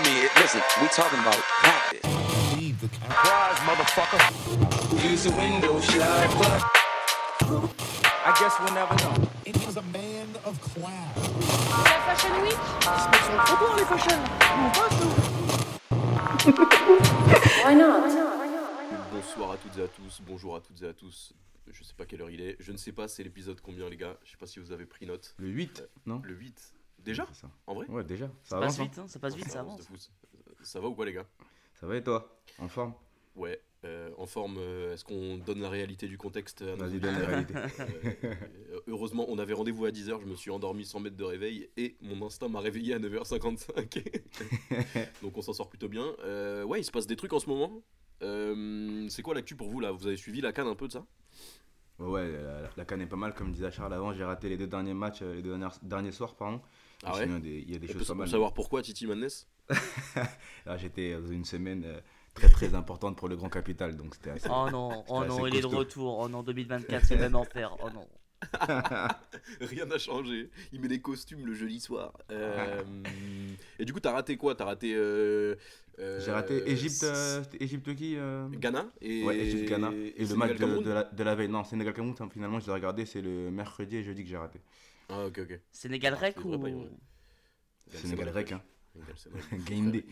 I 0.00 0.02
mean, 0.02 0.30
listen, 0.36 0.62
we 0.80 0.88
talking 0.88 1.18
about 1.20 1.36
practice. 1.60 2.00
Surprise, 2.80 3.58
motherfucker. 3.68 4.20
Use 5.04 5.24
the 5.24 5.30
window 5.32 5.78
shopper. 5.80 6.56
I 8.24 8.32
guess 8.40 8.58
we'll 8.60 8.72
never 8.72 8.94
know. 8.96 9.28
It 9.44 9.56
was 9.66 9.76
a 9.76 9.82
man 9.82 10.28
of 10.46 10.58
class. 10.62 11.16
La 11.68 12.00
Fashion 12.06 12.32
Week? 12.40 12.56
Why 17.62 17.74
not? 17.74 18.00
Bonsoir 19.12 19.50
à 19.52 19.56
toutes 19.58 19.76
et 19.76 19.82
à 19.82 19.88
tous, 19.88 20.22
bonjour 20.26 20.56
à 20.56 20.60
toutes 20.60 20.82
et 20.82 20.88
à 20.88 20.94
tous. 20.94 21.34
Je 21.70 21.84
sais 21.84 21.94
pas 21.94 22.06
quelle 22.06 22.22
heure 22.22 22.30
il 22.30 22.40
est, 22.40 22.56
je 22.58 22.72
ne 22.72 22.78
sais 22.78 22.92
pas 22.92 23.06
c'est 23.06 23.22
l'épisode 23.22 23.60
combien 23.60 23.90
les 23.90 23.98
gars, 23.98 24.16
je 24.24 24.30
sais 24.30 24.38
pas 24.38 24.46
si 24.46 24.60
vous 24.60 24.72
avez 24.72 24.86
pris 24.86 25.04
note. 25.04 25.34
Le 25.36 25.48
8, 25.48 25.84
non? 26.06 26.22
Le 26.24 26.34
8 26.34 26.79
Déjà 27.04 27.26
ça. 27.32 27.48
En 27.66 27.74
vrai 27.74 27.86
Ouais, 27.88 28.04
déjà. 28.04 28.26
Ça, 28.42 28.50
Ça 28.50 28.56
avance, 28.58 28.66
passe 28.76 28.80
hein 28.80 28.84
vite, 28.84 28.98
hein, 28.98 29.08
ça 29.08 29.18
passe 29.18 29.34
vite, 29.34 29.48
ça 29.48 29.60
avance. 29.60 29.88
Ça 30.62 30.80
va 30.80 30.88
ou 30.88 30.94
quoi 30.94 31.06
les 31.06 31.12
gars? 31.12 31.26
Ça 31.74 31.86
va 31.86 31.96
et 31.96 32.02
toi? 32.02 32.40
En 32.58 32.68
forme? 32.68 32.92
Ouais, 33.36 33.58
euh, 33.84 34.10
en 34.18 34.26
forme, 34.26 34.56
euh, 34.58 34.92
est-ce 34.92 35.04
qu'on 35.04 35.38
donne 35.38 35.60
la 35.62 35.70
réalité 35.70 36.06
du 36.08 36.18
contexte 36.18 36.60
à 36.60 36.74
Vas-y, 36.74 37.00
donne 37.00 37.18
la 37.18 37.20
auditeurs 37.20 37.28
réalité. 37.28 37.54
Euh, 37.80 38.80
Heureusement, 38.86 39.24
on 39.28 39.38
avait 39.38 39.54
rendez-vous 39.54 39.86
à 39.86 39.90
10h, 39.90 40.20
je 40.20 40.26
me 40.26 40.34
suis 40.34 40.50
endormi 40.50 40.84
sans 40.84 41.00
mettre 41.00 41.16
de 41.16 41.24
réveil 41.24 41.70
et 41.78 41.96
mon 42.02 42.26
instinct 42.26 42.48
m'a 42.48 42.60
réveillé 42.60 42.92
à 42.94 42.98
9h55. 42.98 44.20
Donc 45.22 45.38
on 45.38 45.42
s'en 45.42 45.52
sort 45.54 45.68
plutôt 45.70 45.88
bien. 45.88 46.04
Euh, 46.24 46.64
ouais, 46.64 46.80
il 46.80 46.84
se 46.84 46.90
passe 46.90 47.06
des 47.06 47.16
trucs 47.16 47.32
en 47.32 47.38
ce 47.38 47.48
moment. 47.48 47.82
Euh, 48.22 49.06
c'est 49.08 49.22
quoi 49.22 49.34
l'actu 49.34 49.56
pour 49.56 49.68
vous 49.70 49.80
là? 49.80 49.92
Vous 49.92 50.06
avez 50.06 50.16
suivi 50.18 50.42
la 50.42 50.52
canne 50.52 50.66
un 50.66 50.74
peu 50.74 50.88
de 50.88 50.92
ça? 50.92 51.06
Ouais, 51.98 52.30
la, 52.32 52.68
la 52.76 52.84
canne 52.84 53.00
est 53.02 53.06
pas 53.06 53.16
mal, 53.16 53.34
comme 53.34 53.52
disait 53.52 53.70
Charles 53.70 53.92
avant. 53.94 54.12
J'ai 54.12 54.24
raté 54.24 54.48
les 54.48 54.56
deux 54.56 54.66
derniers 54.66 54.94
matchs, 54.94 55.20
euh, 55.22 55.34
les 55.34 55.42
deux 55.42 55.50
derniers, 55.56 55.74
derniers 55.82 56.12
soirs, 56.12 56.34
pardon. 56.34 56.60
Ah 57.04 57.14
ouais 57.16 57.24
sinon, 57.24 57.40
il 57.42 57.70
y 57.70 57.74
a 57.74 57.78
des- 57.78 57.88
choses 57.88 58.06
pas 58.06 58.14
mal. 58.14 58.28
savoir 58.28 58.52
pourquoi 58.52 58.82
Titi 58.82 59.06
Madness 59.06 59.48
Là, 60.66 60.76
j'étais 60.76 61.14
dans 61.14 61.28
une 61.28 61.44
semaine 61.44 61.84
euh, 61.86 62.00
très 62.34 62.48
très 62.48 62.74
importante 62.74 63.16
pour 63.16 63.28
le 63.28 63.36
Grand 63.36 63.48
Capital, 63.48 63.96
donc 63.96 64.14
c'était 64.14 64.30
assez. 64.30 64.48
Oh 64.50 64.68
non, 64.70 65.04
oh 65.08 65.24
non, 65.24 65.46
il 65.46 65.56
est 65.56 65.60
de 65.60 65.66
retour. 65.66 66.18
Oh 66.18 66.28
non, 66.28 66.42
2024, 66.42 67.04
c'est 67.04 67.14
le 67.14 67.20
même 67.22 67.36
enfer. 67.36 67.76
Oh 67.82 67.88
non. 67.94 68.06
Rien 69.60 69.84
n'a 69.86 69.98
changé. 69.98 70.50
Il 70.72 70.80
met 70.80 70.88
des 70.88 71.00
costumes 71.00 71.46
le 71.46 71.54
jeudi 71.54 71.78
soir. 71.78 72.12
Euh, 72.30 72.82
et 73.78 73.84
du 73.84 73.92
coup, 73.92 74.00
t'as 74.00 74.12
raté 74.12 74.36
quoi? 74.36 74.54
T'as 74.54 74.64
raté. 74.64 74.94
euh, 74.94 75.56
euh, 75.98 76.20
J'ai 76.24 76.30
raté 76.30 76.70
Égypte, 76.70 77.02
euh, 77.04 77.42
Égypte 77.58 77.94
qui 77.94 78.16
euh 78.16 78.48
Ghana 78.48 78.86
et 79.02 79.22
Ouais, 79.24 79.38
Égypte 79.38 79.68
Ghana. 79.68 79.90
Et, 79.92 80.14
le 80.20 80.26
Sénégal, 80.26 80.48
match 80.58 80.58
de, 80.84 80.90
la, 80.90 81.04
de 81.04 81.22
la 81.22 81.34
veille. 81.34 81.48
Non, 81.48 81.64
Sénégal 81.64 81.92
Cameroun, 81.92 82.16
finalement, 82.30 82.60
je 82.60 82.66
l'ai 82.66 82.72
regardé, 82.72 83.04
c'est 83.04 83.20
le 83.20 83.50
mercredi 83.50 83.96
et 83.96 84.02
jeudi 84.02 84.24
que 84.24 84.30
j'ai 84.30 84.38
raté. 84.38 84.60
Ah, 85.10 85.26
ok, 85.26 85.38
ok. 85.40 85.60
Sénégal 85.72 86.14
Ah, 86.16 86.20
Rec 86.20 86.44
ou. 86.44 86.88
Sénégal 87.88 88.28
Rec, 88.30 88.52
hein. 88.52 88.62
Game 89.66 89.90
day. 89.92 90.04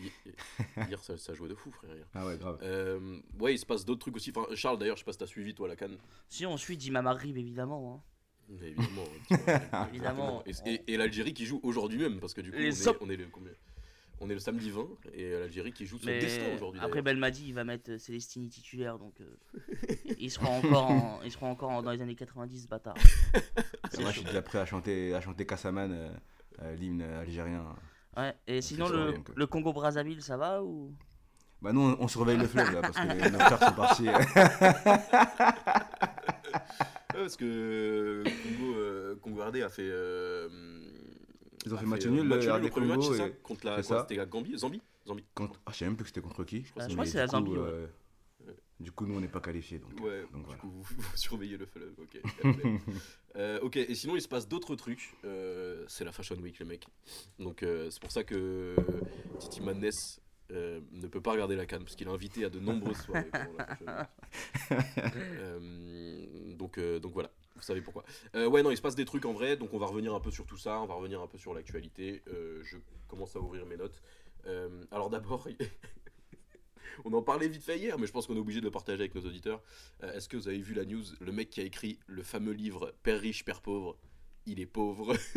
Hier, 0.87 1.03
ça, 1.03 1.17
ça 1.17 1.33
jouait 1.33 1.49
de 1.49 1.55
fou, 1.55 1.69
frère. 1.71 1.93
hier. 1.93 2.05
Ah 2.13 2.25
ouais, 2.25 2.37
grave. 2.37 2.59
Euh, 2.61 3.19
ouais, 3.39 3.53
il 3.53 3.57
se 3.57 3.65
passe 3.65 3.83
d'autres 3.85 3.99
trucs 3.99 4.15
aussi. 4.15 4.31
Enfin, 4.35 4.47
Charles, 4.55 4.79
d'ailleurs, 4.79 4.95
je 4.95 5.01
sais 5.01 5.05
pas 5.05 5.11
si 5.11 5.17
t'as 5.17 5.27
suivi, 5.27 5.53
toi, 5.53 5.67
la 5.67 5.75
canne. 5.75 5.97
Si 6.29 6.45
on 6.45 6.55
suit 6.57 6.77
Dima 6.77 7.01
Marib, 7.01 7.37
évidemment. 7.37 7.95
hein. 7.95 8.03
Mais 8.49 8.69
évidemment. 8.69 9.03
hein, 9.31 9.35
vois, 9.71 9.87
Évidemment. 9.89 10.43
Et, 10.45 10.53
et- 10.73 10.93
et 10.93 10.97
l'Algérie 10.97 11.33
qui 11.33 11.45
joue 11.45 11.59
aujourd'hui 11.61 11.99
même, 11.99 12.19
parce 12.19 12.33
que 12.33 12.41
du 12.41 12.51
coup, 12.51 12.57
on 12.57 12.61
Les 12.61 12.87
est, 12.87 12.97
on, 13.01 13.09
est 13.09 13.17
le, 13.17 13.27
combien? 13.27 13.51
On 14.21 14.29
est 14.29 14.33
le 14.33 14.39
samedi 14.39 14.69
20, 14.69 14.87
et 15.13 15.29
l'Algérie 15.31 15.71
qui 15.71 15.85
joue 15.85 15.97
son 15.97 16.05
Mais 16.07 16.19
destin 16.19 16.53
aujourd'hui. 16.55 16.81
après. 16.83 17.01
Belmadi, 17.01 17.45
il 17.47 17.53
va 17.53 17.63
mettre 17.63 17.97
Célestini 17.97 18.49
titulaire, 18.49 18.97
donc 18.99 19.19
euh, 19.21 19.37
il 20.19 20.29
sera 20.29 20.49
encore, 20.49 20.91
en- 20.91 21.19
il 21.23 21.31
sera 21.31 21.45
encore 21.47 21.69
en- 21.69 21.81
dans 21.81 21.91
les 21.91 22.01
années 22.01 22.15
90, 22.15 22.63
ce 22.63 22.67
bâtard. 22.67 22.95
Moi, 23.99 24.11
je 24.11 24.17
suis 24.17 24.23
déjà 24.25 24.41
prêt 24.41 24.59
à 24.59 24.65
chanter, 24.65 25.13
à 25.15 25.21
chanter 25.21 25.45
Kassaman, 25.45 25.91
euh, 25.91 26.09
euh, 26.61 26.75
l'hymne 26.75 27.01
algérien. 27.01 27.65
Ouais. 28.17 28.33
Et 28.47 28.61
sinon, 28.61 28.89
le, 28.89 29.13
donc, 29.13 29.29
euh. 29.29 29.33
le 29.35 29.47
Congo 29.47 29.71
Brazzaville, 29.73 30.21
ça 30.21 30.35
va 30.37 30.63
ou? 30.63 30.93
Bah, 31.61 31.71
nous, 31.73 31.81
on, 31.81 31.97
on 32.01 32.07
surveille 32.07 32.37
le 32.37 32.47
fleuve 32.47 32.71
là, 32.73 32.81
parce 32.81 32.95
que 32.97 33.29
nos 33.29 33.39
frères 33.39 33.59
sont 33.69 33.73
partis. 33.75 34.07
Ouais, 34.07 34.25
parce 37.13 37.35
que 37.35 38.23
Congo, 38.23 38.75
euh, 38.77 39.15
Congo 39.21 39.41
a 39.41 39.69
fait. 39.69 39.89
Ils 41.69 41.73
ont 41.75 41.77
fait 41.77 41.85
match 41.85 42.05
nul, 42.05 42.23
match 42.23 42.45
le 42.45 42.53
nul 42.57 42.65
au 42.65 42.69
premier 42.69 42.87
match, 42.87 43.05
ça 43.17 43.29
Contre 43.43 43.65
la. 43.65 43.83
C'était 43.83 44.25
Gambie 44.27 44.57
Zambie 44.57 44.81
Zambie 45.07 45.23
Contre- 45.35 45.59
Ah, 45.65 45.71
je 45.71 45.77
sais 45.77 45.85
même 45.85 45.95
plus 45.95 46.03
que 46.03 46.09
c'était 46.09 46.21
contre 46.21 46.43
qui. 46.43 46.63
Ah, 46.77 46.87
je 46.87 46.93
crois 46.93 46.95
que 46.95 46.95
Mais 46.99 47.05
c'est 47.05 47.17
la 47.17 47.25
du 47.27 47.31
coup, 47.31 47.37
Zambie. 47.37 47.53
euh, 47.57 47.87
Du 48.79 48.91
coup, 48.93 49.05
nous, 49.05 49.15
on 49.17 49.19
n'est 49.19 49.27
pas 49.27 49.41
qualifiés. 49.41 49.79
Donc, 49.79 49.91
Ouais, 50.01 50.21
donc 50.31 50.41
du 50.41 50.45
voilà. 50.45 50.59
coup, 50.61 50.69
vous, 50.69 50.83
vous 50.83 51.17
surveillez 51.17 51.57
le 51.57 51.65
fleuve, 51.65 51.93
ok. 52.01 52.21
Euh, 53.35 53.59
ok, 53.61 53.77
et 53.77 53.93
sinon, 53.93 54.15
il 54.15 54.21
se 54.23 54.27
passe 54.27 54.47
d'autres 54.47 54.75
trucs. 54.75 55.13
Euh, 55.23 55.85
c'est 55.87 56.03
la 56.03 56.11
Fashion 56.11 56.35
Week, 56.37 56.57
les 56.57 56.65
mecs. 56.65 56.87
Donc, 57.37 57.61
euh, 57.61 57.89
c'est 57.91 58.01
pour 58.01 58.11
ça 58.11 58.23
que 58.23 58.75
Titi 59.37 59.61
Madness 59.61 60.19
euh, 60.51 60.79
ne 60.91 61.07
peut 61.07 61.21
pas 61.21 61.31
regarder 61.31 61.55
la 61.55 61.65
canne, 61.65 61.83
parce 61.83 61.95
qu'il 61.95 62.07
est 62.07 62.11
invité 62.11 62.45
à 62.45 62.49
de 62.49 62.59
nombreuses 62.59 62.97
soirées. 62.97 63.29
Euh, 64.71 66.53
donc, 66.53 66.77
euh, 66.77 66.99
donc 66.99 67.13
voilà, 67.13 67.31
vous 67.55 67.61
savez 67.63 67.81
pourquoi. 67.81 68.03
Ouais, 68.35 68.61
non, 68.61 68.69
il 68.69 68.77
se 68.77 68.81
passe 68.81 68.95
des 68.95 69.05
trucs 69.05 69.25
en 69.25 69.33
vrai, 69.33 69.57
donc 69.57 69.73
on 69.73 69.79
va 69.79 69.87
revenir 69.87 70.13
un 70.13 70.19
peu 70.19 70.29
sur 70.29 70.45
tout 70.45 70.57
ça, 70.57 70.79
on 70.81 70.85
va 70.85 70.93
revenir 70.93 71.19
un 71.21 71.27
peu 71.27 71.37
sur 71.37 71.53
l'actualité. 71.53 72.21
Je 72.27 72.77
commence 73.07 73.35
à 73.35 73.39
ouvrir 73.39 73.65
mes 73.65 73.77
notes. 73.77 74.01
Alors 74.91 75.09
d'abord, 75.09 75.47
on 77.05 77.13
en 77.13 77.23
parlait 77.23 77.47
vite 77.47 77.63
fait 77.63 77.79
hier, 77.79 77.97
mais 77.97 78.05
je 78.05 78.11
pense 78.11 78.27
qu'on 78.27 78.35
est 78.35 78.39
obligé 78.39 78.59
de 78.59 78.65
le 78.65 78.71
partager 78.71 78.99
avec 78.99 79.15
nos 79.15 79.25
auditeurs. 79.25 79.63
Est-ce 80.03 80.29
que 80.29 80.37
vous 80.37 80.47
avez 80.47 80.59
vu 80.59 80.75
la 80.75 80.85
news? 80.85 81.05
Le 81.19 81.31
mec 81.31 81.49
qui 81.49 81.61
a 81.61 81.63
écrit 81.63 81.97
le 82.05 82.21
fameux 82.21 82.53
livre 82.53 82.93
Père 83.01 83.19
riche, 83.19 83.43
Père 83.43 83.61
pauvre, 83.61 83.97
il 84.45 84.59
est 84.59 84.67
pauvre. 84.67 85.15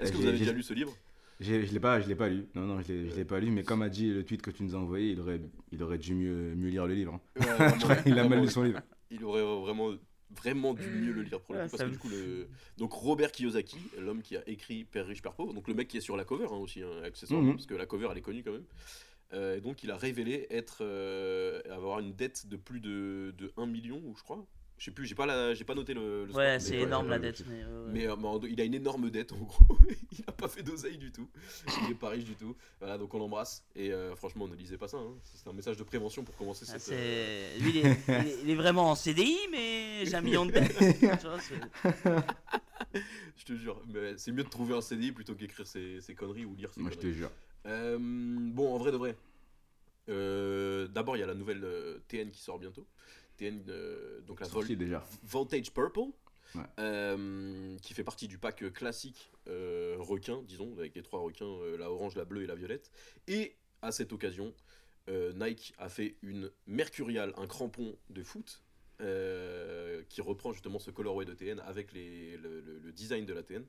Est-ce 0.00 0.12
que 0.12 0.16
vous 0.16 0.26
avez 0.26 0.38
déjà 0.38 0.52
lu 0.52 0.62
ce 0.62 0.74
livre? 0.74 0.94
Je 1.40 1.54
l'ai 1.54 1.80
pas, 1.80 2.00
je 2.00 2.08
l'ai 2.08 2.14
pas 2.14 2.28
lu. 2.28 2.46
Non, 2.54 2.62
non, 2.62 2.80
je 2.80 2.92
l'ai, 2.92 3.10
je 3.10 3.14
l'ai 3.16 3.24
pas 3.24 3.38
lu. 3.40 3.50
Mais 3.50 3.62
comme 3.62 3.82
a 3.82 3.88
dit 3.88 4.08
le 4.12 4.24
tweet 4.24 4.40
que 4.42 4.50
tu 4.50 4.62
nous 4.62 4.74
as 4.74 4.78
envoyé, 4.78 5.10
il 5.12 5.20
aurait, 5.20 5.40
il 5.70 5.82
aurait 5.82 5.98
dû 5.98 6.14
mieux, 6.14 6.54
mieux 6.54 6.68
lire 6.70 6.86
le 6.86 6.94
livre. 6.94 7.14
hein. 7.14 7.20
Ouais, 7.40 7.46
vraiment, 7.78 8.02
Il 8.06 8.18
a 8.18 8.28
mal 8.28 8.40
lu 8.40 8.48
son 8.48 8.62
livre. 8.62 8.80
Il 9.10 9.22
aurait 9.24 9.42
vraiment, 9.42 9.90
vraiment 10.30 10.72
dû 10.74 10.88
mieux 10.88 11.12
le 11.12 11.22
lire 11.22 11.40
pour 11.40 11.54
le 11.54 11.60
Ouais, 11.60 11.68
coup. 11.68 11.76
Parce 11.76 11.88
que 11.88 11.92
du 11.92 11.98
coup, 11.98 12.08
le... 12.08 12.48
donc 12.78 12.92
Robert 12.92 13.30
Kiyosaki, 13.32 13.78
l'homme 13.98 14.22
qui 14.22 14.36
a 14.36 14.48
écrit 14.48 14.84
Père 14.84 15.06
riche, 15.06 15.20
Père 15.22 15.34
pauvre, 15.34 15.52
donc 15.52 15.68
le 15.68 15.74
mec 15.74 15.88
qui 15.88 15.98
est 15.98 16.00
sur 16.00 16.16
la 16.16 16.24
cover 16.24 16.46
hein, 16.50 16.56
aussi, 16.56 16.82
hein, 16.82 16.88
accessoirement, 17.04 17.48
Mhm. 17.48 17.54
parce 17.56 17.66
que 17.66 17.74
la 17.74 17.86
cover 17.86 18.08
elle 18.10 18.18
est 18.18 18.22
connue 18.22 18.42
quand 18.42 18.52
même. 18.52 18.64
Euh, 19.32 19.56
et 19.56 19.60
donc 19.60 19.82
il 19.82 19.90
a 19.90 19.96
révélé 19.96 20.46
être 20.50 20.78
euh, 20.82 21.60
avoir 21.70 21.98
une 22.00 22.14
dette 22.14 22.46
de 22.48 22.56
plus 22.56 22.80
de, 22.80 23.34
de 23.36 23.52
1 23.56 23.66
million, 23.66 24.00
ou 24.06 24.14
je 24.16 24.22
crois. 24.22 24.46
Je 24.78 24.84
sais 24.84 24.90
plus, 24.90 25.06
j'ai 25.06 25.14
pas, 25.14 25.24
la, 25.24 25.54
j'ai 25.54 25.64
pas 25.64 25.74
noté 25.74 25.94
le. 25.94 26.26
Ouais, 26.34 26.60
c'est 26.60 26.76
énorme 26.80 27.06
ouais, 27.06 27.12
la 27.12 27.18
dette. 27.18 27.42
Mais, 27.48 27.62
euh, 27.62 27.86
ouais. 27.86 27.92
Mais, 27.94 28.06
euh, 28.08 28.16
mais 28.18 28.26
en- 28.28 28.40
il 28.42 28.60
a 28.60 28.64
une 28.64 28.74
énorme 28.74 29.08
dette 29.10 29.32
en 29.32 29.38
gros. 29.38 29.78
il 30.12 30.22
a 30.26 30.32
pas 30.32 30.48
fait 30.48 30.62
d'oseille 30.62 30.98
du 30.98 31.10
tout. 31.12 31.28
Il 31.84 31.92
est 31.92 31.94
pas 31.94 32.10
riche 32.10 32.24
du 32.24 32.34
tout. 32.34 32.54
Voilà, 32.78 32.98
donc 32.98 33.14
on 33.14 33.18
l'embrasse. 33.18 33.64
Et 33.74 33.90
euh, 33.90 34.14
franchement, 34.16 34.46
ne 34.46 34.54
lisez 34.54 34.76
pas 34.76 34.86
ça. 34.88 34.98
hein. 34.98 35.14
C'est 35.24 35.48
un 35.48 35.54
message 35.54 35.78
de 35.78 35.82
prévention 35.82 36.24
pour 36.24 36.36
commencer 36.36 36.66
Ah, 36.68 36.78
cette. 36.78 36.92
euh, 36.92 37.52
c'est... 37.54 37.58
Lui, 37.62 37.70
il 37.70 37.76
est, 37.78 37.96
il 38.08 38.14
est- 38.28 38.38
il 38.44 38.50
est 38.50 38.54
vraiment 38.54 38.90
en 38.90 38.94
CDI, 38.94 39.38
mais 39.50 40.04
j'ai 40.04 40.14
un 40.14 40.20
million 40.20 40.44
de 40.44 40.50
dettes. 40.52 40.76
Je 43.36 43.44
te 43.44 43.54
jure, 43.54 43.80
mais 43.88 44.16
c'est 44.16 44.32
mieux 44.32 44.44
de 44.44 44.48
trouver 44.48 44.74
un 44.74 44.80
CDI 44.80 45.12
plutôt 45.12 45.34
qu'écrire 45.34 45.66
ses, 45.66 46.00
ses 46.00 46.14
conneries 46.14 46.44
ou 46.44 46.54
lire 46.54 46.72
ses 46.72 46.80
Moi, 46.80 46.90
je 46.90 46.96
te 46.96 47.00
conneries. 47.02 47.16
jure. 47.18 47.30
Euh, 47.66 47.96
bon, 47.98 48.74
en 48.74 48.78
vrai 48.78 48.92
de 48.92 48.96
vrai. 48.96 49.16
euh, 50.08 50.86
D'abord, 50.88 51.16
il 51.16 51.20
y 51.20 51.22
a 51.22 51.26
la 51.26 51.34
nouvelle 51.34 51.66
TN 52.08 52.30
qui 52.30 52.40
sort 52.42 52.58
bientôt. 52.58 52.86
Donc 54.26 54.40
la 54.40 54.46
Vol- 54.48 54.76
déjà. 54.76 55.04
Voltage 55.22 55.72
Purple, 55.72 56.10
Ouais. 56.54 56.62
euh, 56.78 57.76
qui 57.78 57.92
fait 57.92 58.04
partie 58.04 58.28
du 58.28 58.38
pack 58.38 58.72
classique 58.72 59.30
euh, 59.48 59.96
requin, 59.98 60.42
disons, 60.42 60.72
avec 60.78 60.94
les 60.94 61.02
trois 61.02 61.20
requins, 61.20 61.44
euh, 61.44 61.76
la 61.76 61.90
orange, 61.90 62.14
la 62.16 62.24
bleue 62.24 62.42
et 62.44 62.46
la 62.46 62.54
violette. 62.54 62.90
Et 63.26 63.56
à 63.82 63.92
cette 63.92 64.12
occasion, 64.12 64.54
Nike 65.08 65.72
a 65.78 65.88
fait 65.88 66.16
une 66.22 66.50
Mercurial, 66.66 67.32
un 67.36 67.46
crampon 67.46 67.96
de 68.10 68.22
foot, 68.24 68.62
euh, 69.00 70.02
qui 70.08 70.20
reprend 70.20 70.52
justement 70.52 70.78
ce 70.78 70.90
colorway 70.90 71.24
de 71.24 71.34
TN 71.34 71.60
avec 71.60 71.92
les, 71.92 72.36
le, 72.36 72.60
le- 72.60 72.78
le 72.84 72.92
design 72.92 73.24
de 73.26 73.32
la 73.32 73.42
TN. 73.42 73.64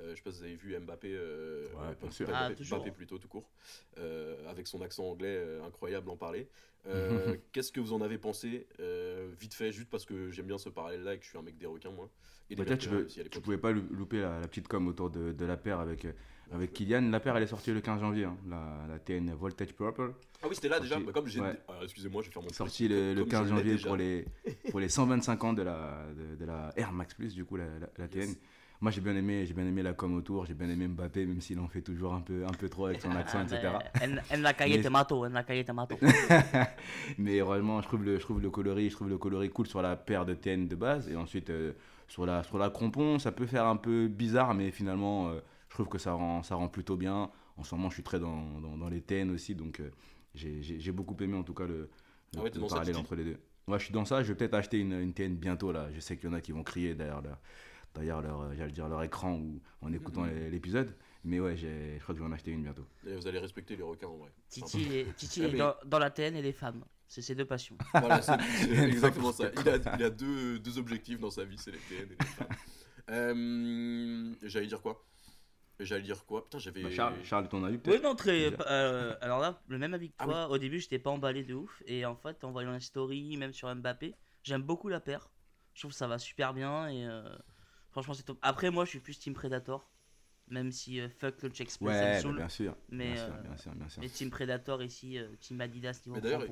Euh, 0.00 0.10
je 0.10 0.16
sais 0.16 0.22
pas 0.22 0.30
si 0.30 0.38
vous 0.38 0.44
avez 0.44 0.54
vu 0.56 0.78
Mbappé, 0.78 1.08
euh, 1.12 1.66
Ouais, 1.68 1.72
pas- 1.74 1.86
bien 1.94 1.94
pas 2.08 2.10
sûr. 2.10 2.28
Mbappé, 2.28 2.54
Ah. 2.60 2.64
Mbappé 2.76 2.90
plutôt 2.92 3.18
tout 3.18 3.28
court, 3.28 3.50
euh, 3.98 4.48
avec 4.48 4.66
son 4.66 4.80
accent 4.82 5.04
anglais 5.04 5.36
euh, 5.38 5.64
incroyable 5.64 6.08
en 6.10 6.16
parler. 6.16 6.48
Euh, 6.86 7.36
Qu'est-ce 7.52 7.72
que 7.72 7.80
vous 7.80 7.92
en 7.92 8.00
avez 8.00 8.18
pensé 8.18 8.66
euh, 8.80 9.28
Vite 9.40 9.54
fait, 9.54 9.72
juste 9.72 9.90
parce 9.90 10.04
que 10.04 10.30
j'aime 10.30 10.46
bien 10.46 10.58
ce 10.58 10.68
parallèle-là 10.68 11.14
et 11.14 11.18
que 11.18 11.24
je 11.24 11.28
suis 11.30 11.38
un 11.38 11.42
mec 11.42 11.58
des 11.58 11.66
requins, 11.66 11.90
moi. 11.90 12.08
Et 12.50 12.54
des 12.54 12.64
Peut-être 12.64 12.80
tu, 12.80 12.88
veux- 12.88 13.06
tu 13.06 13.40
pouvais 13.40 13.58
pas 13.58 13.72
lou- 13.72 13.86
louper 13.90 14.20
la, 14.20 14.40
la 14.40 14.48
petite 14.48 14.68
com 14.68 14.86
autour 14.88 15.10
de, 15.10 15.32
de 15.32 15.44
la 15.44 15.56
paire 15.56 15.80
avec, 15.80 16.04
euh, 16.04 16.12
avec 16.52 16.72
Kylian. 16.72 17.02
La 17.10 17.20
paire, 17.20 17.36
elle 17.36 17.42
est 17.42 17.46
sortie 17.48 17.72
le 17.72 17.80
15 17.80 18.00
janvier. 18.00 18.24
hein, 18.24 18.36
la, 18.48 18.86
la 18.88 18.98
TN 18.98 19.32
Voltage 19.34 19.72
Purple. 19.74 20.12
Ah 20.42 20.46
oui, 20.48 20.54
c'était 20.54 20.68
là 20.68 20.80
déjà. 20.80 20.94
sorti- 20.96 21.06
Bah, 21.06 21.12
comme 21.12 21.26
j'ai. 21.26 21.40
ouais. 21.40 21.58
Ah, 21.68 21.72
Excusez-moi, 21.82 22.22
je 22.22 22.28
vais 22.28 22.32
faire 22.32 22.42
mon 22.42 22.48
Sortie 22.50 22.84
petit- 22.84 22.94
le, 22.94 23.14
le 23.14 23.20
comme 23.22 23.30
15 23.30 23.48
je 23.48 23.54
l'ai 23.54 23.60
janvier 23.76 23.76
pour 23.86 23.96
les, 23.96 24.24
pour 24.70 24.80
les 24.80 24.88
125 24.88 25.44
ans 25.44 25.52
de 25.52 25.62
la, 25.62 26.04
de, 26.16 26.36
de 26.36 26.44
la 26.44 26.72
Air 26.76 26.92
Max 26.92 27.14
Plus, 27.14 27.34
du 27.34 27.44
coup, 27.44 27.56
la, 27.56 27.64
la, 27.66 27.88
la 27.98 28.08
TN. 28.08 28.20
Yes. 28.20 28.38
Moi, 28.80 28.92
j'ai 28.92 29.00
bien 29.00 29.16
aimé, 29.16 29.44
j'ai 29.44 29.54
bien 29.54 29.66
aimé 29.66 29.82
la 29.82 29.92
com 29.92 30.14
autour, 30.14 30.46
j'ai 30.46 30.54
bien 30.54 30.68
aimé 30.70 30.86
Mbappé, 30.86 31.26
même 31.26 31.40
s'il 31.40 31.58
en 31.58 31.66
fait 31.66 31.80
toujours 31.82 32.14
un 32.14 32.20
peu, 32.20 32.44
un 32.46 32.52
peu 32.52 32.68
trop 32.68 32.86
avec 32.86 33.02
son 33.02 33.10
accent, 33.10 33.38
Ah, 33.40 33.42
etc. 33.42 33.72
mais 34.00 34.20
En, 34.38 34.40
la 34.40 34.54
te 34.54 34.88
mato, 34.88 35.24
en 35.26 35.30
la 35.30 35.42
te 35.42 35.72
mato. 35.72 35.96
Mais 37.18 37.40
vraiment, 37.40 37.80
je 37.82 37.88
trouve 37.88 38.04
le, 38.04 38.16
je 38.18 38.22
trouve 38.22 38.40
le 38.40 38.50
coloris, 38.50 38.90
je 38.90 38.94
trouve 38.94 39.08
le 39.08 39.18
coloris 39.18 39.50
cool 39.50 39.66
sur 39.66 39.82
la 39.82 39.96
paire 39.96 40.24
de 40.26 40.34
TN 40.34 40.68
de 40.68 40.76
base. 40.76 41.08
Et 41.10 41.16
ensuite, 41.16 41.50
euh, 41.50 41.72
sur 42.06 42.24
la, 42.24 42.44
sur 42.44 42.56
la 42.58 42.70
crampon, 42.70 43.18
ça 43.18 43.32
peut 43.32 43.46
faire 43.46 43.66
un 43.66 43.76
peu 43.76 44.06
bizarre, 44.08 44.54
mais 44.54 44.70
finalement, 44.70 45.30
euh, 45.30 45.40
je 45.68 45.74
trouve 45.74 45.88
que 45.88 45.98
ça 45.98 46.12
rend, 46.12 46.42
ça 46.42 46.54
rend 46.54 46.68
plutôt 46.68 46.96
bien. 46.96 47.30
en 47.56 47.64
ce 47.64 47.74
moment, 47.74 47.88
je 47.90 47.94
suis 47.94 48.02
très 48.02 48.18
dans, 48.20 48.60
dans, 48.60 48.76
dans 48.76 48.88
les 48.88 49.00
TN 49.00 49.30
aussi, 49.30 49.54
donc 49.54 49.80
euh, 49.80 49.90
j'ai- 50.34 50.92
beaucoup 50.92 51.16
aimé 51.22 51.36
en 51.36 51.42
tout 51.42 51.54
cas 51.54 51.66
le, 51.66 51.74
le- 51.80 51.88
Ah 52.36 52.42
ouais, 52.42 52.50
t'es 52.50 52.56
le 52.56 52.62
dans 52.62 52.68
ça, 52.68 52.74
parallèle 52.76 52.96
entre 52.96 53.14
les 53.16 53.24
deux. 53.24 53.36
Ouais, 53.66 53.78
je 53.78 53.84
suis 53.84 53.92
dans 53.92 54.04
ça. 54.04 54.22
Je 54.22 54.28
vais 54.28 54.34
peut-être 54.36 54.54
acheter 54.54 54.78
une, 54.78 54.92
une 54.92 55.12
TN 55.12 55.36
bientôt 55.36 55.72
là. 55.72 55.88
Je 55.94 56.00
sais 56.00 56.16
qu'il 56.16 56.28
y 56.28 56.32
en 56.32 56.34
a 56.34 56.40
qui 56.40 56.52
vont 56.52 56.62
crier 56.62 56.94
derrière 56.94 57.20
leur, 57.20 57.38
derrière 57.94 58.22
leur, 58.22 58.40
euh, 58.40 58.54
j'allais 58.56 58.72
dire 58.72 58.88
leur 58.88 59.02
écran 59.02 59.34
ou 59.34 59.60
en 59.82 59.92
écoutant 59.92 60.22
Mhm. 60.22 60.30
les- 60.34 60.50
l'épisode. 60.50 60.94
Mais 61.24 61.40
ouais, 61.40 61.56
je 61.56 61.98
crois 61.98 62.14
que 62.14 62.20
je 62.20 62.24
vais 62.24 62.30
en 62.30 62.32
acheter 62.32 62.52
une 62.52 62.62
bientôt. 62.62 62.86
Et 63.06 63.14
vous 63.16 63.26
allez 63.26 63.40
respecter 63.40 63.76
les 63.76 63.82
requins 63.82 64.06
en 64.06 64.16
vrai. 64.16 64.30
Titi, 64.48 64.84
est, 64.94 65.14
Titi 65.16 65.42
Ah, 65.42 65.48
est 65.48 65.52
mais- 65.52 65.58
dans, 65.58 65.74
dans 65.84 65.98
la 65.98 66.10
TN 66.10 66.36
et 66.36 66.42
les 66.42 66.52
femmes. 66.52 66.84
C'est 67.08 67.22
ses 67.22 67.34
deux 67.34 67.44
passions. 67.46 67.76
Voilà, 67.92 68.22
c'est 68.22 68.32
c'est 68.58 68.70
exactement 68.88 69.32
ça. 69.32 69.50
Il 69.60 69.68
a, 69.68 69.96
il 69.98 70.02
a 70.04 70.10
deux, 70.10 70.58
deux 70.60 70.78
objectifs 70.78 71.18
dans 71.20 71.30
sa 71.30 71.44
vie, 71.44 71.58
c'est 71.58 71.72
les 71.72 71.78
TN 71.78 72.06
et 72.12 72.16
les 72.20 72.26
femmes. 72.26 72.46
Euh, 73.10 74.34
J'allais 74.42 74.66
dire 74.66 74.82
quoi? 74.82 75.02
J'allais 75.80 76.02
dire 76.02 76.24
quoi? 76.26 76.44
Putain, 76.44 76.58
j'avais. 76.58 76.82
Bah, 76.82 76.90
Charles, 76.90 77.24
Charles, 77.24 77.48
ton 77.48 77.62
avis 77.64 77.76
Oui, 77.76 77.82
peut-être 77.82 78.02
non, 78.02 78.14
très. 78.16 78.50
Déjà. 78.50 78.62
euh, 78.68 79.14
alors 79.20 79.38
là, 79.38 79.62
le 79.68 79.78
même 79.78 79.94
avis 79.94 80.10
que 80.10 80.14
Ah 80.18 80.24
toi. 80.24 80.48
Au 80.50 80.58
début, 80.58 80.80
j'étais 80.80 80.98
pas 80.98 81.10
emballé 81.10 81.44
de 81.44 81.54
ouf. 81.54 81.82
Et 81.86 82.04
en 82.04 82.16
fait, 82.16 82.42
en 82.44 82.50
voyant 82.50 82.72
les 82.72 82.80
stories, 82.80 83.36
même 83.36 83.52
sur 83.52 83.72
Mbappé, 83.74 84.14
j'aime 84.42 84.62
beaucoup 84.62 84.88
la 84.88 85.00
paire. 85.00 85.30
Je 85.74 85.82
trouve 85.82 85.92
que 85.92 85.96
ça 85.96 86.08
va 86.08 86.18
super 86.18 86.52
bien. 86.52 86.88
Et 86.88 87.06
euh, 87.06 87.22
franchement, 87.90 88.14
c'est 88.14 88.24
top. 88.24 88.38
Après, 88.42 88.70
moi, 88.70 88.84
je 88.84 88.90
suis 88.90 89.00
plus 89.00 89.18
Team 89.18 89.34
Predator. 89.34 89.88
Même 90.50 90.72
si 90.72 90.98
euh, 91.00 91.08
fuck 91.10 91.42
le 91.42 91.50
check 91.50 91.70
space, 91.70 91.78
ça 91.92 92.00
me 92.06 92.06
Ouais, 92.06 92.12
bah, 92.14 92.20
saoule. 92.20 92.36
bien 92.36 92.48
sûr. 92.48 92.76
mais, 92.88 93.14
bien, 93.14 93.16
sûr 93.26 93.34
euh, 93.34 93.42
bien 93.42 93.56
sûr, 93.56 93.74
bien 93.74 93.88
sûr. 93.88 94.02
Mais 94.02 94.08
Team 94.08 94.30
Predator 94.30 94.82
ici, 94.82 95.18
euh, 95.18 95.28
Team 95.40 95.60
Adidas 95.60 96.00
niveau 96.06 96.16
Mais 96.16 96.22
d'ailleurs. 96.22 96.44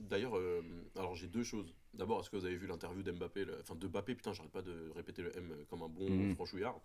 D'ailleurs, 0.00 0.36
euh, 0.38 0.62
alors 0.96 1.14
j'ai 1.16 1.26
deux 1.26 1.42
choses. 1.42 1.74
D'abord, 1.92 2.20
est-ce 2.20 2.30
que 2.30 2.36
vous 2.36 2.44
avez 2.44 2.56
vu 2.56 2.66
l'interview 2.68 3.02
d'Mbappé 3.02 3.44
Enfin, 3.60 3.74
de 3.74 3.86
Mbappé, 3.88 4.14
putain, 4.14 4.32
j'arrête 4.32 4.52
pas 4.52 4.62
de 4.62 4.90
répéter 4.94 5.22
le 5.22 5.36
M 5.36 5.52
comme 5.68 5.82
un 5.82 5.88
bon 5.88 6.08
Mhm. 6.08 6.34
franchouillard. 6.36 6.80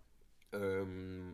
Euh, 0.52 1.32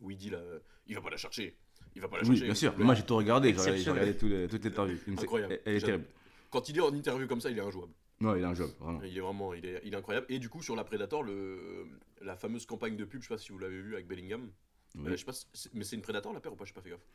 où 0.00 0.10
il 0.10 0.16
dit 0.16 0.30
là, 0.30 0.40
il 0.86 0.94
va 0.94 1.00
pas 1.00 1.10
la 1.10 1.16
chercher. 1.16 1.56
Il 1.94 2.02
va 2.02 2.08
pas 2.08 2.16
la 2.18 2.22
Oui, 2.22 2.28
chercher. 2.28 2.44
bien 2.44 2.54
s'il 2.54 2.68
sûr. 2.68 2.74
plaît. 2.74 2.84
Moi, 2.84 2.94
j'ai 2.94 3.02
tout 3.04 3.16
regardé. 3.16 3.54
J'ai 3.54 3.90
regardé 3.90 4.16
tout 4.16 4.26
les- 4.28 4.48
toutes 4.48 4.62
les 4.64 4.70
interviews. 4.70 4.98
Une- 5.06 5.18
Incroyable. 5.18 5.52
Elle, 5.54 5.62
elle 5.64 5.74
est 5.76 5.80
terrible. 5.86 6.04
Quand 6.50 6.68
il 6.68 6.76
est 6.76 6.80
en 6.80 6.92
interview 6.94 7.26
comme 7.26 7.40
ça, 7.40 7.50
il 7.50 7.58
est 7.58 7.62
injouable. 7.62 7.92
Non, 8.20 8.34
il 8.34 8.44
un 8.44 8.54
job, 8.54 8.70
vraiment. 8.80 9.02
Il 9.02 9.16
est 9.16 9.20
vraiment, 9.20 9.52
il 9.52 9.66
est, 9.66 9.80
il 9.84 9.92
est 9.92 9.96
incroyable. 9.96 10.26
Et 10.30 10.38
du 10.38 10.48
coup, 10.48 10.62
sur 10.62 10.74
la 10.74 10.84
Predator, 10.84 11.22
le, 11.22 11.86
la 12.22 12.34
fameuse 12.36 12.64
campagne 12.64 12.96
de 12.96 13.04
pub, 13.04 13.20
je 13.22 13.28
sais 13.28 13.34
pas 13.34 13.38
si 13.38 13.52
vous 13.52 13.58
l'avez 13.58 13.78
vu 13.80 13.94
avec 13.94 14.06
Bellingham. 14.06 14.50
Oui. 14.94 15.02
Euh, 15.08 15.10
je 15.10 15.16
sais 15.16 15.24
pas, 15.26 15.32
mais 15.74 15.84
c'est 15.84 15.96
une 15.96 16.02
Predator 16.02 16.32
la 16.32 16.40
paire 16.40 16.52
ou 16.52 16.56
pas? 16.56 16.64
Je 16.64 16.70
sais 16.70 16.74
pas 16.74 16.80
fait 16.80 16.90
gaffe. 16.90 17.06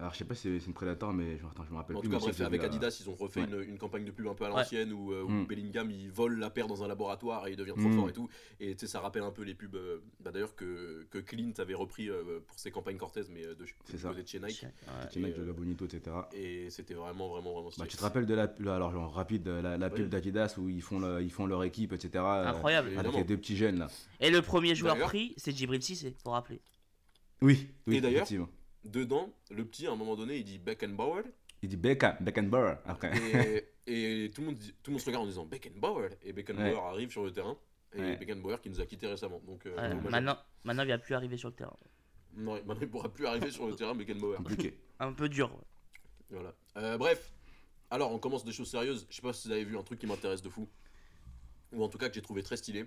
Alors, 0.00 0.14
je 0.14 0.18
sais 0.18 0.24
pas 0.24 0.34
si 0.34 0.58
c'est 0.58 0.66
une 0.66 0.72
Predator, 0.72 1.12
mais 1.12 1.36
je, 1.36 1.44
attends, 1.46 1.62
je 1.62 1.70
me 1.70 1.76
rappelle 1.76 1.94
En 1.96 2.00
plus. 2.00 2.08
tout 2.08 2.14
cas, 2.16 2.20
bref, 2.20 2.40
avec 2.40 2.64
Adidas, 2.64 3.02
ils 3.04 3.10
ont 3.10 3.14
refait 3.14 3.42
Ouais. 3.42 3.46
une, 3.64 3.70
une 3.72 3.76
campagne 3.78 4.04
de 4.06 4.10
pub 4.10 4.26
un 4.28 4.34
peu 4.34 4.46
à 4.46 4.48
Ouais. 4.50 4.56
l'ancienne 4.56 4.94
où, 4.94 5.12
euh, 5.12 5.22
où 5.22 5.28
Mm. 5.28 5.46
Bellingham 5.46 5.90
il 5.90 6.10
vole 6.10 6.38
la 6.38 6.48
paire 6.48 6.66
dans 6.68 6.82
un 6.82 6.88
laboratoire 6.88 7.46
et 7.46 7.50
il 7.50 7.56
devient 7.56 7.74
trop 7.76 7.88
Mm. 7.90 7.96
fort 7.96 8.08
et 8.08 8.12
tout. 8.14 8.28
Et 8.60 8.72
tu 8.74 8.80
sais, 8.80 8.86
ça 8.86 9.00
rappelle 9.00 9.22
un 9.24 9.30
peu 9.30 9.42
les 9.42 9.54
pubs 9.54 9.74
euh, 9.76 9.98
bah, 10.20 10.30
d'ailleurs 10.32 10.54
que, 10.56 11.06
que 11.10 11.18
Clint 11.18 11.52
avait 11.58 11.74
repris 11.74 12.08
euh, 12.08 12.40
pour 12.46 12.58
ses 12.58 12.70
campagnes 12.70 12.96
Cortez, 12.96 13.24
mais 13.30 13.44
euh, 13.44 13.54
de, 13.54 13.64
de 13.64 14.26
chez 14.26 14.40
Nike. 14.40 14.64
De 14.64 15.22
euh, 15.42 15.46
la 15.46 15.52
Bonito, 15.52 15.84
etc. 15.84 16.16
Et 16.32 16.70
c'était 16.70 16.94
vraiment, 16.94 17.28
vraiment, 17.28 17.52
vraiment 17.52 17.70
stylé. 17.70 17.84
Bah, 17.84 17.90
tu 17.90 17.96
te 17.98 18.02
rappelles 18.02 18.24
de 18.26 18.34
la, 18.34 18.50
la- 18.58 18.76
alors 18.76 18.92
genre 18.92 19.12
rapide, 19.12 19.46
la, 19.48 19.76
la 19.76 19.90
pub 19.90 20.04
Oui. 20.04 20.08
d'Adidas 20.08 20.54
où 20.56 20.70
ils 20.70 20.80
font, 20.82 20.98
le- 20.98 21.20
ils 21.22 21.30
font 21.30 21.44
leur 21.44 21.62
équipe, 21.62 21.92
etc. 21.92 22.10
euh, 22.16 22.46
Incroyable. 22.46 22.88
Avec 22.88 22.98
Évidemment. 23.00 23.18
les 23.18 23.24
deux 23.24 23.36
petits 23.36 23.56
jeunes 23.56 23.78
là. 23.78 23.88
Et 24.18 24.30
le 24.30 24.40
premier 24.40 24.74
joueur 24.74 24.96
pris, 24.98 25.34
c'est 25.36 25.54
Djibril 25.54 25.82
Cissé, 25.82 26.16
pour 26.24 26.32
rappeler. 26.32 26.62
Oui, 27.42 27.68
oui, 27.86 27.96
Et 27.96 28.00
d'ailleurs- 28.00 28.22
effectivement. 28.22 28.48
Dedans, 28.84 29.32
le 29.50 29.64
petit, 29.64 29.86
à 29.86 29.92
un 29.92 29.96
moment 29.96 30.16
donné, 30.16 30.36
il 30.38 30.44
dit 30.44 30.58
Beckenbauer. 30.58 31.22
Il 31.62 31.68
dit 31.68 31.76
Beckham, 31.76 32.16
Beckenbauer 32.20 32.76
après. 32.86 33.12
et, 33.86 34.24
et 34.24 34.30
tout, 34.30 34.40
le 34.40 34.46
monde, 34.48 34.56
dit- 34.56 34.72
tout 34.82 34.90
le 34.90 34.92
monde 34.92 35.00
se 35.00 35.06
regarde 35.06 35.24
en 35.24 35.28
disant 35.28 35.44
Beckenbauer. 35.44 36.08
Et 36.22 36.32
Beckenbauer 36.32 36.78
arrive 36.88 37.10
sur 37.10 37.24
le 37.24 37.32
terrain. 37.32 37.56
Et 37.94 38.00
Ouais. 38.00 38.16
Beckenbauer 38.16 38.58
qui 38.62 38.70
nous 38.70 38.80
a 38.80 38.86
quittés 38.86 39.06
récemment. 39.08 39.40
Donc, 39.44 39.66
euh, 39.66 39.76
Ouais, 39.76 39.94
maintenant, 40.10 40.38
maintenant, 40.64 40.84
il 40.84 40.88
va 40.88 40.98
plus 40.98 41.14
arriver 41.14 41.36
sur 41.36 41.48
le 41.50 41.54
terrain. 41.54 41.76
Non, 42.34 42.54
maintenant, 42.54 42.76
il 42.80 42.88
pourra 42.88 43.12
plus 43.12 43.26
arriver 43.26 43.50
sur 43.50 43.66
le 43.66 43.74
terrain, 43.74 43.94
Beckenbauer. 43.94 44.36
Compliqué. 44.36 44.78
Un 45.00 45.12
peu 45.12 45.28
dur. 45.28 45.50
ouais. 45.52 45.98
Voilà. 46.30 46.54
Euh, 46.76 46.96
bref, 46.96 47.32
alors 47.90 48.12
on 48.12 48.18
commence 48.18 48.44
des 48.44 48.52
choses 48.52 48.70
sérieuses. 48.70 49.06
Je 49.10 49.16
sais 49.16 49.22
pas 49.22 49.32
si 49.32 49.48
vous 49.48 49.52
avez 49.52 49.64
vu 49.64 49.76
un 49.76 49.82
truc 49.82 49.98
qui 49.98 50.06
m'intéresse 50.06 50.40
de 50.42 50.48
fou, 50.48 50.68
ou 51.72 51.82
en 51.82 51.88
tout 51.88 51.98
cas 51.98 52.08
que 52.08 52.14
j'ai 52.14 52.22
trouvé 52.22 52.42
très 52.44 52.56
stylé. 52.56 52.86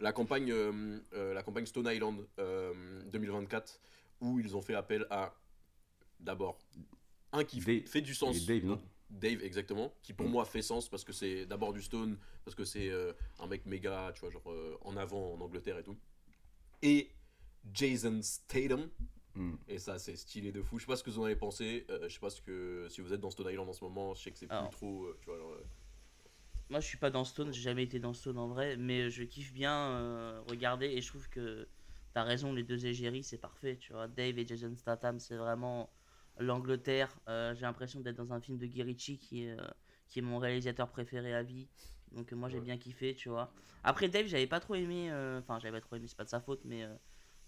La 0.00 0.12
campagne, 0.12 0.50
euh, 0.52 0.98
euh, 1.14 1.32
la 1.32 1.42
campagne 1.42 1.64
Stone 1.66 1.86
Island 1.90 2.26
euh, 2.38 3.02
2024, 3.06 3.80
où 4.24 4.40
ils 4.40 4.56
ont 4.56 4.62
fait 4.62 4.74
appel 4.74 5.06
à 5.10 5.34
d'abord 6.20 6.58
un 7.32 7.44
qui 7.44 7.60
Dave. 7.60 7.86
fait 7.86 8.00
du 8.00 8.14
sens. 8.14 8.46
Dave, 8.46 8.64
non 8.64 8.80
Dave, 9.10 9.42
exactement, 9.42 9.92
qui 10.02 10.12
pour 10.12 10.26
moi 10.28 10.44
fait 10.44 10.62
sens 10.62 10.88
parce 10.88 11.04
que 11.04 11.12
c'est 11.12 11.46
d'abord 11.46 11.72
du 11.72 11.82
Stone, 11.82 12.18
parce 12.44 12.54
que 12.54 12.64
c'est 12.64 12.88
euh, 12.90 13.12
un 13.38 13.46
mec 13.46 13.64
méga, 13.66 14.10
tu 14.14 14.20
vois, 14.20 14.30
genre 14.30 14.50
euh, 14.50 14.76
en 14.80 14.96
avant 14.96 15.34
en 15.34 15.40
Angleterre 15.40 15.78
et 15.78 15.82
tout. 15.84 15.96
Et 16.82 17.10
Jason 17.72 18.20
Statham, 18.22 18.88
Hmm. 19.36 19.56
et 19.66 19.80
ça, 19.80 19.98
c'est 19.98 20.14
stylé 20.14 20.52
de 20.52 20.62
fou. 20.62 20.78
Je 20.78 20.84
sais 20.84 20.86
pas 20.86 20.94
ce 20.94 21.02
que 21.02 21.10
vous 21.10 21.18
en 21.18 21.24
avez 21.24 21.34
pensé. 21.34 21.84
euh, 21.90 22.08
je 22.08 22.14
sais 22.14 22.20
pas 22.20 22.30
ce 22.30 22.40
que 22.40 22.86
si 22.88 23.00
vous 23.00 23.12
êtes 23.12 23.18
dans 23.20 23.30
Stone 23.30 23.50
Island 23.50 23.68
en 23.68 23.72
ce 23.72 23.82
moment. 23.82 24.14
Je 24.14 24.22
sais 24.22 24.30
que 24.30 24.38
c'est 24.38 24.46
plus 24.46 24.70
trop. 24.70 25.06
euh, 25.06 25.18
tu 25.20 25.26
vois, 25.26 25.36
genre, 25.38 25.50
euh, 25.54 25.64
Moi, 26.70 26.78
je 26.78 26.86
suis 26.86 26.98
pas 26.98 27.10
dans 27.10 27.24
Stone, 27.24 27.52
j'ai 27.52 27.60
jamais 27.60 27.82
été 27.82 27.98
dans 27.98 28.12
Stone 28.12 28.38
en 28.38 28.46
vrai, 28.46 28.76
mais 28.76 29.10
je 29.10 29.24
kiffe 29.24 29.52
bien 29.52 29.74
euh, 29.90 30.40
regarder 30.48 30.86
et 30.86 31.00
je 31.00 31.08
trouve 31.08 31.28
que 31.28 31.66
t'as 32.14 32.22
raison, 32.22 32.52
les 32.52 32.62
deux 32.62 32.86
égéries, 32.86 33.24
c'est 33.24 33.38
parfait. 33.38 33.76
Tu 33.76 33.92
vois, 33.92 34.08
Dave 34.08 34.38
et 34.38 34.46
Jason 34.46 34.74
Statham, 34.76 35.18
c'est 35.18 35.36
vraiment 35.36 35.90
l'Angleterre. 36.38 37.14
Euh, 37.28 37.54
j'ai 37.54 37.62
l'impression 37.62 38.00
d'être 38.00 38.16
dans 38.16 38.32
un 38.32 38.40
film 38.40 38.56
de 38.58 38.66
Guy 38.66 38.82
Ritchie 38.82 39.18
qui 39.18 39.44
est, 39.44 39.50
euh, 39.58 39.66
qui 40.08 40.20
est 40.20 40.22
mon 40.22 40.38
réalisateur 40.38 40.88
préféré 40.88 41.34
à 41.34 41.42
vie. 41.42 41.68
Donc, 42.12 42.32
euh, 42.32 42.36
moi, 42.36 42.48
j'ai 42.48 42.58
Ouais. 42.58 42.64
bien 42.64 42.78
kiffé, 42.78 43.14
tu 43.14 43.28
vois. 43.28 43.52
Après, 43.82 44.08
Dave, 44.08 44.26
j'avais 44.26 44.46
pas 44.46 44.60
trop 44.60 44.76
aimé, 44.76 45.10
enfin, 45.38 45.58
j'avais 45.58 45.78
pas 45.78 45.80
trop 45.84 45.96
aimé, 45.96 46.06
c'est 46.08 46.16
pas 46.16 46.24
de 46.24 46.28
sa 46.28 46.40
faute, 46.40 46.62
mais 46.64 46.86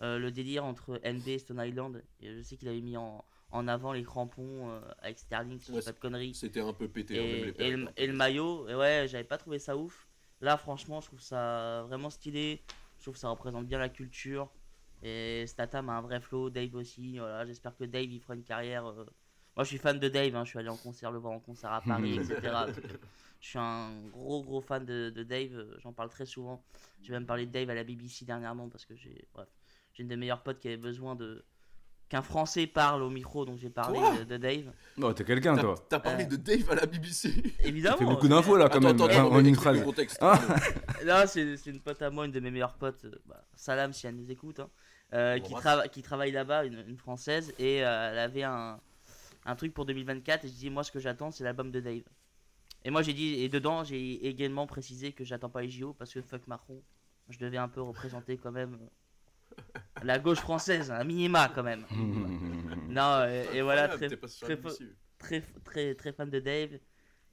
le 0.00 0.28
délire 0.30 0.64
entre 0.64 1.00
NB 1.02 1.28
et 1.28 1.38
Stone 1.38 1.62
Island. 1.64 2.02
Et 2.20 2.34
je 2.34 2.42
sais 2.42 2.56
qu'il 2.56 2.68
avait 2.68 2.80
mis 2.80 2.96
en, 2.96 3.24
en 3.52 3.68
avant 3.68 3.92
les 3.92 4.02
crampons 4.02 4.68
avec 4.98 5.18
Sterling, 5.18 5.60
si 5.60 5.72
Ouais, 5.72 5.80
pas 5.80 5.92
de 5.92 5.98
conneries. 5.98 6.34
C'était 6.34 6.60
un 6.60 6.72
peu 6.72 6.88
pété. 6.88 7.18
hein, 7.18 7.22
Et, 7.22 7.44
les 7.44 7.64
et 7.64 7.70
le, 7.70 7.88
et 7.96 8.06
le 8.08 8.12
maillot, 8.12 8.68
et 8.68 8.74
ouais, 8.74 9.06
j'avais 9.08 9.24
pas 9.24 9.38
trouvé 9.38 9.58
ça 9.60 9.76
ouf. 9.76 10.08
Là, 10.40 10.56
franchement, 10.58 11.00
je 11.00 11.06
trouve 11.06 11.20
ça 11.22 11.84
vraiment 11.88 12.10
stylé. 12.10 12.62
Je 12.98 13.04
trouve 13.04 13.14
que 13.14 13.20
ça 13.20 13.28
représente 13.30 13.66
bien 13.66 13.78
la 13.78 13.88
culture. 13.88 14.50
Et 15.02 15.44
Statham 15.46 15.88
a 15.88 15.93
un 15.94 16.00
vrai 16.00 16.20
flow, 16.20 16.50
Dave 16.50 16.75
aussi. 16.75 17.19
Voilà, 17.19 17.44
j'espère 17.46 17.76
que 17.76 17.84
Dave 17.84 18.10
il 18.10 18.20
fera 18.20 18.34
une 18.34 18.43
carrière. 18.43 18.87
euh, 18.87 19.04
Moi, 19.56 19.64
je 19.64 19.69
suis 19.69 19.78
fan 19.78 19.98
de 19.98 20.08
Dave. 20.08 20.34
hein, 20.34 20.44
je 20.44 20.50
suis 20.50 20.58
allé 20.58 20.69
en 20.69 20.76
concert 20.76 21.10
le 21.12 21.19
voir 21.19 21.32
en 21.32 21.40
concert 21.40 21.72
à 21.72 21.81
Paris, 21.81 22.14
etc. 22.19 22.40
Je 23.40 23.48
suis 23.50 23.58
un 23.58 23.90
gros 24.12 24.43
gros 24.43 24.60
fan 24.60 24.84
de, 24.84 25.10
de 25.10 25.22
Dave. 25.22 25.52
euh, 25.54 25.76
J'en 25.82 25.93
parle 25.93 26.08
très 26.08 26.26
souvent. 26.26 26.62
J'ai 27.02 27.12
même 27.12 27.26
parlé 27.26 27.46
de 27.46 27.52
Dave 27.52 27.70
à 27.70 27.75
la 27.75 27.84
BBC 27.84 28.25
dernièrement 28.25 28.69
parce 28.69 28.84
que 28.87 28.96
j'ai 28.96 29.26
bref, 29.34 29.48
j'ai 29.93 30.02
une 30.02 30.08
de 30.08 30.14
mes 30.14 30.20
meilleures 30.20 30.43
potes 30.43 30.58
qui 30.58 30.69
avait 30.69 30.76
besoin 30.76 31.14
de 31.14 31.44
qu'un 32.09 32.23
Français 32.23 32.68
parle 32.68 33.02
au 33.02 33.11
micro, 33.11 33.44
donc 33.44 33.59
j'ai 33.59 33.68
parlé 33.68 33.99
de, 34.18 34.25
de 34.25 34.37
Dave. 34.37 34.73
Non, 34.97 35.12
t'es 35.12 35.25
quelqu'un 35.25 35.56
T'as- 35.56 35.62
toi. 35.62 35.75
T'as 35.88 35.99
parlé 35.99 36.25
Euh. 36.25 36.28
de 36.28 36.37
Dave 36.37 36.71
à 36.71 36.75
la 36.76 36.87
BBC. 36.87 37.32
Évidemment. 37.64 37.97
Tu 37.99 38.04
fais 38.04 38.11
beaucoup 38.11 38.28
d'infos 38.28 38.56
là 38.56 38.68
quand 38.68 38.76
Attends, 38.78 38.87
même, 38.87 38.97
attends, 38.97 39.04
hein, 39.06 39.26
attends, 39.26 39.32
en 39.35 39.44
une 39.44 39.56
phrase. 39.56 39.76
le 39.78 39.85
contexte. 39.85 40.18
Ah. 40.21 40.40
Là, 41.04 41.26
c'est 41.26 41.56
une 41.66 41.80
pote 41.80 42.00
à 42.02 42.11
moi, 42.11 42.25
une 42.26 42.30
de 42.32 42.38
mes 42.40 42.50
meilleures 42.52 42.75
potes. 42.75 43.06
bah, 43.26 43.44
Salam, 43.56 43.92
si 43.92 44.06
elle 44.06 44.14
nous 44.16 44.30
écoute, 44.30 44.61
hein, 44.61 44.71
euh, 45.12 45.38
qui, 45.38 45.52
trava- 45.54 45.88
qui 45.88 46.02
travaille 46.02 46.32
là-bas, 46.32 46.64
une, 46.64 46.84
une 46.88 46.96
française, 46.96 47.52
et 47.58 47.84
euh, 47.84 48.10
elle 48.12 48.18
avait 48.18 48.42
un, 48.42 48.80
un 49.44 49.56
truc 49.56 49.72
pour 49.75 49.84
2024. 49.86 50.44
Et 50.44 50.48
je 50.48 50.54
dis, 50.54 50.70
moi, 50.70 50.82
ce 50.84 50.90
que 50.92 50.98
j'attends, 50.98 51.30
c'est 51.30 51.44
l'album 51.44 51.70
de 51.70 51.80
Dave. 51.80 52.02
Et 52.84 52.90
moi, 52.90 53.02
j'ai 53.02 53.12
dit, 53.14 53.34
et 53.42 53.48
dedans, 53.48 53.82
j'ai 53.84 54.26
également 54.26 54.66
précisé 54.66 55.12
que 55.12 55.25
j'attends 55.25 55.50
pas 55.50 55.62
les 55.62 55.70
JO 55.70 55.92
parce 55.94 56.12
que 56.14 56.22
fuck 56.22 56.46
Macron. 56.46 56.82
Je 57.28 57.38
devais 57.38 57.56
un 57.56 57.68
peu 57.68 57.82
représenter 57.82 58.36
quand 58.36 58.52
même 58.52 58.78
euh, 58.80 59.62
la 60.04 60.18
gauche 60.20 60.38
française, 60.38 60.90
un 60.92 61.02
minima 61.02 61.48
quand 61.52 61.64
même. 61.64 61.84
non, 62.88 63.26
et, 63.28 63.56
et 63.56 63.62
voilà, 63.62 63.88
très, 65.18 65.42
très, 65.64 65.94
très 65.94 66.12
fan 66.12 66.30
de 66.30 66.38
Dave, 66.38 66.78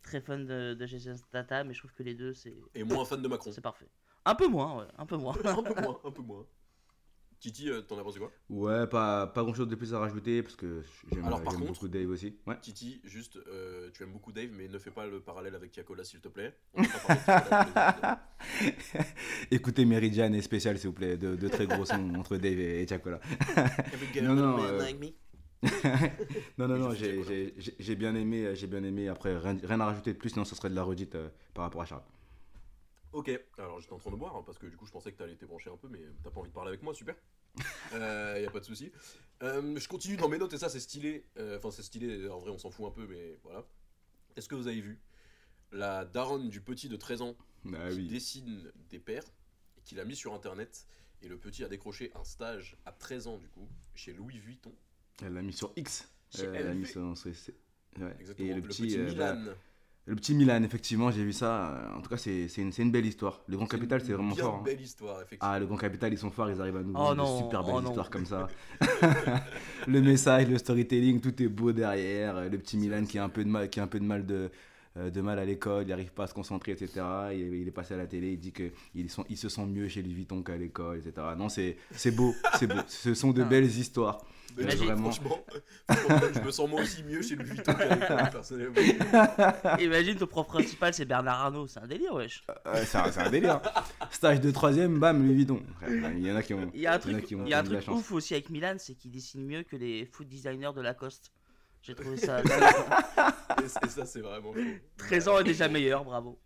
très 0.02 0.22
fan 0.22 0.46
de, 0.46 0.74
de 0.74 0.86
Jason 0.88 1.16
Statham, 1.16 1.68
mais 1.68 1.74
je 1.76 1.80
trouve 1.80 1.94
que 1.94 2.02
les 2.04 2.16
deux, 2.16 2.34
c'est 2.34 2.56
Et 2.74 2.84
moins 2.84 3.06
fan 3.06 3.22
de 3.22 3.28
Macron. 3.28 3.52
c'est 3.52 3.62
parfait. 3.62 3.88
Un 4.26 4.36
peu 4.36 4.48
moins, 4.48 4.78
ouais, 4.80 4.88
un 4.98 5.06
peu 5.06 5.18
moins. 5.18 5.34
un 5.46 5.62
peu 5.64 5.82
moins, 5.82 6.00
un 6.04 6.12
peu 6.12 6.22
moins. 6.22 6.46
Titi, 7.44 7.70
euh, 7.70 7.82
t'en 7.82 8.00
as 8.00 8.04
pensé 8.04 8.20
quoi? 8.20 8.32
Ouais, 8.50 8.88
pas, 8.88 9.28
pas 9.28 9.44
grand 9.44 9.54
chose 9.54 9.68
de 9.68 9.76
plus 9.76 9.94
à 9.94 10.00
rajouter 10.00 10.42
parce 10.42 10.56
que 10.56 10.82
j'aime 11.12 11.26
beaucoup 11.68 11.90
Dave 11.90 12.10
aussi. 12.10 12.38
Ouais. 12.48 12.56
Titi, 12.62 13.02
juste, 13.04 13.36
euh, 13.36 13.90
tu 13.94 14.02
aimes 14.04 14.14
beaucoup 14.14 14.32
Dave, 14.32 14.48
mais 14.54 14.70
ne 14.70 14.80
fais 14.80 14.92
pas 14.92 15.06
le 15.06 15.20
parallèle 15.20 15.54
avec 15.54 15.72
Tiakola, 15.74 16.06
s'il 16.06 16.22
te 16.22 16.30
plaît. 16.30 16.56
On 16.74 16.84
pas 16.84 17.16
Tiakola 17.18 18.26
Écoutez 19.52 19.84
Meridian 19.84 20.32
et 20.32 20.42
Spécial 20.42 20.78
s'il 20.78 20.88
vous 20.88 20.94
plaît, 20.96 21.18
de, 21.18 21.36
de 21.36 21.48
très 21.50 21.66
gros 21.68 21.84
sons 21.84 22.14
entre 22.16 22.38
Dave 22.38 22.58
et, 22.60 22.88
girl 22.88 23.20
Non, 24.22 24.36
non, 24.36 24.64
euh. 24.64 24.80
Non, 26.58 26.70
non, 26.70 26.78
non, 26.78 26.92
j'ai- 26.94 27.24
j'ai- 27.58 27.76
j'ai 27.78 27.96
bien 27.98 28.16
aimé, 28.16 28.46
euh, 28.46 28.56
j'ai 28.56 28.68
bien 28.68 28.84
aimé. 28.86 29.10
Après, 29.10 29.38
rien, 29.38 29.58
rien 29.62 29.80
à 29.82 29.86
rajouter 29.88 30.14
de 30.14 30.18
plus, 30.18 30.30
sinon 30.30 30.46
ce 30.46 30.56
serait 30.56 30.70
de 30.70 30.76
la 30.76 30.84
redite 30.84 31.16
euh, 31.16 31.28
par 31.54 31.66
rapport 31.66 31.82
à 31.82 31.86
Charles. 31.86 32.04
Ok, 33.14 33.30
alors 33.60 33.80
j'étais 33.80 33.94
en 33.94 34.00
train 34.00 34.12
de 34.12 34.16
boire, 34.16 34.36
hein, 34.36 34.44
parce 34.46 34.58
que 34.58 34.66
du 34.66 34.76
coup 34.76 34.86
je 34.88 34.92
pensais 34.92 35.12
que 35.12 35.18
t'allais 35.18 35.36
t'ébrancher 35.36 35.70
un 35.70 35.78
peu, 35.78 35.88
mais 35.88 36.00
t'as 36.24 36.32
pas 36.32 36.40
envie 36.40 36.50
de 36.50 36.54
parler 36.54 36.70
avec 36.70 36.82
moi, 36.84 36.94
super. 36.94 37.16
Euh, 37.94 38.40
y 38.42 38.46
a 38.48 38.50
pas 38.50 38.60
de 38.60 38.66
souci. 38.66 38.92
Euh, 39.44 39.78
je 39.78 39.88
continue 39.88 40.18
dans 40.18 40.28
mes 40.28 40.40
notes 40.40 40.54
et 40.54 40.58
ça 40.58 40.70
c'est 40.70 40.80
stylé. 40.80 41.28
Euh, 41.38 41.58
Enfin 41.60 41.70
c'est 41.70 41.84
stylé, 41.84 42.28
en 42.28 42.40
vrai 42.40 42.50
on 42.50 42.58
s'en 42.58 42.72
fout 42.72 42.88
un 42.88 42.92
peu, 42.92 43.06
mais 43.08 43.38
voilà. 43.44 43.64
Est-ce 44.36 44.50
que 44.50 44.56
vous 44.56 44.68
avez 44.68 44.82
vu 44.82 45.00
la 45.72 46.04
daronne 46.04 46.50
du 46.50 46.60
petit 46.62 46.90
de 46.90 46.96
13 46.96 47.22
ans 47.22 47.36
Ah 47.76 47.90
qui 47.92 47.98
oui. 47.98 48.08
dessine 48.08 48.72
des 48.90 48.98
pères 48.98 49.26
et 49.78 49.82
qui 49.82 49.94
l'a 49.94 50.06
mis 50.06 50.16
sur 50.16 50.34
internet 50.34 50.88
et 51.22 51.28
le 51.28 51.38
petit 51.38 51.64
a 51.64 51.70
décroché 51.70 52.12
un 52.16 52.24
stage 52.24 52.76
à 52.86 52.92
13 52.92 53.28
ans 53.28 53.38
du 53.38 53.48
coup 53.50 53.70
chez 53.94 54.14
Louis 54.14 54.40
Vuitton 54.40 54.74
Elle 55.24 55.34
l'a 55.34 55.44
mis 55.44 55.54
sur 55.54 55.72
X. 55.76 56.10
Chez 56.36 56.46
elle 56.46 56.66
l'a 56.66 56.74
mis 56.74 56.88
sur, 56.88 57.04
ouais. 57.04 58.16
Exactement. 58.20 58.50
Et 58.50 58.54
le 58.56 58.62
petit, 58.64 58.98
euh, 58.98 59.06
Milan. 59.06 59.44
bah, 59.46 59.54
le 60.06 60.16
petit 60.16 60.34
Milan, 60.36 60.62
effectivement, 60.64 61.12
j'ai 61.12 61.24
vu 61.24 61.32
ça. 61.34 61.70
Euh, 61.72 61.98
En 61.98 62.02
tout 62.02 62.10
cas, 62.10 62.18
c'est 62.18 62.48
c'est 62.50 62.62
une, 62.62 62.72
c'est 62.72 62.82
une 62.82 62.92
belle 62.92 63.06
histoire. 63.06 63.42
Le 63.48 63.56
Grand 63.56 63.66
C'est 63.66 63.78
Capital, 63.78 64.00
une 64.02 64.06
c'est 64.06 64.14
vraiment 64.14 64.34
bien 64.36 64.44
fort. 64.44 64.56
hein. 64.56 64.64
belle 64.66 64.82
histoire, 64.82 65.16
effectivement. 65.22 65.54
Ah, 65.54 65.60
le 65.60 65.66
Grand 65.66 65.78
Capital, 65.78 66.12
ils 66.12 66.18
sont 66.18 66.30
forts, 66.32 66.50
ils 66.52 66.60
arrivent 66.60 66.78
à 66.78 66.84
nous 66.84 66.94
Oh 66.96 67.14
non, 67.16 67.38
de 67.40 67.44
super 67.44 67.64
belles 67.64 67.74
oh 67.78 67.82
non. 67.82 67.90
histoires 67.90 68.10
comme 68.10 68.26
ça. 68.26 68.48
le 69.88 70.02
message, 70.02 70.48
le 70.50 70.58
storytelling, 70.58 71.20
tout 71.22 71.42
est 71.42 71.48
beau 71.48 71.72
derrière. 71.72 72.50
Le 72.50 72.58
petit 72.58 72.78
Milan 72.78 73.06
qui 73.06 73.18
a 73.18 73.24
un 73.24 73.30
peu 73.30 73.44
de 73.44 73.50
mal, 73.50 73.70
qui 73.70 73.80
a 73.80 73.84
un 73.84 73.88
peu 73.88 74.00
de 74.00 74.06
mal 74.06 74.26
de 74.26 74.50
euh, 74.96 75.10
de 75.10 75.22
mal 75.22 75.40
à 75.40 75.46
l'école, 75.46 75.84
il 75.86 75.90
n'arrive 75.90 76.12
pas 76.14 76.26
à 76.26 76.28
se 76.28 76.36
concentrer, 76.36 76.72
etc. 76.74 76.88
Il, 77.34 77.42
est- 77.42 77.62
il 77.62 77.68
est 77.68 77.72
passé 77.72 77.96
à 77.96 77.98
la 77.98 78.06
télé, 78.06 78.34
il 78.34 78.40
dit 78.40 78.52
qu'il 78.52 78.72
il 78.94 79.38
se 79.38 79.50
sent 79.50 79.66
mieux 79.66 79.88
chez 79.88 80.04
Louis 80.04 80.14
Vuitton 80.14 80.44
qu'à 80.44 80.56
l'école, 80.56 81.00
etc. 81.00 81.14
Non, 81.36 81.50
c'est 81.50 81.78
c'est 81.92 82.12
beau, 82.12 82.32
c'est 82.60 82.68
beau. 82.68 82.80
Ce 82.88 83.16
sont 83.16 83.32
de 83.32 83.42
Ah. 83.42 83.46
belles 83.46 83.66
histoires. 83.66 84.20
Mais 84.58 84.64
Imagine- 84.64 84.86
vraiment. 84.86 85.12
Franchement, 85.12 85.46
je 86.36 86.40
me 86.42 86.52
sens 86.52 86.70
moi 86.70 86.82
aussi 86.82 87.04
mieux 87.04 87.22
chez 87.22 87.36
Louis 87.36 87.50
Vuitton 87.50 87.74
l'école, 87.78 88.30
personnellement. 88.32 88.82
Imagine 89.80 90.16
ton 90.18 90.28
prof 90.28 90.48
principal, 90.48 90.94
c'est 90.94 91.06
Bernard 91.06 91.42
Arnault. 91.42 91.68
C'est 91.68 91.80
un 91.80 91.88
délire, 91.88 92.14
wesh. 92.14 92.44
Euh, 92.68 92.84
c'est 92.86 92.98
un, 92.98 93.26
un 93.26 93.30
délire. 93.30 93.62
Stage 94.12 94.42
de 94.42 94.52
troisième, 94.52 95.00
bam, 95.00 95.24
Louis 95.26 95.36
Vuitton. 95.36 95.62
Il 95.88 96.26
y 96.26 96.32
en 96.32 96.36
a 96.36 96.44
qui 96.44 96.54
ont. 96.54 96.70
Il 96.74 96.82
y 96.82 96.88
a 96.88 96.94
un 96.94 97.00
il 97.06 97.12
y 97.12 97.16
en 97.16 97.18
truc, 97.20 97.32
il 97.32 97.48
y 97.50 97.54
a 97.54 97.60
un 97.60 97.64
truc 97.64 97.88
ouf 97.90 98.12
aussi 98.12 98.34
avec 98.34 98.50
Milan, 98.50 98.76
c'est 98.78 98.94
qu'il 98.96 99.12
dessine 99.12 99.46
mieux 99.46 99.64
que 99.64 99.76
les 99.76 100.06
food 100.06 100.28
designers 100.28 100.72
de 100.76 100.82
Lacoste. 100.82 101.32
J'ai 101.82 101.96
trouvé 101.96 102.16
ça. 102.18 102.42
Et, 103.62 103.66
et 103.86 103.90
ça, 103.90 104.06
c'est 104.06 104.22
vraiment 104.22 104.54
faux. 104.54 104.60
13 104.98 105.28
ans 105.28 105.40
est 105.40 105.44
déjà 105.44 105.68
meilleur, 105.68 106.04
bravo. 106.04 106.40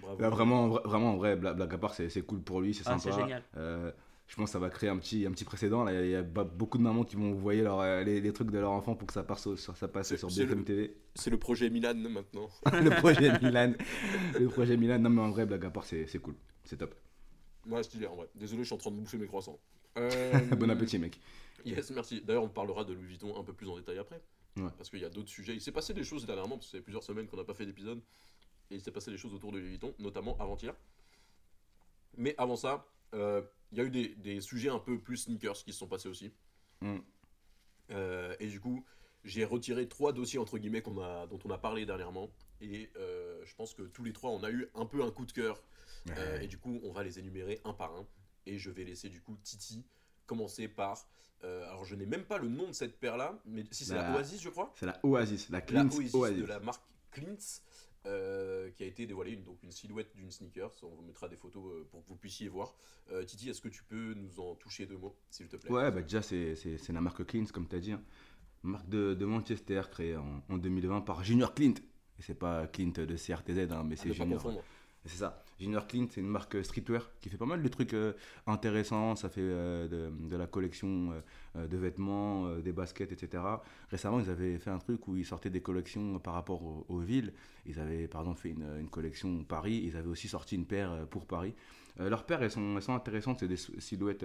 Bravo. 0.00 0.20
Là, 0.20 0.28
vraiment, 0.30 0.68
vra- 0.68 0.86
vraiment, 0.86 1.12
en 1.12 1.16
vrai, 1.16 1.36
bla- 1.36 1.54
blague 1.54 1.72
à 1.74 1.78
part, 1.78 1.94
c'est 1.94 2.08
c'est 2.10 2.22
cool 2.22 2.42
pour 2.42 2.60
lui, 2.60 2.74
c'est 2.74 2.82
Ah, 2.86 2.98
sympa. 2.98 3.14
c'est 3.16 3.20
génial. 3.22 3.42
Euh, 3.56 3.90
je 4.26 4.36
pense 4.36 4.46
que 4.48 4.52
ça 4.52 4.58
va 4.58 4.70
créer 4.70 4.88
un 4.90 4.96
petit, 4.98 5.26
un 5.26 5.30
petit 5.32 5.44
précédent. 5.44 5.84
Là, 5.84 6.02
il 6.02 6.10
y 6.10 6.14
a- 6.14 6.22
beaucoup 6.22 6.78
de 6.78 6.82
mamans 6.82 7.04
qui 7.04 7.16
vont 7.16 7.32
envoyer 7.32 7.62
euh, 7.66 8.02
les, 8.04 8.20
les 8.20 8.32
trucs 8.32 8.50
de 8.50 8.58
leur 8.58 8.70
enfant 8.72 8.94
pour 8.94 9.06
que 9.06 9.12
ça 9.12 9.22
passe, 9.22 9.46
au- 9.46 9.56
sur, 9.56 9.76
ça 9.76 9.86
passe 9.88 10.16
sur 10.16 10.28
BFM 10.28 10.64
TV. 10.64 10.96
C'est 11.14 11.30
le 11.30 11.38
projet 11.38 11.68
Milan 11.70 11.94
maintenant. 11.94 12.48
le 12.72 12.90
projet 12.90 13.38
Milan. 13.40 13.74
Le 14.38 14.48
projet 14.48 14.76
Milan. 14.76 14.98
Non, 14.98 15.10
mais 15.10 15.20
en 15.22 15.30
vrai, 15.30 15.44
blague 15.46 15.64
à 15.66 15.70
part, 15.70 15.84
c'est 15.84 16.06
cool. 16.22 16.34
C'est 16.64 16.78
top. 16.78 16.94
Ouais, 17.66 17.82
stylé 17.82 18.06
en 18.06 18.16
vrai. 18.16 18.28
Désolé, 18.34 18.62
je 18.62 18.66
suis 18.66 18.74
en 18.74 18.78
train 18.78 18.90
de 18.90 18.96
bouffer 18.96 19.18
mes 19.18 19.26
croissants. 19.26 19.58
Euh, 19.96 20.40
Bon 20.56 20.68
appétit, 20.70 20.98
mec. 20.98 21.20
Yes, 21.64 21.92
merci. 21.92 22.20
D'ailleurs, 22.20 22.42
on 22.42 22.48
parlera 22.48 22.82
de 22.84 22.92
Louis 22.92 23.06
Vuitton 23.06 23.38
un 23.38 23.44
peu 23.44 23.52
plus 23.52 23.68
en 23.68 23.76
détail 23.76 23.98
après. 23.98 24.20
Ouais. 24.56 24.64
Parce 24.76 24.90
qu'il 24.90 24.98
y 24.98 25.04
a 25.04 25.08
d'autres 25.08 25.28
sujets. 25.28 25.54
Il 25.54 25.60
s'est 25.60 25.70
passé 25.70 25.94
des 25.94 26.02
choses 26.02 26.26
dernièrement, 26.26 26.56
parce 26.56 26.66
que 26.66 26.72
ça 26.72 26.78
fait 26.78 26.82
plusieurs 26.82 27.04
semaines 27.04 27.28
qu'on 27.28 27.36
n'a 27.36 27.44
pas 27.44 27.54
fait 27.54 27.64
d'épisode. 27.64 28.00
Et 28.72 28.74
il 28.74 28.80
s'est 28.80 28.90
passé 28.90 29.12
des 29.12 29.16
choses 29.18 29.32
autour 29.34 29.52
de 29.52 29.58
Louis 29.60 29.68
Vuitton, 29.68 29.94
notamment 30.00 30.36
avant-hier. 30.40 30.74
Mais 32.16 32.34
avant 32.38 32.56
ça, 32.56 32.86
euh, 33.14 33.40
il 33.74 33.78
y 33.78 33.80
a 33.80 33.84
eu 33.84 33.90
des, 33.90 34.08
des 34.14 34.40
sujets 34.40 34.68
un 34.68 34.78
peu 34.78 34.98
plus 35.00 35.16
sneakers 35.16 35.56
qui 35.64 35.72
se 35.72 35.78
sont 35.80 35.88
passés 35.88 36.08
aussi. 36.08 36.32
Mm. 36.80 36.98
Euh, 37.90 38.36
et 38.38 38.46
du 38.46 38.60
coup, 38.60 38.84
j'ai 39.24 39.44
retiré 39.44 39.88
trois 39.88 40.12
dossiers 40.12 40.38
entre 40.38 40.58
guillemets 40.58 40.82
a, 41.02 41.26
dont 41.26 41.40
on 41.44 41.50
a 41.50 41.58
parlé 41.58 41.84
dernièrement. 41.84 42.30
Et 42.60 42.90
euh, 42.96 43.42
je 43.44 43.54
pense 43.56 43.74
que 43.74 43.82
tous 43.82 44.04
les 44.04 44.12
trois, 44.12 44.30
on 44.30 44.44
a 44.44 44.50
eu 44.50 44.68
un 44.74 44.86
peu 44.86 45.02
un 45.02 45.10
coup 45.10 45.26
de 45.26 45.32
cœur. 45.32 45.60
Euh, 46.10 46.40
et 46.40 46.46
du 46.46 46.56
coup, 46.58 46.80
on 46.84 46.92
va 46.92 47.02
les 47.02 47.18
énumérer 47.18 47.60
un 47.64 47.72
par 47.72 47.96
un. 47.96 48.06
Et 48.46 48.58
je 48.58 48.70
vais 48.70 48.84
laisser 48.84 49.08
du 49.08 49.20
coup 49.20 49.36
Titi 49.42 49.84
commencer 50.26 50.68
par. 50.68 51.08
alors, 51.42 51.84
je 51.84 51.96
n'ai 51.96 52.06
même 52.06 52.24
pas 52.24 52.38
le 52.38 52.48
nom 52.48 52.68
de 52.68 52.72
cette 52.72 52.98
paire-là, 53.00 53.38
mais 53.44 53.64
si 53.72 53.84
c'est 53.84 53.94
la 53.94 54.10
La- 54.10 54.16
Oasis, 54.16 54.40
je 54.40 54.50
crois. 54.50 54.72
C'est 54.78 54.86
la 54.86 55.00
Oasis, 55.02 55.50
la 55.50 55.58
La 55.58 55.64
Clean 55.64 55.86
Oasis, 55.86 56.14
Oasis. 56.14 56.38
de 56.40 56.46
la 56.46 56.60
marque 56.60 56.82
Clint's, 57.10 57.62
euh, 58.06 58.70
qui 58.70 58.82
a 58.82 58.86
été 58.86 59.06
dévoilée, 59.06 59.32
une, 59.32 59.44
donc 59.44 59.62
une 59.62 59.70
silhouette 59.72 60.14
d'une 60.14 60.30
sneakers. 60.30 60.72
On 60.82 60.88
vous 60.94 61.02
mettra 61.02 61.28
des 61.28 61.36
photos 61.36 61.64
euh, 61.72 61.84
pour 61.90 62.02
que 62.04 62.08
vous 62.08 62.16
puissiez 62.16 62.48
voir. 62.48 62.74
Euh, 63.12 63.24
Titi, 63.24 63.48
est-ce 63.50 63.60
que 63.60 63.68
tu 63.68 63.82
peux 63.84 64.14
nous 64.14 64.40
en 64.40 64.54
toucher 64.54 64.86
deux 64.86 64.96
mots, 64.98 65.16
s'il 65.30 65.48
te 65.48 65.56
plaît? 65.56 65.70
Ouais, 65.70 65.90
bah 65.90 66.02
déjà, 66.02 66.22
c'est 66.22 66.54
c'est- 66.56 66.78
c'est 66.78 66.92
la 66.92 67.00
marque 67.00 67.24
Clint, 67.26 67.46
comme 67.52 67.68
tu 67.68 67.76
as 67.76 67.80
dit. 67.80 67.92
hein. 67.92 68.02
Marque 68.62 68.88
de, 68.88 69.14
de 69.14 69.24
Manchester, 69.26 69.82
créée 69.90 70.16
en, 70.16 70.42
en 70.48 70.56
2020 70.58 71.02
par 71.02 71.22
Junior 71.22 71.54
Clint. 71.54 71.74
Et 72.18 72.22
c'est 72.22 72.34
pas 72.38 72.66
Clint 72.66 72.92
de 72.92 73.16
CRTZ, 73.16 73.70
hein, 73.72 73.84
mais 73.84 73.96
c'est 73.96 74.08
pas 74.08 74.14
Junior. 74.14 74.40
C'est 75.04 75.18
ça. 75.18 75.43
Junior 75.58 75.86
Clint, 75.86 76.06
c'est 76.10 76.20
une 76.20 76.28
marque 76.28 76.64
streetwear 76.64 77.08
qui 77.20 77.28
fait 77.28 77.36
pas 77.36 77.46
mal 77.46 77.62
de 77.62 77.68
trucs 77.68 77.94
euh, 77.94 78.12
intéressants. 78.46 79.14
Ça 79.14 79.28
fait 79.28 79.40
euh, 79.40 80.10
de, 80.10 80.36
la 80.36 80.46
collection 80.46 81.12
euh, 81.56 81.66
de 81.68 81.76
vêtements, 81.76 82.56
des 82.58 82.72
baskets, 82.72 83.12
etc. 83.12 83.42
Récemment, 83.90 84.20
ils 84.20 84.30
avaient 84.30 84.58
fait 84.58 84.70
un 84.70 84.78
truc 84.78 85.06
où 85.06 85.16
ils 85.16 85.24
sortaient 85.24 85.50
des 85.50 85.60
collections 85.62 86.18
par 86.18 86.34
rapport 86.34 86.62
aux, 86.88 86.98
villes. 86.98 87.32
Ils 87.66 87.78
avaient, 87.78 88.08
par 88.08 88.24
fait 88.36 88.50
une, 88.50 88.88
collection 88.90 89.44
Paris. 89.44 89.82
Ils 89.84 89.96
avaient 89.96 90.08
aussi 90.08 90.28
sorti 90.28 90.56
une 90.56 90.66
paire 90.66 91.06
pour 91.08 91.26
Paris. 91.26 91.54
Leurs 91.98 92.26
paires, 92.26 92.42
elles 92.42 92.50
sont, 92.50 92.76
elles 92.76 92.82
sont 92.82 92.94
intéressantes. 92.94 93.40
C'est 93.40 93.48
des 93.48 93.56
silhouettes, 93.56 94.24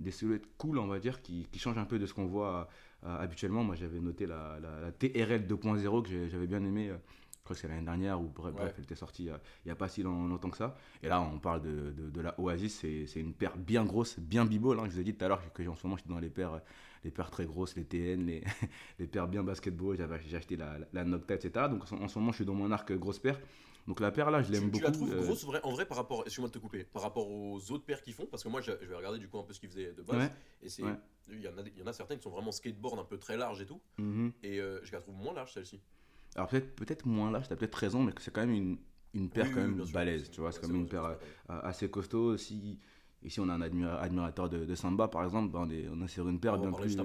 des 0.00 0.10
silhouettes 0.10 0.46
cool, 0.56 0.78
on 0.78 0.86
va 0.86 0.98
dire, 0.98 1.20
qui, 1.20 1.46
changent 1.56 1.78
un 1.78 1.84
peu 1.84 1.98
de 1.98 2.06
ce 2.06 2.14
qu'on 2.14 2.26
voit 2.26 2.68
habituellement. 3.02 3.62
Moi, 3.62 3.74
j'avais 3.74 4.00
noté 4.00 4.26
la, 4.26 4.58
la- 4.60 4.92
TRL 4.92 5.46
2.0 5.46 6.02
que 6.02 6.28
j'avais 6.28 6.46
bien 6.46 6.64
aimé. 6.64 6.90
Je 7.40 7.44
crois 7.44 7.54
que 7.56 7.60
c'est 7.62 7.68
l'année 7.68 7.84
dernière 7.84 8.20
ou 8.20 8.28
bref, 8.28 8.52
Ouais. 8.54 8.60
bref, 8.60 8.74
elle 8.76 8.84
était 8.84 8.94
sortie 8.94 9.30
euh, 9.30 9.36
il 9.64 9.68
n'y 9.68 9.72
a 9.72 9.74
pas 9.74 9.88
si 9.88 10.02
long- 10.02 10.28
longtemps 10.28 10.50
que 10.50 10.56
ça. 10.58 10.76
Et 11.02 11.08
là, 11.08 11.20
on 11.22 11.38
parle 11.38 11.62
de, 11.62 11.90
de, 11.90 12.10
de 12.10 12.20
la 12.20 12.38
Oasis, 12.38 12.80
c'est 12.80 13.20
une 13.20 13.32
paire 13.32 13.56
bien 13.56 13.84
grosse, 13.84 14.18
bien 14.18 14.44
bibole. 14.44 14.78
hein. 14.78 14.84
Je 14.86 14.90
vous 14.92 15.00
ai 15.00 15.04
dit 15.04 15.14
tout 15.14 15.24
à 15.24 15.28
l'heure 15.28 15.52
que 15.52 15.66
en 15.66 15.74
ce 15.74 15.86
moment, 15.86 15.96
je 15.96 16.02
suis 16.02 16.10
dans 16.10 16.18
les 16.20 16.28
paires, 16.30 16.54
euh, 16.54 16.58
les 17.02 17.10
paires 17.10 17.30
très 17.30 17.46
grosses, 17.46 17.74
les 17.76 17.84
TN, 17.84 18.26
les, 18.26 18.44
les 18.98 19.06
paires 19.06 19.26
bien 19.26 19.42
basketball. 19.42 19.96
J'ai 20.26 20.36
acheté 20.36 20.56
la, 20.56 20.78
la, 20.78 20.86
la 20.92 21.04
Nocta, 21.04 21.34
etc. 21.34 21.66
Donc 21.70 21.82
en 21.84 21.86
ce- 21.86 21.94
en 21.94 22.08
ce 22.08 22.18
moment, 22.18 22.30
je 22.32 22.36
suis 22.36 22.44
dans 22.44 22.54
mon 22.54 22.70
arc 22.70 22.90
euh, 22.90 22.96
grosse 22.98 23.18
paire. 23.18 23.40
Donc 23.88 23.98
la 24.00 24.12
paire 24.12 24.30
là, 24.30 24.42
je 24.42 24.52
l'aime 24.52 24.64
beaucoup. 24.70 24.76
tu 24.78 24.84
la 24.84 24.90
trouves 24.92 25.12
euh, 25.12 25.22
grosse 25.22 25.44
vrai- 25.44 25.60
en 25.64 25.72
vrai 25.72 25.86
par 25.86 25.96
rapport, 25.96 26.20
excuse-moi 26.26 26.48
de 26.48 26.52
te 26.54 26.58
couper, 26.58 26.84
par 26.84 27.00
rapport 27.02 27.28
aux 27.30 27.58
autres 27.72 27.84
paires 27.86 28.02
qu'ils 28.02 28.12
font? 28.12 28.26
Parce 28.26 28.44
que 28.44 28.48
moi, 28.50 28.60
je, 28.60 28.72
je 28.80 28.86
vais 28.86 28.94
regarder 28.94 29.18
du 29.18 29.28
coup 29.28 29.38
un 29.38 29.42
peu 29.42 29.54
ce 29.54 29.58
qu'ils 29.60 29.70
faisaient 29.70 29.92
de 29.94 30.02
base. 30.02 30.18
Ouais. 30.18 30.30
Et 30.62 30.68
c'est, 30.68 30.82
Ouais. 30.82 30.94
il 31.30 31.40
y, 31.40 31.48
en 31.48 31.56
a, 31.56 31.62
il 31.62 31.78
y 31.78 31.82
en 31.82 31.86
a 31.86 31.92
certaines 31.94 32.18
qui 32.18 32.24
sont 32.24 32.30
vraiment 32.30 32.52
skateboard 32.52 32.98
un 33.00 33.04
peu 33.04 33.16
très 33.18 33.38
larges 33.38 33.62
et 33.62 33.66
tout. 33.66 33.80
mhm. 33.98 34.32
Et 34.42 34.60
euh, 34.60 34.80
je 34.84 34.92
la 34.92 35.00
trouve 35.00 35.14
moins 35.16 35.32
large 35.32 35.54
celle-ci. 35.54 35.80
Alors 36.36 36.48
peut-être 36.48 36.74
peut-être 36.76 37.06
moins 37.06 37.30
large, 37.30 37.48
tu 37.48 37.52
as 37.52 37.56
peut-être 37.56 37.74
raison, 37.74 38.02
mais 38.04 38.12
c'est 38.18 38.32
quand 38.32 38.40
même 38.42 38.52
une, 38.54 38.78
une 39.14 39.30
paire 39.30 39.46
Oui, 39.46 39.52
quand 39.52 39.60
oui, 39.66 39.66
même 39.66 39.84
sûr. 39.84 39.92
balèze, 39.94 40.30
tu 40.30 40.40
vois. 40.40 40.52
C'est 40.52 40.60
quand 40.60 40.68
même 40.68 40.76
une 40.78 40.88
paire 40.88 41.04
euh, 41.04 41.16
assez 41.46 41.90
costaud. 41.90 42.36
Si, 42.36 42.78
ici 43.22 43.40
on 43.40 43.48
a 43.48 43.54
un 43.54 43.60
admira- 43.60 43.98
admirateur 44.00 44.48
de, 44.48 44.64
de 44.64 44.74
Samba 44.74 45.08
par 45.08 45.24
exemple, 45.24 45.52
ben, 45.52 45.60
on, 45.66 45.70
est, 45.70 45.88
on 45.92 46.02
est 46.04 46.08
sur 46.08 46.28
une 46.28 46.40
paire 46.40 46.54
On 46.54 46.58
bien 46.58 46.72
plus. 46.72 46.96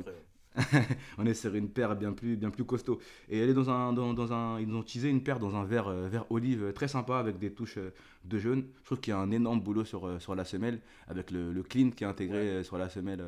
on 1.17 1.25
est 1.25 1.33
sur 1.33 1.53
une 1.53 1.69
paire 1.69 1.95
bien 1.97 2.13
plus, 2.13 2.37
bien 2.37 2.49
plus 2.49 2.63
costaud. 2.63 2.99
Et 3.29 3.39
elle 3.39 3.49
est 3.49 3.53
dans 3.53 3.69
un, 3.69 3.91
dans, 3.91 4.13
dans 4.13 4.31
un, 4.31 4.59
ils 4.61 4.73
ont 4.73 4.81
utilisé 4.81 5.09
une 5.09 5.21
paire 5.21 5.37
dans 5.39 5.55
un 5.55 5.65
vert, 5.65 5.87
euh, 5.89 6.07
vert 6.07 6.25
olive 6.31 6.63
euh, 6.63 6.71
très 6.71 6.87
sympa 6.87 7.17
avec 7.17 7.37
des 7.39 7.51
touches 7.53 7.77
euh, 7.77 7.93
de 8.23 8.37
jaune. 8.39 8.65
Je 8.79 8.85
trouve 8.85 8.99
qu'il 9.01 9.11
y 9.11 9.13
a 9.13 9.19
un 9.19 9.31
énorme 9.31 9.59
boulot 9.59 9.83
sur, 9.83 10.07
euh, 10.07 10.19
sur 10.19 10.33
la 10.33 10.45
semelle 10.45 10.79
avec 11.07 11.31
le, 11.31 11.51
le 11.51 11.63
clean 11.63 11.89
qui 11.91 12.05
est 12.05 12.07
intégré 12.07 12.57
Ouais. 12.57 12.63
sur 12.63 12.77
la 12.77 12.87
semelle, 12.87 13.21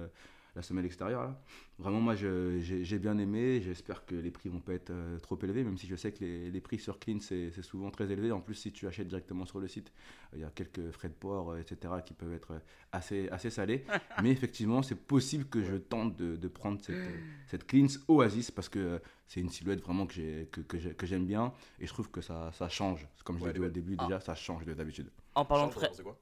la 0.57 0.63
semelle 0.63 0.85
extérieure. 0.85 1.23
Là. 1.23 1.39
Vraiment, 1.77 2.01
moi 2.01 2.15
j'ai 2.15 2.99
bien 2.99 3.17
aimé. 3.19 3.61
J'espère 3.61 4.05
que 4.05 4.15
les 4.15 4.31
prix 4.31 4.49
vont 4.49 4.59
pas 4.59 4.73
être 4.73 4.89
euh, 4.89 5.19
trop 5.19 5.37
élevés, 5.43 5.63
même 5.63 5.77
si 5.77 5.85
je 5.87 5.95
sais 5.95 6.11
que 6.11 6.23
les, 6.25 6.49
les 6.49 6.59
prix 6.61 6.79
sur 6.79 6.97
clean 6.99 7.19
c'est 7.21 7.51
c'est 7.51 7.61
souvent 7.61 7.91
très 7.91 8.11
élevé. 8.11 8.31
En 8.31 8.41
plus, 8.41 8.55
si 8.55 8.71
tu 8.73 8.87
achètes 8.87 9.07
directement 9.07 9.45
sur 9.45 9.59
le 9.59 9.67
site, 9.67 9.93
il 10.33 10.39
y 10.39 10.43
a 10.43 10.49
quelques 10.49 10.89
frais 10.91 11.09
de 11.09 11.13
port, 11.13 11.51
euh, 11.51 11.59
etc., 11.59 11.93
qui 12.03 12.13
peuvent 12.15 12.33
être 12.33 12.51
euh, 12.51 12.59
assez, 12.91 13.29
assez 13.29 13.51
salés. 13.51 13.85
Mais 14.23 14.31
effectivement, 14.31 14.81
c'est 14.81 14.95
possible 14.95 15.45
que 15.45 15.63
je 15.63 15.75
tente 15.75 16.17
de, 16.17 16.35
de 16.35 16.47
prendre 16.47 16.81
cette, 16.83 16.95
euh, 16.95 17.17
cette 17.45 17.67
Cleans 17.67 17.87
Oasis 18.07 18.49
parce 18.49 18.67
que 18.69 18.79
euh, 18.79 18.99
c'est 19.27 19.39
une 19.41 19.49
silhouette 19.49 19.81
vraiment 19.81 20.07
que 20.07 20.13
j'ai- 20.13 20.49
que, 20.51 20.61
que 20.61 21.05
j'aime 21.05 21.25
bien 21.27 21.53
et 21.79 21.85
je 21.85 21.93
trouve 21.93 22.09
que 22.09 22.21
ça, 22.21 22.51
ça 22.53 22.67
change. 22.69 23.07
Comme 23.23 23.37
je 23.37 23.43
Ouais, 23.43 23.53
l'ai 23.53 23.59
dit 23.59 23.65
au 23.65 23.69
début, 23.69 23.95
Ah. 23.99 24.05
déjà, 24.05 24.19
ça 24.19 24.33
change 24.33 24.65
de 24.65 24.73
d'habitude. 24.73 25.11
En 25.35 25.45
parlant 25.45 25.67
de 25.67 25.73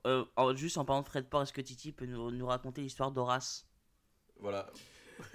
euh, 0.07 0.55
juste 0.55 0.77
en 0.77 0.83
parlant 0.83 1.01
de 1.03 1.07
Fred 1.07 1.25
Port, 1.29 1.43
est-ce 1.43 1.53
que 1.53 1.61
Titi 1.61 1.93
peut 1.93 2.05
nous, 2.05 2.31
nous 2.31 2.45
raconter 2.47 2.81
l'histoire 2.81 3.11
d'Horace? 3.11 3.65
Voilà. 4.41 4.67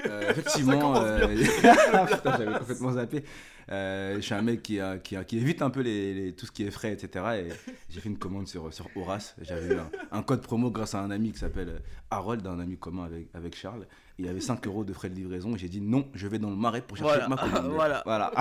Euh, 0.06 0.30
effectivement, 0.30 0.94
euh, 0.96 1.26
Putain, 2.06 2.36
j'avais 2.38 2.58
complètement 2.58 2.92
zappé. 2.92 3.24
Euh, 3.70 4.16
je 4.16 4.20
suis 4.20 4.34
un 4.34 4.42
mec 4.42 4.62
qui, 4.62 4.78
a- 4.78 4.98
qui, 4.98 5.16
a- 5.16 5.24
qui 5.24 5.38
évite 5.38 5.62
un 5.62 5.70
peu 5.70 5.80
les, 5.80 6.12
les- 6.12 6.32
tout 6.34 6.44
ce 6.44 6.52
qui 6.52 6.64
est 6.66 6.70
frais, 6.70 6.92
etc. 6.92 7.24
Et 7.46 7.48
j'ai 7.88 8.00
fait 8.00 8.08
une 8.10 8.18
commande 8.18 8.46
sur, 8.46 8.72
sur 8.74 8.88
Horace. 8.94 9.34
J'avais 9.40 9.74
eu 9.74 9.78
un, 9.78 9.90
un 10.12 10.22
code 10.22 10.42
promo 10.42 10.70
grâce 10.70 10.94
à 10.94 11.00
un 11.00 11.10
ami 11.10 11.32
qui 11.32 11.38
s'appelle 11.38 11.80
Harold, 12.10 12.46
un 12.46 12.60
ami 12.60 12.76
commun 12.76 13.04
avec, 13.04 13.28
avec 13.34 13.56
Charles. 13.56 13.86
Il 14.18 14.26
y 14.26 14.28
avait 14.28 14.40
5 14.40 14.66
euros 14.66 14.84
de 14.84 14.92
frais 14.92 15.08
de 15.08 15.14
livraison. 15.14 15.56
J'ai 15.56 15.68
dit 15.70 15.80
non, 15.80 16.06
je 16.14 16.28
vais 16.28 16.38
dans 16.38 16.50
le 16.50 16.56
marais 16.56 16.82
pour 16.82 16.96
chercher 16.98 17.12
Voilà. 17.14 17.28
ma 17.28 17.36
commande. 17.36 17.72
Voilà. 17.74 18.02
voilà. 18.04 18.32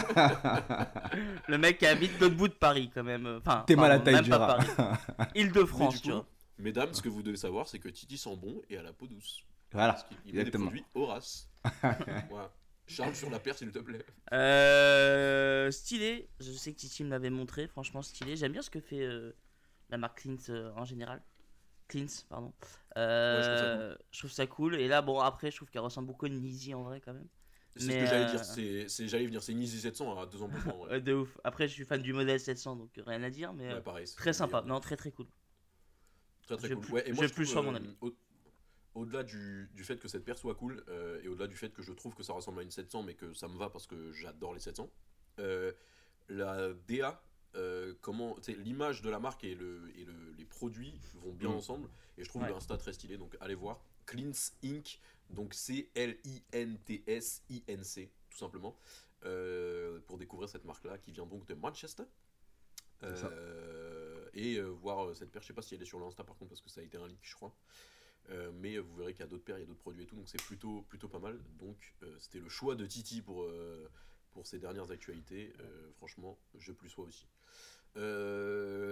Le 1.47 1.57
mec 1.57 1.77
qui 1.77 1.85
habite 1.85 2.19
l'autre 2.19 2.35
bout 2.35 2.47
de 2.49 2.53
Paris 2.53 2.89
quand 2.93 3.03
même. 3.03 3.25
Enfin, 3.37 3.63
T'es 3.65 3.75
mal 3.77 3.91
à 3.93 3.99
taille 3.99 4.21
du 4.23 4.31
Île-de-France, 5.35 6.01
tu 6.01 6.11
vois. 6.11 6.25
mesdames, 6.57 6.93
ce 6.93 7.01
que 7.01 7.09
vous 7.09 7.21
devez 7.23 7.37
savoir, 7.37 7.67
c'est 7.67 7.79
que 7.79 7.87
Titi 7.89 8.17
sent 8.17 8.35
bon 8.35 8.61
et 8.69 8.77
a 8.77 8.83
la 8.83 8.91
peau 8.93 9.07
douce. 9.07 9.43
Voilà. 9.71 9.93
Parce 9.93 10.05
il 10.25 10.27
met 10.27 10.31
des 10.31 10.39
exactement. 10.39 10.65
produits 10.65 10.85
Horace. 10.95 11.49
voilà. 12.29 12.51
Charles 12.87 13.15
sur 13.15 13.29
la 13.29 13.39
paire, 13.39 13.55
s'il 13.55 13.71
te 13.71 13.79
plaît. 13.79 14.03
Euh, 14.33 15.69
stylé, 15.71 16.27
je 16.39 16.51
sais 16.51 16.73
que 16.73 16.77
Titi 16.79 17.03
me 17.03 17.09
l'avait 17.09 17.29
montré, 17.29 17.67
franchement 17.67 18.01
stylé. 18.01 18.35
J'aime 18.35 18.51
bien 18.51 18.61
ce 18.63 18.69
que 18.71 18.79
fait 18.79 19.01
euh, 19.01 19.31
la 19.89 19.97
marque 19.97 20.21
Clint 20.21 20.37
euh, 20.49 20.71
en 20.75 20.85
général. 20.85 21.21
Clint, 21.87 22.07
pardon. 22.29 22.51
Euh, 22.97 23.37
Ouais, 23.37 23.43
je 23.43 23.47
trouve 23.47 23.67
ça 23.97 23.97
je 24.11 24.19
trouve 24.19 24.31
ça 24.31 24.47
cool. 24.47 24.75
Et 24.75 24.87
là, 24.87 25.01
bon, 25.03 25.19
après, 25.19 25.51
je 25.51 25.55
trouve 25.57 25.69
qu'elle 25.69 25.81
ressemble 25.81 26.07
beaucoup 26.07 26.25
à 26.25 26.29
une 26.29 26.43
Yeezy 26.43 26.73
en 26.73 26.83
vrai 26.83 26.99
quand 27.01 27.13
même. 27.13 27.27
C'est 27.75 27.83
ce 27.85 27.87
que 27.91 28.05
j'allais 28.07 28.25
dire. 28.31 28.43
C'est, 28.89 29.07
j'allais 29.07 29.25
venir. 29.27 29.43
C'est 29.43 29.51
une 29.51 29.61
Easy 29.61 29.79
700 29.79 30.19
à 30.19 30.25
2 30.25 30.41
ans 30.41 30.49
plus. 30.49 30.59
Ouais. 30.89 30.99
De 31.01 31.13
ouf. 31.13 31.37
Après, 31.43 31.67
je 31.67 31.73
suis 31.73 31.85
fan 31.85 32.01
du 32.01 32.13
modèle 32.13 32.39
700, 32.39 32.75
donc 32.75 32.89
rien 33.05 33.21
à 33.23 33.29
dire, 33.29 33.53
mais 33.53 33.71
Ouais, 33.73 33.81
pareil. 33.81 34.07
c'est 34.07 34.15
très 34.15 34.33
sympa. 34.33 34.63
Non, 34.65 34.79
très 34.79 34.97
très 34.97 35.11
cool. 35.11 35.27
Très 36.47 36.57
très 36.57 36.69
cool. 36.69 36.79
plus- 36.79 36.93
Ouais, 36.93 37.07
et 37.07 37.13
moi, 37.13 37.23
j'ai 37.23 37.29
je 37.29 37.33
plus 37.35 37.45
trouve, 37.45 37.53
sur 37.53 37.63
mon 37.63 37.75
ami. 37.75 37.95
au- 38.01 38.15
au-delà 38.99 39.23
du, 39.23 39.69
du 39.73 39.83
fait 39.83 39.97
que 39.97 40.07
cette 40.07 40.23
paire 40.25 40.37
soit 40.37 40.55
cool, 40.55 40.83
euh, 40.89 41.21
et 41.23 41.27
au-delà 41.27 41.47
du 41.47 41.55
fait 41.57 41.71
que 41.73 41.81
je 41.81 41.93
trouve 41.93 42.13
que 42.15 42.23
ça 42.23 42.33
ressemble 42.33 42.59
à 42.59 42.63
une 42.63 42.71
700, 42.71 43.03
mais 43.03 43.15
que 43.15 43.33
ça 43.33 43.47
me 43.47 43.57
va 43.57 43.69
parce 43.69 43.87
que 43.87 44.11
j'adore 44.11 44.53
les 44.53 44.59
700, 44.59 44.89
euh, 45.39 45.71
la 46.27 46.73
DA, 46.87 47.21
euh, 47.55 47.95
comment, 48.01 48.35
l'image 48.47 49.01
de 49.01 49.09
la 49.09 49.19
marque 49.19 49.43
et, 49.43 49.55
le, 49.55 49.89
et 49.97 50.05
le- 50.05 50.31
les 50.37 50.45
produits 50.45 50.99
vont 51.15 51.33
bien 51.33 51.49
Mm. 51.49 51.53
ensemble, 51.55 51.89
et 52.17 52.23
je 52.23 52.29
trouve 52.29 52.41
Ouais. 52.43 52.49
le 52.49 52.55
Insta 52.55 52.77
très 52.77 52.93
stylé, 52.93 53.17
donc 53.17 53.35
allez 53.39 53.55
voir. 53.55 53.81
Cleans 54.05 54.31
Inc., 54.63 54.99
donc 55.29 55.53
C-L-I-N-T-S-I-N-C, 56.79 58.11
tout 58.29 58.37
simplement, 58.37 58.75
pour 60.07 60.17
découvrir 60.17 60.49
cette 60.49 60.65
marque-là 60.65 60.97
qui 60.97 61.11
vient 61.11 61.25
donc 61.25 61.45
de 61.45 61.53
Manchester. 61.53 62.03
Et 64.33 64.59
voir 64.61 65.15
cette 65.15 65.31
paire, 65.31 65.41
je 65.41 65.47
sais 65.47 65.53
pas 65.53 65.61
si 65.61 65.75
elle 65.75 65.81
est 65.81 65.85
sur 65.85 65.99
l'Insta 65.99 66.23
par 66.23 66.35
contre, 66.37 66.49
parce 66.49 66.61
que 66.61 66.69
ça 66.69 66.81
a 66.81 66.83
été 66.83 66.97
un 66.97 67.07
leak, 67.07 67.19
je 67.21 67.35
crois. 67.35 67.55
Euh, 68.31 68.51
mais 68.53 68.77
vous 68.77 68.95
verrez 68.95 69.13
qu'il 69.13 69.21
y 69.21 69.23
a 69.23 69.27
d'autres 69.27 69.43
paires, 69.43 69.57
il 69.57 69.61
y 69.61 69.63
a 69.63 69.67
d'autres 69.67 69.79
produits 69.79 70.03
et 70.03 70.05
tout, 70.05 70.15
donc 70.15 70.29
c'est 70.29 70.41
plutôt, 70.43 70.81
plutôt 70.89 71.07
pas 71.07 71.17
mal. 71.19 71.39
Donc 71.59 71.77
euh, 72.03 72.15
c'était 72.19 72.39
le 72.39 72.49
choix 72.49 72.75
de 72.75 72.85
Titi 72.85 73.21
pour, 73.21 73.41
euh, 73.43 73.89
pour 74.31 74.45
ces 74.45 74.59
dernières 74.59 74.91
actualités. 74.91 75.51
Franchement, 75.97 76.37
je 76.57 76.71
plus 76.71 76.89
sois 76.89 77.05
aussi. 77.05 77.27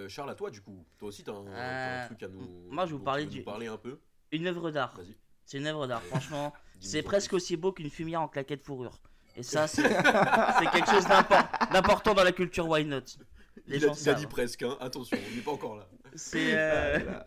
Charles, 0.10 0.30
à 0.30 0.36
toi 0.36 0.50
du 0.50 0.62
coup, 0.62 0.86
toi 0.98 1.10
aussi 1.10 1.24
t'as 1.24 1.34
un, 1.34 1.44
t'as 1.46 2.04
un 2.04 2.06
truc 2.08 2.24
à 2.24 2.28
nous, 2.28 2.68
moi, 2.70 2.86
je 2.86 2.94
vous 2.96 3.00
parlais 3.04 3.26
du- 3.26 3.44
parler 3.44 3.68
un 3.68 3.78
peu. 3.78 4.00
Une 4.32 4.48
œuvre 4.48 4.72
d'art. 4.72 4.96
Vas-y. 4.98 5.16
C'est 5.46 5.60
une 5.60 5.68
œuvre 5.68 5.88
d'art, 5.88 6.04
franchement. 6.04 6.54
C'est 6.82 7.02
presque 7.04 7.34
aussi 7.34 7.56
beau 7.58 7.72
qu'une 7.72 7.90
fumière 7.90 8.22
en 8.22 8.28
claquette 8.28 8.64
fourrure. 8.64 9.00
Et 9.36 9.44
ça, 9.44 9.68
c'est 9.68 9.84
quelque 9.84 10.90
chose 10.90 11.06
d'impor- 11.06 11.72
d'important 11.72 12.14
dans 12.16 12.24
la 12.24 12.32
culture 12.32 12.68
Why 12.68 12.86
Not. 12.86 13.02
Les 13.68 13.78
Il 13.78 13.86
a, 13.90 13.94
il 14.00 14.10
a 14.10 14.14
dit 14.16 14.26
presque, 14.28 14.64
hein. 14.64 14.76
attention, 14.80 15.18
on 15.32 15.36
n'est 15.36 15.42
pas 15.42 15.52
encore 15.52 15.76
là. 15.76 15.88
C'est 16.16 16.54
euh, 16.58 17.20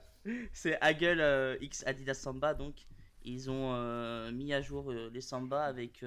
c'est 0.53 0.81
Hagel 0.81 1.21
euh, 1.21 1.57
X 1.61 1.85
Adidas 1.87 2.15
Samba, 2.15 2.55
donc 2.55 2.87
ils 3.23 3.51
ont 3.51 3.73
euh, 3.75 4.31
mis 4.33 4.53
à 4.53 4.61
jour 4.61 4.91
euh, 4.91 5.11
les 5.13 5.21
Samba 5.21 5.65
avec 5.65 6.05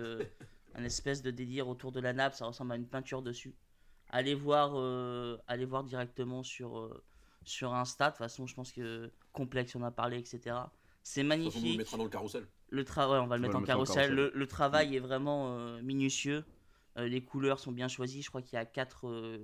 un 0.76 0.84
espèce 0.84 1.22
de 1.22 1.32
délire 1.32 1.68
autour 1.68 1.92
de 1.92 2.00
la 2.00 2.14
nappe, 2.14 2.34
ça 2.34 2.46
ressemble 2.46 2.72
à 2.74 2.76
une 2.76 2.88
peinture 2.88 3.22
dessus. 3.22 3.56
Allez 4.10 4.36
voir, 4.36 4.76
allez 5.48 5.66
voir 5.66 5.84
directement 5.84 6.44
sur, 6.44 7.02
sur 7.44 7.74
Insta, 7.74 8.08
de 8.08 8.12
toute 8.12 8.18
façon 8.20 8.46
je 8.46 8.54
pense 8.54 8.72
que 8.72 9.12
Complexe 9.32 9.76
on 9.76 9.84
a 9.84 9.92
parlé, 9.92 10.18
etc. 10.18 10.56
C'est 11.02 11.24
façon, 11.24 11.24
on 11.24 11.24
le 11.24 11.28
magnifique. 11.28 11.78
mettra 11.78 11.98
dans 11.98 12.04
le 12.04 12.10
carrousel. 12.10 12.48
Le 12.70 12.86
travail, 12.86 13.20
on 13.20 13.28
va 13.28 13.38
le 13.38 13.42
mettre 13.42 13.54
va 13.54 13.58
en 13.58 13.62
le 13.62 13.68
mettre 13.68 13.80
en 13.80 13.86
carrousel. 13.86 14.14
Le, 14.14 14.32
le 14.34 14.48
travail 14.48 14.96
est 14.96 15.00
vraiment 15.00 15.58
minutieux. 15.82 16.46
Les 16.96 17.24
couleurs 17.24 17.60
sont 17.60 17.72
bien 17.72 17.88
choisies. 17.88 18.22
Je 18.22 18.30
crois 18.30 18.42
qu'il 18.44 18.54
y 18.54 18.60
a 18.60 18.66
4 18.66 19.40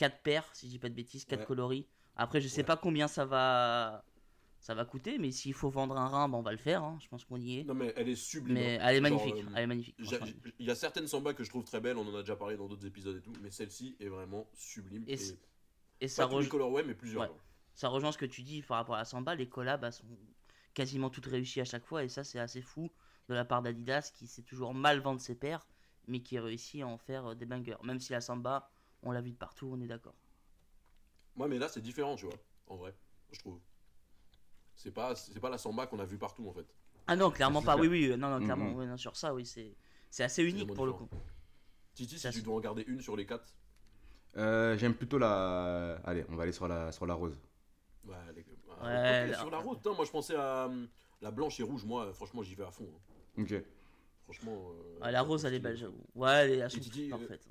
quatre 0.00 0.22
paires, 0.22 0.48
si 0.54 0.66
je 0.66 0.70
dis 0.72 0.78
pas 0.78 0.88
de 0.88 0.94
bêtises, 0.94 1.26
4 1.26 1.40
Ouais. 1.40 1.46
coloris. 1.46 1.86
Après, 2.20 2.40
je 2.40 2.48
sais 2.48 2.58
Ouais. 2.58 2.64
pas 2.64 2.76
combien 2.76 3.08
ça 3.08 3.24
va 3.24 4.04
ça 4.62 4.74
va 4.74 4.84
coûter, 4.84 5.16
mais 5.16 5.30
s'il 5.30 5.54
faut 5.54 5.70
vendre 5.70 5.96
un 5.96 6.06
rein, 6.06 6.28
ben, 6.28 6.36
on 6.36 6.42
va 6.42 6.52
le 6.52 6.58
faire. 6.58 6.84
hein. 6.84 6.98
Je 7.00 7.08
pense 7.08 7.24
qu'on 7.24 7.40
y 7.40 7.60
est. 7.60 7.64
Non 7.64 7.72
mais 7.72 7.94
elle 7.96 8.10
est 8.10 8.14
sublime. 8.14 8.54
mais 8.58 8.78
hein. 8.78 8.82
elle 8.88 8.96
est 8.96 9.08
Genre, 9.08 9.18
magnifique. 9.18 9.44
euh, 9.46 9.52
elle 9.56 9.62
est 9.62 9.66
magnifique. 9.66 9.96
Il 10.58 10.66
y 10.66 10.70
a 10.70 10.74
certaines 10.74 11.06
sambas 11.06 11.32
que 11.32 11.42
je 11.44 11.48
trouve 11.48 11.64
très 11.64 11.80
belles, 11.80 11.96
on 11.96 12.06
en 12.06 12.14
a 12.14 12.20
déjà 12.20 12.36
parlé 12.36 12.58
dans 12.58 12.68
d'autres 12.68 12.84
épisodes 12.86 13.16
et 13.16 13.22
tout, 13.22 13.32
mais 13.42 13.50
celle-ci 13.50 13.96
est 14.00 14.08
vraiment 14.08 14.46
sublime. 14.54 15.04
Et 15.08 16.08
ça, 16.08 16.26
tous 16.26 16.38
les 16.38 16.44
rejo- 16.44 16.48
colorways, 16.50 16.82
mais 16.84 16.94
plusieurs. 16.94 17.22
Ouais. 17.22 17.28
genre. 17.28 17.38
ça 17.74 17.88
rejoint 17.88 18.12
ce 18.12 18.18
que 18.18 18.26
tu 18.26 18.42
dis 18.42 18.60
par 18.60 18.76
rapport 18.76 18.96
à 18.96 18.98
la 18.98 19.04
Samba. 19.06 19.34
Les 19.34 19.48
collabs 19.48 19.90
sont 19.90 20.04
quasiment 20.74 21.08
toutes 21.08 21.26
réussies 21.26 21.62
à 21.62 21.64
chaque 21.64 21.84
fois, 21.86 22.04
et 22.04 22.08
ça, 22.10 22.22
c'est 22.24 22.38
assez 22.38 22.60
fou 22.62 22.90
de 23.30 23.34
la 23.34 23.44
part 23.46 23.62
d'Adidas 23.62 24.12
qui 24.14 24.26
sait 24.26 24.42
toujours 24.42 24.74
mal 24.74 25.00
vendre 25.00 25.20
ses 25.22 25.34
paires, 25.36 25.66
mais 26.06 26.20
qui 26.20 26.38
réussit 26.38 26.82
à 26.82 26.86
en 26.86 26.98
faire 26.98 27.30
euh, 27.30 27.34
des 27.34 27.46
bangers. 27.46 27.76
Même 27.82 27.98
si 28.00 28.12
la 28.12 28.20
Samba, 28.20 28.70
on 29.02 29.10
l'a 29.10 29.20
vu 29.22 29.30
de 29.30 29.36
partout, 29.36 29.70
on 29.72 29.80
est 29.80 29.86
d'accord. 29.86 30.14
Ouais, 31.36 31.48
mais 31.48 31.58
là 31.58 31.68
c'est 31.68 31.80
différent, 31.80 32.16
tu 32.16 32.26
vois, 32.26 32.34
en 32.66 32.76
vrai, 32.76 32.94
je 33.32 33.38
trouve. 33.38 33.58
C'est 34.74 34.90
pas, 34.92 35.14
c'est 35.14 35.40
pas 35.40 35.50
la 35.50 35.58
samba 35.58 35.86
qu'on 35.86 35.98
a 35.98 36.04
vue 36.04 36.18
partout 36.18 36.48
en 36.48 36.52
fait. 36.52 36.66
Ah 37.06 37.16
non, 37.16 37.30
clairement 37.30 37.62
pas. 37.62 37.76
Oui, 37.76 37.86
oui, 37.88 38.06
euh, 38.10 38.16
non, 38.16 38.30
non, 38.30 38.44
clairement. 38.44 38.72
Oui, 38.72 38.86
non, 38.86 38.96
sur 38.96 39.16
ça, 39.16 39.34
oui, 39.34 39.44
c'est 39.46 39.74
c'est 40.10 40.22
assez 40.24 40.42
unique 40.44 40.72
pour 40.74 40.86
le 40.86 40.92
coup. 40.92 41.08
Titi, 41.94 42.18
si 42.18 42.30
tu 42.30 42.42
dois 42.42 42.54
en 42.54 42.60
garder 42.60 42.84
une 42.86 43.00
sur 43.00 43.16
les 43.16 43.26
quatre, 43.26 43.54
Euh, 44.36 44.76
J'aime 44.78 44.94
plutôt 44.94 45.18
la. 45.18 45.96
Allez, 46.04 46.24
on 46.28 46.36
va 46.36 46.44
aller 46.44 46.52
sur 46.52 46.68
la, 46.68 46.92
sur 46.92 47.04
la 47.04 47.14
rose. 47.14 47.36
ouais, 48.04 48.14
les- 48.34 48.44
ah, 48.80 48.84
Ouais, 48.84 49.34
sur 49.34 49.50
la 49.50 49.58
route, 49.58 49.84
hein, 49.86 49.92
moi 49.96 50.04
je 50.04 50.10
pensais 50.10 50.36
à 50.36 50.66
hum, 50.66 50.88
la 51.20 51.30
blanche 51.32 51.58
et 51.58 51.64
rouge, 51.64 51.84
moi 51.84 52.12
franchement 52.14 52.42
j'y 52.42 52.54
vais 52.54 52.64
à 52.64 52.70
fond. 52.70 52.86
hein. 52.86 53.42
Ok. 53.42 53.54
Franchement. 54.24 54.70
euh, 54.70 54.98
Ah, 55.00 55.10
la 55.10 55.22
rose, 55.22 55.44
elle 55.44 55.54
est 55.54 55.58
belle, 55.58 55.76
j'avoue. 55.76 56.04
Ouais, 56.14 56.30
elle 56.48 56.60
est 56.60 56.68
toutes 56.68 56.96
euh, 56.96 57.10
parfaites. 57.10 57.48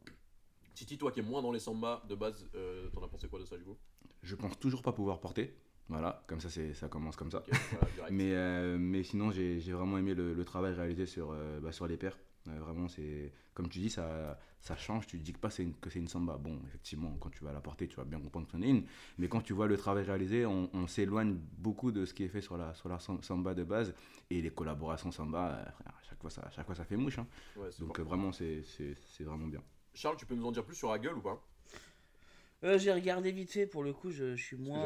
Titi, 0.79 0.97
toi 0.97 1.11
qui 1.11 1.19
es 1.19 1.23
moins 1.23 1.41
dans 1.41 1.51
les 1.51 1.59
sambas 1.59 2.01
de 2.07 2.15
base, 2.15 2.47
euh, 2.55 2.89
t'en 2.91 3.03
as 3.03 3.09
pensé 3.09 3.27
quoi 3.27 3.37
de 3.37 3.43
ça 3.43 3.57
du 3.57 3.65
coup? 3.65 3.75
Je 4.23 4.33
pense 4.35 4.57
toujours 4.57 4.81
pas 4.81 4.93
pouvoir 4.93 5.19
porter. 5.19 5.53
Voilà, 5.89 6.23
comme 6.27 6.39
ça, 6.39 6.49
ça 6.49 6.87
commence 6.87 7.17
comme 7.17 7.29
ça. 7.31 7.43
Voilà. 7.49 8.11
Mais, 8.11 8.33
euh, 8.33 8.77
mais 8.79 9.03
sinon, 9.03 9.29
j'ai 9.31 9.59
vraiment 9.73 9.97
aimé 9.97 10.13
le, 10.13 10.33
le 10.33 10.45
travail 10.45 10.73
réalisé 10.73 11.05
sur, 11.05 11.31
euh, 11.31 11.59
bah, 11.59 11.73
sur 11.73 11.85
les 11.85 11.97
paires. 11.97 12.17
Euh, 12.47 12.57
vraiment, 12.59 12.87
c'est 12.87 13.33
comme 13.53 13.67
tu 13.67 13.79
dis, 13.79 13.89
ça, 13.89 14.39
ça 14.61 14.77
change. 14.77 15.05
Tu 15.07 15.17
dis 15.17 15.33
que 15.33 15.39
pas 15.39 15.49
une- 15.59 15.73
que 15.75 15.89
c'est 15.89 15.99
une 15.99 16.07
samba. 16.07 16.37
Bon, 16.37 16.61
effectivement, 16.67 17.17
quand 17.19 17.29
tu 17.29 17.43
vas 17.43 17.51
la 17.51 17.59
porter, 17.59 17.87
tu 17.89 17.97
vas 17.97 18.05
bien 18.05 18.21
comprendre 18.21 18.45
que 18.45 18.53
c'en 18.53 18.61
est 18.61 18.69
une. 18.69 18.85
Mais 19.17 19.27
quand 19.27 19.41
tu 19.41 19.51
vois 19.51 19.67
le 19.67 19.75
travail 19.75 20.05
réalisé, 20.05 20.45
on, 20.45 20.69
on 20.73 20.87
s'éloigne 20.87 21.33
beaucoup 21.57 21.91
de 21.91 22.05
ce 22.05 22.13
qui 22.13 22.23
est 22.23 22.29
fait 22.29 22.41
sur 22.41 22.55
la, 22.55 22.73
sur 22.75 22.87
la 22.87 22.99
sam- 22.99 23.21
samba 23.21 23.53
de 23.53 23.65
base. 23.65 23.93
Et 24.29 24.41
les 24.41 24.51
collaborations 24.51 25.11
samba, 25.11 25.73
à 25.85 25.93
chaque 26.07 26.21
fois, 26.21 26.29
ça, 26.29 26.43
à 26.43 26.51
chaque 26.51 26.65
fois, 26.67 26.75
ça 26.75 26.85
fait 26.85 26.95
mouche. 26.97 27.19
hein. 27.19 27.27
Ouais, 27.57 27.69
Donc, 27.79 27.99
vraiment, 27.99 28.31
c'est 28.31 28.63
vraiment 29.21 29.47
bien. 29.47 29.61
Charles, 29.93 30.17
tu 30.17 30.25
peux 30.25 30.35
nous 30.35 30.45
en 30.45 30.51
dire 30.51 30.63
plus 30.65 30.75
sur 30.75 30.91
la 30.91 30.99
gueule 30.99 31.17
ou 31.17 31.21
pas 31.21 31.41
Euh, 32.63 32.77
j'ai 32.77 32.93
regardé 32.93 33.31
vite 33.31 33.51
fait 33.51 33.67
pour 33.67 33.83
le 33.83 33.93
coup, 33.93 34.11
je, 34.11 34.35
je 34.35 34.43
suis 34.43 34.57
moins. 34.57 34.81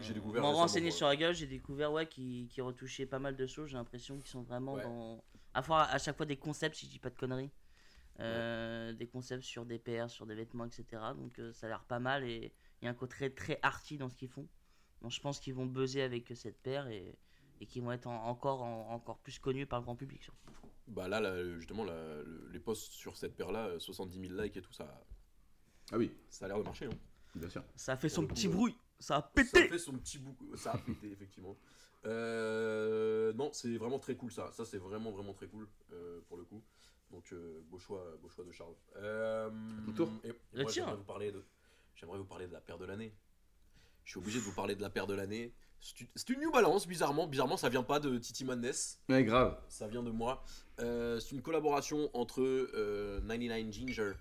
j'ai 0.00 0.14
découvert 0.14 0.40
moins 0.42 0.50
récemment, 0.50 0.62
renseigné 0.62 0.90
sur 0.90 1.06
la 1.06 1.16
gueule, 1.16 1.34
j'ai 1.34 1.46
découvert 1.46 1.92
ouais, 1.92 2.06
qui, 2.06 2.48
qui 2.50 2.60
retouchait 2.60 3.06
pas 3.06 3.18
mal 3.18 3.36
de 3.36 3.46
choses. 3.46 3.68
J'ai 3.70 3.76
l'impression 3.76 4.16
qu'ils 4.18 4.28
sont 4.30 4.42
vraiment 4.42 4.74
Ouais. 4.74 4.82
dans. 4.82 5.22
À, 5.54 5.62
fois, 5.62 5.82
à 5.84 5.98
chaque 5.98 6.16
fois 6.16 6.26
des 6.26 6.36
concepts, 6.38 6.76
si 6.76 6.86
je 6.86 6.90
dis 6.92 6.98
pas 6.98 7.10
de 7.10 7.16
conneries. 7.18 7.50
Euh, 8.20 8.92
Des 8.92 9.06
concepts 9.06 9.42
sur 9.42 9.64
des 9.64 9.78
paires, 9.78 10.10
sur 10.10 10.26
des 10.26 10.34
vêtements, 10.34 10.66
etc. 10.66 10.84
Donc 11.16 11.38
euh, 11.38 11.52
ça 11.54 11.66
a 11.66 11.70
l'air 11.70 11.82
pas 11.84 11.98
mal 11.98 12.24
et 12.24 12.52
il 12.80 12.84
y 12.84 12.88
a 12.88 12.90
un 12.90 12.94
côté 12.94 13.14
très, 13.16 13.30
très 13.30 13.58
arty 13.62 13.96
dans 13.96 14.08
ce 14.10 14.14
qu'ils 14.14 14.28
font. 14.28 14.46
Donc 15.00 15.10
je 15.12 15.20
pense 15.20 15.40
qu'ils 15.40 15.54
vont 15.54 15.64
buzzer 15.66 16.02
avec 16.02 16.30
cette 16.36 16.60
paire 16.62 16.86
et, 16.88 17.18
et 17.60 17.66
qu'ils 17.66 17.82
vont 17.82 17.90
être 17.90 18.06
en- 18.06 18.26
encore, 18.28 18.62
en- 18.62 18.90
encore 18.92 19.18
plus 19.18 19.38
connus 19.38 19.66
par 19.66 19.78
le 19.80 19.84
grand 19.84 19.96
public. 19.96 20.22
surtout. 20.22 20.52
Bah 20.88 21.08
là, 21.08 21.20
là, 21.20 21.42
justement, 21.58 21.84
les 22.50 22.58
posts 22.60 22.92
sur 22.92 23.16
cette 23.16 23.36
paire-là, 23.36 23.66
euh, 23.68 23.78
70 23.78 24.28
000 24.28 24.40
likes 24.40 24.56
et 24.56 24.62
tout, 24.62 24.72
ça, 24.72 25.04
Ah 25.92 25.98
oui, 25.98 26.12
ça 26.28 26.44
a 26.44 26.48
l'air 26.48 26.58
de 26.58 26.64
marcher. 26.64 26.86
Hein. 26.86 26.98
bien 27.34 27.48
sûr. 27.48 27.62
Ça 27.76 27.92
a 27.92 27.96
fait 27.96 28.08
son 28.08 28.22
coup, 28.26 28.34
petit 28.34 28.48
bruit, 28.48 28.76
ça 28.98 29.16
a 29.16 29.20
Ça 29.22 29.30
pété 29.34 29.68
fait 29.68 29.78
son 29.78 29.92
petit 29.98 30.18
bout, 30.18 30.36
ça 30.56 30.72
a 30.72 30.78
pété 30.78 31.10
effectivement. 31.12 31.56
Euh, 32.04 33.32
non, 33.34 33.52
c'est 33.52 33.76
vraiment 33.76 33.98
très 33.98 34.16
cool 34.16 34.32
ça. 34.32 34.50
Ça 34.52 34.64
c'est 34.64 34.78
vraiment 34.78 35.12
vraiment 35.12 35.32
très 35.34 35.46
cool 35.46 35.68
euh, 35.92 36.20
pour 36.28 36.36
le 36.36 36.44
coup. 36.44 36.62
Donc 37.10 37.32
euh, 37.32 37.60
beau 37.70 37.78
choix, 37.78 38.16
beau 38.20 38.28
choix 38.28 38.44
de 38.44 38.50
Charles. 38.52 38.74
Euh, 38.96 39.50
Ton 39.86 39.92
tour. 39.92 40.12
et- 40.24 40.28
et 40.28 40.62
moi, 40.62 40.70
j'aimerais 40.72 40.96
vous 40.96 41.04
parler 41.04 41.30
de, 41.32 41.44
j'aimerais 41.94 42.18
vous 42.18 42.24
parler 42.24 42.46
de 42.48 42.52
la 42.52 42.60
paire 42.60 42.78
de 42.78 42.84
l'année. 42.86 43.14
Je 44.04 44.10
suis 44.10 44.18
obligé 44.18 44.38
de 44.40 44.44
vous 44.44 44.52
parler 44.54 44.74
de 44.74 44.82
la 44.82 44.90
paire 44.90 45.06
de 45.06 45.14
l'année. 45.14 45.54
C'est 45.82 46.30
une- 46.30 46.40
New 46.40 46.52
Balance, 46.52 46.86
bizarrement. 46.86 47.26
Bizarrement, 47.26 47.56
ça 47.56 47.68
vient 47.68 47.82
pas 47.82 47.98
de 47.98 48.16
Titi 48.18 48.44
Madness. 48.44 49.00
Ouais, 49.08 49.24
grave. 49.24 49.58
Ça 49.68 49.88
vient 49.88 50.02
de 50.02 50.10
moi. 50.10 50.44
Euh, 50.80 51.18
c'est 51.18 51.34
une 51.34 51.42
collaboration 51.42 52.08
entre 52.14 52.40
euh, 52.40 53.20
99 53.26 53.72
Ginger 53.72 54.12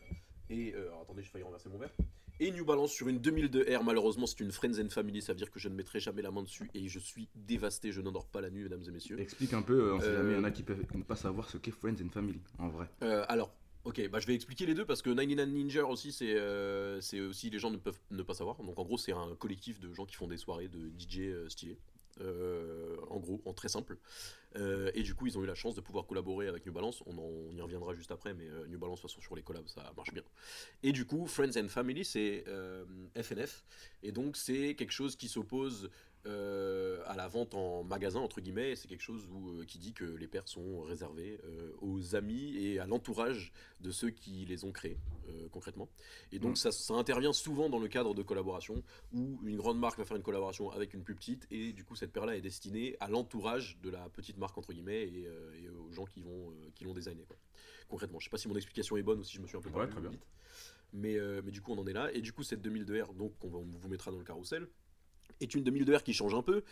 et. 0.50 0.74
euh, 0.74 0.90
attendez, 1.02 1.22
j'ai 1.22 1.30
failli 1.30 1.44
renverser 1.44 1.70
mon 1.70 1.78
verre. 1.78 1.94
Et 2.40 2.50
New 2.52 2.66
Balance 2.66 2.92
sur 2.92 3.08
une 3.08 3.20
2002 3.20 3.68
R. 3.78 3.84
Malheureusement, 3.84 4.26
c'est 4.26 4.40
une 4.40 4.52
Friends 4.52 4.80
and 4.84 4.90
Family. 4.90 5.22
Ça 5.22 5.34
veut 5.34 5.38
dire 5.38 5.52
que 5.52 5.60
je 5.60 5.70
ne 5.70 5.76
mettrai 5.76 6.00
jamais 6.00 6.24
la 6.24 6.32
main 6.32 6.42
dessus 6.42 6.72
et 6.74 6.88
je 6.88 6.98
suis 6.98 7.30
dévasté. 7.36 7.92
Je 7.92 8.02
n'endors 8.02 8.26
pas 8.26 8.42
la 8.42 8.50
nuit, 8.50 8.64
mesdames 8.64 8.82
et 8.88 8.90
messieurs. 8.90 9.20
Explique 9.20 9.54
un 9.54 9.62
peu, 9.62 9.90
euh, 9.90 9.94
on 9.96 10.00
sait 10.00 10.08
Euh, 10.08 10.18
jamais, 10.18 10.32
il 10.32 10.38
y 10.38 10.40
en 10.40 10.44
a 10.44 10.50
qui 10.50 10.64
peuvent 10.64 10.84
ne 10.96 11.04
pas 11.04 11.16
savoir 11.16 11.48
ce 11.52 11.58
qu'est 11.60 11.70
Friends 11.70 11.98
and 12.04 12.10
Family, 12.12 12.42
en 12.58 12.70
vrai. 12.70 12.88
Euh, 13.04 13.24
alors, 13.30 13.54
ok, 13.84 14.10
bah, 14.10 14.20
je 14.20 14.28
vais 14.28 14.36
expliquer 14.36 14.66
les 14.66 14.74
deux 14.74 14.86
parce 14.86 15.02
que 15.02 15.10
99 15.10 15.50
Ninja 15.50 15.86
aussi, 15.86 16.12
c'est 16.12 16.34
euh, 16.36 17.00
aussi 17.30 17.50
les 17.50 17.60
gens 17.60 17.72
ne 17.72 17.78
peuvent 17.78 18.00
ne 18.12 18.24
pas 18.24 18.34
savoir. 18.34 18.58
Donc 18.58 18.78
en 18.78 18.84
gros, 18.84 18.98
c'est 18.98 19.14
un 19.14 19.36
collectif 19.36 19.80
de 19.80 19.94
gens 19.94 20.06
qui 20.06 20.16
font 20.16 20.28
des 20.28 20.38
soirées 20.38 20.68
de 20.68 20.92
DJ 20.98 21.20
euh, 21.20 21.50
stylés. 21.50 21.78
Euh, 22.20 22.98
en 23.10 23.20
gros, 23.20 23.42
en 23.46 23.54
très 23.54 23.70
simple. 23.70 23.98
Euh, 24.56 24.92
et 24.94 25.04
du 25.04 25.16
coup, 25.16 25.28
ils 25.28 25.38
ont 25.38 25.44
eu 25.44 25.48
la 25.48 25.56
chance 25.56 25.76
de 25.76 25.82
pouvoir 25.82 26.06
collaborer 26.06 26.48
avec 26.48 26.66
New 26.66 26.74
Balance. 26.74 27.04
On, 27.06 27.18
on 27.18 27.56
y 27.56 27.62
reviendra 27.62 27.94
juste 27.94 28.12
après, 28.12 28.34
mais 28.34 28.48
euh, 28.48 28.68
New 28.68 28.78
Balance, 28.78 29.00
de 29.00 29.02
toute 29.04 29.12
façon, 29.12 29.22
sur 29.22 29.36
les 29.36 29.44
collabs, 29.44 29.68
ça 29.68 29.92
marche 29.96 30.14
bien. 30.14 30.24
Et 30.84 30.92
du 30.92 31.06
coup, 31.06 31.26
Friends 31.26 31.58
and 31.58 31.70
Family, 31.70 32.04
c'est 32.04 32.44
FNF. 33.16 33.64
Et 34.04 34.12
donc, 34.12 34.36
c'est 34.36 34.76
quelque 34.76 34.92
chose 34.92 35.16
qui 35.16 35.28
s'oppose 35.28 35.90
euh, 36.26 37.02
à 37.08 37.16
la 37.16 37.28
vente 37.28 37.54
en 37.56 37.84
magasin, 37.84 38.20
entre 38.20 38.42
guillemets. 38.42 38.76
C'est 38.76 38.88
quelque 38.88 39.02
chose 39.02 39.28
où, 39.32 39.50
euh, 39.62 39.66
qui 39.66 39.78
dit 39.80 39.94
que 39.94 40.06
les 40.06 40.28
paires 40.28 40.48
sont 40.48 40.82
réservées 40.82 41.40
euh, 41.46 41.72
aux 41.82 42.16
amis 42.16 42.56
et 42.58 42.80
à 42.80 42.86
l'entourage 42.86 43.52
de 43.80 43.92
ceux 43.92 44.10
qui 44.12 44.46
les 44.46 44.64
ont 44.64 44.72
créés, 44.72 44.98
concrètement. 45.52 45.90
Et 46.32 46.40
donc, 46.40 46.52
Mm. 46.52 46.56
ça, 46.58 46.72
ça 46.72 46.94
intervient 46.94 47.34
souvent 47.34 47.70
dans 47.70 47.80
le 47.80 47.88
cadre 47.88 48.14
de 48.14 48.22
collaboration 48.22 48.84
où 49.14 49.40
une 49.44 49.58
grande 49.58 49.80
marque 49.80 49.98
va 49.98 50.06
faire 50.06 50.18
une 50.18 50.24
collaboration 50.24 50.70
avec 50.72 50.94
une 50.94 51.04
plus 51.04 51.16
petite. 51.16 51.48
Et 51.52 51.74
du 51.74 51.84
coup, 51.84 51.96
cette 51.96 52.12
paire-là 52.12 52.36
est 52.38 52.42
destinée 52.42 52.96
à 53.00 53.08
l'entourage 53.10 53.80
de 53.82 53.90
la 53.90 54.08
petite 54.10 54.38
marque, 54.38 54.58
entre 54.58 54.74
guillemets, 54.74 55.04
et, 55.04 55.28
et 55.64 55.70
aux 55.70 55.92
gens 55.92 56.06
qui 56.06 56.22
vont 56.22 56.52
euh, 56.52 56.70
qui 56.76 56.84
l'ont 56.84 56.94
designé. 56.94 57.24
Quoi. 57.26 57.38
Concrètement, 57.90 58.20
je 58.20 58.26
sais 58.26 58.30
pas 58.30 58.38
si 58.38 58.48
mon 58.48 58.56
explication 58.56 58.96
est 58.98 59.04
bonne 59.04 59.20
ou 59.20 59.24
si 59.24 59.36
je 59.36 59.42
me 59.42 59.48
suis 59.48 59.58
un 59.58 59.62
peu 59.62 59.70
Ouais, 59.70 59.88
très 59.88 60.02
bien. 60.02 60.12
vite. 60.12 60.26
Mais, 60.94 61.18
mais 61.44 61.52
du 61.52 61.62
coup, 61.62 61.72
on 61.72 61.78
en 61.78 61.88
est 61.88 61.94
là. 61.94 62.12
Et 62.14 62.20
du 62.22 62.34
coup, 62.34 62.44
cette 62.44 62.62
2002R, 62.62 63.14
donc, 63.16 63.34
on, 63.46 63.48
va- 63.48 63.58
on 63.60 63.64
vous 63.64 63.88
mettra 63.90 64.12
dans 64.12 64.18
le 64.18 64.26
carrousel. 64.26 64.68
Est 65.40 65.56
une 65.56 65.64
demi 65.64 65.84
d'air 65.86 66.04
qui 66.04 66.14
change 66.14 66.34
un 66.34 66.42
peu 66.42 66.64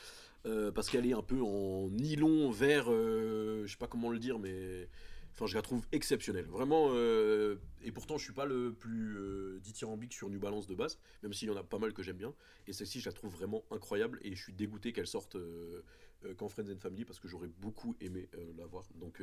euh, 0.45 0.71
parce 0.71 0.89
qu'elle 0.89 1.05
est 1.05 1.13
un 1.13 1.21
peu 1.21 1.41
en 1.41 1.89
nylon 1.89 2.49
vert, 2.51 2.85
euh, 2.89 3.63
je 3.65 3.71
sais 3.71 3.77
pas 3.77 3.87
comment 3.87 4.09
le 4.09 4.19
dire, 4.19 4.39
mais 4.39 4.87
enfin 5.33 5.45
je 5.47 5.55
la 5.55 5.61
trouve 5.61 5.85
exceptionnelle. 5.91 6.45
Vraiment, 6.45 6.89
euh, 6.91 7.57
et 7.83 7.91
pourtant 7.91 8.17
je 8.17 8.23
suis 8.23 8.33
pas 8.33 8.45
le 8.45 8.73
plus 8.73 9.17
euh, 9.17 9.59
dithyrambique 9.61 10.13
sur 10.13 10.29
New 10.29 10.39
Balance 10.39 10.67
de 10.67 10.75
base, 10.75 10.97
même 11.23 11.33
s'il 11.33 11.49
y 11.49 11.51
en 11.51 11.57
a 11.57 11.63
pas 11.63 11.77
mal 11.77 11.93
que 11.93 12.03
j'aime 12.03 12.17
bien. 12.17 12.33
Et 12.67 12.73
celle-ci, 12.73 13.01
je 13.01 13.07
la 13.07 13.13
trouve 13.13 13.31
vraiment 13.31 13.65
incroyable 13.71 14.19
et 14.21 14.33
je 14.35 14.41
suis 14.41 14.53
dégoûté 14.53 14.93
qu'elle 14.93 15.07
sorte 15.07 15.37
qu'en 16.37 16.49
Friends 16.49 16.71
and 16.71 16.79
Family 16.79 17.05
parce 17.05 17.19
que 17.19 17.27
j'aurais 17.27 17.49
beaucoup 17.59 17.95
aimé 17.99 18.29
la 18.57 18.65
voir. 18.65 18.85
Donc 18.95 19.21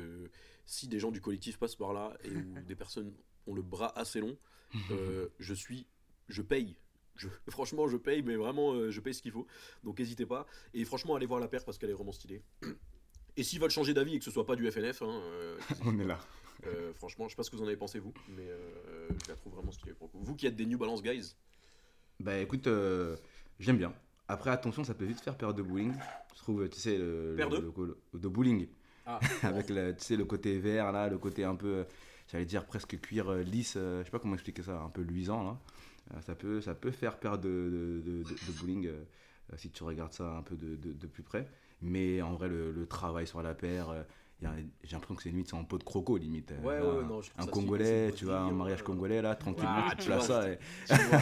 si 0.65 0.87
des 0.87 0.99
gens 0.99 1.11
du 1.11 1.21
collectif 1.21 1.57
passent 1.57 1.75
par 1.75 1.93
là 1.93 2.15
et 2.23 2.35
où 2.35 2.61
des 2.67 2.75
personnes 2.75 3.13
ont 3.47 3.55
le 3.55 3.61
bras 3.61 3.97
assez 3.97 4.19
long, 4.19 4.37
je 5.39 5.53
suis, 5.53 5.87
je 6.27 6.41
paye. 6.41 6.77
Je- 7.17 7.27
franchement, 7.49 7.87
je 7.87 7.97
paye, 7.97 8.21
mais 8.23 8.35
vraiment, 8.35 8.73
euh, 8.73 8.91
je 8.91 8.99
paye 9.01 9.13
ce 9.13 9.21
qu'il 9.21 9.31
faut. 9.31 9.45
Donc 9.83 9.99
n'hésitez 9.99 10.25
pas. 10.25 10.45
Et 10.73 10.85
franchement, 10.85 11.15
allez 11.15 11.25
voir 11.25 11.39
la 11.39 11.47
paire 11.47 11.65
parce 11.65 11.77
qu'elle 11.77 11.89
est 11.89 11.93
vraiment 11.93 12.11
stylée. 12.11 12.41
Et 13.35 13.43
s'ils 13.43 13.59
veulent 13.59 13.69
changer 13.71 13.93
d'avis 13.93 14.15
et 14.15 14.19
que 14.19 14.25
ce 14.25 14.31
soit 14.31 14.45
pas 14.45 14.55
du 14.55 14.69
FNF, 14.71 15.01
hein, 15.03 15.21
euh, 15.25 15.57
On 15.85 15.99
est 15.99 16.05
là. 16.05 16.19
euh, 16.65 16.91
franchement, 16.93 17.25
je 17.27 17.31
sais 17.33 17.35
pas 17.35 17.43
ce 17.43 17.51
que 17.51 17.55
vous 17.55 17.63
en 17.63 17.67
avez 17.67 17.77
pensé 17.77 17.99
vous, 17.99 18.13
mais 18.29 18.47
je 18.47 19.29
la 19.29 19.35
trouve 19.35 19.53
vraiment 19.53 19.71
stylée 19.71 19.93
pour. 19.93 20.09
Vous 20.13 20.35
qui 20.35 20.47
êtes 20.47 20.55
des 20.55 20.65
New 20.65 20.77
Balance 20.77 21.03
guys, 21.03 21.35
Bah 22.19 22.37
écoute, 22.39 22.67
j'aime 23.59 23.77
bien. 23.77 23.93
Après, 24.27 24.49
attention, 24.49 24.83
ça 24.83 24.93
peut 24.93 25.05
vite 25.05 25.21
faire 25.21 25.37
peur 25.37 25.53
de 25.53 25.61
bowling. 25.61 25.93
Je 26.35 26.39
trouve, 26.39 26.67
tu 26.69 26.79
sais, 26.79 26.97
le, 26.97 27.35
Paire 27.37 27.49
de 27.49 27.57
le- 27.59 27.97
de 28.19 28.27
bowling. 28.27 28.67
Ah, 29.05 29.19
Avec 29.43 29.69
le, 29.69 29.95
tu 29.95 30.03
sais, 30.03 30.15
le 30.17 30.25
côté 30.25 30.59
vert, 30.59 30.91
là, 30.91 31.07
le 31.07 31.17
côté 31.17 31.43
un 31.45 31.55
peu, 31.55 31.85
j'allais 32.27 32.43
dire 32.45 32.65
presque 32.65 32.99
cuir 32.99 33.31
lisse, 33.35 33.75
je 33.75 34.01
sais 34.03 34.09
pas 34.11 34.19
comment 34.19 34.33
expliquer 34.33 34.63
ça, 34.63 34.81
un 34.81 34.89
peu 34.89 35.01
luisant, 35.01 35.43
là. 35.43 35.59
Euh, 36.13 36.21
ça, 36.21 36.35
peut, 36.35 36.61
ça 36.61 36.73
peut 36.75 36.91
faire 36.91 37.17
peur 37.19 37.37
de, 37.37 37.49
de, 37.49 38.01
de- 38.11 38.23
de- 38.23 38.29
de 38.29 38.59
bowling 38.61 38.85
euh, 38.87 39.03
euh, 39.53 39.57
si 39.57 39.69
tu 39.69 39.83
regardes 39.83 40.13
ça 40.13 40.37
un 40.37 40.41
peu 40.41 40.55
de, 40.55 41.07
plus 41.07 41.23
près. 41.23 41.47
Mais 41.81 42.21
en 42.21 42.33
vrai, 42.33 42.47
le, 42.47 42.71
le 42.71 42.85
travail 42.87 43.27
sur 43.27 43.41
la 43.41 43.53
paire, 43.53 43.93
j'ai 44.41 44.47
l'impression 44.91 45.15
que 45.15 45.23
c'est 45.23 45.29
limite 45.29 45.53
en 45.53 45.63
peau 45.63 45.77
de 45.77 45.83
croco, 45.83 46.17
limite. 46.17 46.51
Ouais, 46.63 46.79
là, 46.79 46.85
ouais, 46.85 47.03
non, 47.05 47.21
je 47.21 47.29
trouve 47.29 47.41
un 47.41 47.45
ça 47.45 47.51
Congolais, 47.51 48.11
tu 48.15 48.25
vois, 48.25 48.39
un 48.39 48.51
mariage 48.51 48.79
ouais. 48.79 48.85
congolais, 48.85 49.21
là, 49.21 49.35
tranquillement, 49.35 49.69
Ah, 49.87 49.95
tu 49.95 50.05
tu 50.05 50.11
vois, 50.11 50.21
ça. 50.21 50.49
et- 50.51 50.57
tu 50.87 50.93
vois, 51.01 51.21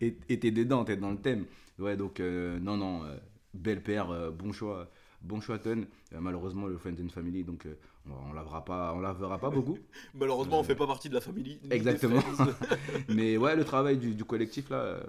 t'es 0.38 0.50
dedans, 0.50 0.84
t'es 0.84 0.96
dans 0.96 1.10
le 1.10 1.18
thème. 1.18 1.44
Ouais, 1.78 1.96
donc 1.96 2.20
euh, 2.20 2.58
non, 2.58 2.76
non, 2.76 3.04
euh, 3.04 3.16
belle 3.52 3.82
paire, 3.82 4.10
euh, 4.10 4.30
bon 4.30 4.52
choix, 4.52 4.90
bon 5.22 5.40
choix 5.40 5.58
Ton. 5.58 5.86
Malheureusement, 6.18 6.66
le 6.66 6.76
Friends 6.78 6.96
and 7.04 7.08
Family, 7.10 7.44
donc 7.44 7.66
on, 8.08 8.32
lavera 8.32 8.64
pas, 8.64 8.92
on 8.94 9.00
lavera 9.00 9.38
pas 9.38 9.50
beaucoup. 9.50 9.78
Malheureusement, 10.14 10.60
on 10.60 10.64
fait 10.64 10.76
pas 10.76 10.86
partie 10.86 11.08
de 11.08 11.14
la 11.14 11.20
famille. 11.20 11.58
Exactement. 11.70 12.20
Mais 13.08 13.36
ouais, 13.36 13.56
le 13.56 13.64
travail 13.64 13.98
du, 13.98 14.14
du 14.14 14.24
collectif 14.24 14.70
là, 14.70 14.76
euh, 14.78 15.02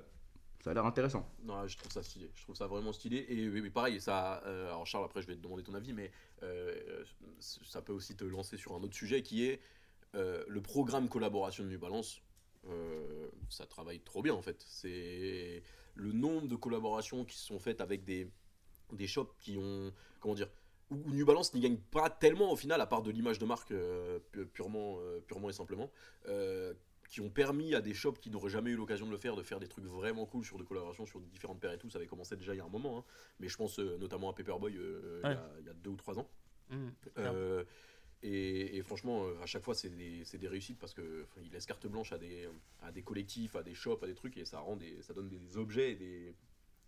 ça 0.63 0.71
a 0.71 0.73
l'air 0.73 0.85
intéressant. 0.85 1.29
Non, 1.43 1.67
je 1.67 1.77
trouve 1.77 1.91
ça 1.91 2.03
stylé. 2.03 2.29
Je 2.35 2.43
trouve 2.43 2.55
ça 2.55 2.67
vraiment 2.67 2.91
stylé. 2.93 3.25
Et 3.29 3.69
pareil, 3.69 4.01
ça. 4.01 4.41
euh, 4.45 4.67
alors 4.67 4.85
Charles, 4.87 5.05
après, 5.05 5.21
je 5.21 5.27
vais 5.27 5.35
te 5.35 5.41
demander 5.41 5.63
ton 5.63 5.73
avis, 5.75 5.93
mais 5.93 6.11
euh, 6.43 7.03
ça 7.39 7.81
peut 7.81 7.93
aussi 7.93 8.15
te 8.15 8.23
lancer 8.25 8.57
sur 8.57 8.73
un 8.75 8.81
autre 8.83 8.95
sujet 8.95 9.21
qui 9.21 9.45
est 9.45 9.61
euh, 10.15 10.43
le 10.47 10.61
programme 10.61 11.07
collaboration 11.09 11.63
de 11.63 11.69
New 11.69 11.79
Balance. 11.79 12.21
euh, 12.69 13.29
ça 13.49 13.65
travaille 13.65 13.99
trop 14.01 14.21
bien 14.21 14.33
en 14.33 14.41
fait. 14.41 14.63
C'est 14.67 15.63
le 15.95 16.11
nombre 16.11 16.47
de 16.47 16.55
collaborations 16.55 17.25
qui 17.25 17.37
sont 17.37 17.59
faites 17.59 17.81
avec 17.81 18.03
des, 18.03 18.29
des 18.93 19.07
shops 19.07 19.33
qui 19.39 19.57
ont. 19.57 19.91
Comment 20.19 20.35
dire 20.35 20.49
où 20.89 20.95
New 21.11 21.25
Balance 21.25 21.53
n'y 21.53 21.59
gagne 21.61 21.77
pas 21.77 22.09
tellement 22.09 22.51
au 22.51 22.55
final, 22.55 22.79
à 22.81 22.85
part 22.87 23.01
de 23.01 23.11
l'image 23.11 23.39
de 23.39 23.45
marque 23.45 23.71
euh, 23.71 24.19
pu- 24.31 24.45
purement, 24.45 24.97
euh, 24.99 25.19
purement 25.19 25.49
et 25.49 25.53
simplement, 25.53 25.91
euh, 26.27 26.73
qui 27.09 27.21
ont 27.21 27.29
permis 27.29 27.73
à 27.75 27.81
des 27.81 27.93
shops 27.93 28.19
qui 28.19 28.29
n'auraient 28.29 28.49
jamais 28.49 28.71
eu 28.71 28.75
l'occasion 28.75 29.05
de 29.05 29.11
le 29.11 29.17
faire, 29.17 29.35
de 29.35 29.43
faire 29.43 29.59
des 29.59 29.67
trucs 29.67 29.85
vraiment 29.85 30.25
cool 30.25 30.43
sur 30.45 30.57
des 30.57 30.65
collaborations, 30.65 31.05
sur 31.05 31.19
différentes 31.21 31.59
paires 31.59 31.71
et 31.71 31.77
tout. 31.77 31.89
Ça 31.89 31.97
avait 31.99 32.07
commencé 32.07 32.35
déjà 32.35 32.53
il 32.53 32.57
y 32.57 32.61
a 32.61 32.65
un 32.65 32.69
moment, 32.69 32.99
hein. 32.99 33.03
mais 33.39 33.47
je 33.47 33.55
pense 33.57 33.79
notamment 33.79 34.29
à 34.29 34.33
Paperboy 34.33 34.71
il 34.73 34.77
y 34.77 34.79
a- 35.25 35.27
il 35.59 35.65
y, 35.65 35.69
a 35.69 35.73
deux 35.73 35.89
ou 35.91 35.95
trois 35.95 36.19
ans. 36.19 36.29
Euh, 37.17 37.63
et, 38.23 38.77
et 38.77 38.81
franchement, 38.81 39.25
à 39.41 39.45
chaque 39.45 39.63
fois, 39.63 39.75
c'est 39.75 39.89
des, 39.89 40.23
des 40.37 40.47
réussites 40.47 40.79
parce 40.79 40.93
que 40.93 41.23
enfin, 41.23 41.39
ils 41.43 41.51
laissent 41.51 41.65
carte 41.67 41.85
blanche 41.87 42.11
à 42.11 42.17
des, 42.17 42.49
à 42.81 42.91
des 42.91 43.03
collectifs, 43.03 43.55
à 43.55 43.63
des 43.63 43.73
shops, 43.75 43.99
à 44.03 44.07
des 44.07 44.15
trucs, 44.15 44.35
et 44.37 44.43
ça 44.45 44.59
rend 44.59 44.75
des, 44.75 45.01
ça 45.01 45.13
donne 45.13 45.29
des 45.29 45.55
objets 45.57 45.91
et 45.91 45.95
des, 45.95 46.35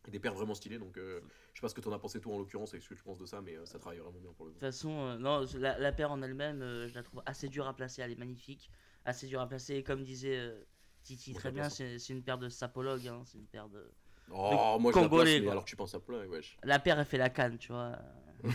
des 0.10 0.20
paires 0.20 0.34
vraiment 0.34 0.54
stylées. 0.54 0.80
Donc, 0.80 0.98
euh, 0.98 1.22
je 1.54 1.60
sais 1.60 1.62
pas 1.62 1.70
ce 1.70 1.76
que 1.76 1.82
t'en 1.82 1.92
as 1.92 2.00
pensé 2.00 2.20
toi 2.20 2.34
en 2.36 2.40
l'occurrence 2.40 2.74
et 2.74 2.80
ce 2.80 2.90
que 2.90 2.94
tu 2.96 3.04
penses 3.04 3.18
de 3.18 3.26
ça, 3.26 3.42
mais 3.42 3.56
euh, 3.56 3.66
ça 3.66 3.80
travaille 3.80 4.00
vraiment 4.00 4.20
bien 4.20 4.32
pour 4.34 4.46
le 4.46 4.52
coup. 4.52 4.60
De 4.60 4.66
toute 4.66 4.70
façon, 4.74 4.92
euh, 5.00 5.18
non, 5.18 5.46
la, 5.58 5.78
la 5.80 5.92
paire 5.92 6.12
en 6.12 6.22
elle-même, 6.22 6.62
euh, 6.62 6.88
je 6.88 6.96
la 6.96 7.04
trouve 7.04 7.22
assez 7.26 7.48
dure 7.50 7.68
à 7.68 7.76
placer. 7.76 8.02
Elle 8.02 8.12
est 8.12 8.20
magnifique, 8.20 8.70
assez 9.06 9.28
dure 9.28 9.42
à 9.42 9.48
placer. 9.48 9.76
Et 9.76 9.84
comme 9.84 10.04
disait 10.04 10.38
euh, 10.38 10.62
Titi 11.04 11.34
Bon, 11.34 11.40
très 11.40 11.52
bien, 11.52 11.70
c'est 11.70 12.00
c'est 12.00 12.14
une 12.14 12.24
paire 12.24 12.38
de 12.38 12.50
sapologues. 12.50 13.08
hein, 13.08 13.22
c'est 13.26 13.38
une 13.38 13.48
paire 13.48 13.70
de. 13.70 13.90
Oh, 14.32 14.78
moi 14.80 14.92
je 14.94 14.98
la 15.00 15.04
Congolais, 15.04 15.24
place, 15.24 15.36
mais 15.40 15.44
quoi. 15.46 15.52
alors 15.54 15.66
tu 15.66 15.76
penses 15.76 15.96
à 15.96 16.00
plein, 16.00 16.24
wesh. 16.28 16.58
La 16.64 16.78
paire, 16.80 17.00
elle 17.00 17.06
fait 17.06 17.18
la 17.18 17.30
canne, 17.30 17.58
tu 17.58 17.72
vois. 17.72 17.98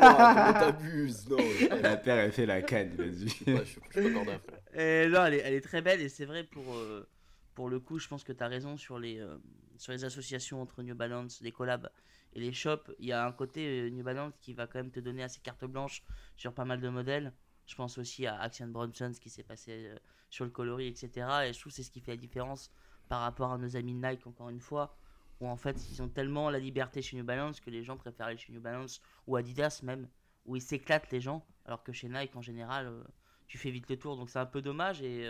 T'abuses 0.00 1.28
Non, 1.28 1.36
La 1.82 1.96
paire, 1.96 2.16
elle 2.16 2.32
fait 2.32 2.46
la 2.46 2.62
canne, 2.62 2.94
vas-y. 2.96 3.28
suis 3.28 3.44
pas, 3.44 3.60
je 3.60 3.70
suis- 3.70 3.80
je 3.90 4.00
suis 4.00 4.12
pas. 4.14 4.40
Et 4.80 5.08
non, 5.08 5.24
elle 5.26 5.34
est, 5.34 5.38
elle 5.38 5.54
est 5.54 5.60
très 5.60 5.80
belle 5.82 6.00
et 6.00 6.08
c'est 6.08 6.24
vrai 6.24 6.44
pour, 6.44 6.74
euh, 6.74 7.08
pour 7.54 7.68
le 7.68 7.80
coup, 7.80 7.98
je 7.98 8.08
pense 8.08 8.24
que 8.24 8.32
tu 8.32 8.42
as 8.42 8.48
raison 8.48 8.76
sur 8.76 8.98
les, 8.98 9.18
euh, 9.18 9.36
sur 9.78 9.92
les 9.92 10.04
associations 10.04 10.60
entre 10.60 10.82
New 10.82 10.94
Balance, 10.94 11.40
les 11.40 11.52
collabs 11.52 11.90
et 12.32 12.40
les 12.40 12.52
shops. 12.52 12.90
Il 12.98 13.06
y 13.06 13.12
a 13.12 13.26
un 13.26 13.32
côté 13.32 13.66
euh, 13.66 13.90
New 13.90 14.04
Balance 14.04 14.34
qui 14.40 14.54
va 14.54 14.66
quand 14.66 14.78
même 14.78 14.90
te 14.90 15.00
donner 15.00 15.22
assez 15.22 15.40
carte 15.40 15.64
blanche 15.64 16.02
sur 16.36 16.52
pas 16.52 16.64
mal 16.64 16.80
de 16.80 16.88
modèles. 16.88 17.32
Je 17.66 17.74
pense 17.74 17.98
aussi 17.98 18.26
à 18.26 18.40
Action 18.40 18.68
Bronson, 18.68 19.12
ce 19.12 19.20
qui 19.20 19.30
s'est 19.30 19.42
passé 19.42 19.86
euh, 19.86 19.96
sur 20.30 20.44
le 20.44 20.50
coloris, 20.50 20.86
etc. 20.86 21.28
Et 21.46 21.52
je 21.52 21.60
trouve 21.60 21.72
c'est 21.72 21.82
ce 21.82 21.90
qui 21.90 22.00
fait 22.00 22.12
la 22.12 22.16
différence 22.16 22.70
par 23.08 23.20
rapport 23.20 23.52
à 23.52 23.58
nos 23.58 23.76
amis 23.76 23.94
Nike, 23.94 24.26
encore 24.26 24.50
une 24.50 24.60
fois, 24.60 24.96
où 25.40 25.48
en 25.48 25.56
fait 25.56 25.76
ils 25.90 26.02
ont 26.02 26.08
tellement 26.08 26.50
la 26.50 26.58
liberté 26.58 27.02
chez 27.02 27.16
New 27.16 27.24
Balance 27.24 27.60
que 27.60 27.70
les 27.70 27.82
gens 27.82 27.96
préfèrent 27.96 28.26
aller 28.26 28.38
chez 28.38 28.52
New 28.52 28.60
Balance 28.60 29.00
ou 29.26 29.36
Adidas 29.36 29.80
même, 29.82 30.08
où 30.44 30.56
ils 30.56 30.62
s'éclatent 30.62 31.10
les 31.10 31.20
gens, 31.20 31.46
alors 31.64 31.82
que 31.82 31.92
chez 31.92 32.08
Nike 32.08 32.36
en 32.36 32.42
général, 32.42 32.86
euh, 32.86 33.02
tu 33.46 33.58
fais 33.58 33.70
vite 33.70 33.88
le 33.88 33.98
tour. 33.98 34.16
Donc 34.16 34.30
c'est 34.30 34.38
un 34.38 34.46
peu 34.46 34.62
dommage 34.62 35.02
et, 35.02 35.26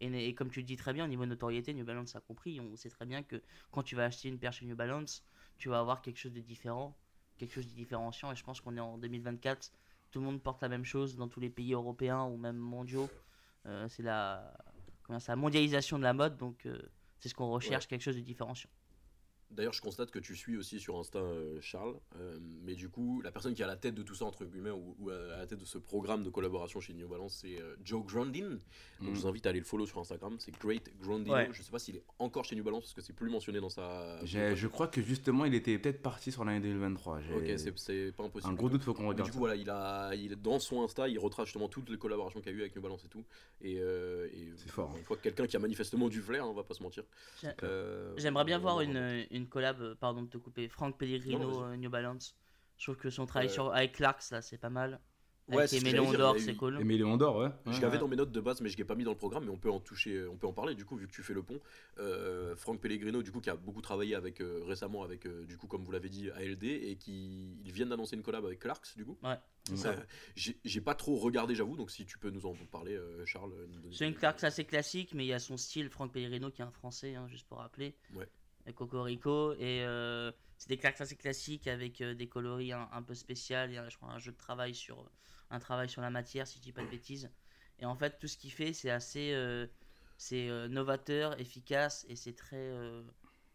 et, 0.00 0.28
et 0.28 0.34
comme 0.34 0.50
tu 0.50 0.60
le 0.60 0.66
dis 0.66 0.76
très 0.76 0.92
bien, 0.92 1.04
au 1.04 1.08
niveau 1.08 1.26
notoriété, 1.26 1.74
New 1.74 1.84
Balance 1.84 2.16
a 2.16 2.20
compris. 2.20 2.60
On 2.60 2.76
sait 2.76 2.90
très 2.90 3.06
bien 3.06 3.22
que 3.22 3.42
quand 3.70 3.82
tu 3.82 3.96
vas 3.96 4.04
acheter 4.04 4.28
une 4.28 4.38
paire 4.38 4.52
chez 4.52 4.66
New 4.66 4.76
Balance, 4.76 5.24
tu 5.58 5.68
vas 5.68 5.80
avoir 5.80 6.02
quelque 6.02 6.18
chose 6.18 6.32
de 6.32 6.40
différent, 6.40 6.96
quelque 7.36 7.54
chose 7.54 7.66
de 7.66 7.74
différenciant. 7.74 8.32
Et 8.32 8.36
je 8.36 8.44
pense 8.44 8.60
qu'on 8.60 8.76
est 8.76 8.80
en 8.80 8.98
2024, 8.98 9.72
tout 10.10 10.20
le 10.20 10.24
monde 10.24 10.42
porte 10.42 10.62
la 10.62 10.68
même 10.68 10.84
chose 10.84 11.16
dans 11.16 11.28
tous 11.28 11.40
les 11.40 11.50
pays 11.50 11.74
européens 11.74 12.24
ou 12.24 12.36
même 12.36 12.56
mondiaux. 12.56 13.10
Euh, 13.66 13.88
c'est 13.88 14.02
la, 14.02 14.56
comment 15.02 15.18
la 15.26 15.36
mondialisation 15.36 15.98
de 15.98 16.04
la 16.04 16.14
mode, 16.14 16.36
donc 16.36 16.64
euh, 16.66 16.80
c'est 17.18 17.28
ce 17.28 17.34
qu'on 17.34 17.50
recherche, 17.50 17.86
quelque 17.88 18.02
chose 18.02 18.16
de 18.16 18.20
différenciant. 18.20 18.70
D'ailleurs, 19.50 19.72
je 19.72 19.80
constate 19.80 20.10
que 20.10 20.18
tu 20.18 20.36
suis 20.36 20.56
aussi 20.56 20.78
sur 20.78 20.98
Insta 20.98 21.18
euh, 21.20 21.58
Charles, 21.60 21.96
euh, 22.20 22.38
mais 22.64 22.74
du 22.74 22.88
coup, 22.90 23.20
la 23.22 23.30
personne 23.32 23.54
qui 23.54 23.62
a 23.62 23.66
la 23.66 23.76
tête 23.76 23.94
de 23.94 24.02
tout 24.02 24.14
ça, 24.14 24.26
entre 24.26 24.44
guillemets, 24.44 24.70
ou, 24.70 24.94
ou 24.98 25.10
à 25.10 25.38
la 25.38 25.46
tête 25.46 25.58
de 25.58 25.64
ce 25.64 25.78
programme 25.78 26.22
de 26.22 26.28
collaboration 26.30 26.80
chez 26.80 26.92
New 26.92 27.08
Balance, 27.08 27.38
c'est 27.40 27.60
euh, 27.60 27.74
Joe 27.82 28.04
Grandin. 28.04 28.58
Donc, 29.00 29.14
je 29.14 29.20
vous 29.20 29.26
invite 29.26 29.46
à 29.46 29.50
aller 29.50 29.58
le 29.60 29.64
follow 29.64 29.86
sur 29.86 29.98
Instagram, 30.00 30.36
c'est 30.38 30.52
Great 30.58 30.90
Grandino. 31.00 31.32
Ouais. 31.34 31.48
Je 31.52 31.62
sais 31.62 31.70
pas 31.70 31.78
s'il 31.78 31.96
est 31.96 32.04
encore 32.18 32.44
chez 32.44 32.56
New 32.56 32.62
Balance 32.64 32.82
parce 32.84 32.94
que 32.94 33.00
c'est 33.00 33.12
plus 33.14 33.30
mentionné 33.30 33.58
dans 33.60 33.68
sa. 33.70 34.18
Je 34.24 34.66
crois 34.66 34.86
que 34.88 35.00
justement, 35.00 35.44
il 35.46 35.54
était 35.54 35.78
peut-être 35.78 36.02
parti 36.02 36.30
sur 36.30 36.44
l'année 36.44 36.60
2023. 36.60 37.20
J'ai 37.22 37.34
Ok, 37.34 37.58
c'est- 37.58 38.12
pas 38.12 38.24
impossible. 38.24 38.52
un 38.52 38.56
gros 38.56 38.68
doute, 38.68 38.82
faut 38.82 38.92
qu'on 38.94 39.08
regarde. 39.08 39.24
du 39.28 39.30
coup, 39.30 39.36
ça. 39.36 39.38
voilà, 39.38 39.56
il 39.56 39.70
a, 39.70 40.14
il, 40.14 40.36
dans 40.36 40.58
son 40.58 40.82
Insta, 40.82 41.08
il 41.08 41.18
retrace 41.18 41.46
justement 41.46 41.68
toutes 41.68 41.88
les 41.90 41.96
collaborations 41.98 42.40
qu'il 42.40 42.52
y 42.52 42.54
a 42.54 42.58
eu 42.58 42.60
avec 42.60 42.76
New 42.76 42.82
Balance 42.82 43.04
et 43.04 43.08
tout. 43.08 43.24
Et, 43.62 43.78
euh, 43.80 44.28
et 44.32 44.52
C'est 44.56 44.70
fort, 44.70 44.94
Une 44.96 45.04
fois 45.04 45.16
que 45.16 45.22
quelqu'un 45.22 45.46
qui 45.46 45.56
a 45.56 45.58
manifestement 45.58 46.08
du 46.08 46.20
flair, 46.20 46.44
hein, 46.44 46.48
on 46.50 46.54
va 46.54 46.64
pas 46.64 46.74
se 46.74 46.82
mentir. 46.82 47.04
J'ai- 47.42 47.48
Euh, 47.62 48.12
J'aimerais 48.18 48.44
bien 48.44 48.58
voir 48.58 48.80
une, 48.82 49.24
une 49.38 49.48
collab, 49.48 49.80
euh, 49.80 49.94
pardon 49.94 50.22
de 50.22 50.28
te 50.28 50.38
couper, 50.38 50.68
Franck 50.68 50.98
Pellegrino, 50.98 51.64
euh, 51.64 51.76
New 51.76 51.90
Balance. 51.90 52.36
Je 52.76 52.84
trouve 52.84 52.96
que 52.96 53.10
son 53.10 53.26
travail 53.26 53.50
sur, 53.50 53.72
avec 53.72 53.92
Clarks, 53.92 54.30
là, 54.30 54.42
c'est 54.42 54.58
pas 54.58 54.70
mal. 54.70 55.00
Ouais, 55.48 55.62
Avec 55.62 55.82
d'or, 56.14 56.34
a 56.34 56.38
c'est 56.38 56.54
cool. 56.56 56.78
Et 56.78 56.84
mais 56.84 56.98
Léon 56.98 57.16
d'or, 57.16 57.36
ouais. 57.38 57.48
Je 57.64 57.70
Ouais. 57.70 57.80
l'avais 57.80 57.96
dans 57.96 58.06
mes 58.06 58.16
notes 58.16 58.32
de 58.32 58.40
base, 58.40 58.60
mais 58.60 58.68
je 58.68 58.76
l'ai 58.76 58.84
pas 58.84 58.94
mis 58.94 59.04
dans 59.04 59.12
le 59.12 59.16
programme, 59.16 59.44
mais 59.46 59.50
on 59.50 59.56
peut 59.56 59.70
en 59.70 59.80
toucher, 59.80 60.26
on 60.26 60.36
peut 60.36 60.46
en 60.46 60.52
parler 60.52 60.74
du 60.74 60.84
coup, 60.84 60.94
vu 60.96 61.06
que 61.08 61.12
tu 61.12 61.22
fais 61.22 61.32
le 61.32 61.42
pont. 61.42 61.58
Euh, 61.98 62.54
Franck 62.54 62.82
Pellegrino, 62.82 63.22
du 63.22 63.32
coup, 63.32 63.40
qui 63.40 63.48
a 63.48 63.56
beaucoup 63.56 63.80
travaillé 63.80 64.14
avec, 64.14 64.42
euh, 64.42 64.62
récemment 64.66 65.02
avec, 65.04 65.24
euh, 65.24 65.46
du 65.46 65.56
coup, 65.56 65.66
comme 65.66 65.82
vous 65.84 65.90
l'avez 65.90 66.10
dit, 66.10 66.30
ALD, 66.32 66.64
et 66.64 66.96
qui 66.96 67.56
ils 67.64 67.72
viennent 67.72 67.88
d'annoncer 67.88 68.14
une 68.14 68.22
collab 68.22 68.44
avec 68.44 68.58
Clarks, 68.58 68.94
du 68.94 69.06
coup. 69.06 69.16
Ouais. 69.22 69.38
Euh, 69.86 69.96
j'ai 70.36 70.80
pas 70.82 70.94
trop 70.94 71.16
regardé, 71.16 71.54
j'avoue, 71.54 71.76
donc 71.76 71.90
si 71.90 72.04
tu 72.04 72.18
peux 72.18 72.28
nous 72.30 72.44
en 72.44 72.54
parler, 72.70 72.94
euh, 72.94 73.24
Charles. 73.24 73.52
euh, 73.54 73.66
C'est 73.90 74.06
une 74.06 74.14
Clarks 74.14 74.44
assez 74.44 74.66
classique, 74.66 75.14
mais 75.14 75.24
il 75.24 75.28
y 75.28 75.32
a 75.32 75.38
son 75.38 75.56
style, 75.56 75.88
Franck 75.88 76.12
Pellegrino, 76.12 76.50
qui 76.50 76.60
est 76.60 76.64
un 76.66 76.70
français, 76.70 77.14
hein, 77.14 77.26
juste 77.26 77.46
pour 77.48 77.56
rappeler. 77.56 77.96
Ouais. 78.14 78.28
Cocorico. 78.72 79.54
Et 79.54 79.82
euh, 79.84 80.32
c'est 80.56 80.68
des 80.68 80.76
Clarks 80.76 81.00
assez 81.00 81.16
classiques 81.16 81.66
avec 81.66 82.00
euh, 82.00 82.14
des 82.14 82.28
coloris 82.28 82.72
un, 82.72 83.02
peu 83.02 83.14
spéciaux. 83.14 83.64
Il 83.66 83.72
y 83.72 83.78
a, 83.78 83.88
je 83.88 83.96
crois, 83.96 84.10
un 84.10 84.18
jeu 84.18 84.32
de 84.32 84.36
travail 84.36 84.74
sur, 84.74 85.10
un 85.50 85.58
travail 85.58 85.88
sur 85.88 86.02
la 86.02 86.10
matière, 86.10 86.46
si 86.46 86.58
je 86.58 86.62
dis 86.62 86.72
pas 86.72 86.82
de 86.82 86.90
bêtises. 86.90 87.30
Et 87.78 87.86
en 87.86 87.94
fait, 87.94 88.18
tout 88.18 88.28
ce 88.28 88.36
qu'il 88.36 88.52
fait, 88.52 88.72
c'est 88.72 88.90
assez. 88.90 89.32
euh, 89.32 89.66
c'est 90.16 90.48
novateur, 90.68 91.38
efficace, 91.40 92.04
et 92.08 92.16
c'est 92.16 92.34
très. 92.34 92.72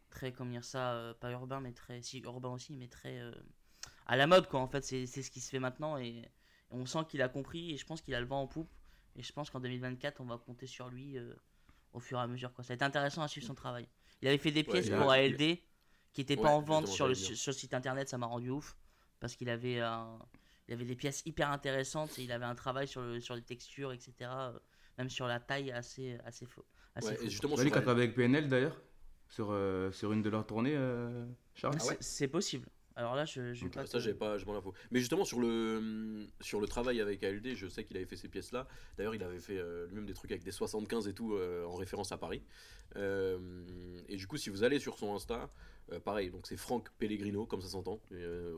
très, 0.10 0.32
comment 0.32 0.52
dire 0.52 0.64
ça, 0.64 1.14
pas 1.20 1.32
urbain, 1.32 1.60
mais 1.60 1.74
très. 1.74 2.02
Si, 2.02 2.20
urbain 2.20 2.50
aussi, 2.50 2.78
mais 2.78 2.88
très. 2.88 3.20
à 4.06 4.16
la 4.16 4.28
mode, 4.28 4.48
quoi. 4.48 4.62
En 4.62 4.68
fait, 4.68 4.84
c'est 4.84 5.06
ce 5.06 5.30
qui 5.30 5.42
se 5.42 5.50
fait 5.50 5.60
maintenant, 5.60 5.98
et, 5.98 6.24
on 6.70 6.86
sent 6.86 7.00
qu'il 7.10 7.22
a 7.22 7.28
compris, 7.28 7.72
et 7.74 7.78
je 7.78 7.86
pense 7.86 8.02
qu'il 8.02 8.16
a 8.16 8.22
le 8.22 8.26
vent 8.26 8.42
en 8.42 8.48
poupe. 8.48 8.72
Et 9.16 9.24
je 9.24 9.34
pense 9.34 9.50
qu'en 9.50 9.60
2024, 9.60 10.22
on 10.22 10.26
va 10.26 10.38
compter 10.38 10.66
sur 10.66 10.90
lui 10.90 11.18
au 11.94 12.00
fur 12.00 12.18
et 12.20 12.22
à 12.22 12.28
mesure. 12.28 12.54
Quoi. 12.54 12.64
Ça 12.64 12.74
a 12.74 12.76
été 12.76 12.84
intéressant 12.84 13.22
à 13.22 13.28
suivre 13.28 13.48
son 13.48 13.56
travail. 13.56 13.88
Il 14.24 14.28
avait 14.30 14.38
fait 14.38 14.52
des 14.52 14.64
pièces 14.64 14.90
pour 14.90 15.12
a- 15.12 15.16
ALD 15.16 15.60
qui 16.14 16.24
Ouais, 16.30 16.36
pas 16.38 16.50
en 16.50 16.62
vente 16.62 16.88
sur 16.88 17.10
le, 17.10 17.14
sur 17.14 17.52
le 17.52 17.58
site 17.58 17.74
internet, 17.74 18.08
ça 18.08 18.18
m'a 18.18 18.26
rendu 18.26 18.52
ouf. 18.52 18.78
Parce 19.20 19.36
qu'il 19.36 19.50
avait, 19.50 19.82
un- 19.82 20.18
il 20.70 20.74
avait 20.76 20.86
des 20.86 20.96
pièces 20.96 21.24
hyper 21.26 21.52
intéressantes 21.52 22.18
et 22.20 22.24
il 22.24 22.32
avait 22.32 22.46
un 22.46 22.56
travail 22.56 22.88
sur, 22.88 23.02
le, 23.02 23.20
sur 23.20 23.36
les 23.36 23.42
textures, 23.42 23.92
etc. 23.92 24.14
euh, 24.54 24.60
Même 24.98 25.10
sur 25.10 25.28
la 25.28 25.42
taille 25.42 25.72
assez, 25.72 26.18
assez 26.24 26.46
faux. 26.46 26.64
Assez 26.96 27.10
Ouais, 27.10 27.16
fou. 27.18 27.24
et 27.26 27.30
justement, 27.30 27.56
lui 27.56 27.64
sur 27.64 27.66
qui 27.72 27.74
a 27.74 27.76
la- 27.78 27.82
travaillé 27.82 28.04
avec 28.06 28.16
PNL 28.16 28.48
d'ailleurs, 28.48 28.80
sur, 29.28 29.48
euh, 29.52 29.92
sur 29.92 30.14
une 30.14 30.22
de 30.22 30.30
leurs 30.30 30.46
tournées, 30.46 30.76
euh, 30.76 31.26
Charles. 31.54 31.82
C'est- 31.82 31.98
C'est 32.02 32.28
possible. 32.30 32.70
Alors 32.96 33.16
là, 33.16 33.26
je, 33.26 33.54
je 33.54 33.62
vais 33.62 33.68
Ok, 33.68 33.74
pas. 33.74 33.86
Ça, 33.86 34.00
j'ai 34.00 34.14
pas, 34.14 34.38
j'ai 34.38 34.46
pas 34.46 34.54
l'info. 34.54 34.74
Mais 34.92 35.00
justement, 35.00 35.26
sur 35.26 35.40
le, 35.40 36.28
sur 36.42 36.60
le 36.60 36.68
travail 36.68 37.02
avec 37.02 37.24
ALD, 37.24 37.56
je 37.56 37.68
sais 37.68 37.84
qu'il 37.84 37.98
avait 37.98 38.06
fait 38.06 38.16
ces 38.16 38.28
pièces-là. 38.28 38.68
D'ailleurs, 38.98 39.16
il 39.16 39.24
avait 39.24 39.40
fait 39.40 39.58
euh, 39.58 39.88
lui-même 39.88 40.06
des 40.06 40.14
trucs 40.14 40.32
avec 40.32 40.44
des 40.44 40.52
75 40.52 41.08
et 41.08 41.14
tout 41.14 41.34
euh, 41.34 41.66
en 41.66 41.76
référence 41.76 42.12
à 42.12 42.18
Paris. 42.18 42.44
Euh, 42.96 43.40
et 44.08 44.16
du 44.16 44.28
coup, 44.28 44.38
si 44.38 44.50
vous 44.50 44.64
allez 44.64 44.80
sur 44.80 44.98
son 44.98 45.16
Insta, 45.16 45.50
pareil, 46.06 46.30
donc 46.30 46.48
c'est 46.48 46.56
Franck 46.58 46.90
Pellegrino, 46.98 47.46
comme 47.46 47.62
ça 47.62 47.68
s'entend, 47.68 48.00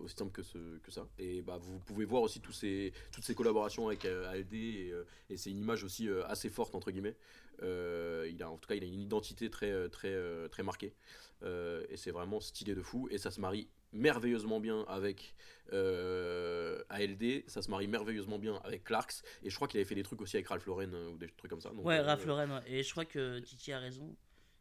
aussi 0.04 0.16
simple 0.16 0.32
que, 0.32 0.44
ce, 0.44 0.78
que 0.80 0.92
ça. 0.92 1.08
Et 1.18 1.42
bah, 1.42 1.58
vous 1.60 1.80
pouvez 1.80 2.06
voir 2.06 2.22
aussi 2.22 2.40
tous 2.42 2.52
ces, 2.52 2.94
toutes 3.12 3.24
ces 3.24 3.36
collaborations 3.36 3.88
avec 3.88 4.06
ALD 4.06 4.54
et, 4.54 4.94
et 5.30 5.38
c'est 5.38 5.50
une 5.50 5.60
image 5.60 5.84
aussi 5.84 6.08
assez 6.28 6.50
forte, 6.50 6.76
entre 6.76 6.92
guillemets. 6.92 7.16
Il 7.62 8.44
a, 8.44 8.50
en 8.50 8.58
tout 8.58 8.68
cas, 8.68 8.76
il 8.76 8.84
a 8.84 8.88
une 8.88 9.02
identité 9.02 9.50
très, 9.50 9.90
très, 9.90 10.16
très 10.50 10.64
marquée. 10.64 10.94
Et 11.44 11.98
c'est 11.98 12.12
vraiment 12.12 12.40
stylé 12.40 12.76
de 12.76 12.82
fou. 12.82 13.08
Et 13.10 13.18
ça 13.18 13.32
se 13.32 13.42
marie 13.42 13.70
merveilleusement 13.96 14.60
bien 14.60 14.82
avec 14.88 15.36
euh, 15.74 16.84
ALD, 16.90 17.44
ça 17.48 17.62
se 17.62 17.70
marie 17.72 17.88
merveilleusement 17.88 18.38
bien 18.38 18.56
avec 18.64 18.84
Clarks, 18.84 19.24
et 19.44 19.50
je 19.50 19.56
crois 19.56 19.68
qu'il 19.68 19.80
avait 19.80 19.88
fait 19.88 19.96
des 19.96 20.04
trucs 20.04 20.22
aussi 20.22 20.36
avec 20.38 20.48
Ralph 20.48 20.66
Lauren 20.66 20.94
euh, 20.94 21.10
ou 21.10 21.18
des 21.18 21.28
trucs 21.30 21.50
comme 21.50 21.62
ça. 21.62 21.70
donc, 21.72 21.86
Ouais, 21.86 21.98
euh, 22.00 22.04
Ralph 22.04 22.26
Lauren, 22.26 22.50
ouais. 22.52 22.62
Et 22.68 22.84
je 22.84 22.92
crois 22.92 23.06
que 23.06 23.40
Titi 23.40 23.72
a 23.72 23.80
raison. 23.80 24.16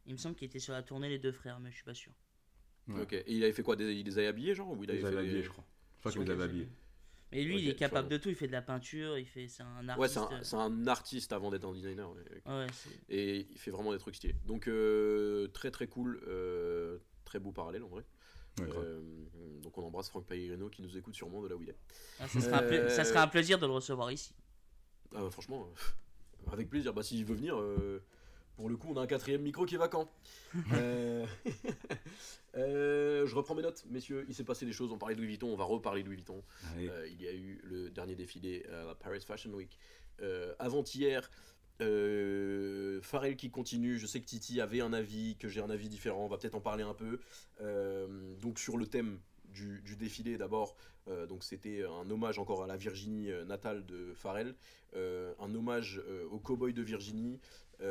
Il 0.07 0.13
me 0.13 0.17
semble 0.17 0.35
qu'il 0.35 0.45
était 0.47 0.59
sur 0.59 0.73
la 0.73 0.83
tournée 0.83 1.09
Les 1.09 1.19
Deux 1.19 1.31
Frères, 1.31 1.59
mais 1.59 1.69
je 1.71 1.75
suis 1.75 1.83
pas 1.83 1.93
sûr. 1.93 2.13
Ouais. 2.87 3.01
Ok, 3.01 3.13
et 3.13 3.23
il 3.27 3.43
avait 3.43 3.53
fait 3.53 3.63
quoi 3.63 3.75
des- 3.75 3.93
Il 3.93 4.05
les 4.05 4.17
avait 4.17 4.27
habillés, 4.27 4.53
genre 4.55 4.71
ou 4.71 4.83
il 4.83 4.89
avait 4.89 4.99
les 4.99 5.05
avait 5.05 5.15
fait 5.15 5.21
des- 5.23 5.27
habillés, 5.29 5.43
je 5.43 5.49
crois. 5.49 5.65
Je 5.95 5.99
crois 5.99 6.11
qu'il 6.11 6.21
les 6.23 6.31
avait 6.31 6.43
habillés. 6.43 6.69
Mais 7.31 7.43
lui, 7.43 7.59
il 7.59 7.67
est 7.69 7.75
capable 7.75 8.07
de 8.07 8.17
tout. 8.17 8.29
Il 8.29 8.35
fait 8.35 8.47
de 8.47 8.51
la 8.51 8.61
peinture, 8.61 9.17
il 9.17 9.25
fait. 9.25 9.47
C'est 9.47 9.63
un 9.63 9.89
artiste. 9.89 10.17
Ouais, 10.17 10.43
c'est 10.43 10.55
un, 10.55 10.87
artiste 10.87 11.33
avant 11.33 11.49
d'être 11.49 11.65
un 11.65 11.73
designer. 11.73 12.09
ouais. 12.45 12.67
Et 13.09 13.47
il 13.49 13.57
fait 13.57 13.71
vraiment 13.71 13.91
des 13.91 13.97
trucs 13.97 14.15
stylés. 14.15 14.35
Donc 14.45 14.67
euh, 14.67 15.47
très 15.47 15.71
très 15.71 15.87
cool, 15.87 16.21
euh, 16.27 16.99
très 17.25 17.39
beau 17.39 17.51
parallèle 17.51 17.83
en 17.83 17.87
vrai. 17.89 18.05
Ouais. 18.59 18.67
Euh, 18.77 19.01
donc 19.61 19.77
on 19.77 19.83
embrasse 19.83 20.09
Franck 20.09 20.25
Pellegrino 20.27 20.69
qui 20.69 20.81
nous 20.81 20.97
écoute 20.97 21.13
sûrement 21.15 21.41
de 21.41 21.47
là 21.49 21.55
où 21.55 21.63
il 21.63 21.69
est. 21.69 21.77
Ah, 22.19 22.27
ça, 22.27 22.61
Euh, 22.61 22.89
ça 22.89 23.03
serait 23.03 23.19
un 23.19 23.27
plaisir 23.27 23.59
de 23.59 23.65
le 23.65 23.71
recevoir 23.73 24.11
ici. 24.11 24.33
Ah 25.13 25.21
bah, 25.21 25.29
franchement, 25.29 25.67
euh, 26.47 26.51
avec 26.51 26.69
plaisir. 26.69 26.93
Bah 26.93 27.03
s'il 27.03 27.25
veut 27.25 27.35
venir, 27.35 27.57
euh, 27.59 28.01
pour 28.55 28.69
le 28.69 28.77
coup 28.77 28.87
on 28.91 28.97
a 28.97 29.01
un 29.01 29.07
quatrième 29.07 29.41
micro 29.41 29.65
qui 29.65 29.75
est 29.75 29.79
vacant. 29.79 30.09
Euh, 30.73 31.25
euh, 32.55 33.25
je 33.27 33.35
reprends 33.35 33.55
mes 33.55 33.61
notes, 33.61 33.83
messieurs. 33.89 34.25
Il 34.29 34.35
s'est 34.35 34.43
passé 34.43 34.65
des 34.65 34.71
choses. 34.73 34.91
On 34.91 34.97
parlait 34.97 35.15
de 35.15 35.19
Louis 35.19 35.27
Vuitton, 35.29 35.47
on 35.51 35.55
va 35.57 35.65
reparler 35.65 36.01
de 36.01 36.07
Louis 36.07 36.15
Vuitton. 36.17 36.43
Euh, 36.77 37.07
il 37.11 37.21
y 37.21 37.27
a 37.27 37.33
eu 37.33 37.59
le 37.63 37.89
dernier 37.89 38.15
défilé 38.15 38.65
à 38.71 38.85
la 38.85 38.95
Paris 38.95 39.19
Fashion 39.25 39.51
Week. 39.51 39.77
Euh, 40.21 40.53
Avant-hier, 40.59 41.29
euh, 41.81 43.01
qui 43.37 43.49
continue. 43.49 43.97
Je 43.97 44.07
sais 44.07 44.19
que 44.19 44.25
Titi 44.25 44.61
avait 44.61 44.81
un 44.81 44.93
avis, 44.93 45.35
que 45.37 45.47
j'ai 45.47 45.61
un 45.61 45.69
avis 45.69 45.89
différent. 45.89 46.25
On 46.25 46.27
va 46.27 46.37
peut-être 46.37 46.55
en 46.55 46.61
parler 46.61 46.83
un 46.83 46.93
peu. 46.93 47.19
Euh, 47.61 48.35
donc 48.41 48.59
sur 48.59 48.77
le 48.77 48.87
thème 48.87 49.19
du, 49.45 49.95
défilé 49.97 50.37
d'abord, 50.37 50.75
euh, 51.07 51.25
donc 51.27 51.43
c'était 51.43 51.83
un 51.83 52.09
hommage 52.09 52.39
encore 52.39 52.63
à 52.63 52.67
la 52.67 52.75
Virginie 52.75 53.31
euh, 53.31 53.45
natale 53.45 53.85
de 53.85 54.13
Pharrell, 54.15 54.55
un 54.95 55.53
hommage 55.53 56.01
au 56.31 56.39
cowboy 56.39 56.73
de 56.73 56.81
Virginie. 56.81 57.39
Je 57.79 57.85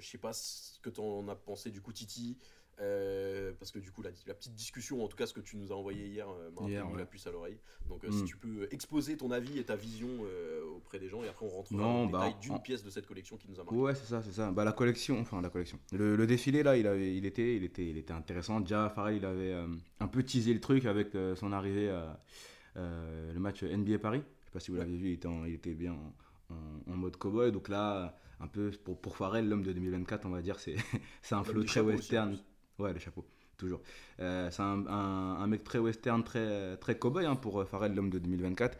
sais 0.00 0.18
pas 0.18 0.32
ce 0.32 0.78
que 0.80 0.90
t'en 0.90 1.26
as 1.28 1.34
pensé 1.34 1.70
du 1.70 1.80
coup 1.80 1.92
Titi. 1.92 2.36
Euh, 2.82 3.52
parce 3.58 3.70
que 3.70 3.78
du 3.78 3.90
coup 3.92 4.02
la, 4.02 4.10
la 4.26 4.34
petite 4.34 4.54
discussion, 4.54 5.02
en 5.04 5.08
tout 5.08 5.16
cas 5.16 5.26
ce 5.26 5.32
que 5.32 5.40
tu 5.40 5.56
nous 5.56 5.72
as 5.72 5.76
envoyé 5.76 6.06
hier, 6.06 6.26
euh, 6.28 6.50
m'a 6.50 6.62
ouais. 6.66 6.98
la 6.98 7.06
puce 7.06 7.26
à 7.26 7.30
l'oreille. 7.30 7.56
Donc 7.88 8.04
euh, 8.04 8.08
Mm. 8.08 8.12
si 8.12 8.24
tu 8.24 8.36
peux 8.36 8.66
exposer 8.70 9.16
ton 9.16 9.30
avis 9.30 9.58
et 9.58 9.64
ta 9.64 9.76
vision 9.76 10.08
euh, 10.24 10.62
auprès 10.76 10.98
des 10.98 11.08
gens, 11.08 11.22
et 11.22 11.28
après 11.28 11.46
on 11.46 11.50
rentrera 11.50 11.80
Non, 11.80 11.92
dans 12.00 12.06
le 12.06 12.12
bah, 12.12 12.24
détail 12.26 12.40
d'une 12.40 12.52
en- 12.54 12.58
pièce 12.58 12.82
de 12.84 12.90
cette 12.90 13.06
collection 13.06 13.36
qui 13.36 13.48
nous 13.48 13.60
a 13.60 13.64
marqué. 13.64 13.74
Ouais, 13.78 13.94
c'est 13.94 14.06
ça, 14.06 14.20
c'est 14.22 14.32
ça. 14.32 14.50
Bah, 14.50 14.64
la 14.64 14.72
collection, 14.72 15.20
enfin 15.20 15.40
la 15.40 15.48
collection. 15.50 15.78
Le, 15.92 16.16
le 16.16 16.26
défilé 16.26 16.62
là, 16.62 16.76
il, 16.76 16.86
avait, 16.86 17.16
il, 17.16 17.24
était, 17.24 17.56
il, 17.56 17.64
était, 17.64 17.86
il 17.86 17.96
était 17.96 18.12
intéressant. 18.12 18.60
Déjà, 18.60 18.88
Pharrell, 18.90 19.16
il 19.16 19.24
avait 19.24 19.54
un 20.00 20.08
peu 20.08 20.22
teasé 20.22 20.52
le 20.52 20.60
truc 20.60 20.84
avec 20.86 21.10
son 21.36 21.52
arrivée 21.52 21.88
à 21.90 22.20
le 22.76 23.38
match 23.38 23.62
NBA 23.62 23.98
Paris. 23.98 24.22
Je 24.40 24.46
sais 24.46 24.52
pas 24.52 24.60
si 24.60 24.70
vous 24.70 24.76
l'avez 24.76 24.96
vu, 24.96 25.08
il 25.08 25.12
était, 25.14 25.28
en- 25.28 25.44
il 25.44 25.54
était 25.54 25.74
bien 25.74 25.92
en, 25.92 26.54
en- 26.54 26.92
en 26.92 26.96
mode 26.96 27.16
cowboy. 27.16 27.52
Donc 27.52 27.68
là, 27.68 28.18
un 28.40 28.46
peu 28.48 28.70
pour, 28.84 29.00
pour 29.00 29.16
Pharrell, 29.16 29.48
l'homme 29.48 29.62
de 29.62 29.72
2024, 29.72 30.26
on 30.26 30.30
va 30.30 30.42
dire, 30.42 30.58
c'est 30.58 30.74
un 31.30 31.44
flow 31.44 31.62
très 31.64 31.80
aussi, 31.80 31.96
western. 31.96 32.30
plus. 32.36 32.42
Ouais, 32.78 32.92
le 32.92 32.98
chapeau, 32.98 33.24
toujours. 33.56 33.80
Euh, 34.20 34.50
c'est 34.50 34.62
un, 34.62 35.46
mec 35.46 35.64
très 35.64 35.78
western, 35.78 36.22
très, 36.22 36.76
très 36.78 36.98
cowboy 36.98 37.26
hein, 37.26 37.36
pour 37.36 37.60
euh, 37.60 37.64
Pharrell, 37.64 37.94
l'homme 37.94 38.10
de 38.10 38.18
2024. 38.18 38.78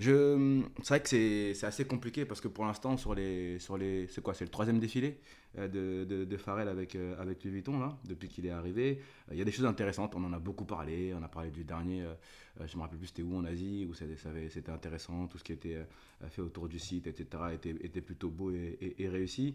Je, 0.00 0.62
c'est 0.78 0.88
vrai 0.88 1.02
que 1.02 1.08
c'est, 1.10 1.52
c'est 1.52 1.66
assez 1.66 1.84
compliqué 1.84 2.24
parce 2.24 2.40
que 2.40 2.48
pour 2.48 2.64
l'instant, 2.64 2.96
sur 2.96 3.14
les, 3.14 3.58
sur 3.58 3.76
les, 3.76 4.06
c'est 4.06 4.22
quoi, 4.22 4.32
c'est 4.32 4.46
le 4.46 4.50
troisième 4.50 4.78
défilé 4.78 5.20
euh, 5.58 5.68
de, 5.68 6.06
de, 6.08 6.24
de 6.24 6.50
avec, 6.70 6.96
euh, 6.96 7.20
avec 7.20 7.44
Louis 7.44 7.52
Vuitton 7.52 7.78
là, 7.78 7.98
depuis 8.08 8.28
qu'il 8.28 8.46
est 8.46 8.50
arrivé. 8.50 9.02
Euh, 9.28 9.32
Il 9.34 9.38
y 9.38 9.42
a 9.42 9.44
des 9.44 9.52
choses 9.52 9.66
intéressantes, 9.66 10.14
on 10.14 10.24
en 10.24 10.32
a 10.32 10.38
beaucoup 10.38 10.64
parlé. 10.64 11.12
On 11.12 11.22
a 11.22 11.28
parlé 11.28 11.50
du 11.50 11.64
dernier, 11.64 12.00
euh, 12.00 12.14
euh, 12.62 12.66
je 12.66 12.78
me 12.78 12.80
rappelle 12.80 12.96
plus 12.96 13.08
c'était 13.08 13.22
où 13.22 13.36
en 13.36 13.44
Asie, 13.44 13.86
où 13.90 13.92
c'était, 13.92 14.16
c'était 14.48 14.72
intéressant, 14.72 15.26
tout 15.26 15.36
ce 15.36 15.44
qui 15.44 15.52
était 15.52 15.74
euh, 15.74 16.28
fait 16.30 16.40
autour 16.40 16.66
du 16.70 16.78
site, 16.78 17.06
etc. 17.06 17.26
était, 17.52 17.76
était 17.82 18.00
plutôt 18.00 18.30
beau 18.30 18.50
et 18.52 19.08
réussi. 19.10 19.54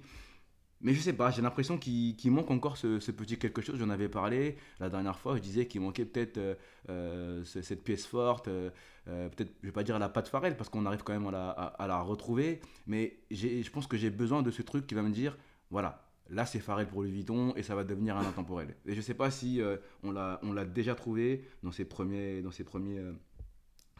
Mais 0.86 0.94
je 0.94 1.02
sais 1.02 1.14
pas, 1.14 1.32
j'ai 1.32 1.42
l'impression 1.42 1.80
qu'il, 1.80 2.16
manque 2.32 2.52
encore 2.52 2.78
ce, 2.78 3.00
petit 3.12 3.40
quelque 3.40 3.60
chose. 3.64 3.80
J'en 3.80 3.90
avais 3.90 4.08
parlé 4.08 4.56
la 4.80 4.88
dernière 4.88 5.18
fois, 5.18 5.36
je 5.36 5.42
disais 5.42 5.66
qu'il 5.66 5.82
manquait 5.82 6.06
peut-être 6.06 6.38
euh, 6.38 6.54
euh, 6.90 7.44
ce- 7.44 7.64
cette 7.64 7.84
pièce 7.84 8.06
forte, 8.06 8.50
euh, 8.50 8.70
peut-être, 9.08 9.52
je 9.64 9.68
vais 9.68 9.72
pas 9.72 9.82
dire 9.82 9.98
la 9.98 10.10
patte 10.10 10.28
Pharrell, 10.28 10.56
parce 10.56 10.70
qu'on 10.70 10.86
arrive 10.86 11.02
quand 11.02 11.14
même 11.14 11.26
à 11.34 11.88
la, 11.88 12.02
retrouver, 12.04 12.62
mais 12.86 13.18
je 13.32 13.68
pense 13.72 13.88
que 13.88 13.98
j'ai 13.98 14.12
besoin 14.12 14.44
de 14.44 14.52
ce 14.52 14.62
truc 14.62 14.86
qui 14.86 14.94
va 14.94 15.02
me 15.02 15.10
dire, 15.10 15.36
voilà, 15.72 16.08
là 16.30 16.46
c'est 16.46 16.60
Pharrell 16.60 16.88
pour 16.88 17.02
Louis 17.02 17.12
Vuitton 17.12 17.56
et 17.56 17.64
ça 17.64 17.74
va 17.74 17.84
devenir 17.84 18.16
un 18.16 18.24
intemporel. 18.24 18.76
Et 18.86 18.94
je 18.94 19.02
sais 19.02 19.16
pas 19.16 19.32
si 19.32 19.60
on, 20.04 20.12
l'a, 20.12 20.40
déjà 20.66 20.94
trouvé 20.94 21.46
dans 21.64 21.72
ses 21.72 21.86
premiers, 21.86 22.44
dans 22.44 22.52
ses 22.52 22.64
premiers, 22.64 23.02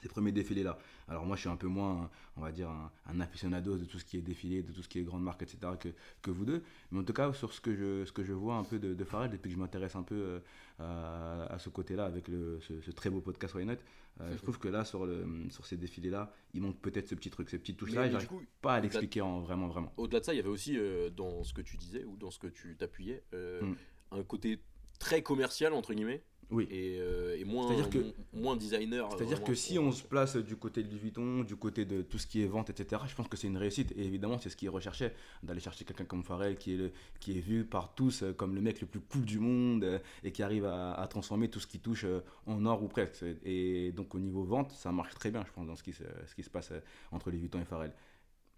ces 0.06 0.10
premiers 0.10 0.32
défilés 0.32 0.62
là. 0.64 0.78
Alors 1.08 1.26
moi 1.26 1.36
je 1.36 1.42
suis 1.42 1.50
un 1.50 1.56
peu 1.56 1.68
moins, 1.68 2.10
on 2.38 2.42
va 2.42 2.52
dire, 2.52 2.70
un, 2.70 2.92
un 3.08 3.20
aficionado 3.22 3.76
de 3.78 3.86
tout 3.86 3.98
ce 3.98 4.06
qui 4.06 4.18
est 4.18 4.22
défilé, 4.22 4.62
de 4.62 4.72
tout 4.72 4.84
ce 4.84 4.88
qui 4.88 5.00
est 5.00 5.04
grande 5.04 5.24
marque, 5.24 5.42
etc. 5.42 5.58
que, 5.80 5.90
que 6.22 6.30
vous 6.32 6.46
deux. 6.46 6.62
Mais 6.92 7.00
en 7.00 7.04
tout 7.04 7.14
cas 7.14 7.34
sur 7.34 7.52
ce 7.54 7.60
que 7.60 7.76
je, 7.76 8.06
ce 8.06 8.12
que 8.12 8.24
je 8.24 8.34
vois 8.34 8.56
un 8.56 8.64
peu 8.64 8.78
de, 8.78 8.94
de 8.94 9.04
Pharrell 9.04 9.32
depuis 9.32 9.50
que 9.50 9.56
je 9.56 9.60
m'intéresse 9.60 9.96
un 9.96 10.04
peu 10.04 10.16
euh, 10.16 10.40
à, 10.80 11.46
à 11.54 11.60
ce 11.60 11.70
côté-là 11.70 12.06
avec 12.06 12.28
le, 12.28 12.60
ce, 12.62 12.80
ce 12.82 12.92
très 12.92 13.10
beau 13.10 13.22
podcast 13.22 13.56
Why 13.56 13.66
Not, 13.66 13.74
euh, 14.22 14.32
je 14.38 14.42
trouve 14.44 14.60
que 14.60 14.68
là 14.68 14.86
sur, 14.86 15.06
le, 15.06 15.26
sur 15.50 15.66
ces 15.66 15.76
défilés 15.78 16.10
là, 16.12 16.32
il 16.54 16.62
manque 16.62 16.80
peut-être 16.82 17.08
ce 17.10 17.16
petit 17.16 17.30
truc, 17.30 17.50
ces 17.50 17.58
petites 17.60 17.78
touches 17.78 17.90
Mais- 17.92 17.96
là. 17.96 18.02
mais 18.04 18.08
et 18.08 18.10
du 18.12 18.14
J'arrive 18.14 18.30
coup, 18.30 18.42
pas 18.62 18.76
à 18.76 18.80
l'expliquer 18.80 19.22
en 19.22 19.40
vraiment 19.42 19.68
vraiment. 19.68 19.92
Au-delà 19.98 20.20
de 20.20 20.26
ça, 20.26 20.34
il 20.34 20.38
y 20.38 20.40
avait 20.40 20.50
aussi 20.50 20.78
euh, 20.78 21.10
dans 21.10 21.44
ce 21.44 21.54
que 21.54 21.62
tu 21.62 21.78
disais 21.78 22.04
ou 22.06 22.16
dans 22.18 22.32
ce 22.32 22.40
que 22.40 22.48
tu 22.48 22.76
t'appuyais 22.78 23.24
euh, 23.34 23.62
Mm. 23.62 23.76
un 24.12 24.24
côté 24.24 24.60
très 25.00 25.22
commercial 25.22 25.74
entre 25.74 25.94
guillemets 25.94 26.24
Oui. 26.56 26.68
et, 26.72 26.98
euh, 27.00 27.38
et 27.38 27.44
moins, 27.46 27.68
C'est-à-dire 27.68 27.90
que- 27.90 27.98
mo- 28.00 28.14
moins 28.34 28.56
designer. 28.56 29.08
C'est-à-dire 29.12 29.28
vraiment. 29.38 29.46
que 29.48 29.54
si 29.56 29.78
on 29.80 29.92
se 29.92 30.04
place 30.04 30.36
du 30.38 30.56
côté 30.56 30.82
de 30.84 30.90
Louis 30.90 31.00
Vuitton, 31.00 31.44
du 31.44 31.56
côté 31.56 31.86
de 31.86 32.02
tout 32.02 32.18
ce 32.18 32.26
qui 32.28 32.42
est 32.42 32.48
vente, 32.48 32.70
etc., 32.70 33.02
je 33.08 33.16
pense 33.16 33.28
que 33.28 33.38
c'est 33.38 33.48
une 33.48 33.58
réussite. 33.58 33.92
Et 33.98 34.06
évidemment, 34.06 34.38
c'est 34.40 34.50
ce 34.50 34.56
qu'il 34.56 34.70
recherchait, 34.70 35.14
d'aller 35.44 35.60
chercher 35.60 35.86
quelqu'un 35.86 36.06
comme 36.06 36.24
Pharrell, 36.24 36.58
qui 36.58 36.74
est, 36.74 36.78
le, 36.78 36.92
qui 37.20 37.38
est 37.38 37.42
vu 37.42 37.66
par 37.66 37.94
tous 37.96 38.24
euh, 38.24 38.34
comme 38.34 38.56
le 38.56 38.62
mec 38.62 38.82
le 38.82 38.88
plus 38.88 39.00
cool 39.02 39.26
du 39.26 39.40
monde, 39.40 39.84
euh, 39.84 40.00
et 40.24 40.32
qui 40.32 40.42
arrive 40.44 40.66
à, 40.66 40.94
à 40.94 41.08
transformer 41.08 41.50
tout 41.50 41.60
ce 41.60 41.68
qui 41.68 41.80
touche 41.80 42.06
euh, 42.06 42.22
en 42.46 42.66
or 42.66 42.82
ou 42.84 42.88
presque. 42.88 43.24
Et 43.44 43.92
donc 43.92 44.16
au 44.16 44.20
niveau 44.20 44.44
vente, 44.44 44.72
ça 44.72 44.92
marche 44.92 45.14
très 45.16 45.32
bien, 45.32 45.44
je 45.46 45.52
pense, 45.52 45.68
dans 45.68 45.76
ce 45.76 45.84
qui 45.84 45.94
se, 45.94 46.04
ce 46.26 46.34
qui 46.36 46.44
se 46.44 46.50
passe 46.50 46.72
euh, 46.72 46.80
entre 47.12 47.30
Louis 47.30 47.40
Vuitton 47.40 47.60
et 47.62 47.66
Pharrell. 47.66 47.94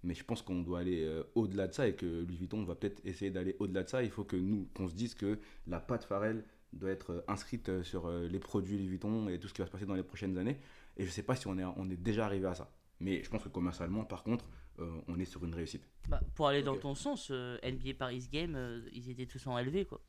Mais 0.03 0.13
je 0.13 0.23
pense 0.23 0.43
qu'on 0.43 0.61
doit 0.61 0.79
aller 0.79 1.03
euh, 1.03 1.23
au-delà 1.33 1.67
de 1.67 1.73
ça 1.73 1.87
et 1.87 1.95
que 1.95 2.05
Louis 2.05 2.35
Vuitton 2.37 2.63
va 2.63 2.75
peut-être 2.75 3.01
essayer 3.03 3.31
d'aller 3.31 3.55
au-delà 3.59 3.83
de 3.83 3.89
ça. 3.89 4.03
Il 4.03 4.11
faut 4.11 4.23
que 4.23 4.35
nous, 4.35 4.67
qu'on 4.75 4.87
se 4.87 4.93
dise 4.93 5.15
que 5.15 5.39
la 5.65 5.79
patte 5.79 6.03
Pharrell 6.05 6.43
doit 6.73 6.91
être 6.91 7.11
euh, 7.13 7.23
inscrite 7.27 7.69
euh, 7.69 7.83
sur 7.83 8.07
euh, 8.07 8.27
les 8.27 8.39
produits 8.39 8.77
Louis 8.77 8.87
Vuitton 8.87 9.29
et 9.29 9.39
tout 9.39 9.47
ce 9.47 9.53
qui 9.53 9.61
va 9.61 9.67
se 9.67 9.71
passer 9.71 9.85
dans 9.85 9.93
les 9.95 10.03
prochaines 10.03 10.37
années. 10.37 10.59
Et 10.97 11.05
je 11.05 11.09
sais 11.09 11.23
pas 11.23 11.35
si 11.35 11.47
on 11.47 11.57
est, 11.57 11.63
on 11.63 11.89
est 11.89 11.95
déjà 11.97 12.25
arrivé 12.25 12.47
à 12.47 12.55
ça. 12.55 12.71
Mais 12.99 13.23
je 13.23 13.29
pense 13.29 13.43
que 13.43 13.49
commercialement, 13.49 14.03
par 14.05 14.23
contre, 14.23 14.45
euh, 14.79 14.99
on 15.07 15.19
est 15.19 15.25
sur 15.25 15.43
une 15.45 15.53
réussite. 15.53 15.87
Bah, 16.09 16.19
pour 16.35 16.47
aller 16.47 16.63
dans 16.63 16.77
ton 16.77 16.95
sens, 16.95 17.29
euh, 17.31 17.57
NBA 17.63 17.93
Paris 17.97 18.27
Game, 18.31 18.55
euh, 18.55 18.81
ils 18.91 19.09
étaient 19.09 19.25
tous 19.27 19.45
en 19.47 19.57
LV, 19.57 19.85
quoi. 19.85 20.01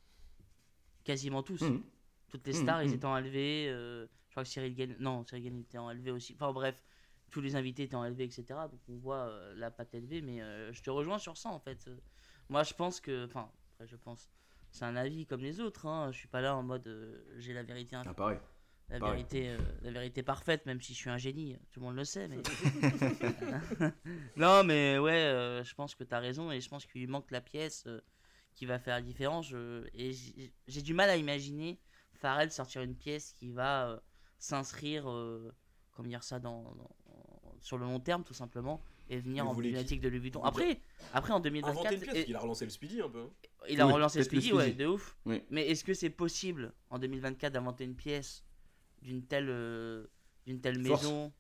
Quasiment 1.05 1.43
tous. 1.43 1.61
Mhm. 1.63 1.83
Toutes 2.29 2.47
les 2.47 2.53
Mhm, 2.55 2.63
stars, 2.63 2.83
ils 2.83 2.89
mhm. 2.89 2.95
étaient 2.95 3.05
en 3.07 3.17
LV. 3.19 3.37
euh, 3.69 4.07
je 4.27 4.31
crois 4.33 4.43
que 4.45 4.49
Cyril 4.51 4.75
Gann, 4.75 4.95
non, 5.01 5.25
Cyril 5.27 5.45
Gann 5.45 5.59
était 5.61 5.79
en 5.79 5.91
LV 5.91 6.11
aussi. 6.13 6.35
Enfin 6.35 6.53
bref, 6.53 6.83
tous 7.31 7.41
les 7.41 7.57
invités 7.57 7.85
étaient 7.85 7.95
en 7.95 8.05
LV, 8.05 8.21
etc. 8.21 8.45
Donc 8.71 8.81
on 8.89 8.97
voit 8.99 9.31
la 9.57 9.71
patte 9.71 9.95
LV, 9.95 10.23
mais 10.23 10.41
je 10.73 10.83
te 10.83 10.91
rejoins 10.91 11.19
sur 11.19 11.37
ça 11.39 11.49
en 11.49 11.59
fait. 11.61 11.89
Moi 12.51 12.63
je 12.63 12.75
pense 12.75 13.01
que, 13.01 13.25
enfin, 13.25 13.51
après 13.73 13.87
je 13.87 13.97
pense, 13.97 14.31
c'est 14.71 14.85
un 14.85 14.97
avis 14.97 15.27
comme 15.27 15.41
les 15.43 15.61
autres. 15.61 15.87
Hein. 15.87 16.11
Je 16.13 16.19
suis 16.19 16.29
pas 16.29 16.41
là 16.41 16.57
en 16.57 16.63
mode 16.63 16.87
euh, 16.87 17.25
j'ai 17.39 17.53
la 17.53 17.63
vérité, 17.63 17.97
Ah, 17.97 18.15
pareil. 18.15 18.39
la 18.89 18.99
pareil. 18.99 19.17
vérité, 19.17 19.49
euh, 19.51 19.59
la 19.83 19.91
vérité 19.93 20.23
parfaite, 20.23 20.67
même 20.67 20.81
si 20.81 20.93
je 20.95 20.99
suis 20.99 21.11
un 21.11 21.19
génie. 21.19 21.57
Tout 21.71 21.81
le 21.81 21.87
monde 21.87 21.97
le 21.97 22.05
sait, 22.05 22.29
mais. 22.29 22.37
non, 24.37 24.65
mais 24.65 24.99
ouais, 24.99 25.13
euh, 25.13 25.65
je 25.65 25.75
pense 25.75 25.95
que 25.95 26.05
tu 26.05 26.15
as 26.15 26.19
raison 26.21 26.51
et 26.51 26.61
je 26.61 26.69
pense 26.69 26.87
qu'il 26.87 27.01
lui 27.01 27.07
manque 27.09 27.31
la 27.31 27.41
pièce 27.41 27.85
euh, 27.87 28.01
qui 28.55 28.67
va 28.67 28.79
faire 28.79 28.95
la 28.97 29.03
différence. 29.03 29.49
je- 29.49 29.87
et 29.95 30.13
j'ai 30.67 30.83
du 30.83 30.95
mal 30.95 31.11
à 31.11 31.17
imaginer 31.17 31.79
Pharrell 32.15 32.51
sortir 32.51 32.83
une 32.83 32.97
pièce 32.97 33.33
qui 33.33 33.51
va 33.51 33.89
euh, 33.91 33.99
s'inscrire, 34.39 35.09
euh, 35.11 35.53
comment 35.93 36.09
dire 36.09 36.23
ça, 36.25 36.39
dans, 36.41 36.63
dans- 36.75 36.91
sur 37.61 37.77
le 37.79 37.85
long 37.87 37.99
terme 38.01 38.23
tout 38.23 38.35
simplement, 38.35 38.81
et 39.09 39.19
venir 39.19 39.43
Mais 39.45 39.51
en 39.51 39.53
emblématique 39.53 40.01
de 40.01 40.09
Louis 40.09 40.21
Vuitton. 40.21 40.43
Après, 40.45 40.81
après 41.13 41.33
en 41.33 41.37
Inventer 41.37 41.51
2024, 41.51 41.93
une 41.95 42.01
pièce, 42.01 42.15
et- 42.15 42.25
il 42.31 42.37
a 42.37 42.39
relancé 42.39 42.65
le 42.65 42.71
Speedy 42.71 43.01
un 43.03 43.09
peu. 43.09 43.23
hein. 43.23 43.31
Il 43.69 43.81
a 43.81 43.87
Oui, 43.87 43.93
relancé 43.93 44.23
Speedy, 44.23 44.53
ouais, 44.53 44.73
de 44.73 44.87
ouf. 44.87 45.17
Oui. 45.27 45.43
Mais 45.51 45.69
est-ce 45.69 45.85
que 45.85 45.95
c'est 45.95 46.11
possible 46.11 46.73
en 46.91 46.99
2024 46.99 47.53
d'inventer 47.53 47.85
une 47.85 47.95
pièce 47.97 48.45
d'une 49.03 49.25
telle, 49.25 49.49
euh, 49.49 50.07
d'une 50.47 50.61
telle 50.61 50.85
Force. 50.87 51.03
maison? 51.03 51.33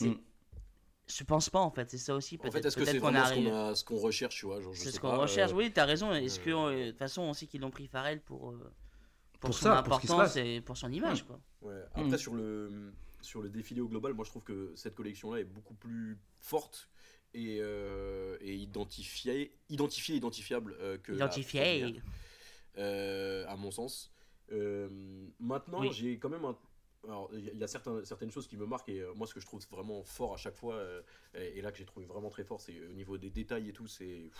Mm. 0.00 0.12
Je 1.08 1.24
pense 1.24 1.50
pas 1.50 1.58
en 1.58 1.70
fait, 1.72 1.90
c'est 1.90 1.98
ça 1.98 2.14
aussi. 2.14 2.36
En 2.36 2.38
Peut-être 2.38 2.52
fait, 2.52 2.66
est-ce 2.66 2.76
que 2.76 2.84
c'est 2.84 2.98
qu'on 3.00 3.10
vraiment 3.10 3.24
ce 3.26 3.32
arrive- 3.32 3.48
qu'on 3.50 3.74
ce 3.74 3.84
qu'on 3.84 3.96
recherche, 3.98 4.36
tu 4.36 4.46
vois 4.46 4.60
C'est 4.74 4.92
ce 4.92 5.00
qu'on 5.00 5.10
pas, 5.10 5.16
recherche. 5.16 5.50
euh, 5.52 5.56
Oui, 5.56 5.72
t'as 5.72 5.84
raison. 5.84 6.12
Est-ce 6.12 6.38
que, 6.38 6.50
euh, 6.50 6.54
euh, 6.68 6.84
de 6.86 6.90
toute 6.90 6.98
façon, 6.98 7.22
on 7.22 7.32
sait 7.32 7.46
qu'ils 7.46 7.60
l'ont 7.62 7.70
pris 7.72 7.88
Pharrell 7.88 8.20
pour, 8.20 8.50
euh, 8.52 8.72
pour, 9.40 9.50
Pour 9.50 9.54
son 9.54 9.62
ça, 9.64 9.82
pour 9.82 9.96
ce 9.96 10.00
qui 10.02 10.06
se 10.06 10.12
importance 10.12 10.34
passe. 10.34 10.44
et 10.44 10.60
pour 10.60 10.76
son 10.76 10.92
image, 10.92 11.24
quoi. 11.26 11.40
Ouais. 11.62 11.80
Après, 11.94 12.04
Mm. 12.04 12.16
sur, 12.18 12.34
le, 12.34 12.92
sur 13.20 13.42
le 13.42 13.48
défilé 13.48 13.80
au 13.80 13.88
global, 13.88 14.14
moi 14.14 14.24
je 14.24 14.30
trouve 14.30 14.44
que 14.44 14.72
cette 14.76 14.94
collection-là 14.94 15.40
est 15.40 15.44
beaucoup 15.44 15.74
plus 15.74 16.16
forte 16.38 16.88
et, 17.34 17.58
euh, 17.60 18.36
et 18.40 18.54
identifiée, 18.54 19.52
identifiée, 19.68 20.16
identifiable 20.16 20.76
euh, 20.80 20.98
que 20.98 21.12
la 21.12 21.26
Identifié. 21.26 21.80
première, 21.80 22.02
euh, 22.78 23.44
à 23.48 23.56
mon 23.56 23.70
sens. 23.70 24.12
Euh, 24.52 24.88
maintenant, 25.38 25.80
Oui. 25.80 25.92
j'ai 25.92 26.18
quand 26.18 26.28
même 26.28 26.44
un. 26.44 26.58
Alors, 27.04 27.30
il 27.32 27.56
y 27.56 27.64
a- 27.64 27.66
certains, 27.66 28.04
certaines 28.04 28.30
choses 28.30 28.46
qui 28.46 28.56
me 28.58 28.66
marquent 28.66 28.90
et 28.90 29.00
euh, 29.00 29.14
moi, 29.14 29.26
ce 29.26 29.32
que 29.32 29.40
je 29.40 29.46
trouve 29.46 29.64
vraiment 29.70 30.02
fort 30.02 30.34
à 30.34 30.36
chaque 30.36 30.56
fois, 30.56 30.74
euh, 30.74 31.00
et, 31.34 31.58
et 31.58 31.62
là 31.62 31.72
que 31.72 31.78
j'ai 31.78 31.86
trouvé 31.86 32.04
vraiment 32.04 32.28
très 32.28 32.44
fort, 32.44 32.60
c'est 32.60 32.78
au 32.84 32.92
niveau 32.92 33.16
des 33.16 33.30
détails 33.30 33.68
et 33.68 33.72
tout, 33.72 33.86
c'est 33.86 34.30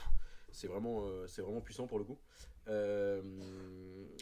c'est 0.53 0.67
vraiment, 0.67 1.07
euh, 1.07 1.27
c'est 1.29 1.43
vraiment 1.43 1.61
puissant 1.61 1.87
pour 1.87 1.99
le 1.99 2.05
coup. 2.05 2.19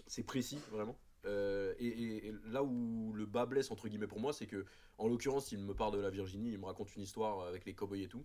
C'est 0.07 0.23
précis, 0.25 0.59
vraiment. 0.71 0.97
Et, 1.25 1.87
et- 1.87 2.29
et 2.29 2.35
là 2.47 2.63
où 2.63 3.13
le 3.15 3.27
bas 3.27 3.45
blesse, 3.45 3.71
entre 3.71 3.89
guillemets, 3.89 4.07
pour 4.07 4.21
moi, 4.21 4.33
c'est 4.33 4.47
que, 4.47 4.65
en 4.99 5.09
l'occurrence, 5.09 5.53
il 5.53 5.59
me 5.59 5.75
part 5.75 5.91
de 5.91 5.99
la 5.99 6.09
Virginie, 6.11 6.53
il 6.53 6.59
me 6.59 6.65
raconte 6.67 6.95
une 6.97 7.03
histoire 7.03 7.47
avec 7.47 7.65
les 7.67 7.75
cowboys 7.75 8.03
et 8.03 8.09
tout. 8.09 8.25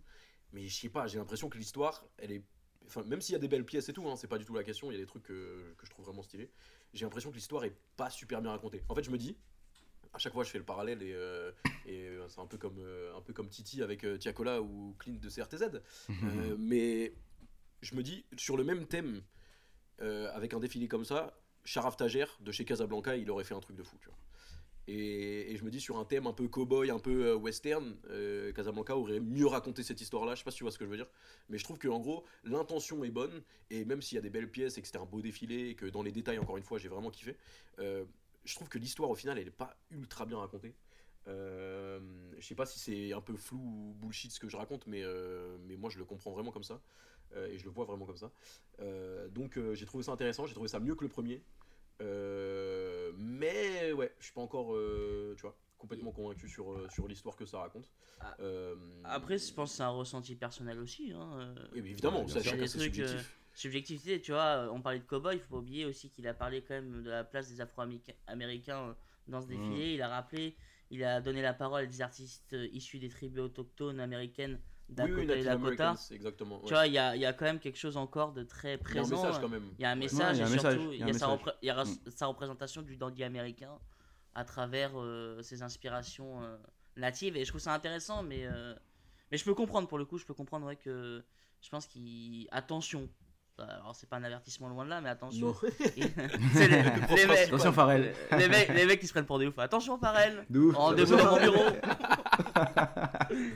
Mais 0.54 0.68
je 0.68 0.76
sais 0.76 0.90
pas, 0.90 1.08
j'ai 1.08 1.18
l'impression 1.18 1.50
que 1.50 1.58
l'histoire, 1.58 2.06
elle 2.18 2.32
est. 2.32 2.44
Enfin, 2.86 3.04
même 3.04 3.22
s'il 3.22 3.34
y 3.34 3.36
a 3.36 3.40
des 3.40 3.48
belles 3.48 3.66
pièces 3.66 3.90
et 3.90 3.94
tout, 3.94 4.08
hein, 4.08 4.16
c'est 4.16 4.28
pas 4.28 4.38
du 4.38 4.46
tout 4.46 4.54
la 4.54 4.64
question, 4.64 4.92
il 4.92 4.96
y 4.96 4.98
a 4.98 5.00
des 5.00 5.08
trucs 5.08 5.24
que, 5.24 5.74
que 5.78 5.86
je 5.86 5.92
trouve 5.92 6.06
vraiment 6.06 6.22
stylés. 6.22 6.50
J'ai 6.94 7.06
l'impression 7.06 7.32
que 7.32 7.36
l'histoire 7.36 7.64
est 7.64 7.76
pas 7.96 8.10
super 8.10 8.42
bien 8.42 8.52
racontée. 8.52 8.84
En 8.90 8.96
fait, 8.96 9.04
je 9.04 9.10
me 9.10 9.18
dis, 9.18 9.38
à 10.14 10.20
chaque 10.20 10.34
fois, 10.34 10.44
je 10.44 10.50
fais 10.50 10.60
le 10.60 10.66
parallèle 10.66 11.02
et, 11.02 11.14
euh, 11.14 11.52
et 11.86 12.08
euh, 12.08 12.28
c'est 12.30 12.40
un 12.40 12.46
peu 12.46 12.58
comme 12.58 12.78
euh, 12.80 13.16
un 13.16 13.22
peu 13.22 13.34
comme 13.34 13.50
Titi 13.50 13.82
avec 13.82 14.04
euh, 14.04 14.18
Tiakola 14.18 14.62
ou 14.62 14.96
Clint 15.00 15.20
de 15.20 15.30
CRTZ. 15.30 15.82
Mais 16.60 17.14
je 17.82 17.96
me 17.96 18.04
dis, 18.04 18.26
sur 18.38 18.58
le 18.58 18.64
même 18.64 18.86
thème, 18.86 19.22
avec 20.00 20.54
un 20.54 20.60
défilé 20.60 20.90
comme 20.90 21.06
ça, 21.06 21.40
Sharaf 21.64 21.96
Tajer 21.96 22.26
de 22.42 22.52
chez 22.52 22.66
Casablanca, 22.66 23.16
il 23.16 23.32
aurait 23.32 23.46
fait 23.46 23.54
un 23.54 23.62
truc 23.62 23.78
de 23.78 23.84
fou, 23.84 23.96
tu 24.02 24.10
vois. 24.10 24.18
Et, 24.88 25.56
je 25.56 25.64
me 25.64 25.72
dis, 25.72 25.80
sur 25.80 25.98
un 25.98 26.06
thème 26.06 26.28
un 26.28 26.34
peu 26.34 26.48
cowboy, 26.48 26.92
un 26.92 27.00
peu 27.00 27.28
euh, 27.28 27.36
western, 27.36 27.96
euh, 28.10 28.52
Casablanca 28.52 28.98
aurait 28.98 29.22
mieux 29.22 29.48
raconté 29.48 29.82
cette 29.82 30.02
histoire-là. 30.02 30.36
Je 30.36 30.40
sais 30.40 30.44
pas 30.44 30.52
si 30.52 30.58
tu 30.58 30.64
vois 30.64 30.72
ce 30.72 30.78
que 30.78 30.86
je 30.86 30.90
veux 30.90 30.98
dire. 30.98 31.08
Mais 31.50 31.58
je 31.58 31.64
trouve 31.64 31.78
que 31.78 31.88
en 31.88 32.00
gros, 32.00 32.26
l'intention 32.44 33.04
est 33.04 33.12
bonne. 33.12 33.44
Et 33.70 33.86
même 33.86 34.02
s'il 34.02 34.18
y 34.18 34.20
a 34.20 34.22
des 34.22 34.30
belles 34.30 34.52
pièces 34.52 34.78
et 34.78 34.82
que 34.82 34.88
c'était 34.88 35.00
un 35.00 35.06
beau 35.06 35.22
défilé, 35.22 35.70
et 35.70 35.76
que 35.76 35.86
dans 35.86 36.04
les 36.04 36.12
détails, 36.12 36.38
encore 36.38 36.58
une 36.58 36.64
fois, 36.64 36.80
j'ai 36.80 36.90
vraiment 36.90 37.12
kiffé, 37.12 37.38
euh, 37.80 38.04
je 38.44 38.56
trouve 38.56 38.68
que 38.68 38.78
l'histoire, 38.78 39.10
au 39.10 39.16
final, 39.16 39.38
elle 39.38 39.48
est 39.48 39.52
pas 39.52 39.78
ultra 39.90 40.26
bien 40.26 40.38
racontée. 40.38 40.76
Euh, 41.30 42.02
je 42.38 42.46
sais 42.46 42.56
pas 42.56 42.66
si 42.66 42.80
c'est 42.80 43.14
un 43.14 43.22
peu 43.22 43.38
flou 43.38 43.60
ou 43.60 43.94
bullshit 43.94 44.34
ce 44.34 44.40
que 44.42 44.50
je 44.50 44.58
raconte, 44.58 44.86
mais, 44.88 45.02
mais 45.66 45.78
moi 45.78 45.90
je 45.90 45.98
le 45.98 46.04
comprends 46.04 46.32
vraiment 46.32 46.52
comme 46.52 46.64
ça. 46.64 46.82
Et 47.48 47.58
je 47.58 47.64
le 47.64 47.72
vois 47.72 47.86
vraiment 47.86 48.06
comme 48.06 48.18
ça. 48.18 48.32
Donc 49.32 49.58
j'ai 49.72 49.86
trouvé 49.86 50.04
ça 50.04 50.12
intéressant, 50.12 50.46
j'ai 50.46 50.54
trouvé 50.54 50.68
ça 50.68 50.82
mieux 50.82 50.96
que 50.96 51.06
le 51.06 51.10
premier. 51.10 51.42
Euh, 52.02 53.12
mais 53.18 53.92
ouais, 53.94 54.14
je 54.20 54.26
suis 54.26 54.34
pas 54.34 54.42
encore, 54.42 54.76
euh, 54.76 55.34
tu 55.38 55.42
vois, 55.44 55.58
complètement 55.78 56.12
convaincu 56.12 56.48
sur, 56.48 56.72
euh, 56.72 56.88
sur 56.90 57.08
l'histoire 57.08 57.36
que 57.36 57.46
ça 57.46 57.60
raconte. 57.60 57.90
Ah. 58.22 58.36
Euh, 58.40 58.76
Après, 59.04 59.38
je 59.38 59.54
pense 59.54 59.72
que 59.72 59.78
c'est 59.78 59.84
un 59.84 59.90
ressenti 59.90 60.36
personnel 60.36 60.80
aussi. 60.80 61.12
Hein. 61.14 61.54
oui, 61.74 61.82
mais 61.82 61.90
évidemment, 61.92 62.28
ça, 62.28 62.42
chacun 62.42 62.58
Des 62.58 62.68
c'est 62.68 62.78
trucs, 62.78 63.00
euh, 63.00 63.08
subjectif. 63.08 63.40
Subjectivité, 63.56 64.22
tu 64.22 64.32
vois, 64.32 64.70
on 64.72 64.82
parlait 64.82 65.00
de 65.00 65.04
cowboy, 65.04 65.36
il 65.36 65.40
faut 65.40 65.56
pas 65.56 65.58
oublier 65.58 65.86
aussi 65.86 66.10
qu'il 66.10 66.28
a 66.28 66.34
parlé 66.34 66.64
quand 66.64 66.74
même 66.74 67.04
de 67.04 67.10
la 67.10 67.24
place 67.24 67.50
des 67.50 67.62
Afro-Américains 67.62 68.96
dans 69.28 69.42
ce 69.42 69.48
défilé. 69.48 69.94
Il 69.94 70.02
a 70.02 70.08
rappelé, 70.08 70.56
il 70.90 71.04
a 71.04 71.22
donné 71.22 71.42
la 71.44 71.54
parole 71.54 71.84
à 71.84 71.86
des 71.86 72.02
artistes 72.02 72.56
issus 72.72 72.98
des 72.98 73.10
tribus 73.10 73.42
autochtones 73.42 74.00
américaines 74.00 74.60
Dakota 74.94 75.16
oui, 75.16 75.32
et 75.40 75.44
Dakota. 75.44 75.96
Exactement. 76.12 76.58
ouais. 76.58 76.64
Tu 76.68 76.74
vois, 76.74 76.88
il 76.88 76.94
y 76.94 76.98
a, 76.98 77.16
il 77.16 77.22
y 77.22 77.26
a 77.26 77.34
quand 77.34 77.46
même 77.46 77.60
quelque 77.60 77.78
chose 77.78 77.98
encore 77.98 78.32
de 78.34 78.44
très 78.44 78.76
Il 78.76 78.96
y 78.96 78.98
a 78.98 79.02
un 79.02 79.04
présent. 79.04 79.16
message 79.24 79.42
quand 79.42 79.50
même. 79.50 79.64
Il 79.78 79.82
y 79.82 79.86
a 79.86 79.90
un 79.90 79.94
Ouais. 79.94 80.00
message 80.00 80.38
il 80.38 80.40
y 80.40 80.44
a 80.44 80.48
et 80.48 80.60
surtout 80.60 80.92
il 80.94 81.00
y 81.00 81.04
a 81.04 81.06
y 81.08 81.10
a, 81.10 81.10
un 81.10 81.14
sa, 81.14 81.28
message. 81.28 81.30
repré- 81.30 81.54
il 81.62 81.68
y 81.68 81.72
a 81.72 81.84
Mm. 81.84 81.98
sa 82.16 82.26
représentation 82.28 82.82
du 82.82 82.96
dandy 82.98 83.24
américain 83.24 83.72
à 84.36 84.44
travers 84.46 84.92
euh, 84.96 85.42
ses 85.42 85.62
inspirations 85.64 86.42
euh, 86.44 86.58
natives 86.98 87.36
et 87.38 87.44
je 87.46 87.50
trouve 87.50 87.62
ça 87.62 87.74
intéressant 87.74 88.24
mais 88.24 88.46
euh, 88.46 88.74
mais 89.32 89.38
je 89.38 89.44
peux 89.46 89.54
comprendre 89.54 89.88
pour 89.88 89.98
le 89.98 90.06
coup 90.06 90.18
je 90.18 90.26
peux 90.26 90.34
comprendre 90.34 90.66
ouais, 90.68 90.76
que 90.76 91.24
je 91.62 91.70
pense 91.70 91.86
qu'il 91.88 92.48
attention 92.52 93.10
alors 93.60 93.96
c'est 93.96 94.10
pas 94.10 94.18
un 94.18 94.24
avertissement 94.24 94.68
loin 94.70 94.84
de 94.86 94.90
là 94.90 95.00
mais 95.02 95.10
attention 95.10 95.48
Non. 95.48 95.56
C'est 96.54 96.68
les, 96.68 96.82
les 97.16 97.26
mecs, 97.28 97.48
Attention, 97.48 97.72
Pharrell. 97.72 98.14
les, 98.38 98.48
mecs, 98.50 98.70
les 98.70 98.86
mecs 98.88 99.00
qui 99.00 99.06
se 99.06 99.12
prennent 99.14 99.28
pour 99.28 99.38
des 99.38 99.46
oufs 99.46 99.60
attention 99.60 99.94
ouf. 99.94 100.76
rendez-vous 100.76 101.16
dans 101.16 101.32
mon 101.32 101.40
bureau 101.40 101.64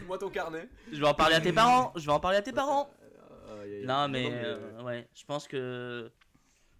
Moi 0.08 0.18
ton 0.18 0.30
carnet. 0.30 0.68
je 0.92 1.00
vais 1.00 1.08
en 1.08 1.14
parler 1.14 1.36
à 1.36 1.42
tes 1.42 1.54
parents 1.54 1.92
je 1.96 2.06
vais 2.06 2.12
en 2.12 2.20
parler 2.20 2.38
à 2.38 2.42
tes 2.42 2.54
parents 2.54 2.90
Euh, 3.50 3.66
y 3.68 3.74
a- 3.74 3.80
y 3.80 3.84
a- 3.84 3.88
non 3.88 4.08
mais, 4.10 4.24
non, 4.30 4.36
euh, 4.36 4.84
ouais, 4.84 5.08
je 5.14 5.24
pense 5.26 5.48
que 5.48 6.12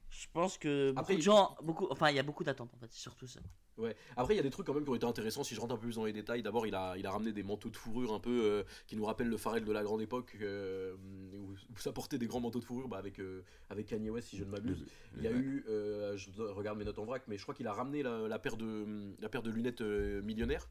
je 0.10 0.28
pense 0.34 0.58
que 0.58 0.92
beaucoup 0.92 1.00
Après, 1.02 1.16
de 1.18 1.22
gens, 1.22 1.56
beaucoup, 1.62 1.88
enfin 1.92 2.10
il 2.10 2.16
y 2.16 2.20
a 2.20 2.24
beaucoup 2.24 2.44
d'attentes 2.44 2.74
en 2.74 2.78
fait, 2.78 2.92
surtout 2.92 3.28
ça. 3.28 3.40
Ouais. 3.78 3.96
Après, 4.16 4.34
il 4.34 4.38
y 4.38 4.40
a 4.40 4.44
des 4.44 4.50
trucs 4.50 4.66
quand 4.66 4.74
même 4.74 4.84
qui 4.84 4.90
ont 4.90 4.96
été 4.96 5.06
intéressants 5.06 5.44
si 5.44 5.54
je 5.54 5.60
rentre 5.62 5.74
un 5.76 5.78
peu 5.78 5.84
plus 5.84 5.96
dans 5.96 6.06
les 6.06 6.14
détails. 6.14 6.42
D'abord, 6.42 6.66
il 6.66 6.74
a, 6.76 6.96
il 6.98 7.06
a 7.06 7.12
ramené 7.12 7.32
des 7.32 7.44
manteaux 7.44 7.70
de 7.70 7.76
fourrure 7.76 8.14
un 8.14 8.20
peu 8.20 8.42
euh, 8.44 8.64
qui 8.88 8.96
nous 8.96 9.06
rappellent 9.06 9.30
le 9.30 9.38
Pharrell 9.38 9.64
de 9.66 9.72
la 9.72 9.84
grande 9.84 10.02
époque 10.02 10.36
euh, 10.42 10.96
où, 11.34 11.52
où 11.52 11.78
ça 11.78 11.92
portait 11.92 12.18
des 12.18 12.28
grands 12.28 12.40
manteaux 12.40 12.60
de 12.60 12.66
fourrure 12.66 12.88
bah, 12.88 12.98
avec, 12.98 13.20
euh, 13.20 13.44
avec 13.70 13.88
Kanye 13.88 14.10
West, 14.10 14.30
si 14.30 14.38
je 14.38 14.44
ne 14.44 14.50
m'abuse. 14.50 14.86
Il 15.18 15.24
y 15.24 15.28
a 15.28 15.32
eu, 15.32 15.64
je 15.68 16.42
regarde 16.42 16.78
mes 16.78 16.86
notes 16.86 17.00
en 17.00 17.06
vrac, 17.06 17.24
mais 17.28 17.38
je 17.38 17.44
crois 17.44 17.54
qu'il 17.54 17.68
a 17.68 17.74
ramené 17.74 18.04
la, 18.04 18.28
la 18.28 18.40
paire, 18.40 18.58
de, 18.58 18.86
la 19.20 19.30
paire 19.30 19.44
de 19.44 19.52
lunettes 19.52 19.82
millionnaires 19.82 20.70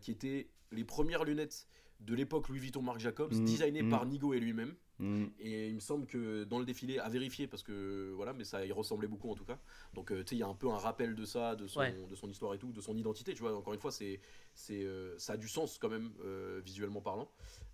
qui 0.00 0.10
étaient 0.10 0.48
les 0.72 0.84
premières 0.84 1.24
lunettes 1.24 1.68
de 2.00 2.14
l'époque 2.14 2.48
Louis 2.48 2.58
Vuitton 2.58 2.82
Marc 2.82 3.00
Jacobs, 3.00 3.32
Mhm, 3.32 3.44
designées 3.44 3.82
par 3.88 4.04
Nigo 4.04 4.34
et 4.34 4.40
lui-même. 4.40 4.74
Mm. 4.98 5.26
Et 5.40 5.68
il 5.68 5.74
me 5.74 5.80
semble 5.80 6.06
que 6.06 6.44
dans 6.44 6.58
le 6.58 6.64
défilé, 6.64 6.98
à 6.98 7.08
vérifier 7.08 7.46
parce 7.46 7.62
que 7.62 8.12
voilà, 8.14 8.32
mais 8.32 8.44
ça 8.44 8.64
y 8.64 8.72
ressemblait 8.72 9.08
beaucoup 9.08 9.30
en 9.30 9.34
tout 9.34 9.44
cas. 9.44 9.58
Donc 9.94 10.10
euh, 10.10 10.22
tu 10.22 10.30
sais, 10.30 10.36
il 10.36 10.38
y 10.38 10.42
a 10.42 10.48
un 10.48 10.54
peu 10.54 10.70
un 10.70 10.78
rappel 10.78 11.14
de 11.14 11.24
ça, 11.24 11.56
de 11.56 11.66
son, 11.66 11.80
Ouais. 11.80 11.94
de 12.08 12.14
son 12.14 12.28
histoire 12.28 12.54
et 12.54 12.58
tout, 12.58 12.72
de 12.72 12.80
son 12.80 12.96
identité. 12.96 13.34
Tu 13.34 13.40
vois, 13.40 13.54
encore 13.54 13.74
une 13.74 13.80
fois, 13.80 13.92
c'est, 13.92 14.20
c'est, 14.54 14.82
euh, 14.82 15.18
ça 15.18 15.34
a 15.34 15.36
du 15.36 15.48
sens 15.48 15.78
quand 15.78 15.88
même 15.90 16.12
euh, 16.24 16.60
visuellement 16.64 17.00
parlant. 17.00 17.30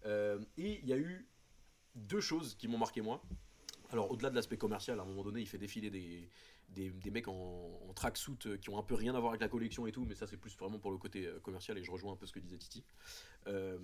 Euh, 0.06 0.40
et 0.56 0.80
il 0.82 0.88
y 0.88 0.92
a 0.92 0.98
eu 0.98 1.28
deux 1.94 2.20
choses 2.20 2.54
qui 2.54 2.68
m'ont 2.68 2.78
marqué 2.78 3.02
moi. 3.02 3.22
Alors 3.90 4.10
au-delà 4.10 4.30
de 4.30 4.34
l'aspect 4.34 4.56
commercial, 4.56 4.98
à 4.98 5.02
un 5.02 5.06
moment 5.06 5.22
donné, 5.22 5.40
il 5.40 5.46
fait 5.46 5.58
défiler 5.58 5.90
des, 5.90 6.28
des, 6.74 6.90
des 6.90 7.10
mecs 7.10 7.28
en, 7.28 7.80
en 7.88 7.92
tracksuit 7.94 8.38
euh, 8.46 8.56
qui 8.56 8.70
ont 8.70 8.78
un 8.78 8.82
peu 8.82 8.94
rien 8.94 9.14
à 9.14 9.20
voir 9.20 9.32
avec 9.32 9.40
la 9.40 9.48
collection 9.48 9.86
et 9.86 9.92
tout, 9.92 10.04
mais 10.04 10.14
ça 10.14 10.26
c'est 10.26 10.36
plus 10.36 10.56
vraiment 10.56 10.78
pour 10.78 10.90
le 10.90 10.98
côté 10.98 11.26
euh, 11.26 11.38
commercial 11.40 11.78
et 11.78 11.84
je 11.84 11.90
rejoins 11.90 12.12
un 12.12 12.16
peu 12.16 12.26
ce 12.26 12.32
que 12.32 12.40
disait 12.40 12.58
Titi. 12.58 12.84
Euh, 13.46 13.78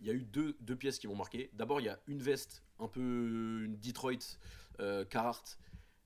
Il 0.00 0.06
y 0.06 0.10
a 0.10 0.12
eu 0.14 0.24
deux, 0.24 0.56
deux 0.60 0.76
pièces 0.76 0.98
qui 0.98 1.06
m'ont 1.08 1.16
marqué. 1.16 1.50
D'abord, 1.54 1.80
il 1.80 1.84
y 1.84 1.88
a 1.88 1.98
une 2.06 2.22
veste, 2.22 2.62
un 2.78 2.88
peu 2.88 3.64
une 3.64 3.78
Detroit 3.78 4.38
euh, 4.80 5.04
Carhartt 5.04 5.58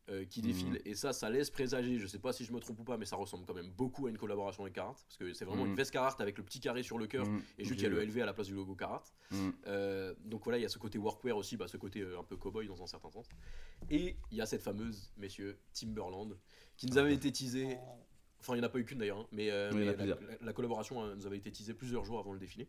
euh, 0.08 0.24
qui 0.24 0.40
défile, 0.40 0.74
Mhm. 0.74 0.78
et 0.84 0.94
ça, 0.94 1.12
ça 1.12 1.28
laisse 1.28 1.50
présager, 1.50 1.98
je 1.98 2.06
sais 2.06 2.20
pas 2.20 2.32
si 2.32 2.44
je 2.44 2.52
me 2.52 2.60
trompe 2.60 2.78
ou 2.78 2.84
pas, 2.84 2.96
mais 2.96 3.06
ça 3.06 3.16
ressemble 3.16 3.44
quand 3.44 3.54
même 3.54 3.70
beaucoup 3.72 4.06
à 4.06 4.10
une 4.10 4.18
collaboration 4.18 4.62
avec 4.62 4.74
Carhartt, 4.74 5.02
parce 5.04 5.16
que 5.16 5.32
c'est 5.32 5.44
vraiment 5.44 5.64
Mhm. 5.64 5.70
une 5.70 5.76
veste 5.76 5.90
Carhartt 5.90 6.20
avec 6.20 6.38
le 6.38 6.44
petit 6.44 6.60
carré 6.60 6.84
sur 6.84 6.96
le 6.96 7.08
cœur, 7.08 7.26
Mm. 7.26 7.42
et 7.58 7.64
juste 7.64 7.80
il 7.80 7.82
y 7.82 7.86
a 7.86 7.88
le 7.88 8.00
LV 8.00 8.22
à 8.22 8.26
la 8.26 8.32
place 8.32 8.46
du 8.46 8.54
logo 8.54 8.76
Carhartt. 8.76 9.12
Euh, 9.66 10.14
donc 10.24 10.44
voilà, 10.44 10.58
il 10.58 10.62
y 10.62 10.64
a 10.64 10.68
ce 10.68 10.78
côté 10.78 10.96
workwear 10.98 11.36
aussi, 11.36 11.56
bah, 11.56 11.66
ce 11.66 11.76
côté 11.76 12.02
euh, 12.02 12.20
un 12.20 12.22
peu 12.22 12.36
cowboy 12.36 12.68
dans 12.68 12.80
un 12.82 12.86
certain 12.86 13.10
sens. 13.10 13.28
Et 13.90 14.16
il 14.30 14.36
y 14.38 14.40
a 14.40 14.46
cette 14.46 14.62
fameuse, 14.62 15.10
messieurs, 15.16 15.58
Timberland, 15.72 16.36
qui 16.76 16.86
nous 16.86 16.98
avait 16.98 17.14
été 17.14 17.32
teasée. 17.32 17.76
Enfin, 18.38 18.54
il 18.54 18.60
n'y 18.60 18.64
en 18.64 18.68
a 18.68 18.70
pas 18.70 18.78
eu 18.78 18.84
qu'une 18.84 18.98
d'ailleurs, 18.98 19.18
hein, 19.18 19.26
mais, 19.32 19.50
Oui, 19.72 19.84
la, 19.86 19.94
plusieurs. 19.94 20.20
la- 20.20 20.36
la 20.40 20.52
collaboration 20.52 21.16
nous 21.16 21.26
avait 21.26 21.38
été 21.38 21.50
teasée 21.50 21.74
plusieurs 21.74 22.04
jours 22.04 22.20
avant 22.20 22.32
le 22.32 22.38
défilé. 22.38 22.68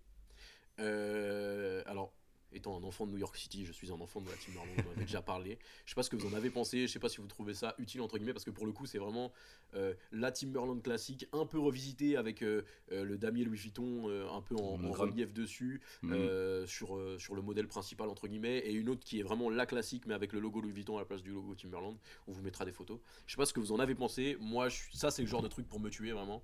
Alors, 1.85 2.13
étant 2.53 2.77
un 2.77 2.83
enfant 2.83 3.05
de 3.05 3.11
New 3.11 3.17
York 3.17 3.35
City, 3.35 3.65
je 3.65 3.71
suis 3.71 3.91
un 3.91 3.99
enfant 3.99 4.21
de 4.21 4.29
la 4.29 4.35
Timberland, 4.35 4.69
on 4.77 4.89
en 4.89 4.91
avait 4.91 5.05
déjà 5.05 5.21
parlé. 5.21 5.57
Je 5.85 5.91
sais 5.91 5.95
pas 5.95 6.03
ce 6.03 6.09
que 6.09 6.15
vous 6.15 6.27
en 6.27 6.33
avez 6.33 6.49
pensé, 6.49 6.87
je 6.87 6.91
sais 6.91 6.99
pas 6.99 7.09
si 7.09 7.17
vous 7.17 7.27
trouvez 7.27 7.53
ça 7.53 7.75
utile 7.77 8.01
entre 8.01 8.17
guillemets, 8.17 8.33
parce 8.33 8.45
que 8.45 8.51
pour 8.51 8.65
le 8.65 8.71
coup, 8.71 8.85
c'est 8.85 8.97
vraiment 8.97 9.31
euh, 9.75 9.93
la 10.11 10.31
Timberland 10.31 10.81
classique, 10.81 11.27
un 11.33 11.45
peu 11.45 11.59
revisitée 11.59 12.17
avec 12.17 12.41
euh, 12.41 12.63
euh, 12.91 13.03
le 13.03 13.17
damier 13.17 13.43
Louis 13.43 13.57
Vuitton 13.57 14.09
euh, 14.09 14.29
un 14.29 14.41
peu 14.41 14.55
en, 14.55 14.77
relief 14.91 15.33
dessus, 15.33 15.81
Mm. 16.03 16.65
sur, 16.65 16.99
sur 17.19 17.35
le 17.35 17.41
modèle 17.41 17.67
principal 17.67 18.09
entre 18.09 18.27
guillemets, 18.27 18.59
et 18.59 18.73
une 18.73 18.89
autre 18.89 19.03
qui 19.03 19.19
est 19.19 19.23
vraiment 19.23 19.49
la 19.49 19.65
classique, 19.65 20.05
mais 20.05 20.13
avec 20.13 20.33
le 20.33 20.39
logo 20.39 20.61
Louis 20.61 20.71
Vuitton 20.71 20.97
à 20.97 20.99
la 20.99 21.05
place 21.05 21.21
du 21.21 21.31
logo 21.31 21.55
Timberland. 21.55 21.97
On 22.27 22.31
vous 22.31 22.41
mettra 22.41 22.65
des 22.65 22.71
photos. 22.71 22.99
Je 23.25 23.33
sais 23.33 23.37
pas 23.37 23.45
ce 23.45 23.53
que 23.53 23.59
vous 23.59 23.71
en 23.71 23.79
avez 23.79 23.95
pensé. 23.95 24.37
Moi, 24.39 24.69
je 24.69 24.77
ça, 24.93 25.11
c'est 25.11 25.21
le 25.21 25.27
genre 25.27 25.41
de 25.41 25.47
truc 25.47 25.67
pour 25.67 25.79
me 25.79 25.89
tuer 25.89 26.11
vraiment. 26.11 26.43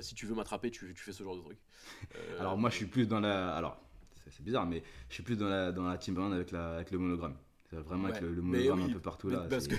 Si 0.00 0.14
tu 0.14 0.26
veux 0.26 0.34
m'attraper, 0.34 0.70
tu, 0.70 0.92
tu 0.94 1.02
fais 1.02 1.12
ce 1.12 1.22
genre 1.22 1.36
de 1.36 1.42
truc. 1.42 1.58
Alors 2.38 2.56
moi 2.56 2.70
je 2.70 2.76
suis 2.76 2.86
plus 2.86 3.06
dans 3.06 3.20
la... 3.20 3.54
Alors 3.54 3.83
c'est 4.30 4.42
bizarre 4.44 4.66
mais 4.66 4.82
je 5.08 5.14
suis 5.14 5.22
plus 5.22 5.36
dans 5.36 5.48
la, 5.48 5.72
dans 5.72 5.84
la 5.84 5.96
Timberland 5.98 6.32
avec, 6.32 6.50
la, 6.50 6.74
avec 6.76 6.90
le 6.90 6.98
monogramme. 6.98 7.34
Vraiment 7.72 8.04
Ouais. 8.04 8.10
être 8.10 8.20
le, 8.22 8.32
le 8.32 8.40
monogramme 8.42 8.82
oui, 8.84 8.90
un 8.90 8.92
peu 8.92 9.00
partout 9.00 9.30
là. 9.30 9.46
Parce 9.50 9.66
que, 9.66 9.74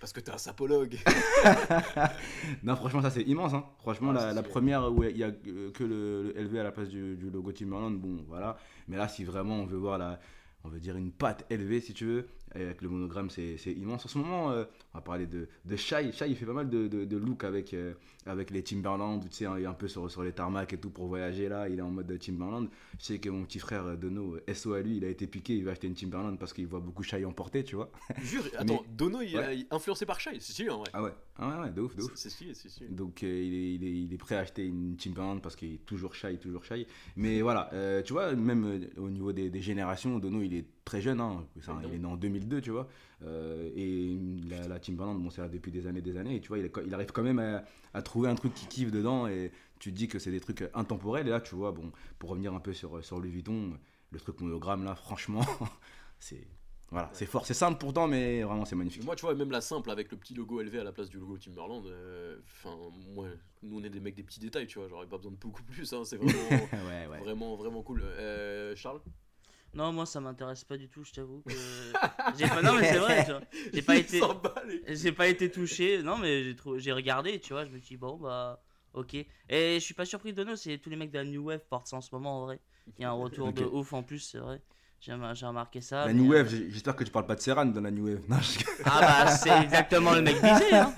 parce 0.00 0.14
que 0.14 0.20
t'es 0.20 0.30
un 0.30 0.38
sapologue. 0.38 0.96
Non, 2.62 2.76
franchement, 2.76 3.02
ça 3.02 3.10
c'est 3.10 3.22
immense. 3.22 3.52
Hein. 3.54 3.64
Franchement, 3.80 4.14
Ah, 4.16 4.32
la, 4.32 4.42
première 4.42 4.90
où 4.92 5.04
il 5.04 5.16
y 5.16 5.24
a 5.24 5.30
que 5.30 5.84
le, 5.84 6.32
le 6.34 6.42
LV 6.42 6.56
à 6.58 6.62
la 6.62 6.72
place 6.72 6.88
du, 6.88 7.16
du 7.16 7.30
logo 7.30 7.52
Timberland, 7.52 7.94
bon, 7.98 8.24
voilà. 8.28 8.56
Mais 8.88 8.96
là, 8.96 9.08
si 9.08 9.24
vraiment 9.24 9.56
on 9.60 9.66
veut 9.66 9.76
voir 9.76 9.98
la, 9.98 10.18
on 10.64 10.68
veut 10.68 10.80
dire 10.80 10.96
une 10.96 11.10
patte 11.12 11.44
LV, 11.50 11.80
si 11.82 11.92
tu 11.94 12.06
veux, 12.06 12.26
avec 12.54 12.80
le 12.82 12.88
monogramme, 12.88 13.28
c'est 13.30 13.56
c'est 13.58 13.72
immense. 13.72 14.06
En 14.06 14.08
ce 14.08 14.18
moment, 14.18 14.50
euh, 14.50 14.64
on 14.94 14.98
va 14.98 15.02
parler 15.02 15.26
de, 15.26 15.48
de 15.64 15.76
Shai. 15.76 16.12
Shai, 16.12 16.28
il 16.30 16.36
fait 16.36 16.46
pas 16.46 16.52
mal 16.52 16.70
de, 16.70 16.86
de, 16.86 17.04
de 17.04 17.16
looks 17.16 17.42
avec, 17.42 17.74
euh, 17.74 17.94
avec 18.26 18.50
les 18.50 18.62
Timberland, 18.62 19.20
tu 19.28 19.28
sais, 19.34 19.46
il 19.58 19.64
est 19.64 19.66
un 19.66 19.74
peu 19.74 19.88
sur, 19.88 20.08
sur 20.08 20.22
les 20.22 20.30
tarmacs 20.32 20.72
et 20.72 20.78
tout 20.78 20.90
pour 20.90 21.08
voyager 21.08 21.48
là. 21.48 21.68
Il 21.68 21.80
est 21.80 21.82
en 21.82 21.90
mode 21.90 22.16
Timberland. 22.18 22.68
Je 23.00 23.04
sais 23.04 23.18
que 23.18 23.28
mon 23.28 23.44
petit 23.44 23.58
frère 23.58 23.84
euh, 23.86 23.96
Dono, 23.96 24.36
euh, 24.36 24.54
SO 24.54 24.74
à 24.74 24.80
lui, 24.82 24.96
il 24.98 25.04
a 25.04 25.08
été 25.08 25.26
piqué, 25.26 25.56
il 25.56 25.64
va 25.64 25.72
acheter 25.72 25.88
une 25.88 25.94
Timberland 25.94 26.38
parce 26.38 26.52
qu'il 26.52 26.66
voit 26.68 26.78
beaucoup 26.80 27.02
Shai 27.02 27.24
emporter, 27.24 27.64
tu 27.64 27.74
vois. 27.74 27.90
Jure, 28.22 28.44
attends, 28.56 28.84
Dono, 28.96 29.20
il 29.20 29.36
Ouais. 29.36 29.58
est 29.60 29.66
influencé 29.74 30.06
par 30.06 30.20
Shai, 30.20 30.34
c'est 30.38 30.52
stylé 30.52 30.70
en 30.70 30.78
vrai. 30.78 30.90
Ah 30.92 31.02
ouais, 31.02 31.12
ah 31.38 31.48
ouais, 31.58 31.64
ouais, 31.64 31.70
de 31.72 31.80
ouf, 31.80 31.96
de 31.96 32.02
ouf. 32.04 32.12
C'est 32.14 32.30
stylé, 32.30 32.54
c'est 32.54 32.68
stylé. 32.68 32.88
Donc 32.90 33.24
euh, 33.24 33.26
il, 33.26 33.52
est, 33.54 33.74
il, 33.74 33.84
est, 33.84 34.02
il 34.04 34.14
est 34.14 34.18
prêt 34.18 34.36
à 34.36 34.40
acheter 34.40 34.64
une 34.64 34.96
Timberland 34.96 35.42
parce 35.42 35.56
qu'il 35.56 35.74
est 35.74 35.84
toujours 35.84 36.14
shy, 36.14 36.38
toujours 36.38 36.64
shy. 36.64 36.86
Mais 37.16 37.42
voilà, 37.42 37.68
euh, 37.72 38.00
tu 38.02 38.12
vois, 38.12 38.32
même 38.36 38.86
au 38.96 39.10
niveau 39.10 39.32
des, 39.32 39.50
des 39.50 39.60
générations, 39.60 40.20
Dono 40.20 40.40
il 40.40 40.54
est 40.54 40.66
très 40.84 41.00
jeune, 41.00 41.20
hein. 41.20 41.44
Il 41.56 41.94
est 41.94 41.98
né 41.98 42.06
en 42.06 42.16
2002, 42.16 42.60
tu 42.60 42.70
vois. 42.70 42.86
Euh, 43.22 43.70
et 43.74 44.18
la, 44.48 44.68
la 44.68 44.78
Timberland, 44.78 45.20
bon, 45.22 45.30
c'est 45.30 45.40
là 45.40 45.48
depuis 45.48 45.70
des 45.72 45.86
années, 45.86 46.02
des 46.02 46.16
années. 46.16 46.36
Et 46.36 46.40
tu 46.40 46.48
vois, 46.48 46.58
il, 46.58 46.94
arrive 46.94 47.12
quand 47.12 47.22
même 47.22 47.38
à, 47.38 47.64
à 47.92 48.02
trouver 48.02 48.28
un 48.28 48.34
truc 48.34 48.54
qui 48.54 48.66
kiffe 48.66 48.90
dedans 48.90 49.26
et 49.26 49.52
tu 49.78 49.92
te 49.92 49.96
dis 49.96 50.08
que 50.08 50.18
c'est 50.18 50.30
des 50.30 50.40
trucs 50.40 50.68
intemporels. 50.74 51.26
Et 51.26 51.30
là, 51.30 51.40
tu 51.40 51.54
vois, 51.54 51.72
bon, 51.72 51.92
pour 52.18 52.30
revenir 52.30 52.54
un 52.54 52.60
peu 52.60 52.72
sur, 52.72 53.04
sur 53.04 53.18
Louis 53.18 53.30
Vuitton, 53.30 53.78
le 54.10 54.20
truc 54.20 54.40
monogramme 54.40 54.84
là, 54.84 54.94
franchement, 54.94 55.44
c'est. 56.18 56.46
Voilà, 56.90 57.10
c'est 57.12 57.26
fort, 57.26 57.44
c'est 57.44 57.54
simple 57.54 57.78
pourtant, 57.78 58.06
mais 58.06 58.42
vraiment 58.42 58.64
c'est 58.64 58.76
magnifique. 58.76 59.02
Moi, 59.04 59.16
tu 59.16 59.22
vois, 59.22 59.34
même 59.34 59.50
la 59.50 59.60
simple 59.60 59.90
avec 59.90 60.12
le 60.12 60.18
petit 60.18 60.32
logo 60.32 60.60
élevé 60.60 60.78
à 60.78 60.84
la 60.84 60.92
place 60.92 61.08
du 61.08 61.18
logo 61.18 61.36
Timberland, 61.38 61.84
euh, 61.86 62.38
enfin, 62.44 62.76
moi, 63.14 63.26
nous 63.62 63.80
on 63.80 63.82
est 63.82 63.90
des 63.90 63.98
mecs 63.98 64.14
des 64.14 64.22
petits 64.22 64.38
détails, 64.38 64.68
tu 64.68 64.78
vois, 64.78 64.86
j'aurais 64.86 65.06
pas 65.06 65.16
besoin 65.16 65.32
de 65.32 65.36
beaucoup 65.36 65.62
plus, 65.72 65.92
hein, 65.92 66.04
c'est 66.04 66.18
vraiment, 66.18 66.32
ouais, 66.88 67.06
ouais. 67.10 67.18
vraiment, 67.18 67.56
vraiment 67.56 67.82
cool. 67.82 68.02
Euh, 68.02 68.76
Charles? 68.76 69.00
Non, 69.74 69.92
moi 69.92 70.06
ça 70.06 70.20
m'intéresse 70.20 70.64
pas 70.64 70.76
du 70.76 70.88
tout, 70.88 71.04
je 71.04 71.12
t'avoue. 71.12 71.42
que- 71.42 71.52
j'ai 72.38 72.46
pas... 72.48 72.62
Non, 72.62 72.74
mais 72.74 72.84
c'est 72.84 72.98
vrai, 72.98 73.24
tu 73.24 73.30
vois. 73.32 73.40
J'ai 73.72 73.82
pas 73.82 73.96
été. 73.96 74.20
J'ai 74.86 75.12
pas 75.12 75.26
été 75.28 75.50
touché, 75.50 76.02
non 76.02 76.16
mais 76.16 76.44
j'ai 76.44 76.56
trou- 76.56 76.78
j'ai 76.78 76.92
regardé, 76.92 77.40
tu 77.40 77.52
vois, 77.52 77.64
je 77.64 77.70
me 77.70 77.78
suis 77.78 77.94
dit 77.94 77.96
bon 77.96 78.16
bah 78.16 78.62
ok. 78.92 79.14
Et 79.14 79.26
je 79.48 79.78
suis 79.80 79.94
pas 79.94 80.04
surpris 80.04 80.32
de 80.32 80.44
nous, 80.44 80.56
c'est 80.56 80.78
tous 80.78 80.90
les 80.90 80.96
mecs 80.96 81.10
de 81.10 81.18
la 81.18 81.24
New 81.24 81.44
Wave 81.44 81.64
portent 81.68 81.88
ça 81.88 81.96
en 81.96 82.00
ce 82.00 82.10
moment 82.12 82.42
en 82.42 82.44
vrai. 82.46 82.60
Il 82.98 83.02
y 83.02 83.04
a 83.04 83.10
un 83.10 83.12
retour 83.14 83.52
de 83.52 83.64
ouf 83.72 83.92
en 83.92 84.02
plus, 84.02 84.20
c'est 84.20 84.38
vrai. 84.38 84.60
J'ai 85.04 85.12
rem- 85.12 85.34
j'ai 85.34 85.44
remarqué 85.44 85.80
ça. 85.82 86.06
La 86.06 86.14
New 86.14 86.32
euh, 86.32 86.38
Wave, 86.38 86.48
j'espère 86.70 86.96
que 86.96 87.04
tu 87.04 87.10
parles 87.10 87.26
pas 87.26 87.34
de 87.34 87.40
Serran 87.40 87.66
dans 87.66 87.80
la 87.82 87.90
New 87.90 88.06
Wave. 88.06 88.22
Non, 88.26 88.38
je- 88.40 88.64
Ah 88.86 89.00
bah 89.24 89.30
c'est 89.32 89.50
exactement 89.62 90.12
le 90.14 90.22
mec 90.22 90.36
visé. 90.36 90.72
Hein. 90.74 90.92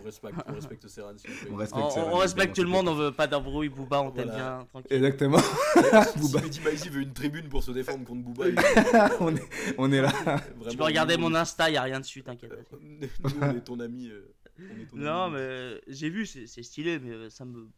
On 0.00 0.04
respecte, 0.04 0.34
on 0.48 0.52
respecte 0.54 0.88
Serran, 0.88 1.12
s'il 1.16 1.30
vous 1.30 1.36
plaît. 1.38 1.50
On 1.52 1.56
respecte 1.56 1.82
On, 1.96 2.14
on 2.14 2.16
respecte 2.16 2.56
tout 2.56 2.62
le 2.62 2.68
monde, 2.68 2.88
on 2.88 2.94
veut 2.94 3.12
pas 3.12 3.28
d'embrouille, 3.28 3.68
Booba, 3.68 4.00
on 4.02 4.10
t'aime 4.10 4.30
bien, 4.30 4.66
tranquille. 4.70 4.92
Exactement. 4.96 5.38
Si 5.38 6.18
Booba. 6.18 6.40
Mehdi 6.40 6.60
Maizi 6.62 6.88
veut 6.88 7.02
une 7.02 7.12
tribune 7.12 7.48
pour 7.48 7.62
se 7.62 7.70
défendre 7.70 8.04
contre 8.04 8.22
Booba, 8.22 8.48
il- 8.48 8.56
on, 9.20 9.36
est, 9.36 9.42
on 9.78 9.92
est 9.92 10.00
là. 10.00 10.08
Vraiment, 10.08 10.40
Tu 10.70 10.76
peux 10.76 10.84
regarder 10.84 11.16
nous, 11.16 11.28
mon 11.28 11.34
Insta, 11.36 11.70
y 11.70 11.76
a 11.76 11.82
rien 11.82 12.00
dessus, 12.00 12.24
t'inquiète. 12.24 12.52
Nous, 12.82 13.08
on 13.40 13.50
est 13.50 13.60
ton 13.60 13.78
ami. 13.78 14.08
euh, 14.08 14.34
on 14.58 14.80
est 14.82 14.86
ton 14.86 14.96
Non 14.96 15.22
ami. 15.26 15.34
mais 15.36 15.80
j'ai 15.86 16.10
vu, 16.10 16.26
c'est 16.26 16.46
stylé, 16.62 16.98
mais 16.98 17.10
euh, 17.12 17.30
ça 17.30 17.44
me. 17.44 17.68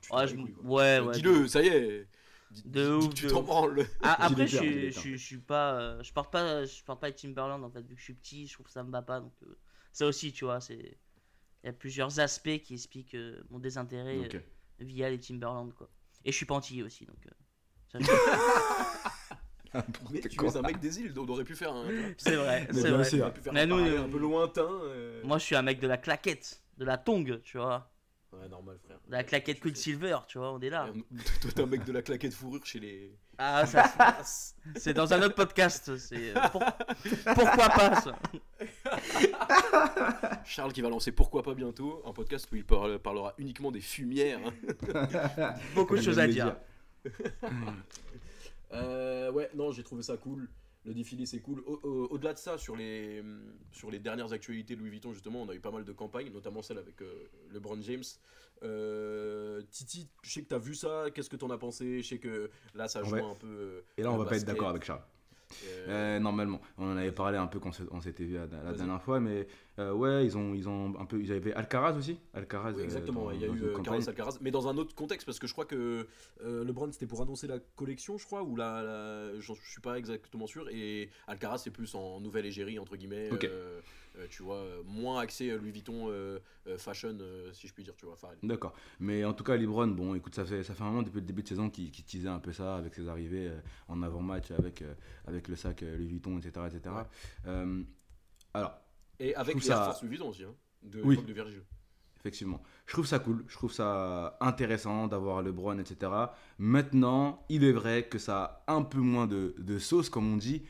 Tu 0.00 0.12
Ouais, 0.14 0.26
je 0.26 0.34
ouais, 0.64 1.00
ouais. 1.00 1.12
Dis-le, 1.14 1.46
ça 1.48 1.60
y 1.62 1.68
est. 1.68 2.06
De 2.64 2.90
ouf, 2.94 3.14
tu 3.14 3.24
de 3.24 3.30
t'en 3.30 3.42
branles. 3.42 3.86
Ah, 4.02 4.24
après, 4.26 4.46
je 4.46 4.56
je, 4.56 4.90
suis, 4.90 5.12
je 5.18 5.24
suis 5.24 5.38
pas. 5.38 5.74
euh, 5.80 6.02
je 6.02 6.12
porte 6.12 6.32
pas, 6.32 6.64
je 6.64 6.82
porte 6.84 7.00
pas 7.00 7.08
les 7.08 7.14
Timberland 7.14 7.62
en 7.64 7.70
fait, 7.70 7.82
vu 7.82 7.94
que 7.94 8.00
je 8.00 8.04
suis 8.04 8.14
petit, 8.14 8.46
je 8.46 8.54
trouve 8.54 8.66
que 8.66 8.72
ça 8.72 8.82
me 8.84 8.90
va 8.90 9.02
pas. 9.02 9.20
Donc, 9.20 9.32
euh, 9.42 9.56
ça 9.92 10.06
aussi, 10.06 10.32
tu 10.32 10.44
vois, 10.44 10.60
c'est. 10.60 10.98
Il 11.62 11.66
y 11.66 11.70
a 11.70 11.72
plusieurs 11.72 12.20
aspects 12.20 12.58
qui 12.62 12.74
expliquent 12.74 13.14
euh, 13.14 13.42
mon 13.50 13.58
désintérêt 13.60 14.28
euh, 14.34 14.40
via 14.80 15.10
les 15.10 15.20
Timberland, 15.20 15.72
quoi. 15.74 15.88
Et 16.24 16.32
je 16.32 16.36
suis 16.36 16.46
pas 16.46 16.54
antillais 16.54 16.82
aussi, 16.82 17.06
donc. 17.06 17.18
euh, 17.26 17.30
ça- 17.92 17.98
Mais 20.12 20.20
tu 20.20 20.44
es 20.44 20.56
un 20.56 20.62
mec 20.62 20.80
des 20.80 21.00
îles, 21.00 21.14
on 21.18 21.26
aurait 21.28 21.44
pu 21.44 21.54
faire 21.56 21.72
un. 21.74 21.84
c'est 22.18 22.36
vrai, 22.36 22.66
Mais 22.68 22.74
c'est 22.74 22.88
bien 22.88 22.92
vrai. 22.92 23.08
sûr. 23.08 23.18
On 23.18 23.22
aurait 23.22 23.32
pu 23.34 23.40
faire 23.40 23.52
Mais 23.54 23.62
un 23.62 23.66
nous, 23.66 23.78
un 23.78 24.08
peu 24.08 24.18
lointain. 24.18 24.68
euh. 24.68 25.22
Moi, 25.24 25.38
je 25.38 25.44
suis 25.44 25.56
un 25.56 25.62
mec 25.62 25.80
de 25.80 25.86
la 25.86 25.96
claquette, 25.98 26.62
de 26.78 26.84
la 26.84 26.98
tongue, 26.98 27.40
tu 27.42 27.58
vois. 27.58 27.91
Ouais, 28.32 28.48
normal, 28.48 28.78
frère. 28.84 28.98
La 29.08 29.24
claquette. 29.24 29.60
Quicksilver, 29.60 30.18
tu 30.26 30.38
vois, 30.38 30.52
on 30.52 30.60
est 30.60 30.70
là. 30.70 30.88
Toi, 31.42 31.50
t'es 31.54 31.62
un 31.62 31.66
mec 31.66 31.84
de 31.84 31.92
la 31.92 32.02
claquette 32.02 32.32
fourrure 32.32 32.64
chez 32.64 32.80
les. 32.80 33.14
Ah, 33.38 33.66
ça, 33.66 33.92
c'est 34.76 34.94
dans 34.94 35.12
un 35.12 35.22
autre 35.22 35.34
podcast. 35.34 35.96
C'est. 35.98 36.34
euh, 36.36 36.40
pour- 36.50 36.64
Pourquoi 37.34 37.68
pas 37.68 38.00
ça 38.00 38.18
Charles 40.44 40.72
qui 40.72 40.80
va 40.80 40.88
lancer 40.88 41.12
Pourquoi 41.12 41.42
pas 41.42 41.54
bientôt 41.54 42.02
un 42.06 42.12
podcast 42.12 42.48
où 42.52 42.56
il 42.56 42.64
parle- 42.64 42.98
parlera 42.98 43.34
uniquement 43.38 43.70
des 43.70 43.80
fumières. 43.80 44.40
hein. 44.46 45.54
Beaucoup 45.74 45.96
de 45.96 46.02
choses 46.02 46.18
à 46.18 46.26
dire. 46.26 46.56
Euh, 48.74 49.30
ouais, 49.32 49.50
non, 49.54 49.70
j'ai 49.70 49.82
trouvé 49.82 50.02
ça 50.02 50.16
cool. 50.16 50.48
Le 50.84 50.94
défilé, 50.94 51.26
c'est 51.26 51.38
cool. 51.40 51.60
Au- 51.66 51.78
au- 51.84 52.06
Au-delà 52.10 52.32
de 52.32 52.38
ça, 52.38 52.58
sur 52.58 52.74
les, 52.74 53.22
sur 53.70 53.90
les 53.90 54.00
dernières 54.00 54.32
actualités 54.32 54.74
de 54.74 54.80
Louis 54.80 54.90
Vuitton, 54.90 55.12
justement, 55.12 55.42
on 55.42 55.48
a 55.48 55.54
eu 55.54 55.60
pas 55.60 55.70
mal 55.70 55.84
de 55.84 55.92
campagnes, 55.92 56.30
notamment 56.32 56.60
celle 56.60 56.78
avec 56.78 57.00
euh, 57.02 57.28
LeBron 57.52 57.80
James. 57.82 58.02
Euh, 58.64 59.62
Titi, 59.70 60.08
je 60.22 60.30
sais 60.32 60.42
que 60.42 60.48
t'as 60.48 60.58
vu 60.58 60.74
ça, 60.74 61.06
qu'est-ce 61.14 61.30
que 61.30 61.36
t'en 61.36 61.50
as 61.50 61.58
pensé? 61.58 62.02
Je 62.02 62.08
sais 62.08 62.18
que 62.18 62.50
là, 62.74 62.88
ça 62.88 63.02
joue 63.04 63.14
Ouais. 63.14 63.22
un 63.22 63.34
peu. 63.34 63.46
euh, 63.46 63.80
Et 63.96 64.02
là, 64.02 64.10
on 64.12 64.16
va 64.16 64.24
pas 64.24 64.36
être 64.36 64.44
d'accord 64.44 64.68
avec 64.70 64.84
Charles. 64.84 65.02
Euh, 65.64 66.16
Euh, 66.16 66.18
normalement, 66.18 66.60
on 66.78 66.92
en 66.92 66.96
avait 66.96 67.12
parlé 67.12 67.38
un 67.38 67.46
peu 67.46 67.58
quand 67.58 67.70
on 67.90 68.00
s'était 68.00 68.24
vu 68.24 68.34
la, 68.34 68.46
dernière 68.46 69.02
fois, 69.02 69.20
mais 69.20 69.46
euh, 69.78 69.92
ouais, 69.92 70.24
ils 70.24 70.36
ont, 70.36 70.54
ils 70.54 70.68
ont 70.68 70.94
un 70.98 71.04
peu, 71.04 71.20
ils 71.20 71.32
avaient 71.32 71.52
Alcaraz 71.54 71.96
aussi, 71.96 72.18
Alcaraz. 72.34 72.72
Oui, 72.76 72.82
exactement, 72.82 73.24
dans- 73.24 73.30
il 73.32 73.40
y 73.40 73.44
a 73.44 73.48
eu. 73.48 73.72
Carlos 73.82 74.08
Alcaraz, 74.08 74.38
mais 74.40 74.50
dans 74.50 74.68
un 74.68 74.76
autre 74.76 74.94
contexte, 74.94 75.26
parce 75.26 75.38
que 75.38 75.46
je 75.46 75.52
crois 75.52 75.64
que 75.64 76.06
euh, 76.44 76.64
LeBron 76.64 76.90
c'était 76.92 77.06
pour 77.06 77.20
annoncer 77.22 77.46
la 77.46 77.58
collection, 77.76 78.18
je 78.18 78.26
crois, 78.26 78.42
ou 78.42 78.56
la, 78.56 78.82
la- 78.82 79.40
je 79.40 79.52
suis 79.70 79.80
pas 79.80 79.98
exactement 79.98 80.46
sûr, 80.46 80.68
et 80.70 81.10
Alcaraz 81.26 81.58
c'est 81.58 81.70
plus 81.70 81.94
en 81.94 82.20
nouvelle 82.20 82.46
égérie, 82.46 82.78
entre 82.78 82.96
guillemets. 82.96 83.28
Euh, 84.18 84.26
tu 84.28 84.42
vois, 84.42 84.56
euh, 84.56 84.82
moins 84.84 85.20
axé 85.20 85.50
euh, 85.50 85.58
Louis 85.58 85.70
Vuitton 85.72 86.12
fashion, 86.78 87.16
si 87.52 87.66
je 87.66 87.72
puis 87.72 87.82
dire, 87.84 87.94
tu 87.96 88.06
vois. 88.06 88.16
D'accord. 88.42 88.74
Mais 89.00 89.24
en 89.24 89.32
tout 89.34 89.44
cas, 89.44 89.56
Lebron, 89.56 89.88
bon, 89.88 90.14
écoute, 90.14 90.34
ça 90.34 90.44
fait, 90.44 90.62
ça 90.62 90.74
fait 90.74 90.82
un 90.82 90.86
moment 90.86 91.02
depuis 91.02 91.20
le 91.20 91.26
début 91.26 91.42
de 91.42 91.48
saison 91.48 91.70
qu'il 91.70 91.90
qu'il 91.90 92.04
teasait 92.04 92.28
un 92.28 92.38
peu 92.38 92.52
ça 92.52 92.76
avec 92.76 92.94
ses 92.94 93.08
arrivées 93.08 93.50
en 93.88 94.02
avant-match, 94.02 94.50
avec, 94.52 94.84
avec 95.26 95.48
le 95.48 95.56
sac 95.56 95.80
Louis 95.82 96.06
Vuitton, 96.06 96.38
etc. 96.38 96.66
etc. 96.66 96.94
Ouais. 97.46 97.84
Alors, 98.54 98.74
et 99.18 99.34
avec 99.34 99.54
les 99.56 99.60
ça- 99.60 99.84
Force 99.84 100.02
Louis 100.02 100.10
Vuitton 100.10 100.28
aussi, 100.28 100.44
hein, 100.44 100.54
de 100.82 101.00
Oui. 101.02 101.10
l'époque 101.10 101.26
de 101.26 101.32
Virgil. 101.32 101.62
effectivement, 102.18 102.62
je 102.86 102.92
trouve 102.92 103.06
ça 103.06 103.18
cool, 103.18 103.44
je 103.48 103.54
trouve 103.56 103.72
ça 103.72 104.36
intéressant 104.40 105.08
d'avoir 105.08 105.42
LeBron, 105.42 105.78
etc. 105.78 106.12
Maintenant, 106.58 107.44
il 107.48 107.64
est 107.64 107.72
vrai 107.72 108.04
que 108.08 108.18
ça 108.18 108.62
a 108.66 108.74
un 108.74 108.82
peu 108.82 108.98
moins 108.98 109.26
de, 109.26 109.54
de 109.58 109.78
sauce, 109.78 110.08
comme 110.08 110.32
on 110.32 110.36
dit, 110.36 110.62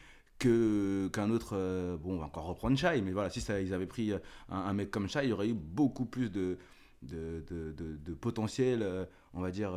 que 0.43 1.09
qu'un 1.13 1.31
autre. 1.31 1.53
euh, 1.57 1.97
bon, 1.97 2.15
on 2.15 2.19
va 2.19 2.27
encore 2.27 2.47
reprendre 2.47 2.77
Shai, 2.77 3.01
mais 3.03 3.13
voilà, 3.13 3.31
si 3.31 3.41
ça, 3.41 3.61
ils 3.61 3.73
avaient 3.75 3.87
pris 3.87 4.13
euh, 4.13 4.19
un, 4.49 4.59
un 4.59 4.73
mec 4.73 4.91
comme 4.91 5.09
Shai, 5.09 5.25
il 5.25 5.31
y 5.31 5.33
aurait 5.33 5.49
eu 5.49 5.55
beaucoup 5.55 6.05
plus 6.07 6.31
de, 6.31 6.59
de, 7.03 7.45
de, 7.49 7.73
de- 7.73 7.97
de 7.97 8.15
potentiel, 8.15 8.83
euh, 8.83 9.05
on 9.35 9.41
va 9.41 9.51
dire. 9.51 9.73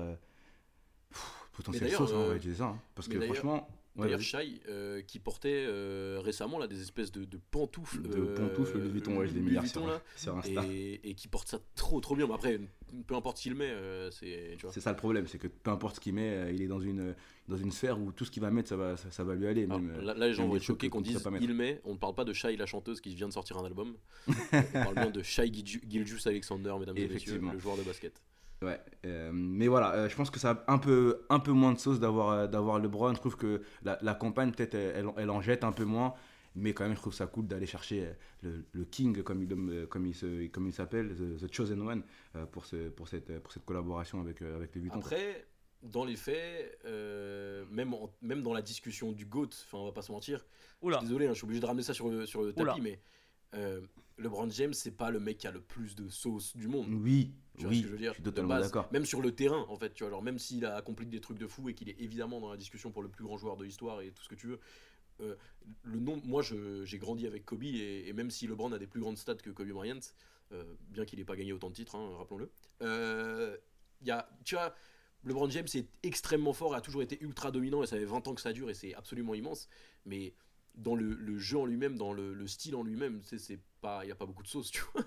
pff, 1.10 1.50
potentiel 1.54 1.90
sauce, 1.98 2.12
hein, 2.12 2.16
on 2.18 2.28
va 2.30 2.36
utiliser 2.36 2.60
ça. 2.60 2.66
hein, 2.66 2.80
parce 2.96 3.08
que 3.08 3.18
franchement. 3.34 3.68
D'ailleurs. 4.04 4.20
Shai, 4.22 4.60
euh, 4.68 5.02
qui 5.02 5.20
portait 5.20 5.66
euh, 5.68 6.20
récemment 6.24 6.60
là, 6.60 6.68
des 6.68 6.82
espèces 6.82 7.12
de, 7.12 7.24
de 7.26 7.40
pantoufles. 7.52 8.02
de 8.02 8.20
euh, 8.20 8.36
pantoufles 8.36 8.78
Louis 8.80 8.90
Vuitton, 8.90 9.18
ouais, 9.18 9.28
je 9.28 9.34
l'ai 9.34 9.40
mis 9.42 9.52
Vuitton, 9.52 9.68
sur, 9.68 9.88
là, 9.88 10.02
sur 10.18 10.38
Insta. 10.38 10.66
et, 10.70 11.00
et 11.10 11.14
qui 11.14 11.28
porte 11.28 11.48
ça 11.48 11.60
trop 11.76 12.02
trop 12.02 12.16
bien. 12.16 12.28
Mais 12.28 12.34
après, 12.34 12.60
peu 13.08 13.16
importe 13.16 13.38
ce 13.38 13.44
qu'il 13.44 13.56
met, 13.56 13.74
c'est. 14.12 14.58
C'est 14.72 14.82
ça 14.82 14.92
le 14.92 14.98
problème, 14.98 15.28
c'est 15.28 15.38
que 15.38 15.48
peu 15.48 15.72
importe 15.72 15.96
ce 15.96 16.00
qu'il 16.02 16.14
met, 16.14 16.54
il 16.54 16.62
est 16.62 16.68
dans 16.68 16.80
une, 16.82 17.16
dans 17.48 17.58
une 17.58 17.72
sphère 17.72 18.00
où 18.00 18.12
tout 18.12 18.26
ce 18.26 18.32
qu'il 18.32 18.42
va 18.42 18.52
mettre, 18.52 18.68
ça 18.70 18.76
va, 18.76 18.98
ça, 18.98 19.10
ça 19.12 19.24
va 19.24 19.34
lui 19.36 19.48
aller. 19.48 19.66
Même, 19.66 19.92
là, 20.02 20.14
là, 20.14 20.28
les 20.28 20.34
gens 20.34 20.48
vont 20.48 20.56
être 20.58 20.64
choqués 20.64 20.90
qu'on 20.90 21.02
dise 21.02 21.24
il 21.40 21.54
met. 21.54 21.80
On 21.86 21.94
ne 21.94 21.98
parle 21.98 22.16
pas 22.16 22.26
de 22.26 22.34
Shai, 22.34 22.56
la 22.58 22.66
chanteuse 22.66 23.00
qui 23.00 23.16
vient 23.16 23.28
de 23.30 23.34
sortir 23.34 23.58
un 23.58 23.66
album. 23.66 23.96
on 24.28 24.62
parle 24.74 24.96
bien 24.96 25.10
de 25.10 25.24
Shai 25.24 25.48
Gilju- 25.48 25.82
Giljus 25.90 26.28
Alexander, 26.28 26.74
mesdames 26.80 26.98
et 26.98 27.08
messieurs, 27.08 27.40
le 27.54 27.60
joueur 27.60 27.78
de 27.78 27.84
basket. 27.84 28.22
Ouais, 28.66 28.80
euh, 29.06 29.32
mais 29.34 29.68
voilà, 29.68 29.94
euh, 29.94 30.10
je 30.10 30.16
pense 30.16 30.30
que 30.30 30.40
ça 30.40 30.52
a 30.68 30.74
un 30.74 30.78
peu, 30.78 31.26
un 31.30 31.40
peu 31.40 31.52
moins 31.52 31.74
de 31.74 31.80
sauce 31.80 32.00
d'avoir 32.00 32.30
euh, 32.32 32.48
d'avoir 32.48 32.80
LeBron. 32.80 33.14
Je 33.14 33.20
trouve 33.20 33.38
que 33.38 33.62
la, 33.84 33.98
la 34.02 34.16
campagne, 34.16 34.52
peut-être, 34.52 34.76
elle, 34.76 35.08
elle 35.18 35.30
en 35.30 35.42
jette 35.42 35.64
un 35.64 35.72
peu 35.72 35.86
moins. 35.86 36.14
Mais 36.58 36.74
quand 36.74 36.86
même, 36.86 36.96
je 36.96 37.02
trouve 37.02 37.14
ça 37.14 37.28
cool 37.28 37.48
d'aller 37.48 37.66
chercher 37.66 38.06
euh, 38.06 38.14
le, 38.42 38.66
le 38.72 38.86
King, 38.86 39.24
comme 39.24 39.44
il, 39.44 39.88
comme 39.88 40.06
il, 40.06 40.16
se- 40.16 40.48
comme 40.48 40.68
il 40.68 40.74
s'appelle, 40.74 41.14
the, 41.14 41.38
the 41.46 41.54
Chosen 41.54 41.82
One, 41.82 42.02
pour, 42.54 42.66
ce, 42.66 42.88
pour, 42.90 43.10
cette, 43.10 43.40
pour 43.40 43.52
cette 43.52 43.66
collaboration 43.66 44.22
avec, 44.22 44.42
avec 44.42 44.74
les 44.74 44.80
Vuitton. 44.82 45.00
Après, 45.00 45.46
dans 45.84 46.06
les 46.06 46.16
faits, 46.16 46.80
euh, 46.86 47.66
même, 47.70 47.94
en- 47.94 48.10
même 48.22 48.42
dans 48.42 48.54
la 48.54 48.62
discussion 48.62 49.12
du 49.12 49.26
GOAT, 49.26 49.50
enfin, 49.66 49.80
on 49.80 49.86
va 49.86 49.92
pas 49.92 50.02
se 50.02 50.14
mentir, 50.14 50.46
Oula. 50.82 51.00
désolé, 51.02 51.26
hein, 51.28 51.32
je 51.34 51.40
suis 51.40 51.44
obligé 51.44 51.60
de 51.60 51.66
ramener 51.66 51.84
ça 51.84 51.94
sur 51.94 52.08
le, 52.10 52.26
sur 52.26 52.42
le 52.42 52.54
Oula. 52.56 52.72
tapis, 52.72 52.82
mais 52.82 53.02
euh, 53.54 53.82
LeBron 54.18 54.50
James, 54.50 54.74
c'est 54.74 54.96
pas 54.96 55.12
le 55.12 55.20
mec 55.20 55.38
qui 55.40 55.48
a 55.48 55.52
le 55.52 55.60
plus 55.62 55.94
de 55.96 56.08
sauce 56.08 56.56
du 56.56 56.70
monde. 56.70 56.88
Oui, 56.90 57.34
Tu 57.58 57.64
vois 57.64 57.70
oui, 57.72 57.78
ce 57.78 57.82
que 57.84 57.88
je 57.88 57.92
veux 57.94 57.98
dire 58.00 58.14
suis 58.14 58.24
De 58.24 58.30
totalement 58.30 58.60
d'accord. 58.60 58.88
Même 58.92 59.06
sur 59.06 59.22
le 59.22 59.32
terrain, 59.34 59.66
en 59.70 59.76
fait, 59.78 59.94
tu 59.94 60.04
vois, 60.04 60.12
genre 60.12 60.22
même 60.24 60.40
s'il 60.40 60.66
a 60.66 60.76
accompli 60.76 61.06
des 61.06 61.22
trucs 61.22 61.38
de 61.38 61.48
fou 61.48 61.70
et 61.70 61.74
qu'il 61.74 61.90
est 61.90 62.00
évidemment 62.00 62.40
dans 62.42 62.50
la 62.52 62.58
discussion 62.58 62.92
pour 62.92 63.02
le 63.02 63.10
plus 63.10 63.24
grand 63.24 63.38
joueur 63.38 63.58
de 63.58 63.64
l'histoire 63.64 64.02
et 64.02 64.12
tout 64.12 64.24
ce 64.24 64.30
que 64.30 64.36
tu 64.36 64.48
veux, 64.48 64.60
euh, 65.22 65.36
le 65.84 66.00
nom, 66.00 66.22
moi 66.26 66.42
je- 66.42 66.84
j'ai 66.86 66.98
grandi 66.98 67.26
avec 67.28 67.46
Kobe 67.46 67.64
et, 67.64 68.06
et 68.08 68.14
même 68.14 68.32
si 68.32 68.48
LeBron 68.48 68.72
a 68.74 68.80
des 68.80 68.88
plus 68.88 69.00
grandes 69.00 69.18
stats 69.18 69.36
que 69.36 69.50
Kobe 69.50 69.70
Bryant, 69.70 70.00
euh, 70.52 70.64
bien 70.90 71.06
qu'il 71.06 71.20
n'ait 71.20 71.26
pas 71.26 71.36
gagné 71.36 71.54
autant 71.54 71.70
de 71.70 71.76
titres, 71.76 71.96
hein, 71.96 72.16
rappelons-le, 72.18 72.52
euh, 72.82 73.58
il 74.02 74.08
y 74.08 74.12
a, 74.12 74.30
tu 74.44 74.56
vois, 74.56 74.76
LeBron 75.24 75.50
James 75.50 75.68
est 75.74 75.88
extrêmement 76.04 76.54
fort, 76.54 76.76
a 76.76 76.82
toujours 76.82 77.02
été 77.02 77.18
ultra 77.24 77.52
dominant 77.52 77.82
et 77.82 77.88
ça 77.88 77.98
fait 77.98 78.06
20 78.06 78.28
ans 78.28 78.36
que 78.36 78.42
ça 78.42 78.54
dure 78.54 78.70
et 78.70 78.74
c'est 78.74 78.94
absolument 78.94 79.34
immense. 79.34 79.70
Mais 80.06 80.34
dans 80.78 80.96
le, 80.96 81.14
le 81.14 81.38
jeu 81.38 81.58
en 81.58 81.66
lui-même, 81.66 81.98
dans 81.98 82.14
le, 82.14 82.34
le 82.34 82.48
style 82.48 82.76
en 82.76 82.84
lui-même, 82.84 83.22
tu 83.22 83.28
sais, 83.28 83.38
c'est 83.38 83.60
pas, 83.82 84.02
il 84.04 84.10
y 84.10 84.12
a 84.12 84.16
pas 84.16 84.26
beaucoup 84.26 84.44
de 84.44 84.48
sauce, 84.48 84.72
tu 84.72 84.84
vois. 84.94 85.04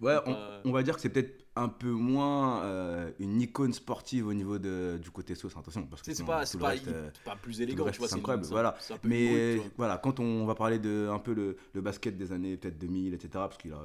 Ouais, 0.00 0.16
C'est 0.24 0.68
on, 0.68 0.72
va 0.72 0.82
dire 0.82 0.94
que 0.94 1.00
c'est 1.00 1.08
peut-être 1.08 1.44
un 1.56 1.68
peu 1.68 1.90
moins 1.90 2.62
euh, 2.64 3.10
une 3.18 3.40
icône 3.40 3.72
sportive 3.72 4.26
au 4.28 4.34
niveau 4.34 4.58
de, 4.58 4.98
du 5.02 5.10
côté 5.10 5.34
sauce, 5.34 5.56
attention. 5.56 5.86
Parce 5.86 6.02
que 6.02 6.14
c'est 6.14 6.24
pas, 6.24 6.44
pas, 6.58 6.74
euh, 6.86 7.10
pas 7.24 7.36
plus 7.36 7.60
élégant, 7.60 7.84
reste, 7.84 7.94
tu 7.94 7.98
vois. 8.00 8.08
c'est 8.08 8.16
incroyable, 8.16 8.46
voilà. 8.46 8.76
Mais 9.02 9.60
voilà, 9.76 9.98
quand 9.98 10.20
on 10.20 10.46
va 10.46 10.54
parler 10.54 10.78
de 10.78 11.08
un 11.10 11.18
peu 11.18 11.34
le, 11.34 11.56
le 11.72 11.80
basket 11.80 12.16
des 12.16 12.30
années 12.32 12.56
peut-être 12.56 12.78
2000, 12.78 13.14
etc., 13.14 13.28
parce 13.32 13.58
qu'il 13.58 13.72
a, 13.72 13.84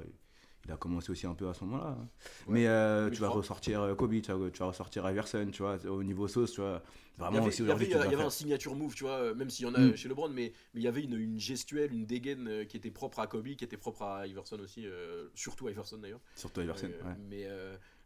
il 0.66 0.72
a 0.72 0.78
commencé 0.78 1.12
aussi 1.12 1.26
un 1.26 1.34
peu 1.34 1.48
à 1.50 1.54
ce 1.54 1.64
moment-là. 1.66 1.98
hein. 2.00 2.08
Mais 2.48 2.68
euh, 2.68 3.06
Mais 3.06 3.12
tu 3.16 3.22
vas 3.22 3.28
crois- 3.28 3.40
ressortir 3.40 3.82
euh, 3.82 3.96
Kobe, 3.96 4.22
tu 4.22 4.32
vas, 4.32 4.50
tu 4.52 4.60
vas 4.60 4.68
ressortir 4.68 5.10
Iverson, 5.10 5.50
tu 5.52 5.64
vois, 5.64 5.84
au 5.88 6.04
niveau 6.04 6.28
sauce, 6.28 6.52
tu 6.54 6.62
vois. 6.62 6.82
Il 6.84 7.22
y 7.22 7.24
Vraiment 7.24 7.38
avait, 7.40 7.48
aussi 7.48 7.62
il 7.64 7.68
y 7.68 7.72
avait- 7.72 7.88
dois 7.88 8.06
il 8.06 8.12
y 8.12 8.16
avait 8.16 8.24
un 8.24 8.30
signature 8.30 8.76
move, 8.76 8.94
tu 8.96 9.04
vois, 9.04 9.14
euh, 9.18 9.36
même 9.36 9.50
s'il 9.50 9.66
y 9.66 9.70
en 9.70 9.74
a 9.76 9.80
Mm. 9.80 9.96
chez 9.96 10.08
LeBron, 10.10 10.30
mais 10.30 10.54
mais 10.74 10.82
il 10.82 10.84
y 10.84 10.88
avait 10.88 11.04
une, 11.04 11.16
une 11.18 11.40
gestuelle, 11.40 11.94
une 11.94 12.06
dégaine 12.06 12.66
qui 12.68 12.78
était 12.78 12.90
propre 12.92 13.20
à 13.20 13.28
Kobe, 13.28 13.48
qui 13.56 13.64
était 13.64 13.78
propre 13.78 14.04
à 14.04 14.28
Iverson 14.28 14.60
aussi, 14.60 14.86
euh, 14.88 15.28
surtout 15.36 15.68
à 15.68 15.72
Iverson 15.72 15.98
d'ailleurs. 15.98 16.22
Surtout 16.36 16.62
Iverson, 16.62 16.90
Euh, 16.92 17.04
ouais. 17.10 17.16
mais, 17.30 17.48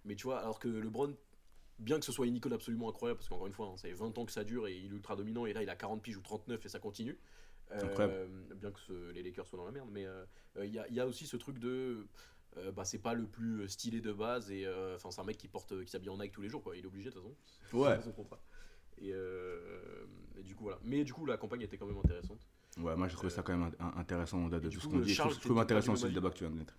mais 0.05 0.15
tu 0.15 0.23
vois, 0.23 0.39
alors 0.39 0.59
que 0.59 0.67
LeBron, 0.67 1.13
bien 1.79 1.99
que 1.99 2.05
ce 2.05 2.11
soit 2.13 2.25
une 2.25 2.35
icône 2.37 2.53
absolument 2.53 2.89
incroyable, 2.89 3.19
parce 3.19 3.27
qu'encore 3.29 3.47
une 3.47 3.53
fois, 3.53 3.67
hein, 3.67 3.77
ça 3.77 3.87
fait 3.89 3.93
20 3.93 4.17
ans 4.17 4.25
que 4.25 4.31
ça 4.31 4.43
dure 4.45 4.67
et 4.67 4.75
il 4.77 4.85
est 4.85 4.95
ultra 4.95 5.15
dominant, 5.17 5.45
et 5.45 5.53
là 5.53 5.61
il 5.61 5.69
a 5.69 5.75
40 5.75 6.01
piges 6.01 6.17
ou 6.17 6.21
39 6.21 6.65
et 6.65 6.69
ça 6.69 6.79
continue. 6.79 7.17
Incroyable. 7.71 8.29
bien 8.57 8.69
que 8.71 8.79
ce- 8.79 9.11
les 9.11 9.23
Lakers 9.23 9.47
soient 9.47 9.57
dans 9.57 9.65
la 9.65 9.71
merde, 9.71 9.89
mais 9.91 10.05
il 10.63 10.69
y, 10.71 10.77
a, 10.79 10.87
il 10.87 10.93
y 10.93 10.99
a 10.99 11.07
aussi 11.07 11.25
ce 11.25 11.35
truc 11.35 11.57
de. 11.59 12.05
Euh, 12.57 12.71
bah, 12.71 12.85
c'est 12.85 12.99
pas 12.99 13.13
le 13.13 13.25
plus 13.27 13.67
stylé 13.67 14.01
de 14.01 14.13
base 14.13 14.49
et 14.51 14.65
euh, 14.65 14.95
enfin 14.95 15.11
c'est 15.11 15.21
un 15.21 15.25
mec 15.25 15.37
qui 15.37 15.47
porte 15.47 15.83
qui 15.83 15.91
s'habille 15.91 16.09
en 16.09 16.17
Nike 16.17 16.31
tous 16.31 16.41
les 16.41 16.49
jours 16.49 16.63
quoi 16.63 16.75
il 16.75 16.83
est 16.83 16.87
obligé 16.87 17.09
de 17.09 17.15
toute 17.15 17.23
façon 17.23 17.77
Ouais. 17.77 17.95
C'est 17.97 18.03
son 18.05 18.11
contrat. 18.11 18.39
et, 18.97 19.11
euh, 19.13 20.05
et 20.37 20.43
du 20.43 20.55
coup 20.55 20.63
voilà 20.63 20.79
mais 20.83 21.03
du 21.03 21.13
coup 21.13 21.25
la 21.25 21.37
campagne 21.37 21.61
était 21.61 21.77
quand 21.77 21.85
même 21.87 21.97
intéressante 21.97 22.47
Ouais, 22.77 22.95
moi 22.95 23.07
je 23.07 23.15
trouve 23.15 23.29
ça 23.29 23.41
quand 23.41 23.55
même 23.57 23.71
intéressant 23.97 24.45
au-delà 24.45 24.59
de 24.59 24.69
tout 24.69 24.81
ce 24.81 24.87
qu'on 24.87 24.99
euh, 24.99 25.01
dit. 25.03 25.11
Je 25.11 25.15
Charles, 25.15 25.29
trouve, 25.29 25.41
je 25.41 25.47
trouve 25.47 25.55
t'es- 25.57 25.61
intéressant 25.63 25.93
aussi 25.93 26.05
le 26.05 26.11
débat 26.11 26.29
que 26.29 26.35
tu 26.35 26.43
viens 26.43 26.51
de 26.51 26.57
mettre. 26.57 26.77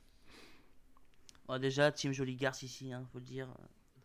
Déjà, 1.59 1.91
Team 1.93 2.13
Jolie 2.13 2.37
Garce 2.37 2.63
ici, 2.63 2.93
hein, 2.93 3.07
faut 3.13 3.19
le 3.19 3.25
dire. 3.25 3.49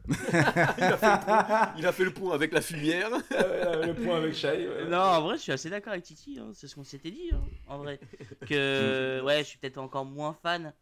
il, 0.07 0.15
a 0.36 0.97
fait 0.97 1.11
le 1.11 1.19
point, 1.26 1.74
il 1.78 1.86
a 1.86 1.91
fait 1.91 2.03
le 2.05 2.13
point 2.13 2.34
avec 2.34 2.53
la 2.53 2.61
fumière 2.61 3.09
le 3.30 3.93
point 3.93 4.17
avec 4.17 4.34
Shai. 4.34 4.67
Non, 4.89 4.97
en 4.97 5.22
vrai, 5.22 5.36
je 5.38 5.41
suis 5.41 5.51
assez 5.51 5.69
d'accord 5.69 5.91
avec 5.93 6.05
Titi, 6.05 6.39
hein, 6.39 6.49
c'est 6.53 6.67
ce 6.67 6.76
qu'on 6.76 6.84
s'était 6.84 7.11
dit, 7.11 7.30
hein, 7.34 7.41
en 7.67 7.78
vrai. 7.80 7.99
Que, 8.47 9.22
ouais, 9.24 9.39
je 9.39 9.43
suis 9.43 9.57
peut-être 9.59 9.78
encore 9.78 10.05
moins 10.05 10.34
fan 10.34 10.74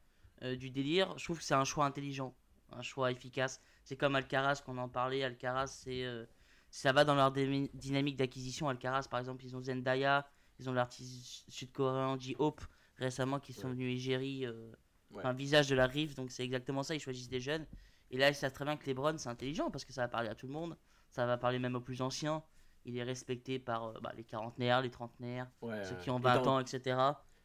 euh, 0.44 0.56
du 0.56 0.70
délire. 0.70 1.18
Je 1.18 1.24
trouve 1.24 1.38
que 1.40 1.44
c'est 1.44 1.54
un 1.54 1.64
choix 1.66 1.86
intelligent, 1.86 2.34
un 2.72 2.82
choix 2.82 3.12
efficace. 3.12 3.62
C'est 3.84 3.96
comme 3.98 4.16
Alcaraz, 4.16 4.62
qu'on 4.66 4.78
en 4.78 4.90
parlait. 4.90 5.24
Alcaraz, 5.24 5.68
c'est, 5.68 6.04
euh, 6.06 6.26
ça 6.70 6.92
va 6.92 7.04
dans 7.06 7.16
leur 7.16 7.32
dynamique 7.32 8.16
d'acquisition. 8.18 8.70
Alcaraz, 8.70 9.08
par 9.10 9.20
exemple, 9.20 9.44
ils 9.46 9.56
ont 9.56 9.62
Zendaya, 9.62 10.28
ils 10.60 10.70
ont 10.70 10.74
l'artiste 10.74 11.46
sud-coréen 11.50 12.18
J-Hope 12.20 12.62
récemment 12.98 13.40
qui 13.40 13.54
sont 13.54 13.68
Ouais. 13.68 13.74
venus 13.74 13.96
égérie, 13.96 14.46
euh, 14.46 14.72
Ouais. 15.12 15.26
un 15.26 15.34
visage 15.34 15.68
de 15.70 15.76
la 15.76 15.88
rive. 15.88 16.16
Donc 16.16 16.30
c'est 16.32 16.44
exactement 16.44 16.84
ça, 16.84 16.94
ils 16.96 17.00
choisissent 17.00 17.30
des 17.30 17.40
jeunes. 17.40 17.66
Et 18.12 18.18
là, 18.18 18.30
ils 18.30 18.36
savent 18.36 18.52
très 18.54 18.66
bien 18.66 18.76
que 18.78 18.86
LeBron, 18.86 19.18
c'est 19.18 19.30
intelligent 19.30 19.72
parce 19.72 19.86
que 19.86 19.94
ça 19.94 20.02
va 20.02 20.08
parler 20.08 20.30
à 20.30 20.36
tout 20.36 20.48
le 20.48 20.54
monde. 20.54 20.78
Ça 21.10 21.26
va 21.26 21.38
parler 21.38 21.58
même 21.60 21.76
aux 21.76 21.82
plus 21.82 22.02
anciens. 22.02 22.44
Il 22.86 22.98
est 22.98 23.04
respecté 23.04 23.58
par 23.60 24.00
bah, 24.02 24.12
les 24.16 24.24
quarantenaires, 24.24 24.82
les 24.82 24.90
trentenaires, 24.92 25.50
Ouais, 25.62 25.84
ceux 25.84 25.96
qui 25.96 26.10
ont 26.10 26.20
et 26.20 26.22
t'as 26.24 26.38
20 26.40 26.48
un- 26.48 26.52
ans, 26.52 26.60
etc. 26.60 26.98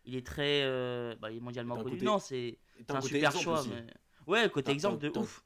Il 0.06 0.16
est 0.16 0.26
très. 0.26 0.62
euh, 0.64 1.14
bah, 1.20 1.30
il 1.30 1.38
est 1.38 1.40
mondialement 1.40 1.74
un 1.76 1.82
connu. 1.82 1.96
côté- 1.96 2.04
Non, 2.04 2.18
c'est 2.18 2.58
un 2.88 2.94
côté 2.96 3.06
super 3.06 3.30
exemple 3.30 3.44
choix. 3.44 3.64
mais- 3.68 3.86
Ouais, 4.26 4.50
côté 4.50 4.72
exemple 4.72 4.98
de 5.02 5.08
t'as- 5.08 5.20
ouf. 5.20 5.44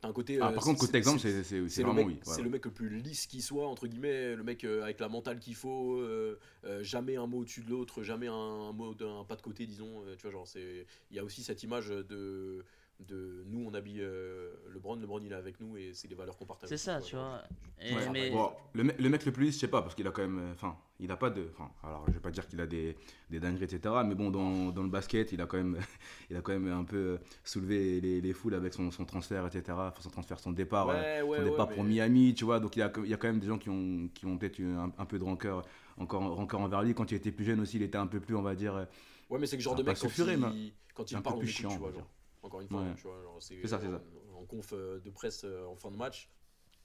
T'as 0.00 0.08
un 0.08 0.12
côté. 0.12 0.38
Ah, 0.40 0.48
euh, 0.50 0.52
par 0.54 0.64
contre, 0.64 0.80
c'est- 0.80 0.86
côté 0.86 0.98
exemple, 0.98 1.20
c'est- 1.20 1.30
c'est 1.30 1.42
c'est- 1.44 1.62
c'est 1.62 1.68
c'est 1.68 1.80
le, 1.82 1.86
vraiment 1.88 2.06
mec, 2.06 2.18
oui. 2.26 2.32
c'est 2.34 2.42
le 2.42 2.50
mec 2.50 2.64
le 2.66 2.70
plus 2.70 2.90
lisse 2.90 3.26
qui 3.26 3.40
soit, 3.40 3.66
entre 3.66 3.86
guillemets, 3.86 4.34
le 4.36 4.42
mec 4.42 4.64
euh, 4.64 4.82
avec 4.82 5.00
la 5.00 5.08
mentale 5.08 5.38
qu'il 5.38 5.54
faut, 5.54 5.96
euh, 6.00 6.38
euh, 6.64 6.82
jamais 6.82 7.16
un 7.16 7.26
mot 7.26 7.38
au-dessus 7.38 7.62
de 7.62 7.70
l'autre, 7.70 8.02
jamais 8.02 8.26
un, 8.28 8.32
un 8.34 8.72
mot 8.72 8.92
d'un 8.94 9.24
pas 9.24 9.36
de 9.36 9.42
côté, 9.42 9.66
disons. 9.66 10.02
euh, 10.06 10.14
tu 10.16 10.22
vois, 10.22 10.30
genre, 10.32 10.46
c'est. 10.46 10.86
Il 11.10 11.16
y 11.16 11.20
a 11.20 11.24
aussi 11.24 11.42
cette 11.42 11.62
image 11.62 11.88
de. 11.88 12.62
De 13.00 13.42
nous, 13.48 13.66
on 13.68 13.74
habille 13.74 14.00
euh, 14.00 14.50
LeBron, 14.72 14.96
LeBron 14.96 15.20
il 15.20 15.32
est 15.32 15.34
avec 15.34 15.60
nous 15.60 15.76
et 15.76 15.90
c'est 15.94 16.06
des 16.08 16.14
valeurs 16.14 16.36
qu'on 16.36 16.46
partage. 16.46 16.68
C'est 16.68 16.76
ça, 16.76 16.98
quoi, 16.98 17.02
tu 17.06 17.16
vois. 17.16 17.42
Et 17.80 17.92
Ouais, 17.94 18.08
mais- 18.10 18.30
bon, 18.30 18.50
le, 18.72 18.84
mec, 18.84 18.98
le 19.00 19.08
mec 19.08 19.24
le 19.26 19.32
plus 19.32 19.46
lisse, 19.46 19.56
je 19.56 19.60
sais 19.60 19.68
pas, 19.68 19.82
parce 19.82 19.94
qu'il 19.94 20.06
a 20.06 20.10
quand 20.10 20.22
même. 20.22 20.38
euh, 20.38 20.52
Enfin, 20.52 20.76
il 21.00 21.10
a 21.10 21.16
pas 21.16 21.28
de. 21.28 21.48
Enfin, 21.52 21.70
alors 21.82 22.04
je 22.06 22.12
vais 22.12 22.20
pas 22.20 22.30
dire 22.30 22.46
qu'il 22.46 22.60
a 22.60 22.66
des, 22.66 22.96
des 23.30 23.40
dingueries, 23.40 23.64
etc. 23.64 23.94
Mais 24.06 24.14
bon, 24.14 24.30
dans, 24.30 24.70
dans 24.70 24.82
le 24.84 24.88
basket, 24.88 25.32
il 25.32 25.40
a 25.40 25.46
quand 25.46 25.56
même, 25.56 25.76
il 26.30 26.36
a 26.36 26.40
quand 26.40 26.52
même 26.52 26.68
un 26.72 26.84
peu 26.84 26.96
euh, 26.96 27.18
soulevé 27.42 28.00
les, 28.00 28.20
les 28.20 28.32
foules 28.32 28.54
avec 28.54 28.72
son, 28.72 28.90
son 28.92 29.04
transfert, 29.04 29.44
etc. 29.46 29.62
Enfin, 29.70 30.00
son 30.00 30.10
transfert, 30.10 30.38
son 30.38 30.52
départ, 30.52 30.88
euh, 30.88 30.94
Ouais, 30.94 31.22
ouais, 31.22 31.38
son 31.38 31.44
ouais, 31.44 31.50
départ 31.50 31.68
pour 31.70 31.82
mais- 31.82 31.90
Miami, 31.90 32.32
tu 32.34 32.44
vois. 32.44 32.60
Donc 32.60 32.76
il 32.76 32.78
y 32.78 32.82
a, 32.82 32.92
il 33.02 33.10
y 33.10 33.14
a 33.14 33.16
quand 33.16 33.28
même 33.28 33.40
des 33.40 33.48
gens 33.48 33.58
qui 33.58 33.70
ont, 33.70 34.08
qui 34.14 34.24
ont 34.24 34.38
peut-être 34.38 34.58
eu 34.60 34.72
un, 34.72 34.92
un 34.96 35.04
peu 35.04 35.18
de 35.18 35.24
rancœur, 35.24 35.62
encore, 35.98 36.22
rancœur 36.36 36.60
envers 36.60 36.82
lui. 36.82 36.94
Quand 36.94 37.10
il 37.10 37.16
était 37.16 37.32
plus 37.32 37.44
jeune 37.44 37.58
aussi, 37.60 37.76
il 37.76 37.82
était 37.82 37.98
un 37.98 38.06
peu 38.06 38.20
plus, 38.20 38.36
on 38.36 38.42
va 38.42 38.54
dire. 38.54 38.86
Ouais, 39.28 39.38
mais 39.40 39.46
c'est 39.46 39.56
le 39.56 39.62
genre 39.62 39.74
de 39.74 39.82
mec 39.82 39.98
quand 39.98 40.08
il, 40.54 40.72
quand 40.94 41.10
il 41.10 41.16
un 41.16 41.18
peu 41.18 41.24
parle, 41.24 41.38
on 41.42 41.44
chiant, 41.46 41.68
tu 41.70 41.74
on 41.74 41.78
vois, 41.80 41.90
va 41.90 41.96
genre. 41.96 42.06
Encore 42.44 42.60
une 42.60 42.68
fois, 42.68 42.82
Ouais. 42.82 42.94
tu 42.96 43.06
vois, 43.08 43.22
genre, 43.22 43.42
c'est 43.42 43.66
ça, 43.66 43.80
c'est 43.80 43.86
ça. 43.86 44.00
En, 44.32 44.42
en 44.42 44.44
conf 44.44 44.72
euh, 44.72 45.00
de 45.00 45.10
presse 45.10 45.44
euh, 45.44 45.64
en 45.66 45.76
fin 45.76 45.90
de 45.90 45.96
match, 45.96 46.28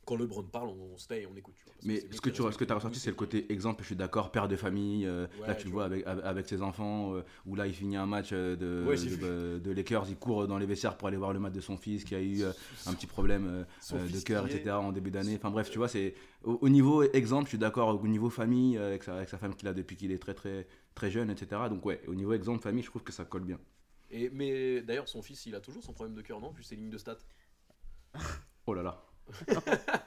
quand 0.05 0.15
LeBron 0.15 0.43
parle, 0.43 0.69
on, 0.69 0.97
se 0.97 1.07
tait 1.07 1.21
et 1.21 1.27
on 1.27 1.35
écoute. 1.35 1.53
Tu 1.57 1.65
vois, 1.65 1.73
parce 1.75 1.85
Mais 1.85 1.99
ce 1.99 2.21
que 2.21 2.29
tu, 2.29 2.37
ce 2.37 2.41
que 2.41 2.45
respecte 2.47 2.71
as 2.71 2.75
ressorti, 2.75 2.99
c'est 2.99 3.09
le 3.11 3.15
côté 3.15 3.51
exemple, 3.51 3.81
je 3.83 3.87
suis 3.87 3.95
d'accord, 3.95 4.31
père 4.31 4.47
de 4.47 4.55
famille. 4.55 5.05
euh, 5.05 5.27
Ouais, 5.39 5.47
là, 5.47 5.55
tu 5.55 5.61
tu 5.63 5.67
le 5.67 5.73
vois 5.73 5.87
vois. 5.87 5.97
avec, 6.07 6.47
ses 6.47 6.61
enfants, 6.61 7.13
euh, 7.15 7.21
où 7.45 7.55
là, 7.55 7.67
il 7.67 7.73
finit 7.73 7.97
un 7.97 8.05
match 8.05 8.31
de, 8.31 8.55
Ouais, 8.87 8.95
de, 8.95 9.59
de- 9.59 9.71
Lakers, 9.71 10.05
il 10.09 10.15
court 10.17 10.47
dans 10.47 10.57
les 10.57 10.65
vestiaires 10.65 10.97
pour 10.97 11.07
aller 11.09 11.17
voir 11.17 11.31
le 11.33 11.39
match 11.39 11.53
de 11.53 11.61
son 11.61 11.77
fils 11.77 12.03
qui 12.03 12.15
a 12.15 12.21
eu 12.21 12.43
euh, 12.43 12.51
un 12.87 12.93
petit 12.93 13.07
problème 13.07 13.65
de 13.91 14.19
cœur, 14.21 14.47
etc. 14.47 14.79
en 14.79 14.91
début 14.91 15.11
d'année. 15.11 15.35
Enfin 15.35 15.51
bref, 15.51 15.69
tu 15.69 15.77
vois, 15.77 15.87
c'est 15.87 16.15
au, 16.43 16.57
au 16.61 16.69
niveau 16.69 17.03
exemple, 17.03 17.45
je 17.45 17.49
suis 17.49 17.57
d'accord, 17.57 18.01
au 18.01 18.07
niveau 18.07 18.29
famille, 18.29 18.77
avec, 18.77 19.03
sa, 19.03 19.15
avec 19.17 19.29
sa 19.29 19.37
femme 19.37 19.55
qu'il 19.55 19.67
a 19.67 19.73
depuis 19.73 19.95
qu'il 19.95 20.11
est 20.11 20.19
très, 20.19 20.33
très, 20.33 20.67
très 20.95 21.11
jeune, 21.11 21.29
etc. 21.29 21.69
Donc, 21.69 21.85
ouais, 21.85 22.01
au 22.07 22.15
niveau 22.15 22.33
exemple 22.33 22.61
famille, 22.61 22.83
je 22.83 22.89
trouve 22.89 23.03
que 23.03 23.11
ça 23.11 23.25
colle 23.25 23.43
bien. 23.43 23.59
Et, 24.11 24.29
mais 24.31 24.81
d'ailleurs, 24.81 25.07
son 25.07 25.21
fils, 25.21 25.45
il 25.45 25.55
a 25.55 25.59
toujours 25.61 25.83
son 25.83 25.93
problème 25.93 26.15
de 26.15 26.21
cœur, 26.21 26.39
non 26.39 26.49
Vu 26.51 26.63
ses 26.63 26.75
lignes 26.75 26.89
de 26.89 26.97
stats? 26.97 27.17
Oh 28.65 28.73
là 28.73 28.83
là. 28.83 29.03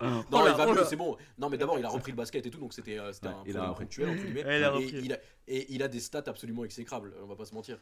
Non, 0.00 0.24
Oh 0.32 0.44
là, 0.44 0.50
il 0.50 0.57
va 0.57 0.66
oh 0.68 0.74
mieux, 0.74 0.84
c'est 0.84 0.96
bon. 0.96 1.16
Non, 1.38 1.48
mais 1.48 1.57
d'abord, 1.59 1.78
il 1.78 1.84
a 1.84 1.88
repris 1.88 2.11
le 2.12 2.16
basket 2.16 2.44
et 2.46 2.50
tout, 2.50 2.59
donc 2.59 2.72
c'était 2.72 2.98
euh, 2.98 3.12
c'était 3.12 3.28
Ouais, 3.28 3.34
un 3.34 3.42
il 3.46 3.50
a 3.57 3.61
problème 3.61 3.70
repris. 3.70 3.84
ponctuel, 3.84 4.09
entre 4.09 4.22
guillemets. 4.24 4.44
Ouais, 4.44 4.59
il 4.59 4.64
a 4.64 4.66
et, 4.66 4.70
repris. 4.70 5.00
il 5.05 5.12
a, 5.12 5.18
et 5.48 5.72
il 5.74 5.82
a 5.82 5.88
des 5.88 6.00
stats 6.00 6.24
absolument 6.26 6.64
exécrables, 6.64 7.14
on 7.22 7.26
va 7.26 7.36
pas 7.36 7.44
se 7.44 7.55
mentir. 7.55 7.78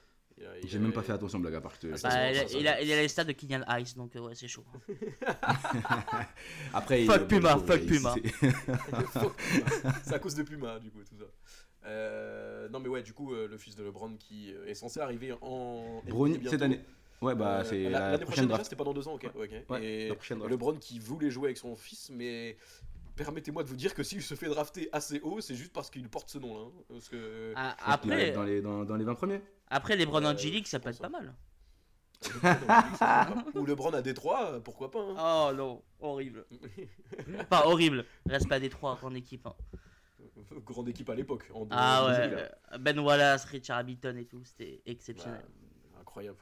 J'ai 0.65 0.79
même 0.79 0.93
pas 0.93 1.03
fait 1.03 1.13
attention, 1.13 1.39
blague 1.39 1.55
à 1.57 1.61
part. 1.61 1.75
je 1.75 1.81
te- 1.81 1.93
Ah, 1.93 1.97
ça, 1.99 2.09
Bah, 2.09 2.15
c'est 2.15 2.31
il, 2.33 2.39
a, 2.39 2.43
ça, 2.43 2.49
ça. 2.49 2.59
il, 2.59 2.69
a, 2.69 2.83
il 2.83 2.93
a 2.93 3.03
les 3.03 3.09
stats 3.09 3.25
de 3.25 3.33
Kenyan 3.33 3.63
Ice, 3.79 3.95
donc 3.95 4.17
euh, 4.17 4.21
ouais, 4.21 4.35
c'est 4.35 4.49
chaud. 4.49 4.65
Après, 6.73 7.05
Fuck 7.05 7.21
il- 7.23 7.27
Puma, 7.27 7.55
bon, 7.57 7.67
fuck 7.67 7.81
Puma. 7.87 8.15
c'est- 8.15 8.51
c'est 10.05 10.15
à 10.15 10.19
cause 10.19 10.35
de 10.35 10.43
Puma, 10.43 10.79
du 10.79 10.91
coup, 10.91 11.01
tout 11.01 11.17
ça. 11.19 11.25
Euh, 11.87 12.69
non, 12.69 12.81
mais 12.81 12.89
ouais, 12.89 13.03
du 13.03 13.13
coup, 13.13 13.33
euh, 13.35 13.49
le 13.49 13.57
fils 13.59 13.75
de 13.77 13.83
LeBron 13.85 14.17
qui 14.19 14.53
euh, 14.53 14.67
est 14.67 14.75
censé 14.75 15.01
arriver 15.01 15.33
en. 15.41 16.03
Brownie, 16.07 16.35
bientôt. 16.39 16.51
cette 16.51 16.63
année. 16.63 16.81
Ouais, 17.23 17.35
bah, 17.35 17.61
Euh, 17.61 17.65
c'est 17.65 17.83
la, 17.85 17.91
la, 17.91 18.11
l'année 18.13 18.25
prochaine 18.25 18.47
prochaine, 18.49 18.65
c'était 18.65 18.77
pas 18.77 18.85
dans 18.85 18.95
deux 18.95 19.07
ans, 19.09 19.15
ok. 19.15 19.31
Ouais, 19.35 19.85
et 19.85 20.09
la. 20.09 20.47
LeBron 20.49 20.75
qui 20.77 20.99
voulait 20.99 21.31
jouer 21.31 21.47
avec 21.47 21.59
son 21.59 21.77
fils, 21.77 22.11
mais 22.11 22.57
permettez-moi 23.17 23.63
de 23.63 23.69
vous 23.69 23.77
dire 23.77 23.95
que 23.95 24.03
s'il 24.03 24.23
se 24.23 24.35
fait 24.35 24.47
drafter 24.49 24.89
assez 24.93 25.21
haut, 25.21 25.41
c'est 25.41 25.55
juste 25.55 25.73
parce 25.73 25.91
qu'il 25.91 26.09
porte 26.09 26.31
ce 26.31 26.39
nom-là. 26.39 26.65
hein, 26.67 26.83
parce 26.89 27.09
que. 27.09 27.53
Ah, 27.57 27.77
après, 27.85 28.33
dans 28.33 28.43
les, 28.45 28.61
dans, 28.63 28.85
dans 28.85 28.97
les 28.97 29.05
20 29.05 29.15
premiers. 29.15 29.43
après 29.69 29.97
les 29.97 30.07
Brown 30.07 30.25
Euh, 30.25 30.33
Angelique, 30.33 30.67
ça 30.69 30.81
peut 30.81 30.89
être 30.91 31.01
pas 31.01 31.09
mal. 31.11 31.35
Ou 33.55 33.65
LeBron 33.65 33.93
à 33.95 34.03
Détroit, 34.03 34.61
pourquoi 34.63 34.91
pas. 34.91 35.01
hein. 35.01 35.49
Oh 35.51 35.55
non, 35.57 35.83
horrible. 36.01 36.45
pas 37.49 37.67
horrible, 37.67 38.05
reste 38.27 38.49
pas 38.49 38.61
des 38.61 38.69
trois 38.69 38.99
en 39.03 39.15
équipe. 39.15 39.47
hein. 39.47 39.55
Grande 40.65 40.89
équipe 40.89 41.09
à 41.11 41.15
l'époque. 41.15 41.49
en 41.55 41.67
Ah 41.71 42.07
ouais, 42.07 42.35
euh, 42.73 42.79
Ben 42.79 42.99
Wallace, 42.99 43.45
Richard 43.47 43.79
Hamilton 43.79 44.17
et 44.19 44.25
tout, 44.27 44.43
c'était 44.45 44.83
exceptionnel. 44.87 45.45
incroyable. 46.01 46.39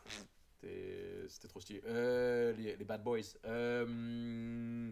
C'était 0.60 1.48
trop 1.48 1.60
stylé. 1.60 1.82
Euh, 1.86 2.52
les, 2.54 2.76
les 2.76 2.84
Bad 2.84 3.02
Boys. 3.04 3.20
Euh, 3.44 4.90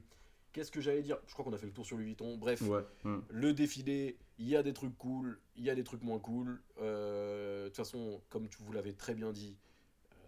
Qu'est-ce 0.52 0.70
que 0.70 0.80
j'allais 0.80 1.02
dire? 1.02 1.18
Je 1.26 1.32
crois 1.34 1.44
qu'on 1.44 1.52
a 1.52 1.58
fait 1.58 1.66
le 1.66 1.72
tour 1.72 1.84
sur 1.84 1.96
Louis 1.96 2.06
Vuitton. 2.06 2.38
Bref, 2.38 2.62
Ouais. 2.62 2.82
le 3.28 3.52
défilé, 3.52 4.16
il 4.38 4.48
y 4.48 4.56
a 4.56 4.62
des 4.62 4.72
trucs 4.72 4.96
cool, 4.96 5.38
il 5.54 5.64
y 5.64 5.70
a 5.70 5.74
des 5.74 5.84
trucs 5.84 6.02
moins 6.02 6.18
cool. 6.18 6.62
Euh, 6.80 7.64
De 7.64 7.68
toute 7.68 7.76
façon, 7.76 8.22
comme 8.30 8.48
tu 8.48 8.58
vous 8.62 8.72
l'avez 8.72 8.94
très 8.94 9.14
bien 9.14 9.32
dit, 9.32 9.58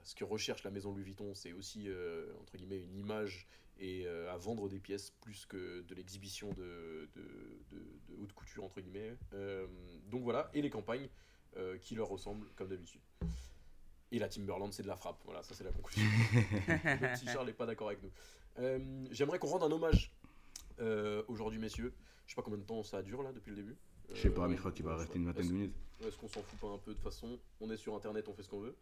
ce 0.03 0.14
que 0.14 0.24
recherche 0.24 0.64
la 0.64 0.70
maison 0.70 0.93
Louis 0.93 1.03
Vuitton, 1.05 1.33
c'est 1.35 1.53
aussi, 1.55 1.85
euh, 1.89 2.26
entre 2.41 2.57
guillemets, 2.59 2.81
une 2.83 2.97
image 2.99 3.47
et 3.79 4.07
euh, 4.07 4.33
à 4.33 4.37
vendre 4.37 4.68
des 4.68 4.81
pièces 4.81 5.11
plus 5.20 5.47
que 5.47 5.83
de 5.83 5.95
l'exhibition 5.95 6.53
de, 6.55 7.09
de, 7.14 7.22
de- 7.70 7.99
de 8.09 8.14
haute 8.20 8.33
couture, 8.33 8.64
entre 8.64 8.81
guillemets. 8.81 9.16
Euh, 9.35 9.66
donc 10.11 10.22
voilà, 10.22 10.51
et 10.55 10.62
les 10.62 10.70
campagnes 10.70 11.09
euh, 11.57 11.79
qui 11.79 11.95
leur 11.95 12.09
ressemblent, 12.09 12.47
comme 12.57 12.68
d'habitude. 12.68 13.01
Et 14.11 14.18
la 14.18 14.29
Timberland, 14.29 14.72
c'est 14.72 14.83
de 14.83 14.89
la 14.89 14.97
frappe. 14.97 15.20
Voilà, 15.24 15.43
ça 15.43 15.55
c'est 15.55 15.64
la 15.64 15.72
conclusion. 15.72 16.09
Le 16.33 17.14
petit 17.14 17.26
Charles 17.26 17.47
n'est 17.47 17.53
pas 17.53 17.66
d'accord 17.66 17.89
avec 17.89 18.01
nous. 18.03 18.11
J'aimerais 19.11 19.39
qu'on 19.39 19.49
rende 19.49 19.62
un 19.64 19.70
hommage 19.74 20.12
aujourd'hui, 21.29 21.59
messieurs. 21.59 21.93
Je 22.26 22.33
sais 22.33 22.37
pas 22.37 22.43
combien 22.43 22.59
de 22.59 22.64
temps 22.64 22.83
ça 22.83 23.03
dure 23.03 23.22
là 23.22 23.33
depuis 23.33 23.51
le 23.51 23.57
début. 23.57 23.76
Je 24.14 24.20
sais 24.22 24.31
pas, 24.31 24.49
mais 24.49 24.55
je 24.55 24.61
crois 24.61 24.72
qu'il 24.72 24.85
va 24.85 24.97
rester 24.97 25.16
une 25.18 25.26
vingtaine 25.26 25.49
de 25.49 25.53
minutes. 25.53 25.74
Est-ce 26.07 26.16
qu'on 26.16 26.29
s'en 26.29 26.43
fout 26.43 26.59
pas 26.59 26.68
un 26.68 26.79
peu 26.79 26.93
de 26.93 26.95
toute 26.97 27.05
façon? 27.05 27.39
On 27.61 27.70
est 27.70 27.76
sur 27.76 27.95
internet, 27.95 28.26
on 28.29 28.33
fait 28.33 28.43
ce 28.43 28.49
qu'on 28.49 28.61
veut. 28.61 28.74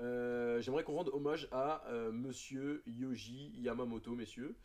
Euh, 0.00 0.60
J'aimerais 0.60 0.84
qu'on 0.84 0.94
rende 0.94 1.10
hommage 1.12 1.48
à 1.52 1.84
euh, 1.88 2.12
monsieur 2.12 2.82
Yoji 2.86 3.52
Yamamoto, 3.60 4.14
messieurs, 4.14 4.56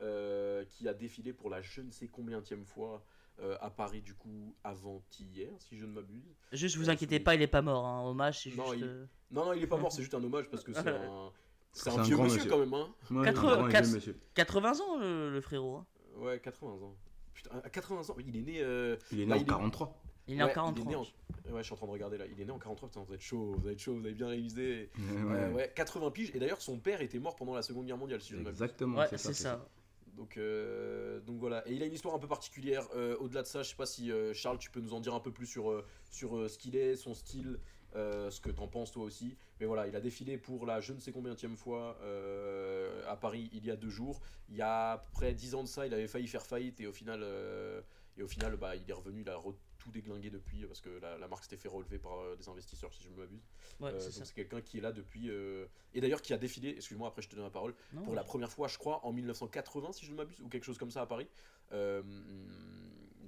euh, 0.00 0.64
qui 0.64 0.88
a 0.88 0.94
défilé 0.94 1.32
pour 1.32 1.50
la 1.50 1.62
je 1.62 1.80
ne 1.80 1.90
sais 1.90 2.08
combienième 2.08 2.64
fois 2.64 3.04
euh, 3.40 3.56
à 3.60 3.70
Paris, 3.70 4.00
du 4.00 4.14
coup, 4.14 4.54
avant-hier, 4.62 5.50
si 5.58 5.76
je 5.76 5.86
ne 5.86 5.92
m'abuse. 5.92 6.22
Juste, 6.52 6.76
vous 6.76 6.88
Euh, 6.88 6.92
inquiétez 6.92 7.18
pas, 7.20 7.34
il 7.34 7.42
est 7.42 7.46
pas 7.48 7.62
mort. 7.62 7.84
Hein. 7.86 8.02
Hommage, 8.08 8.42
c'est 8.42 8.54
Non, 8.56 8.66
juste. 8.66 8.76
il- 8.78 8.84
euh, 8.84 9.04
Non, 9.30 9.46
non, 9.46 9.52
il 9.54 9.62
est 9.62 9.66
pas 9.66 9.76
mort, 9.76 9.90
c'est 9.90 10.02
juste 10.02 10.14
un 10.14 10.22
hommage 10.22 10.48
parce 10.50 10.62
que 10.62 10.72
c'est 10.72 10.78
un. 10.88 11.32
C'est 11.72 11.90
un 11.90 11.98
un 11.98 12.02
vieux 12.02 12.14
grand 12.14 12.24
monsieur, 12.24 12.38
monsieur. 12.38 12.50
quand 12.52 12.58
même, 12.60 12.72
hein. 12.74 12.94
Ouais, 13.10 13.24
Quatre- 13.24 13.42
vraiment, 13.42 13.64
il 13.66 13.68
est 13.70 13.72
quatre- 13.72 13.86
vieux, 13.86 13.94
monsieur. 13.96 14.16
80 14.34 14.80
ans, 14.80 14.98
le, 15.00 15.30
le 15.32 15.40
frérot. 15.40 15.76
hein. 15.78 15.86
Ouais, 16.18 16.38
80 16.38 16.70
ans. 16.84 16.94
Putain, 17.32 17.50
à 17.64 17.68
80 17.68 18.10
ans, 18.10 18.16
il 18.24 18.36
est 18.36 18.42
né. 18.42 18.60
euh, 18.62 18.96
Il 19.10 19.18
est 19.20 19.24
né 19.26 19.30
Bah, 19.30 19.34
en 19.34 19.38
il 19.38 19.42
est- 19.42 19.46
43. 19.46 20.00
Il 20.26 20.34
est 20.34 20.36
né 20.36 20.44
ouais, 20.44 20.50
en 20.50 20.54
43. 20.54 20.84
Il 20.84 20.86
est 20.86 20.90
né 20.90 20.96
en- 20.96 21.52
Ouais, 21.52 21.58
je 21.58 21.64
suis 21.64 21.72
en 21.74 21.76
train 21.76 21.86
de 21.86 21.92
regarder 21.92 22.16
là. 22.18 22.24
Il 22.26 22.40
est 22.40 22.44
né 22.44 22.50
en 22.52 22.58
43, 22.58 22.88
putain, 22.88 23.02
vous 23.06 23.12
êtes 23.14 23.20
chaud, 23.20 23.56
vous 23.60 23.68
êtes 23.68 23.78
chaud, 23.78 23.94
vous 23.94 24.04
avez 24.06 24.14
bien 24.14 24.28
révisé. 24.28 24.90
Ouais, 24.96 25.02
Euh, 25.36 25.52
ouais, 25.52 25.72
80 25.74 26.10
piges. 26.10 26.30
Et 26.34 26.38
d'ailleurs, 26.38 26.62
son 26.62 26.78
père 26.78 27.02
était 27.02 27.18
mort 27.18 27.36
pendant 27.36 27.54
la 27.54 27.60
Seconde 27.62 27.86
Guerre 27.86 27.98
mondiale, 27.98 28.20
si 28.22 28.30
je 28.32 28.36
ne 28.38 28.42
m'abuse. 28.42 28.62
Exactement, 28.62 28.98
Ouais, 28.98 29.06
c'est 29.10 29.32
ça. 29.34 29.68
Donc, 30.16 30.36
euh, 30.36 31.20
donc 31.20 31.38
voilà. 31.40 31.66
Et 31.68 31.74
il 31.74 31.82
a 31.82 31.86
une 31.86 31.92
histoire 31.92 32.14
un 32.14 32.18
peu 32.20 32.28
particulière. 32.28 32.86
Euh, 32.94 33.16
Au-delà 33.18 33.42
de 33.42 33.48
ça, 33.48 33.62
je 33.64 33.70
sais 33.70 33.76
pas 33.76 33.84
si 33.84 34.12
euh, 34.12 34.32
Charles, 34.32 34.58
tu 34.58 34.70
peux 34.70 34.80
nous 34.80 34.94
en 34.94 35.00
dire 35.00 35.12
un 35.12 35.20
peu 35.20 35.32
plus 35.32 35.46
sur, 35.46 35.84
sur 36.10 36.36
euh, 36.38 36.48
ce 36.48 36.56
qu'il 36.56 36.76
est, 36.76 36.94
son 36.94 37.14
style, 37.14 37.58
euh, 37.96 38.30
ce 38.30 38.40
que 38.40 38.50
t'en 38.50 38.68
penses 38.68 38.92
toi 38.92 39.02
aussi. 39.04 39.36
Mais 39.60 39.66
voilà, 39.66 39.88
il 39.88 39.96
a 39.96 40.00
défilé 40.00 40.38
pour 40.38 40.66
la 40.66 40.80
je 40.80 40.92
ne 40.92 41.00
sais 41.00 41.10
combienième 41.10 41.56
fois 41.56 41.98
euh, 42.02 43.02
à 43.08 43.16
Paris 43.16 43.50
il 43.52 43.64
y 43.66 43.70
a 43.72 43.76
deux 43.76 43.88
jours. 43.90 44.20
Il 44.48 44.56
y 44.56 44.62
a 44.62 44.92
à 44.92 44.98
peu 44.98 45.10
près 45.12 45.34
10 45.34 45.54
ans 45.56 45.62
de 45.64 45.68
ça, 45.68 45.84
il 45.86 45.92
avait 45.92 46.06
failli 46.06 46.28
faire 46.28 46.46
faillite 46.46 46.80
et 46.80 46.86
au 46.86 46.92
final, 46.92 47.20
euh, 47.22 47.80
et 48.16 48.22
au 48.22 48.28
final 48.28 48.56
bah, 48.56 48.76
il 48.76 48.88
est 48.88 48.92
revenu, 48.94 49.22
il 49.22 49.28
a 49.28 49.34
re- 49.36 49.54
tout 49.84 49.90
déglingué 49.90 50.30
depuis 50.30 50.64
parce 50.66 50.80
que 50.80 50.88
la, 50.88 51.18
la 51.18 51.28
marque 51.28 51.44
s'était 51.44 51.58
fait 51.58 51.68
relever 51.68 51.98
par 51.98 52.18
euh, 52.20 52.36
des 52.36 52.48
investisseurs, 52.48 52.92
si 52.94 53.02
je 53.04 53.10
ne 53.10 53.16
m'abuse. 53.16 53.44
Ouais, 53.80 53.90
Euh, 53.92 54.00
c'est 54.00 54.18
donc 54.18 54.26
c'est 54.26 54.34
quelqu'un 54.34 54.62
qui 54.62 54.78
est 54.78 54.80
là 54.80 54.92
depuis. 54.92 55.28
euh, 55.28 55.66
Et 55.92 56.00
d'ailleurs 56.00 56.22
qui 56.22 56.32
a 56.32 56.38
défilé, 56.38 56.70
excuse-moi, 56.70 57.06
après 57.08 57.20
je 57.20 57.28
te 57.28 57.36
donne 57.36 57.44
la 57.44 57.50
parole 57.50 57.74
Non, 57.92 58.02
pour 58.02 58.14
la 58.14 58.24
première 58.24 58.50
fois, 58.50 58.66
je 58.66 58.78
crois, 58.78 59.04
en 59.04 59.12
1980, 59.12 59.92
si 59.92 60.06
je 60.06 60.10
ne 60.12 60.16
m'abuse, 60.16 60.40
ou 60.40 60.48
quelque 60.48 60.64
chose 60.64 60.78
comme 60.78 60.90
ça 60.90 61.02
à 61.02 61.06
Paris. 61.06 61.28
Euh, 61.72 62.02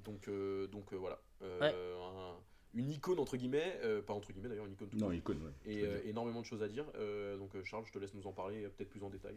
donc, 0.04 0.28
euh, 0.28 0.66
donc 0.68 0.92
euh, 0.92 0.96
voilà. 0.96 1.20
Euh, 1.42 1.60
Ouais. 1.60 1.74
un- 2.02 2.40
une 2.74 2.90
icône, 2.90 3.18
entre 3.18 3.36
guillemets, 3.36 3.78
euh, 3.84 4.02
pas 4.02 4.12
entre 4.12 4.32
guillemets 4.32 4.48
d'ailleurs, 4.48 4.66
une 4.66 4.72
icône 4.72 4.88
tout 4.90 4.96
Non, 4.96 5.06
court. 5.06 5.14
icône, 5.14 5.42
ouais. 5.42 5.52
Et 5.64 5.82
euh, 5.84 6.00
énormément 6.04 6.40
de 6.40 6.46
choses 6.46 6.62
à 6.62 6.68
dire. 6.68 6.84
Euh, 6.96 7.36
donc, 7.38 7.62
Charles, 7.64 7.84
je 7.86 7.92
te 7.92 7.98
laisse 7.98 8.12
nous 8.14 8.26
en 8.26 8.32
parler 8.32 8.68
peut-être 8.68 8.90
plus 8.90 9.02
en 9.02 9.10
détail. 9.10 9.36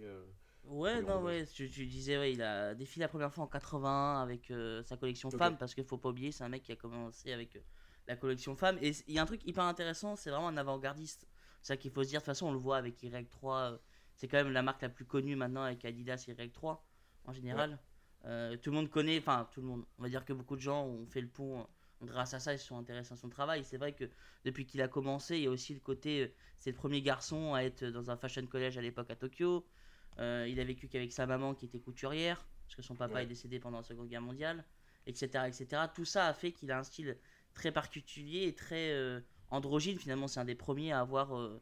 Ouais, 0.70 1.02
non, 1.02 1.20
on- 1.20 1.24
ouais, 1.24 1.46
tu, 1.48 1.70
tu 1.70 1.86
disais, 1.88 2.18
ouais, 2.18 2.34
il 2.34 2.42
a 2.44 2.76
défilé 2.76 3.04
la 3.04 3.08
première 3.10 3.34
fois 3.34 3.44
en 3.44 3.48
81 3.48 4.22
avec 4.22 4.52
euh, 4.52 4.84
sa 4.84 4.98
collection 4.98 5.32
Ok. 5.32 5.38
femmes, 5.38 5.58
parce 5.58 5.74
qu'il 5.74 5.84
faut 5.84 5.98
pas 5.98 6.10
oublier, 6.10 6.32
c'est 6.32 6.44
un 6.44 6.50
mec 6.50 6.64
qui 6.64 6.72
a 6.72 6.76
commencé 6.76 7.34
avec 7.34 7.56
euh, 7.56 7.60
la 8.08 8.16
collection 8.16 8.56
femmes. 8.56 8.78
Et 8.82 8.92
il 9.08 9.16
y 9.16 9.20
a 9.20 9.24
un 9.24 9.26
truc 9.26 9.44
hyper 9.46 9.64
intéressant, 9.64 10.16
c'est 10.16 10.30
vraiment 10.30 10.48
un 10.48 10.58
avant-gardiste. 10.58 11.28
C'est 11.62 11.74
ça 11.74 11.78
qu'il 11.78 11.92
faut 11.92 12.04
se 12.04 12.10
dire, 12.10 12.20
de 12.20 12.24
toute 12.24 12.28
façon, 12.28 12.48
on 12.48 12.52
le 12.52 12.60
voit 12.60 12.78
avec 12.78 13.02
Y3, 13.02 13.74
euh, 13.74 13.78
c'est 14.16 14.28
quand 14.28 14.38
même 14.38 14.52
la 14.54 14.62
marque 14.62 14.82
la 14.84 14.90
plus 14.90 15.06
connue 15.06 15.36
maintenant 15.36 15.64
avec 15.64 15.84
Adidas 15.86 16.26
Y3 16.28 16.86
en 17.26 17.34
général. 17.34 17.80
Tout 18.24 18.70
le 18.70 18.72
monde 18.72 18.90
connaît, 18.90 19.18
enfin, 19.18 19.48
tout 19.52 19.62
le 19.62 19.68
monde, 19.68 19.86
on 19.98 20.04
va 20.04 20.10
dire 20.10 20.26
que 20.26 20.34
beaucoup 20.34 20.56
de 20.56 20.62
gens 20.62 20.84
ont 20.86 21.06
fait 21.08 21.22
le 21.22 21.30
pont. 21.30 21.66
Grâce 22.02 22.34
à 22.34 22.40
ça, 22.40 22.54
ils 22.54 22.60
se 22.60 22.66
sont 22.66 22.78
intéressés 22.78 23.14
à 23.14 23.18
son 23.18 23.30
travail. 23.30 23.64
C'est 23.66 23.78
vrai 23.78 23.94
que 23.94 24.06
depuis 24.46 24.66
qu'il 24.66 24.82
a 24.82 24.88
commencé, 24.88 25.38
il 25.38 25.44
y 25.44 25.48
a 25.48 25.50
aussi 25.50 25.74
le 25.74 25.80
côté, 25.80 26.34
c'est 26.58 26.70
le 26.72 26.76
premier 26.76 27.02
garçon 27.02 27.54
à 27.54 27.62
être 27.64 27.84
dans 27.86 28.10
un 28.12 28.18
fashion 28.18 28.46
college 28.46 28.78
à 28.78 28.82
l'époque 28.82 29.10
à 29.10 29.16
Tokyo. 29.16 29.66
Euh, 30.20 30.48
il 30.50 30.60
a 30.60 30.64
vécu 30.64 30.88
qu'avec 30.88 31.12
sa 31.12 31.26
maman 31.26 31.54
qui 31.56 31.66
était 31.66 31.80
couturière, 31.80 32.46
parce 32.66 32.76
que 32.76 32.82
son 32.82 32.96
papa 32.96 33.16
Ouais. 33.16 33.24
est 33.24 33.28
décédé 33.28 33.60
pendant 33.60 33.78
la 33.78 33.84
Seconde 33.84 34.10
Guerre 34.10 34.22
mondiale, 34.22 34.66
etc. 35.08 35.48
etc. 35.48 35.84
Tout 35.94 36.06
ça 36.06 36.28
a 36.28 36.34
fait 36.34 36.52
qu'il 36.52 36.72
a 36.72 36.80
un 36.80 36.84
style 36.84 37.18
très 37.54 37.72
particulier 37.72 38.44
et 38.48 38.54
très 38.56 38.92
euh, 38.92 39.22
androgyne. 39.50 39.98
Finalement, 39.98 40.28
c'est 40.28 40.40
un 40.40 40.46
des 40.46 40.56
premiers 40.56 40.92
à 40.92 41.00
avoir, 41.00 41.36
euh, 41.38 41.62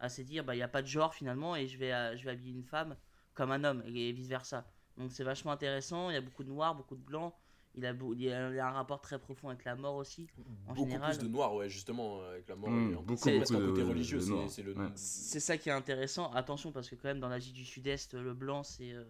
à 0.00 0.08
se 0.08 0.22
dire, 0.22 0.44
bah, 0.44 0.54
il 0.54 0.58
n'y 0.58 0.62
a 0.62 0.68
pas 0.68 0.82
de 0.82 0.86
genre 0.86 1.14
finalement, 1.14 1.54
et 1.54 1.66
je 1.66 1.76
vais, 1.78 2.16
je 2.16 2.24
vais 2.24 2.30
habiller 2.30 2.52
une 2.52 2.64
femme 2.64 2.96
comme 3.34 3.52
un 3.52 3.62
homme, 3.64 3.82
et 3.86 4.10
vice 4.12 4.28
versa. 4.28 4.66
Donc 4.96 5.12
c'est 5.12 5.22
vachement 5.22 5.52
intéressant. 5.52 6.10
Il 6.10 6.14
y 6.14 6.16
a 6.16 6.20
beaucoup 6.20 6.42
de 6.42 6.48
noirs, 6.48 6.74
beaucoup 6.74 6.96
de 6.96 7.02
blancs. 7.02 7.32
Il 7.74 7.86
a, 7.86 7.92
beau- 7.92 8.12
il 8.14 8.22
y 8.22 8.32
a 8.32 8.48
il 8.50 8.56
y 8.56 8.58
a 8.58 8.66
un 8.66 8.72
rapport 8.72 9.00
très 9.00 9.18
profond 9.20 9.48
avec 9.50 9.64
la 9.64 9.76
mort 9.76 9.94
aussi. 9.94 10.26
En 10.66 10.74
beaucoup 10.74 10.88
général. 10.90 11.16
plus 11.16 11.24
de 11.24 11.28
noir, 11.30 11.54
ouais, 11.54 11.68
justement, 11.68 12.20
euh, 12.22 12.32
avec 12.32 12.48
la 12.48 12.56
mort. 12.56 12.70
Mmh, 12.70 12.94
beaucoup, 12.96 13.06
beaucoup 13.06 13.28
un 13.28 13.38
côté 13.40 13.82
de- 13.82 13.88
religieux, 13.88 14.18
de 14.18 14.22
c'est- 14.24 14.30
noir. 14.30 14.50
c'est 14.50 14.62
le. 14.62 14.74
Ouais. 14.76 14.88
C'est 14.96 15.38
ça 15.40 15.56
qui 15.58 15.68
est 15.68 15.72
intéressant. 15.72 16.30
Attention, 16.32 16.72
parce 16.72 16.88
que 16.88 16.96
quand 16.96 17.08
même 17.08 17.20
dans 17.20 17.28
l'Asie 17.28 17.52
du 17.52 17.64
Sud-Est, 17.64 18.14
le 18.14 18.34
blanc 18.34 18.62
c'est 18.64 18.92
euh, 18.92 19.04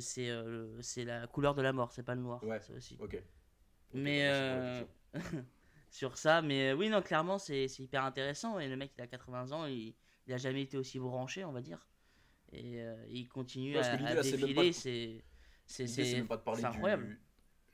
c'est 0.00 0.28
euh, 0.30 0.44
le- 0.76 0.82
c'est 0.82 1.04
la 1.04 1.26
couleur 1.26 1.54
de 1.54 1.62
la 1.62 1.72
mort, 1.72 1.92
c'est 1.92 2.02
pas 2.02 2.14
le 2.14 2.20
noir. 2.22 2.42
Ouais. 2.44 2.60
ça 2.60 2.72
aussi. 2.74 2.96
Ok. 3.00 3.14
Ok, 3.14 3.22
Mais 3.94 4.26
euh, 4.28 4.84
sur 5.90 6.18
ça, 6.18 6.42
mais 6.42 6.72
oui, 6.72 6.88
non, 6.90 7.00
clairement, 7.02 7.38
c'est 7.38 7.68
c'est 7.68 7.82
hyper 7.82 8.04
intéressant. 8.04 8.58
Et 8.58 8.68
le 8.68 8.76
mec, 8.76 8.92
il 8.98 9.02
a 9.02 9.06
80 9.06 9.52
ans, 9.52 9.66
il, 9.66 9.94
il 10.26 10.32
a 10.34 10.36
jamais 10.36 10.62
été 10.62 10.76
aussi 10.76 10.98
branché, 10.98 11.44
on 11.44 11.52
va 11.52 11.60
dire. 11.62 11.86
Et 12.52 12.80
euh, 12.82 12.96
il 13.10 13.28
continue 13.28 13.70
Ouais, 13.70 13.80
parce 13.80 13.88
à, 13.88 13.92
à 13.92 13.96
défiler. 14.22 14.54
de- 14.68 14.72
C'est 14.72 15.24
c'est 15.66 15.82
L'idée, 15.82 15.94
c'est 15.94 16.04
c'est 16.04 16.16
même 16.16 16.28
pas 16.28 16.36
de 16.36 16.42
parler 16.42 16.60
c'est 16.60 16.66
incroyable. 16.68 17.06
du. 17.06 17.20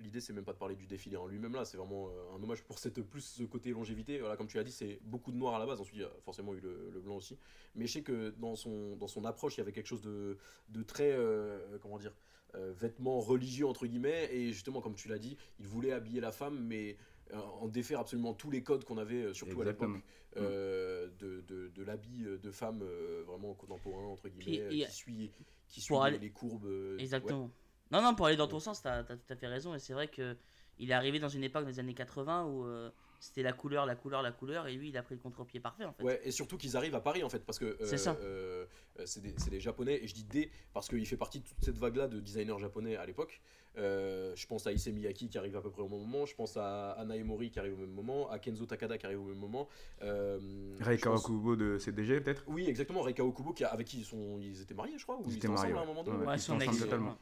L'idée, 0.01 0.20
c'est 0.20 0.32
même 0.32 0.45
pas 0.45 0.53
de 0.53 0.59
parler 0.59 0.74
du 0.74 0.86
défilé 0.86 1.16
en 1.16 1.26
lui-même 1.26 1.53
là, 1.55 1.64
c'est 1.64 1.76
vraiment 1.76 2.09
euh, 2.09 2.36
un 2.36 2.43
hommage 2.43 2.62
pour 2.64 2.78
cette 2.78 3.01
plus 3.03 3.20
ce 3.20 3.45
côté 3.45 3.70
longévité. 3.70 4.18
Voilà, 4.18 4.36
comme 4.36 4.49
tu 4.49 4.57
l'as 4.57 4.64
dit, 4.64 4.72
c'est 4.72 4.99
beaucoup 5.05 5.30
de 5.30 5.36
noir 5.36 5.55
à 5.55 5.59
la 5.61 5.66
base. 5.66 5.80
Ensuite, 5.80 5.97
il 5.99 6.03
y 6.03 6.05
a 6.05 6.11
forcément 6.24 6.55
eu 6.55 6.61
le, 6.61 6.90
le 6.93 7.01
blanc 7.01 7.16
aussi. 7.16 7.38
Mais 7.74 7.86
je 7.86 7.93
sais 7.93 8.03
que 8.03 8.30
dans 8.30 8.57
son 8.57 8.97
dans 8.97 9.07
son 9.07 9.24
approche, 9.24 9.57
il 9.57 9.59
y 9.59 9.61
avait 9.61 9.72
quelque 9.72 9.86
chose 9.86 10.03
de 10.03 10.38
de 10.70 10.82
très 10.82 11.12
euh, 11.12 11.78
comment 11.80 11.99
dire 11.99 12.14
euh, 12.55 12.72
vêtements 12.74 13.20
religieux 13.20 13.66
entre 13.66 13.86
guillemets. 13.86 14.28
Et 14.34 14.53
justement, 14.53 14.80
comme 14.80 14.95
tu 14.95 15.09
l'as 15.09 15.18
dit, 15.18 15.36
il 15.61 15.66
voulait 15.68 15.93
habiller 15.93 16.20
la 16.20 16.32
femme, 16.32 16.59
mais 16.66 16.97
euh, 17.32 17.36
en 17.38 17.68
défaire 17.68 18.01
absolument 18.01 18.34
tous 18.34 18.51
les 18.51 18.62
codes 18.64 18.84
qu'on 18.84 18.99
avait, 18.99 19.22
euh, 19.22 19.34
surtout 19.34 19.61
Exactement. 19.61 19.93
à 19.93 19.97
l'époque, 19.99 20.09
euh, 20.38 21.11
de, 21.18 21.43
de, 21.43 21.68
de 21.68 21.82
l'habit 21.84 22.24
euh, 22.24 22.38
de 22.38 22.51
femme 22.51 22.80
euh, 22.82 23.22
vraiment 23.26 23.55
contemporain 23.55 24.07
entre 24.07 24.28
guillemets, 24.28 24.45
Puis, 24.68 24.82
euh, 24.82 24.84
a- 24.84 24.88
qui 24.88 24.93
suit 24.97 25.32
qui 25.68 25.80
suit 25.80 25.95
les, 25.95 26.01
aller- 26.01 26.18
les 26.18 26.30
courbes. 26.30 26.66
euh, 26.66 26.97
ouais. 26.99 27.49
Non, 27.93 28.03
non, 28.03 28.14
pour 28.14 28.26
aller 28.26 28.36
dans 28.36 28.49
ton 28.49 28.59
sens, 28.61 28.82
t'as 28.82 28.99
as 29.01 29.05
tout 29.05 29.18
à 29.30 29.36
fait 29.36 29.47
raison. 29.47 29.74
Et 29.74 29.78
c'est 29.78 29.93
vrai 29.93 30.09
que 30.09 30.36
il 30.78 30.90
est 30.90 30.95
arrivé 30.95 31.18
dans 31.20 31.28
une 31.28 31.45
époque 31.45 31.66
des 31.66 31.78
années 31.78 31.93
80 31.95 32.47
où 32.47 32.64
euh, 32.64 32.90
c'était 33.20 33.43
la 33.43 33.53
couleur, 33.53 33.84
la 33.84 33.95
couleur, 33.95 34.22
la 34.22 34.32
couleur. 34.32 34.66
Et 34.66 34.74
lui, 34.74 34.88
il 34.88 34.97
a 34.97 35.03
pris 35.03 35.14
le 35.14 35.20
contre-pied 35.20 35.61
parfait 35.61 35.84
en 35.84 35.93
fait. 35.93 36.03
Ouais, 36.03 36.20
et 36.24 36.30
surtout 36.30 36.57
qu'ils 36.57 36.76
arrivent 36.76 36.95
à 36.95 37.01
Paris 37.01 37.22
en 37.22 37.28
fait, 37.28 37.45
parce 37.45 37.59
que 37.59 37.66
euh, 37.66 37.76
C'est 37.84 37.99
ça. 37.99 38.16
euh, 38.22 38.64
c'est 39.05 39.20
des, 39.22 39.34
c'est 39.36 39.51
des 39.51 39.61
japonais, 39.61 40.01
et 40.03 40.09
je 40.09 40.14
dis 40.14 40.24
des 40.24 40.51
parce 40.72 40.88
qu'il 40.88 41.07
fait 41.07 41.18
partie 41.18 41.40
de 41.40 41.47
toute 41.47 41.62
cette 41.62 41.76
vague-là 41.78 42.09
de 42.09 42.18
designers 42.20 42.59
japonais 42.59 42.97
à 42.97 43.05
l'époque. 43.05 43.40
Euh, 43.78 44.32
je 44.36 44.47
pense 44.47 44.66
à 44.66 44.72
Issey 44.72 44.93
Miyaki 44.93 45.28
qui 45.28 45.38
arrive 45.38 45.57
à 45.57 45.62
peu 45.62 45.70
près 45.70 45.82
au 45.82 45.88
même 45.88 46.01
moment, 46.01 46.26
je 46.26 46.34
pense 46.34 46.57
à 46.59 46.97
Emori 47.14 47.51
qui 47.51 47.59
arrive 47.59 47.74
au 47.74 47.78
même 47.78 47.93
moment, 47.93 48.30
à 48.30 48.38
Kenzo 48.38 48.66
Takada 48.66 48.97
qui 48.99 49.07
arrive 49.07 49.20
au 49.20 49.24
même 49.26 49.38
moment. 49.38 49.68
Euh, 50.03 50.38
je 50.78 50.84
pense- 50.84 51.01
Kawakubo 51.01 51.57
de 51.57 51.78
CDG, 51.78 52.20
peut-être? 52.20 52.45
Oui, 52.49 52.66
exactement, 52.68 53.01
Reika 53.03 53.24
Okubo 53.24 53.53
qui 53.53 53.64
avec 53.64 53.86
qui 53.86 53.99
ils, 54.01 54.05
sont, 54.05 54.38
ils 54.40 54.61
étaient 54.61 54.74
mariés, 54.74 54.99
je 54.99 55.03
crois, 55.05 55.16
ou 55.16 55.22
Ils 55.26 55.32
ils 55.32 55.36
étaient 55.36 55.49
ensemble 55.49 55.72
mariés, 55.74 55.78
à 55.78 55.82
un 55.82 55.86
moment 55.86 56.03
donné. 56.03 56.18
ouais. 56.18 56.26
Ouais, 56.26 56.36
ils 56.36 56.40
son 56.40 56.55
sont 56.55 56.61
ex. 56.61 56.68
ensemble 56.68 56.84
totalement. 56.84 57.18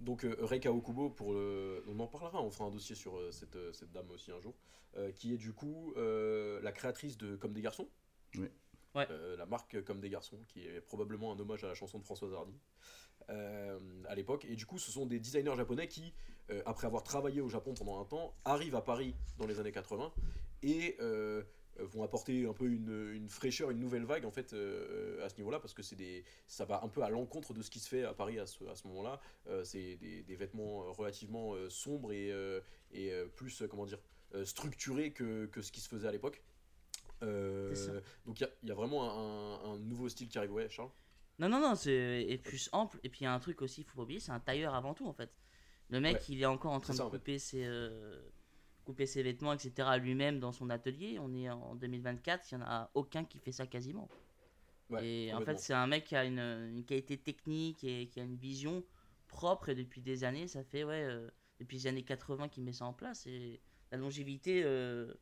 Donc 0.00 0.24
euh, 0.24 0.36
Reika 0.40 0.72
Okubo, 0.72 1.10
pour 1.10 1.32
le... 1.32 1.82
on 1.88 1.98
en 2.00 2.06
parlera, 2.06 2.42
on 2.42 2.50
fera 2.50 2.66
un 2.66 2.70
dossier 2.70 2.94
sur 2.94 3.16
euh, 3.16 3.30
cette, 3.30 3.56
euh, 3.56 3.72
cette 3.72 3.92
dame 3.92 4.10
aussi 4.10 4.30
un 4.30 4.40
jour, 4.40 4.54
euh, 4.96 5.10
qui 5.12 5.32
est 5.32 5.38
du 5.38 5.52
coup 5.52 5.92
euh, 5.96 6.60
la 6.62 6.72
créatrice 6.72 7.16
de 7.16 7.36
Comme 7.36 7.52
des 7.52 7.62
garçons. 7.62 7.88
Oui. 8.36 8.48
Ouais. 8.94 9.06
Euh, 9.10 9.36
la 9.36 9.46
marque 9.46 9.82
Comme 9.84 10.00
des 10.00 10.10
garçons, 10.10 10.38
qui 10.48 10.66
est 10.66 10.80
probablement 10.80 11.32
un 11.32 11.38
hommage 11.38 11.64
à 11.64 11.68
la 11.68 11.74
chanson 11.74 11.98
de 11.98 12.04
Françoise 12.04 12.32
Hardy 12.32 12.58
euh, 13.30 13.78
à 14.08 14.14
l'époque. 14.14 14.46
Et 14.48 14.56
du 14.56 14.66
coup, 14.66 14.78
ce 14.78 14.90
sont 14.90 15.06
des 15.06 15.18
designers 15.18 15.56
japonais 15.56 15.88
qui, 15.88 16.14
euh, 16.50 16.62
après 16.66 16.86
avoir 16.86 17.02
travaillé 17.02 17.40
au 17.40 17.48
Japon 17.48 17.74
pendant 17.74 18.00
un 18.00 18.04
temps, 18.04 18.34
arrivent 18.44 18.76
à 18.76 18.82
Paris 18.82 19.14
dans 19.38 19.46
les 19.46 19.60
années 19.60 19.72
80 19.72 20.12
et 20.62 20.96
euh, 21.00 21.42
vont 21.78 22.02
apporter 22.02 22.46
un 22.46 22.52
peu 22.52 22.66
une, 22.66 23.12
une 23.12 23.28
fraîcheur, 23.28 23.70
une 23.70 23.80
nouvelle 23.80 24.04
vague 24.04 24.24
en 24.24 24.30
fait 24.30 24.52
euh, 24.52 25.24
à 25.24 25.28
ce 25.28 25.36
niveau-là 25.36 25.60
parce 25.60 25.74
que 25.74 25.82
c'est 25.82 25.96
des, 25.96 26.24
ça 26.46 26.64
va 26.64 26.82
un 26.82 26.88
peu 26.88 27.02
à 27.02 27.10
l'encontre 27.10 27.52
de 27.54 27.62
ce 27.62 27.70
qui 27.70 27.80
se 27.80 27.88
fait 27.88 28.04
à 28.04 28.14
Paris 28.14 28.38
à 28.38 28.46
ce, 28.46 28.64
à 28.64 28.74
ce 28.74 28.86
moment-là. 28.88 29.20
Euh, 29.48 29.64
c'est 29.64 29.96
des, 29.96 30.22
des 30.22 30.36
vêtements 30.36 30.84
euh, 30.84 30.90
relativement 30.90 31.54
euh, 31.54 31.68
sombres 31.68 32.12
et, 32.12 32.32
euh, 32.32 32.60
et 32.92 33.12
euh, 33.12 33.26
plus 33.26 33.62
euh, 33.62 33.66
comment 33.68 33.86
dire 33.86 34.00
euh, 34.34 34.44
structurés 34.44 35.12
que, 35.12 35.46
que 35.46 35.62
ce 35.62 35.70
qui 35.72 35.80
se 35.80 35.88
faisait 35.88 36.08
à 36.08 36.12
l'époque. 36.12 36.42
Euh, 37.22 38.00
donc 38.26 38.40
il 38.40 38.48
y 38.64 38.66
y, 38.66 38.70
a 38.70 38.74
vraiment 38.74 39.10
un, 39.10 39.72
un 39.72 39.78
nouveau 39.78 40.08
style 40.08 40.28
qui 40.28 40.36
arrive, 40.38 40.52
ouais, 40.52 40.68
Charles? 40.68 40.90
Non, 41.38 41.48
non, 41.48 41.60
non, 41.60 41.74
c'est 41.74 42.40
plus 42.44 42.68
ample. 42.72 42.98
Et 43.04 43.08
puis 43.08 43.20
il 43.20 43.24
y 43.24 43.26
a 43.26 43.32
un 43.34 43.38
truc 43.40 43.62
aussi, 43.62 43.82
il 43.82 43.84
faut 43.84 43.96
pas 43.96 44.02
oublier, 44.02 44.20
c'est 44.20 44.32
un 44.32 44.40
tailleur 44.40 44.74
avant 44.74 44.94
tout 44.94 45.06
en 45.06 45.12
fait. 45.12 45.30
Le 45.88 46.00
mec, 46.00 46.16
Ouais. 46.16 46.22
il 46.30 46.42
est 46.42 46.46
encore 46.46 46.72
en 46.72 46.80
train 46.80 46.94
de 46.94 46.98
ça, 46.98 47.06
en 47.06 47.10
fait. 47.10 47.18
couper, 47.18 47.38
ses, 47.38 47.64
euh, 47.64 48.20
couper 48.86 49.04
ses 49.04 49.22
vêtements, 49.22 49.52
etc. 49.52 49.98
lui-même 50.00 50.38
dans 50.38 50.52
son 50.52 50.70
atelier. 50.70 51.18
On 51.20 51.34
est 51.34 51.50
en 51.50 51.74
2024, 51.74 52.50
il 52.50 52.58
n'y 52.58 52.62
en 52.62 52.66
a 52.66 52.90
aucun 52.94 53.24
qui 53.24 53.38
fait 53.38 53.52
ça 53.52 53.66
quasiment. 53.66 54.08
Ouais, 54.88 55.04
et 55.04 55.34
en 55.34 55.40
fait, 55.42 55.58
c'est 55.58 55.74
un 55.74 55.88
mec 55.88 56.04
qui 56.04 56.14
a 56.14 56.24
une, 56.24 56.38
une 56.38 56.84
qualité 56.84 57.18
technique 57.18 57.82
et 57.82 58.06
qui 58.06 58.20
a 58.20 58.22
une 58.22 58.36
vision 58.36 58.84
propre. 59.26 59.68
Et 59.68 59.74
depuis 59.74 60.00
des 60.00 60.22
années, 60.22 60.46
ça 60.46 60.62
fait, 60.62 60.84
ouais, 60.84 61.02
euh, 61.04 61.28
depuis 61.58 61.78
les 61.78 61.86
années 61.88 62.04
80 62.04 62.48
qu'il 62.48 62.62
met 62.62 62.72
ça 62.72 62.86
en 62.86 62.92
place. 62.92 63.26
Et 63.26 63.60
la 63.90 63.98
longévité, 63.98 64.62
euh, 64.64 65.12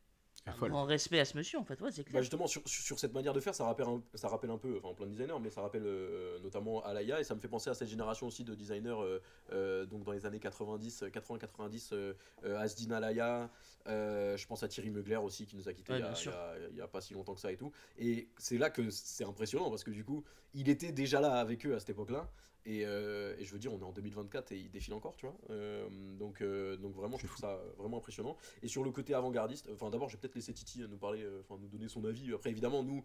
Un 0.47 0.51
folle. 0.53 0.69
grand 0.69 0.85
respect 0.85 1.19
à 1.19 1.25
ce 1.25 1.35
monsieur, 1.35 1.57
en 1.57 1.63
fait, 1.63 1.81
ouais, 1.81 1.91
c'est 1.91 2.03
Bah 2.03 2.09
clair. 2.11 2.21
justement, 2.21 2.45
sur, 2.45 2.61
sur- 2.67 2.99
cette 2.99 3.13
manière 3.13 3.33
de 3.33 3.39
faire, 3.39 3.55
ça 3.55 3.65
rappelle 3.65 3.87
un, 3.87 4.01
ça 4.13 4.27
rappelle 4.27 4.51
un 4.51 4.59
peu, 4.59 4.77
enfin 4.83 4.93
plein 4.93 5.07
de 5.07 5.11
designers, 5.11 5.39
mais 5.41 5.49
ça 5.49 5.61
rappelle 5.61 5.81
euh, 5.85 6.37
notamment 6.39 6.83
Alaya, 6.83 7.19
et 7.19 7.23
ça 7.23 7.33
me 7.33 7.39
fait 7.39 7.47
penser 7.47 7.71
à 7.71 7.73
cette 7.73 7.87
génération 7.87 8.27
aussi 8.27 8.43
de 8.43 8.53
designers, 8.53 8.89
euh, 9.01 9.19
euh, 9.53 9.85
donc 9.87 10.03
dans 10.03 10.11
les 10.11 10.27
années 10.27 10.39
90, 10.39 11.05
80-90, 11.11 11.89
euh, 11.93 12.13
euh, 12.43 12.59
Asdin 12.59 12.91
Alaya, 12.91 13.49
euh, 13.87 14.37
je 14.37 14.45
pense 14.45 14.61
à 14.61 14.67
Thierry 14.67 14.91
Mugler 14.91 15.15
aussi, 15.17 15.47
qui 15.47 15.55
nous 15.55 15.67
a 15.67 15.73
quittés 15.73 15.93
Ouais, 15.93 15.99
il, 15.99 16.77
y 16.77 16.81
a, 16.81 16.83
a 16.83 16.87
pas 16.87 17.01
si 17.01 17.15
longtemps 17.15 17.33
que 17.33 17.41
ça 17.41 17.51
et 17.51 17.57
tout. 17.57 17.71
Et 17.97 18.29
c'est 18.37 18.59
là 18.59 18.69
que 18.69 18.91
c'est 18.91 19.25
impressionnant, 19.25 19.71
parce 19.71 19.83
que 19.83 19.91
du 19.91 20.03
coup, 20.05 20.23
il 20.53 20.69
était 20.69 20.91
déjà 20.91 21.19
là 21.21 21.39
avec 21.39 21.65
eux 21.65 21.73
à 21.75 21.79
cette 21.79 21.89
époque-là, 21.89 22.29
et, 22.65 22.85
euh, 22.85 23.35
et 23.37 23.45
je 23.45 23.51
veux 23.51 23.59
dire, 23.59 23.71
on 23.73 23.79
est 23.79 23.83
en 23.83 23.91
2024 23.91 24.51
et 24.51 24.57
il 24.57 24.71
défile 24.71 24.93
encore, 24.93 25.15
tu 25.15 25.25
vois. 25.25 25.35
Euh, 25.49 25.87
donc, 26.17 26.41
euh, 26.41 26.77
donc 26.77 26.95
vraiment, 26.95 27.17
je 27.17 27.27
trouve 27.27 27.39
ça 27.39 27.59
vraiment 27.77 27.97
impressionnant. 27.97 28.35
Et 28.63 28.67
sur 28.67 28.83
le 28.83 28.91
côté 28.91 29.13
avant-gardiste, 29.13 29.69
enfin 29.73 29.89
d'abord, 29.89 30.09
je 30.09 30.15
vais 30.15 30.21
peut-être 30.21 30.35
laisser 30.35 30.53
Titi 30.53 30.79
nous 30.87 30.97
parler, 30.97 31.25
enfin 31.41 31.59
nous 31.61 31.67
donner 31.67 31.87
son 31.87 32.03
avis. 32.05 32.33
Après, 32.33 32.49
évidemment, 32.49 32.83
nous, 32.83 33.03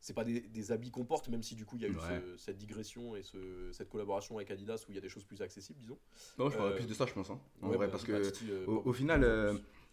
c'est 0.00 0.14
pas 0.14 0.24
des, 0.24 0.40
des 0.40 0.72
habits 0.72 0.90
qu'on 0.90 1.04
porte, 1.04 1.28
même 1.28 1.42
si 1.42 1.54
du 1.54 1.64
coup 1.64 1.76
il 1.76 1.82
y 1.82 1.84
a 1.84 1.88
eu 1.88 1.94
Ouais. 1.96 2.20
ce- 2.20 2.36
cette 2.36 2.58
digression 2.58 3.14
et 3.16 3.22
ce, 3.22 3.70
cette 3.72 3.88
collaboration 3.88 4.36
avec 4.36 4.50
Adidas 4.50 4.84
où 4.88 4.92
il 4.92 4.94
y 4.96 4.98
a 4.98 5.00
des 5.00 5.08
choses 5.08 5.24
plus 5.24 5.40
accessibles, 5.42 5.78
disons. 5.78 5.98
Non, 6.38 6.50
je 6.50 6.56
parlerai 6.56 6.76
plus 6.76 6.86
de 6.88 6.94
ça, 6.94 7.06
je 7.06 7.12
pense. 7.12 7.30
hein. 7.30 7.40
En 7.62 7.68
Ouais, 7.68 7.76
vrai, 7.76 7.86
bah, 7.86 7.92
parce 7.92 8.04
bah, 8.06 8.18
que 8.18 8.30
Titi, 8.30 8.50
au, 8.66 8.92
final, 8.92 9.24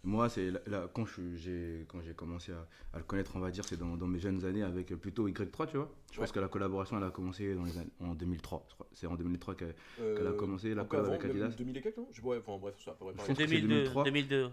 moi, 0.03 0.29
c'est 0.29 0.49
la- 0.51 0.59
la- 0.67 0.87
quand 0.93 1.05
je- 1.05 1.35
j'ai 1.35 1.85
quand 1.87 2.01
j'ai 2.01 2.13
commencé 2.13 2.51
à, 2.51 2.67
à 2.93 2.97
le 2.97 3.03
connaître, 3.03 3.35
on 3.35 3.39
va 3.39 3.51
dire, 3.51 3.63
c'est 3.65 3.77
dans, 3.77 3.95
dans 3.97 4.07
mes 4.07 4.19
jeunes 4.19 4.43
années 4.45 4.63
avec 4.63 4.87
plutôt 4.95 5.27
Y3, 5.27 5.67
tu 5.67 5.77
vois. 5.77 5.91
Je 6.11 6.17
pense 6.17 6.29
Ouais. 6.29 6.33
que 6.33 6.39
la 6.39 6.47
collaboration, 6.47 6.97
elle 6.97 7.03
a 7.03 7.11
commencé 7.11 7.53
dans 7.53 7.63
les 7.63 7.77
années- 7.77 7.91
en 7.99 8.15
2003. 8.15 8.65
je 8.69 8.73
crois. 8.73 8.87
C'est 8.93 9.07
en 9.07 9.15
2003 9.15 9.55
qu'elle 9.55 9.75
euh, 9.99 10.17
qu'elle 10.17 10.27
a 10.27 10.31
commencé 10.33 10.73
la 10.73 10.85
collab 10.85 11.05
avec 11.07 11.25
Adidas. 11.25 11.49
2000 11.57 11.77
et 11.77 11.81
quelques, 11.81 11.97
non? 11.97 12.07
Je 12.11 12.21
pas, 12.21 12.39
enfin 12.39 12.57
bref, 12.59 12.75
pense 13.17 13.27
que 13.27 13.33
c'est 13.35 13.47
2002, 13.47 13.67
2003. 13.67 14.03
2002. 14.05 14.49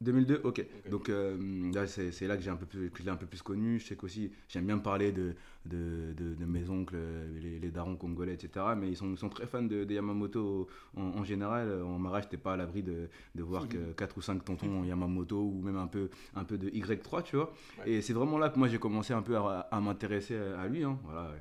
Ouais. 0.00 0.06
2002, 0.06 0.40
ok. 0.44 0.60
Ok. 0.60 0.90
Donc 0.90 1.08
euh, 1.08 1.72
là, 1.72 1.86
c'est 1.86 2.26
là 2.26 2.36
que 2.36 2.42
j'ai 2.42 2.50
un 2.50 2.56
peu 2.56 2.66
plus, 2.66 2.90
que 2.90 2.98
je 2.98 3.04
l'ai 3.04 3.10
un 3.10 3.16
peu 3.16 3.26
plus 3.26 3.42
connu. 3.42 3.78
Je 3.78 3.86
sais 3.86 3.96
qu'aussi, 3.96 4.30
j'aime 4.48 4.66
bien 4.66 4.78
parler 4.78 5.12
de, 5.12 5.34
de, 5.64 6.12
de, 6.16 6.34
de 6.34 6.44
mes 6.44 6.68
oncles, 6.68 6.96
les, 7.40 7.58
les 7.58 7.70
darons 7.70 7.96
congolais, 7.96 8.34
etc. 8.34 8.66
Mais 8.76 8.88
ils 8.88 8.96
sont, 8.96 9.10
ils 9.10 9.16
sont 9.18 9.28
très 9.28 9.46
fans 9.46 9.62
de, 9.62 9.84
de 9.84 9.94
Yamamoto 9.94 10.68
en, 10.96 11.02
en 11.02 11.24
général. 11.24 11.82
En 11.82 11.98
mariage, 11.98 12.28
t'es 12.28 12.36
pas 12.36 12.52
à 12.54 12.56
l'abri 12.56 12.82
de, 12.82 13.08
de 13.34 13.42
voir 13.42 13.68
que 13.68 13.92
4 13.92 14.16
ou 14.18 14.20
5 14.22 14.44
tontons 14.44 14.80
en 14.80 14.84
Yamamoto 14.84 15.40
ou 15.40 15.60
même 15.62 15.76
un 15.76 15.86
peu, 15.86 16.10
un 16.34 16.44
peu 16.44 16.58
de 16.58 16.68
Y3, 16.70 17.22
tu 17.22 17.36
vois. 17.36 17.52
Ouais. 17.78 17.92
Et 17.92 18.02
c'est 18.02 18.12
vraiment 18.12 18.38
là 18.38 18.48
que 18.50 18.58
moi 18.58 18.68
j'ai 18.68 18.78
commencé 18.78 19.12
un 19.14 19.22
peu 19.22 19.36
à, 19.36 19.60
à 19.70 19.80
m'intéresser 19.80 20.36
à 20.36 20.66
lui. 20.68 20.84
hein. 20.84 20.98
Voilà. 21.04 21.32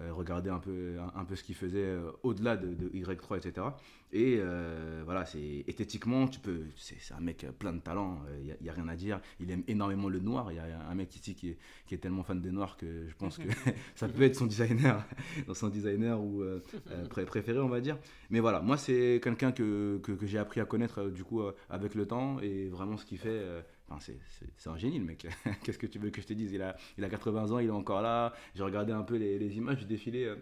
Euh, 0.00 0.10
regarder 0.14 0.48
un 0.48 0.58
peu, 0.58 0.96
un, 0.98 1.20
un 1.20 1.24
peu 1.26 1.36
ce 1.36 1.44
qu'il 1.44 1.54
faisait 1.54 1.84
euh, 1.84 2.10
au-delà 2.22 2.56
de, 2.56 2.72
de 2.72 2.88
Y3, 2.88 3.36
etc. 3.36 3.66
Et 4.14 4.36
euh, 4.40 5.00
voilà, 5.06 5.24
c'est 5.24 5.64
esthétiquement, 5.66 6.28
tu 6.28 6.38
peux, 6.38 6.64
c'est 6.76 6.98
un 7.14 7.20
mec 7.20 7.44
euh, 7.44 7.52
plein 7.52 7.72
de 7.72 7.80
talent, 7.80 8.20
il 8.40 8.54
n'y 8.62 8.68
a, 8.68 8.72
rien 8.74 8.86
à 8.88 8.94
dire. 8.94 9.20
Il 9.40 9.50
aime 9.50 9.62
énormément 9.68 10.10
le 10.10 10.20
noir. 10.20 10.52
Il 10.52 10.56
y 10.56 10.58
a 10.58 10.86
un 10.86 10.94
mec 10.94 11.16
ici 11.16 11.34
qui 11.34 11.48
est, 11.50 11.58
qui 11.86 11.94
est 11.94 11.98
tellement 11.98 12.22
fan 12.22 12.38
des 12.40 12.50
noirs 12.50 12.76
que 12.76 13.08
je 13.08 13.14
pense 13.16 13.38
que 13.38 13.48
ça 13.94 14.08
peut 14.08 14.22
être 14.22 14.36
son 14.36 14.44
designer, 14.46 15.02
son 15.54 15.68
designer 15.68 16.20
ou 16.22 16.42
euh, 16.42 16.62
euh, 16.90 17.06
pré- 17.06 17.24
préféré, 17.24 17.58
on 17.58 17.68
va 17.70 17.80
dire. 17.80 17.98
Mais 18.28 18.40
voilà, 18.40 18.60
moi 18.60 18.76
c'est 18.76 19.18
quelqu'un 19.24 19.50
que, 19.50 19.98
que, 20.02 20.12
que 20.12 20.26
j'ai 20.26 20.38
appris 20.38 20.60
à 20.60 20.66
connaître 20.66 21.00
euh, 21.00 21.10
du 21.10 21.24
coup 21.24 21.40
euh, 21.40 21.54
avec 21.70 21.94
le 21.94 22.06
temps 22.06 22.38
et 22.40 22.68
vraiment 22.68 22.96
ce 22.98 23.06
qu'il 23.06 23.18
fait. 23.18 23.28
euh, 23.30 23.62
Enfin, 23.88 23.98
c'est- 24.00 24.68
un 24.70 24.78
génie 24.78 24.98
le 24.98 25.04
mec. 25.04 25.26
Qu'est-ce 25.64 25.78
que 25.78 25.86
tu 25.86 25.98
veux 25.98 26.08
que 26.10 26.22
je 26.22 26.26
te 26.26 26.32
dise? 26.32 26.52
Il 26.52 26.62
a, 26.62 26.76
il 26.96 27.04
a 27.04 27.10
80 27.10 27.50
ans, 27.50 27.58
il 27.58 27.66
est 27.68 27.70
encore 27.70 28.00
là. 28.00 28.32
J'ai 28.54 28.62
regardé 28.62 28.92
un 28.92 29.02
peu 29.02 29.16
les, 29.16 29.38
les 29.38 29.56
images 29.58 29.78
du 29.80 29.84
défilé, 29.86 30.24
euh, 30.24 30.36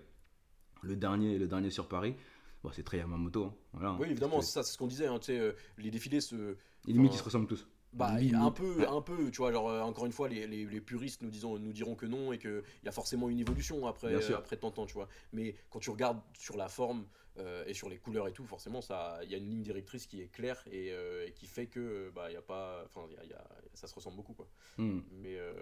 le, 0.83 0.97
dernier, 0.97 1.39
le 1.39 1.47
dernier 1.47 1.71
sur 1.71 1.89
Paris. 1.89 2.15
Bon, 2.63 2.71
c'est 2.73 2.83
très 2.83 2.99
Yamamoto. 2.99 3.45
hein. 3.45 3.55
Voilà, 3.73 3.89
hein. 3.91 3.99
Oui, 4.01 4.09
évidemment, 4.11 4.41
c'est 4.43 4.53
ça, 4.53 4.63
c'est 4.63 4.73
ce 4.73 4.79
qu'on 4.79 4.87
disait. 4.87 5.07
hein, 5.07 5.19
euh, 5.31 5.53
les 5.79 5.91
défilés 5.91 6.21
se. 6.21 6.35
que- 6.37 6.57
limite, 6.87 7.15
ils 7.15 7.19
se 7.19 7.23
ressemblent 7.25 7.47
tous. 7.47 7.67
Bah, 7.93 8.13
un 8.35 8.51
peu, 8.53 8.89
un 8.89 9.03
peu, 9.03 9.31
tu 9.33 9.39
vois, 9.39 9.51
genre, 9.51 9.69
euh, 9.69 9.81
encore 9.81 10.07
une 10.07 10.13
fois, 10.13 10.29
les, 10.29 10.47
les, 10.47 10.65
les 10.65 10.81
puristes 10.81 11.23
nous, 11.23 11.31
disons, 11.31 11.59
nous 11.59 11.73
diront 11.73 11.97
que 11.97 12.07
non 12.07 12.33
et 12.33 12.39
qu'il 12.39 12.63
y 12.85 12.89
a 12.89 12.93
forcément 12.93 13.29
une 13.29 13.41
évolution 13.41 13.85
après, 13.87 14.21
sûr. 14.23 14.37
après 14.37 14.57
tant 14.57 14.71
de 14.71 14.75
temps, 14.75 14.87
tu 14.87 14.95
vois. 14.95 15.09
Mais 15.33 15.57
quand 15.71 15.81
tu 15.81 15.91
regardes 15.91 16.21
sur 16.39 16.57
la 16.57 16.69
forme 16.69 17.05
euh, 17.39 17.65
et 17.67 17.75
sur 17.75 17.89
les 17.89 17.99
couleurs 17.99 18.29
et 18.29 18.33
tout, 18.33 18.45
forcément, 18.47 18.79
il 19.25 19.31
y 19.31 19.35
a 19.35 19.39
une 19.39 19.49
ligne 19.51 19.63
directrice 19.63 20.07
qui 20.07 20.21
est 20.21 20.29
claire 20.29 20.63
et, 20.71 20.93
euh, 20.93 21.27
et 21.27 21.33
qui 21.33 21.47
fait 21.47 21.67
que, 21.67 21.81
euh, 21.81 22.11
bah, 22.15 22.31
y 22.31 22.37
a 22.37 22.43
pas. 22.43 22.85
Y 23.11 23.17
a- 23.17 23.25
y 23.25 23.33
a- 23.33 23.49
ça 23.75 23.89
se 23.89 23.95
ressemble 23.97 24.17
beaucoup, 24.17 24.35
quoi. 24.35 24.47
Hmm. 24.79 25.01
Mais, 25.11 25.37
euh, 25.37 25.53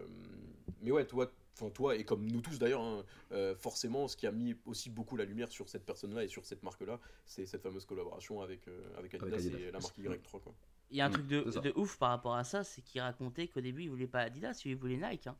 mais 0.82 0.90
ouais, 0.90 1.06
toi, 1.06 1.32
enfin 1.60 1.70
toi 1.70 1.96
et 1.96 2.04
comme 2.04 2.24
nous 2.30 2.40
tous 2.40 2.58
d'ailleurs, 2.58 2.82
hein, 2.82 3.04
euh, 3.32 3.54
forcément, 3.56 4.06
ce 4.08 4.16
qui 4.16 4.26
a 4.26 4.32
mis 4.32 4.54
aussi 4.64 4.90
beaucoup 4.90 5.16
la 5.16 5.24
lumière 5.24 5.50
sur 5.50 5.68
cette 5.68 5.84
personne-là 5.84 6.24
et 6.24 6.28
sur 6.28 6.44
cette 6.44 6.62
marque-là, 6.62 7.00
c'est 7.26 7.46
cette 7.46 7.62
fameuse 7.62 7.84
collaboration 7.84 8.40
avec, 8.42 8.68
euh, 8.68 8.80
avec 8.96 9.14
Adidas, 9.14 9.36
Avec 9.36 9.46
Adidas. 9.46 9.58
et 9.58 9.70
la 9.72 9.80
marque 9.80 9.98
Y3. 9.98 10.40
Quoi. 10.40 10.54
Il 10.90 10.96
y 10.96 11.00
a 11.00 11.06
un 11.06 11.08
Mm, 11.08 11.12
truc 11.12 11.26
de, 11.26 11.72
ouf 11.76 11.98
par 11.98 12.10
rapport 12.10 12.34
à 12.36 12.44
ça, 12.44 12.64
c'est 12.64 12.82
qu'il 12.82 13.00
racontait 13.00 13.48
qu'au 13.48 13.60
début 13.60 13.82
il 13.82 13.90
voulait 13.90 14.06
pas 14.06 14.20
Adidas, 14.20 14.62
il 14.64 14.76
voulait 14.76 14.96
Nike. 14.96 15.26
hein. 15.26 15.36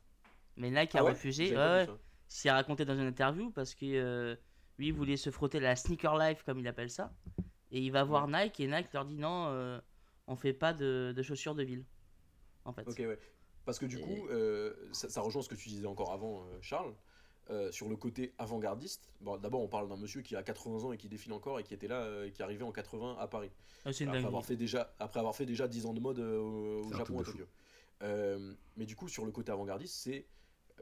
Mais 0.57 0.69
Nike 0.69 0.95
a 0.95 0.99
Ah 0.99 1.03
ouais 1.05 1.11
refusé. 1.11 1.55
Ouais. 1.55 1.87
C'est 2.27 2.51
raconté 2.51 2.85
dans 2.85 2.93
une 2.95 3.07
interview 3.07 3.49
parce 3.51 3.73
que 3.73 3.85
euh, 3.85 4.35
lui 4.77 4.87
il 4.87 4.93
voulait 4.93 5.17
se 5.17 5.31
frotter 5.31 5.59
la 5.59 5.75
sneaker 5.75 6.17
life 6.17 6.43
comme 6.43 6.59
il 6.59 6.67
appelle 6.67 6.89
ça. 6.91 7.13
Et 7.71 7.79
il 7.81 7.91
va 7.91 8.03
voir 8.03 8.27
Nike 8.27 8.59
et 8.59 8.67
Nike 8.67 8.91
leur 8.93 9.05
dit 9.05 9.17
non, 9.17 9.47
euh, 9.47 9.79
on 10.27 10.35
fait 10.35 10.53
pas 10.53 10.73
de, 10.73 11.13
de 11.15 11.23
chaussures 11.23 11.55
de 11.55 11.63
ville. 11.63 11.85
En 12.65 12.73
fait. 12.73 12.87
Ok, 12.87 12.97
ouais. 12.99 13.17
Parce 13.69 13.77
que 13.77 13.85
du 13.85 13.99
Et- 13.99 14.01
coup, 14.01 14.27
euh, 14.31 14.73
ça, 14.93 15.09
ça 15.09 15.21
rejoint 15.21 15.43
ce 15.43 15.47
que 15.47 15.53
tu 15.53 15.69
disais 15.69 15.85
encore 15.85 16.11
avant, 16.11 16.39
euh, 16.41 16.57
Charles. 16.59 16.91
euh, 17.51 17.71
sur 17.71 17.87
le 17.87 17.95
côté 17.95 18.33
avant-gardiste, 18.39 19.11
bon, 19.21 19.37
d'abord 19.37 19.61
on 19.61 19.67
parle 19.67 19.87
d'un 19.89 19.95
monsieur 19.97 20.21
qui 20.23 20.35
a 20.35 20.41
80 20.43 20.85
ans 20.85 20.91
et 20.91 20.97
qui 20.97 21.07
défile 21.07 21.33
encore 21.33 21.59
et 21.59 21.63
qui 21.63 21.73
était 21.75 21.87
là, 21.87 22.01
euh, 22.01 22.25
et 22.27 22.31
qui 22.31 22.41
est 22.41 22.43
arrivé 22.45 22.63
en 22.63 22.71
80 22.71 23.15
à 23.19 23.27
Paris. 23.27 23.49
Ah, 23.85 23.91
après 24.07 24.17
avoir, 24.27 24.43
fait 24.45 24.55
déjà, 24.55 24.95
après 24.99 25.19
avoir 25.19 25.35
fait 25.35 25.45
déjà 25.47 25.67
10 25.67 25.85
ans 25.87 25.93
de 25.93 25.99
mode 25.99 26.17
euh, 26.19 26.37
au, 26.39 26.79
au 26.85 26.91
Japon, 26.97 27.19
à 27.19 27.23
Tokyo. 27.31 27.45
Euh, 28.03 28.53
mais 28.77 28.85
du 28.87 28.95
coup, 28.95 29.07
sur 29.07 29.23
le 29.25 29.31
côté 29.31 29.51
avant-gardiste, 29.51 29.95
c'est 29.95 30.25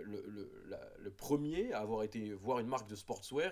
le, 0.01 0.23
le- 0.27 0.51
la- 0.67 0.91
le 0.97 1.09
premier 1.11 1.73
à 1.73 1.79
avoir 1.79 2.03
été 2.03 2.31
voir 2.33 2.59
une 2.59 2.67
marque 2.67 2.87
de 2.89 2.95
sportswear 2.95 3.51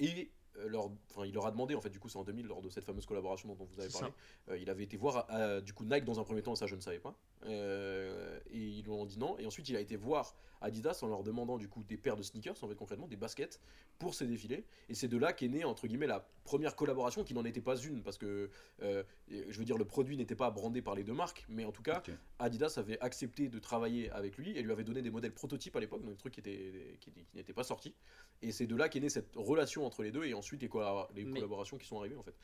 et 0.00 0.30
leur, 0.66 0.90
enfin, 1.10 1.24
il 1.26 1.34
leur 1.34 1.46
a 1.46 1.50
demandé, 1.52 1.74
en 1.76 1.80
fait, 1.80 1.90
du 1.90 2.00
coup, 2.00 2.08
c'est 2.08 2.18
en 2.18 2.24
2000, 2.24 2.46
lors 2.46 2.62
de 2.62 2.68
cette 2.70 2.84
fameuse 2.84 3.06
collaboration 3.06 3.54
dont 3.54 3.64
vous 3.64 3.78
avez 3.78 3.88
parlé, 4.00 4.12
euh, 4.48 4.58
il 4.58 4.68
avait 4.70 4.82
été 4.84 4.96
voir 4.96 5.26
euh, 5.30 5.60
du 5.60 5.72
coup 5.72 5.84
Nike 5.84 6.04
dans 6.04 6.18
un 6.18 6.24
premier 6.24 6.42
temps, 6.42 6.56
ça 6.56 6.66
je 6.66 6.74
ne 6.74 6.80
savais 6.80 6.98
pas. 6.98 7.14
Euh, 7.46 8.38
et 8.50 8.58
ils 8.58 8.82
lui 8.82 8.90
ont 8.90 9.06
dit 9.06 9.18
non. 9.18 9.38
Et 9.38 9.46
ensuite, 9.46 9.68
il 9.68 9.76
a 9.76 9.80
été 9.80 9.96
voir 9.96 10.34
Adidas 10.60 10.98
en 11.02 11.06
leur 11.08 11.22
demandant 11.22 11.56
du 11.56 11.68
coup 11.68 11.84
des 11.84 11.96
paires 11.96 12.16
de 12.16 12.22
sneakers, 12.22 12.56
en 12.62 12.68
fait 12.68 12.74
concrètement 12.74 13.06
des 13.06 13.16
baskets 13.16 13.60
pour 13.98 14.14
ses 14.14 14.26
défilés. 14.26 14.64
Et 14.88 14.94
c'est 14.94 15.06
de 15.08 15.16
là 15.16 15.32
qu'est 15.32 15.48
née 15.48 15.64
entre 15.64 15.86
guillemets 15.86 16.08
la 16.08 16.26
première 16.44 16.74
collaboration, 16.74 17.22
qui 17.22 17.34
n'en 17.34 17.44
était 17.44 17.60
pas 17.60 17.76
une, 17.76 18.02
parce 18.02 18.18
que 18.18 18.50
euh, 18.82 19.02
je 19.28 19.56
veux 19.58 19.64
dire 19.64 19.78
le 19.78 19.84
produit 19.84 20.16
n'était 20.16 20.34
pas 20.34 20.50
brandé 20.50 20.82
par 20.82 20.94
les 20.94 21.04
deux 21.04 21.12
marques, 21.12 21.46
mais 21.48 21.64
en 21.64 21.72
tout 21.72 21.82
cas. 21.82 22.00
Adidas 22.40 22.74
avait 22.76 22.98
accepté 23.00 23.48
de 23.48 23.58
travailler 23.58 24.10
avec 24.10 24.36
lui 24.36 24.56
et 24.56 24.62
lui 24.62 24.72
avait 24.72 24.84
donné 24.84 25.02
des 25.02 25.10
modèles 25.10 25.32
prototypes 25.32 25.76
à 25.76 25.80
l'époque, 25.80 26.02
donc 26.02 26.10
des 26.10 26.16
trucs 26.16 26.34
qui 26.34 26.40
étaient 26.40 26.96
qui, 27.00 27.12
qui 27.12 27.36
n'étaient 27.36 27.52
pas 27.52 27.64
sortis. 27.64 27.94
Et 28.42 28.50
c'est 28.52 28.66
de 28.66 28.74
là 28.76 28.88
qu'est 28.88 29.00
née 29.00 29.08
cette 29.08 29.34
relation 29.36 29.86
entre 29.86 30.02
les 30.02 30.10
deux 30.10 30.24
et 30.24 30.34
ensuite 30.34 30.62
les, 30.62 30.70
les 31.14 31.24
Mais- 31.24 31.32
collaborations 31.34 31.78
qui 31.78 31.86
sont 31.86 31.98
arrivées 31.98 32.16
en 32.16 32.22
fait. 32.22 32.34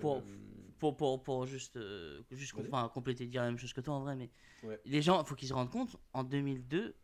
Pour- 0.00 0.16
Euh, 0.18 0.20
pour, 0.78 0.96
pour, 0.96 1.22
pour 1.22 1.44
juste, 1.46 1.76
euh, 1.76 2.22
juste 2.30 2.54
enfin, 2.58 2.88
compléter, 2.88 3.26
dire 3.26 3.42
la 3.42 3.48
même 3.48 3.58
chose 3.58 3.72
que 3.74 3.82
toi 3.82 3.94
en 3.94 4.00
vrai, 4.00 4.16
mais 4.16 4.30
Ouais. 4.62 4.80
les 4.86 5.02
gens, 5.02 5.20
il 5.22 5.26
faut 5.26 5.34
qu'ils 5.34 5.48
se 5.48 5.52
rendent 5.52 5.70
compte, 5.70 5.94
en 6.14 6.24
2002, 6.24 6.94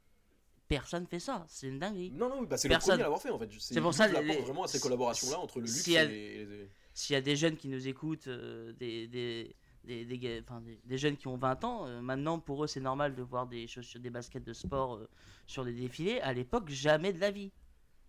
personne 0.67 1.07
fait 1.07 1.19
ça. 1.21 1.45
C'est 1.49 1.69
une 1.69 1.79
dinguerie. 1.79 2.11
Non, 2.11 2.29
non, 2.31 2.43
bah, 2.45 2.57
c'est 2.57 2.69
le 2.69 2.73
Personne. 2.73 2.93
premier 2.93 3.03
à 3.03 3.05
l'avoir 3.05 3.21
fait 3.21 3.31
en 3.31 3.39
fait. 3.39 3.51
C'est 3.59 3.81
pour 3.83 3.93
ça, 3.93 4.05
apporte 4.05 4.25
les- 4.25 4.41
vraiment 4.41 4.65
à 4.65 4.69
ces 4.69 4.81
collaborations-là 4.81 5.39
entre 5.39 5.59
le 5.59 5.67
luxe 5.67 5.83
si 5.83 5.95
et 5.95 6.07
les. 6.07 6.71
S'il 6.95 7.13
y 7.13 7.17
a 7.17 7.21
des 7.21 7.37
jeunes 7.37 7.57
qui 7.57 7.69
nous 7.69 7.87
écoutent, 7.87 8.29
euh, 8.29 8.73
des, 8.73 9.07
des, 9.09 9.55
des, 9.85 10.05
des, 10.07 10.41
enfin, 10.49 10.63
des- 10.85 10.97
jeunes 10.99 11.19
qui 11.19 11.29
ont 11.29 11.37
20 11.37 11.63
ans, 11.65 11.87
euh, 11.87 12.01
maintenant 12.01 12.39
pour 12.41 12.65
eux 12.65 12.67
c'est 12.67 12.81
normal 12.81 13.15
de 13.15 13.23
voir 13.23 13.47
des 13.47 13.67
chaussures, 13.67 14.01
des 14.01 14.09
baskets 14.09 14.43
de 14.45 14.55
sport 14.55 14.95
euh, 14.95 15.09
sur 15.47 15.67
des 15.67 15.75
défilés. 15.75 16.19
À 16.21 16.33
l'époque, 16.33 16.71
jamais 16.71 17.13
de 17.13 17.21
la 17.21 17.31
vie. 17.31 17.53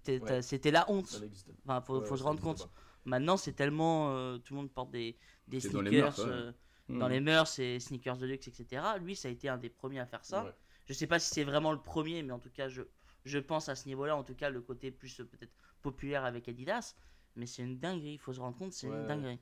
Ouais. 0.08 0.42
C'était 0.42 0.72
la 0.72 0.90
honte. 0.90 1.22
Enfin, 1.66 1.82
faut, 1.82 2.00
Ouais, 2.00 2.06
faut 2.08 2.16
se 2.16 2.24
rendre 2.24 2.40
compte. 2.42 2.70
Maintenant, 3.08 3.38
c'est 3.38 3.54
tellement. 3.54 4.12
euh, 4.12 4.38
tout 4.38 4.54
le 4.54 4.60
monde 4.62 4.72
porte 4.72 4.92
des, 4.92 5.18
des 5.48 5.60
C'est 5.60 5.70
dans 5.72 5.82
les 5.82 5.90
sneakers. 5.92 6.04
mœurs, 6.18 6.20
euh, 6.28 6.52
Hmm. 6.90 7.00
dans 7.00 7.10
les 7.10 7.20
mœurs 7.20 7.60
et 7.60 7.80
sneakers 7.82 8.18
de 8.18 8.26
luxe, 8.28 8.48
etc. 8.48 8.98
Lui, 9.00 9.16
ça 9.16 9.28
a 9.28 9.32
été 9.32 9.50
un 9.50 9.58
des 9.58 9.70
premiers 9.70 10.00
à 10.00 10.06
faire 10.06 10.24
ça. 10.24 10.46
Ouais. 10.46 10.52
Je 10.86 10.94
sais 10.94 11.08
pas 11.08 11.20
si 11.20 11.30
c'est 11.34 11.44
vraiment 11.44 11.74
le 11.74 11.82
premier, 11.82 12.24
mais 12.24 12.32
en 12.32 12.40
tout 12.40 12.50
cas, 12.50 12.70
je, 12.70 12.84
je 13.26 13.40
pense 13.40 13.68
à 13.70 13.76
ce 13.76 13.88
niveau-là, 13.88 14.16
en 14.16 14.24
tout 14.24 14.36
cas, 14.36 14.50
le 14.50 14.62
côté 14.62 14.92
plus 14.92 15.20
euh, 15.20 15.26
peut-être 15.26 15.52
populaire 15.82 16.24
avec 16.26 16.48
Adidas. 16.48 16.96
Mais 17.36 17.46
c'est 17.46 17.64
une 17.64 17.78
dinguerie, 17.80 18.14
il 18.14 18.20
faut 18.20 18.34
se 18.34 18.40
rendre 18.40 18.58
compte, 18.58 18.74
c'est 18.74 18.88
Ouais. 18.88 18.94
une 18.94 19.06
dinguerie. 19.06 19.40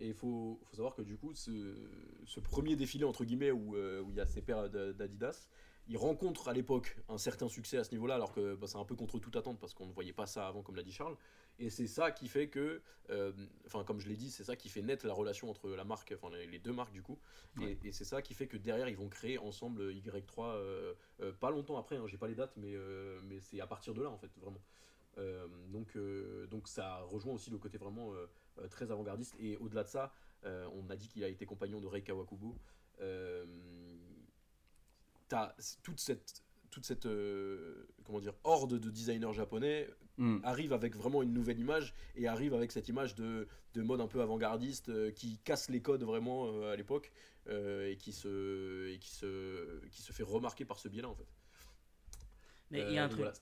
Et 0.00 0.08
il 0.08 0.14
faut, 0.14 0.60
faut 0.64 0.76
savoir 0.76 0.94
que 0.94 1.02
du 1.02 1.16
coup, 1.16 1.34
ce, 1.34 1.50
ce 2.26 2.40
premier 2.40 2.76
défilé, 2.76 3.04
entre 3.04 3.24
guillemets, 3.24 3.52
où 3.52 3.76
euh, 3.76 4.02
où 4.02 4.10
il 4.10 4.16
y 4.16 4.20
a 4.20 4.26
ces 4.26 4.42
paires 4.42 4.68
d'Adidas, 4.70 5.46
il 5.86 5.96
rencontre 5.96 6.48
à 6.48 6.52
l'époque 6.52 6.96
un 7.08 7.18
certain 7.18 7.48
succès 7.48 7.76
à 7.78 7.84
ce 7.84 7.92
niveau-là, 7.92 8.14
alors 8.16 8.32
que 8.32 8.54
bah, 8.56 8.66
c'est 8.66 8.78
un 8.78 8.84
peu 8.84 8.96
contre 8.96 9.18
toute 9.20 9.36
attente, 9.36 9.58
parce 9.60 9.74
qu'on 9.74 9.86
ne 9.86 9.92
voyait 9.92 10.12
pas 10.12 10.26
ça 10.26 10.48
avant, 10.48 10.62
comme 10.62 10.76
l'a 10.76 10.82
dit 10.82 10.92
Charles. 10.92 11.16
Et 11.58 11.70
c'est 11.70 11.86
ça 11.86 12.10
qui 12.10 12.28
fait 12.28 12.48
que, 12.48 12.82
euh, 13.10 13.32
enfin, 13.66 13.84
comme 13.84 14.00
je 14.00 14.08
l'ai 14.08 14.16
dit, 14.16 14.30
c'est 14.30 14.44
ça 14.44 14.56
qui 14.56 14.68
fait 14.68 14.82
naître 14.82 15.06
la 15.06 15.12
relation 15.12 15.48
entre 15.50 15.70
la 15.70 15.84
marque, 15.84 16.12
enfin, 16.20 16.34
les, 16.36 16.58
deux 16.58 16.72
marques, 16.72 16.92
du 16.92 17.02
coup. 17.02 17.18
Et, 17.60 17.78
et 17.84 17.92
c'est 17.92 18.04
ça 18.04 18.22
qui 18.22 18.34
fait 18.34 18.48
que 18.48 18.56
derrière, 18.56 18.88
ils 18.88 18.96
vont 18.96 19.08
créer 19.08 19.38
ensemble 19.38 19.92
Y3, 19.92 20.54
euh, 20.56 20.94
euh, 21.20 21.32
pas 21.32 21.50
longtemps 21.50 21.78
après, 21.78 21.96
hein, 21.96 22.06
j'ai 22.08 22.18
pas 22.18 22.26
les 22.26 22.34
dates, 22.34 22.56
mais, 22.56 22.74
euh, 22.74 23.20
mais 23.24 23.40
c'est 23.40 23.60
à 23.60 23.66
partir 23.66 23.94
de 23.94 24.02
là, 24.02 24.10
en 24.10 24.18
fait, 24.18 24.30
vraiment. 24.40 24.60
Euh, 25.18 25.46
donc, 25.68 25.96
euh, 25.96 26.46
donc 26.48 26.68
ça 26.68 26.98
rejoint 27.02 27.34
aussi 27.34 27.50
le 27.50 27.58
côté 27.58 27.78
vraiment 27.78 28.12
euh, 28.14 28.26
euh, 28.58 28.68
très 28.68 28.90
avant-gardiste. 28.90 29.34
Et 29.38 29.56
au-delà 29.56 29.84
de 29.84 29.88
ça, 29.88 30.12
euh, 30.44 30.68
on 30.74 30.88
a 30.90 30.96
dit 30.96 31.08
qu'il 31.08 31.24
a 31.24 31.28
été 31.28 31.46
compagnon 31.46 31.80
de 31.80 31.86
Rei 31.86 32.02
Kawakubo. 32.02 32.58
Euh, 33.00 33.44
t'as 35.28 35.54
toute 35.82 36.00
cette, 36.00 36.42
toute 36.70 36.84
cette 36.84 37.06
euh, 37.06 37.86
comment 38.04 38.20
dire, 38.20 38.34
horde 38.44 38.78
de 38.78 38.90
designers 38.90 39.32
japonais 39.32 39.88
Mm. 40.16 40.38
arrive 40.42 40.72
avec 40.72 40.94
vraiment 40.96 41.22
une 41.22 41.32
nouvelle 41.32 41.58
image 41.58 41.94
et 42.14 42.28
arrive 42.28 42.54
avec 42.54 42.70
cette 42.72 42.88
image 42.88 43.14
de, 43.16 43.48
de 43.74 43.82
mode 43.82 44.00
un 44.00 44.06
peu 44.06 44.20
avant-gardiste 44.22 44.88
euh, 44.88 45.10
qui 45.10 45.38
casse 45.38 45.68
les 45.70 45.82
codes 45.82 46.04
vraiment 46.04 46.46
euh, 46.46 46.72
à 46.72 46.76
l'époque 46.76 47.12
euh, 47.48 47.90
et, 47.90 47.96
qui 47.96 48.12
se, 48.12 48.88
et 48.92 48.98
qui, 48.98 49.10
se, 49.10 49.84
qui 49.88 50.02
se 50.02 50.12
fait 50.12 50.22
remarquer 50.22 50.64
par 50.64 50.78
ce 50.78 50.88
biais-là 50.88 51.08
en 51.08 51.14
fait. 51.14 51.26
Mais 52.70 52.82
il 52.82 52.90
Euh, 52.90 52.92
y 52.92 52.98
a 52.98 53.04
un 53.04 53.08
truc. 53.08 53.18
voilà, 53.18 53.32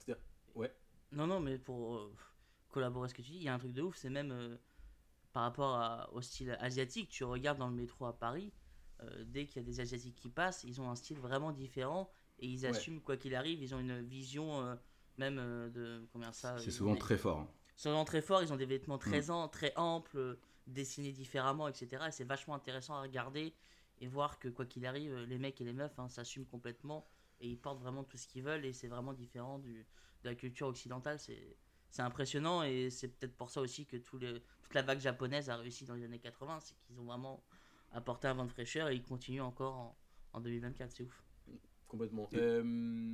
ouais. 0.54 0.72
Non, 1.12 1.26
non, 1.26 1.40
mais 1.40 1.58
pour 1.58 1.96
euh, 1.96 2.14
collaborer 2.68 3.06
à 3.06 3.08
ce 3.08 3.14
que 3.14 3.22
tu 3.22 3.30
dis, 3.32 3.36
il 3.38 3.42
y 3.42 3.48
a 3.48 3.54
un 3.54 3.58
truc 3.58 3.72
de 3.72 3.82
ouf, 3.82 3.96
c'est 3.96 4.10
même 4.10 4.32
euh, 4.32 4.56
par 5.32 5.44
rapport 5.44 5.76
à- 5.76 6.12
au 6.12 6.20
style 6.22 6.56
asiatique. 6.60 7.10
Tu 7.10 7.24
regardes 7.24 7.58
dans 7.58 7.68
le 7.68 7.74
métro 7.76 8.06
à 8.06 8.18
Paris, 8.18 8.52
euh, 9.02 9.24
dès 9.26 9.46
qu'il 9.46 9.62
y 9.62 9.64
a 9.64 9.66
des 9.66 9.80
Asiatiques 9.80 10.16
qui 10.16 10.30
passent, 10.30 10.64
ils 10.64 10.80
ont 10.80 10.90
un 10.90 10.96
style 10.96 11.18
vraiment 11.18 11.52
différent 11.52 12.10
et 12.38 12.46
ils 12.48 12.66
Ouais. 12.66 12.66
assument, 12.66 13.00
quoi 13.00 13.16
qu'il 13.16 13.34
arrive, 13.34 13.62
ils 13.62 13.74
ont 13.74 13.80
une 13.80 14.02
vision 14.02 14.62
euh, 14.62 14.76
même 15.22 15.38
euh, 15.38 15.68
de. 15.70 16.06
Combien 16.12 16.32
ça 16.32 16.58
C'est 16.58 16.70
souvent 16.70 16.92
ont- 16.92 16.96
très 16.96 17.16
fort. 17.16 17.46
souvent 17.76 18.04
très 18.04 18.22
fort, 18.22 18.42
ils 18.42 18.52
ont 18.52 18.56
des 18.56 18.66
vêtements 18.66 18.98
très, 18.98 19.30
am- 19.30 19.48
très 19.50 19.72
amples, 19.76 20.16
euh, 20.18 20.40
dessinés 20.66 21.12
différemment, 21.12 21.68
etc. 21.68 22.04
Et 22.08 22.12
c'est 22.12 22.24
vachement 22.24 22.54
intéressant 22.54 22.94
à 22.96 23.02
regarder 23.02 23.54
et 24.00 24.06
voir 24.06 24.38
que 24.38 24.48
quoi 24.48 24.66
qu'il 24.66 24.84
arrive, 24.86 25.14
les 25.28 25.38
mecs 25.38 25.60
et 25.60 25.64
les 25.64 25.72
meufs 25.72 25.98
hein, 25.98 26.08
s'assument 26.08 26.46
complètement 26.46 27.06
et 27.40 27.48
ils 27.48 27.58
portent 27.58 27.80
vraiment 27.80 28.04
tout 28.04 28.16
ce 28.16 28.26
qu'ils 28.28 28.42
veulent 28.44 28.64
et 28.64 28.72
c'est 28.72 28.88
vraiment 28.88 29.12
différent 29.12 29.58
du, 29.58 29.74
de 30.22 30.28
la 30.28 30.34
culture 30.34 30.66
occidentale. 30.68 31.18
C'est 31.18 31.56
c'est 31.90 32.02
impressionnant 32.02 32.62
et 32.62 32.88
c'est 32.88 33.08
peut-être 33.08 33.36
pour 33.36 33.50
ça 33.50 33.60
aussi 33.60 33.84
que 33.84 33.98
tous 33.98 34.16
les, 34.18 34.40
toute 34.62 34.72
la 34.74 34.80
vague 34.80 34.98
japonaise 35.00 35.50
a 35.50 35.56
réussi 35.56 35.84
dans 35.84 35.94
les 35.94 36.04
années 36.04 36.20
80, 36.20 36.60
c'est 36.60 36.74
qu'ils 36.86 36.98
ont 36.98 37.04
vraiment 37.04 37.44
apporté 37.90 38.26
un 38.28 38.32
vent 38.34 38.46
de 38.46 38.50
fraîcheur 38.50 38.88
et 38.88 38.94
ils 38.94 39.02
continuent 39.02 39.42
encore 39.42 39.74
en, 39.74 39.98
en 40.32 40.40
2024, 40.40 40.90
c'est 40.90 41.02
ouf. 41.02 41.22
Complètement. 41.92 42.26
Et- 42.32 42.36
Euh, 42.38 42.62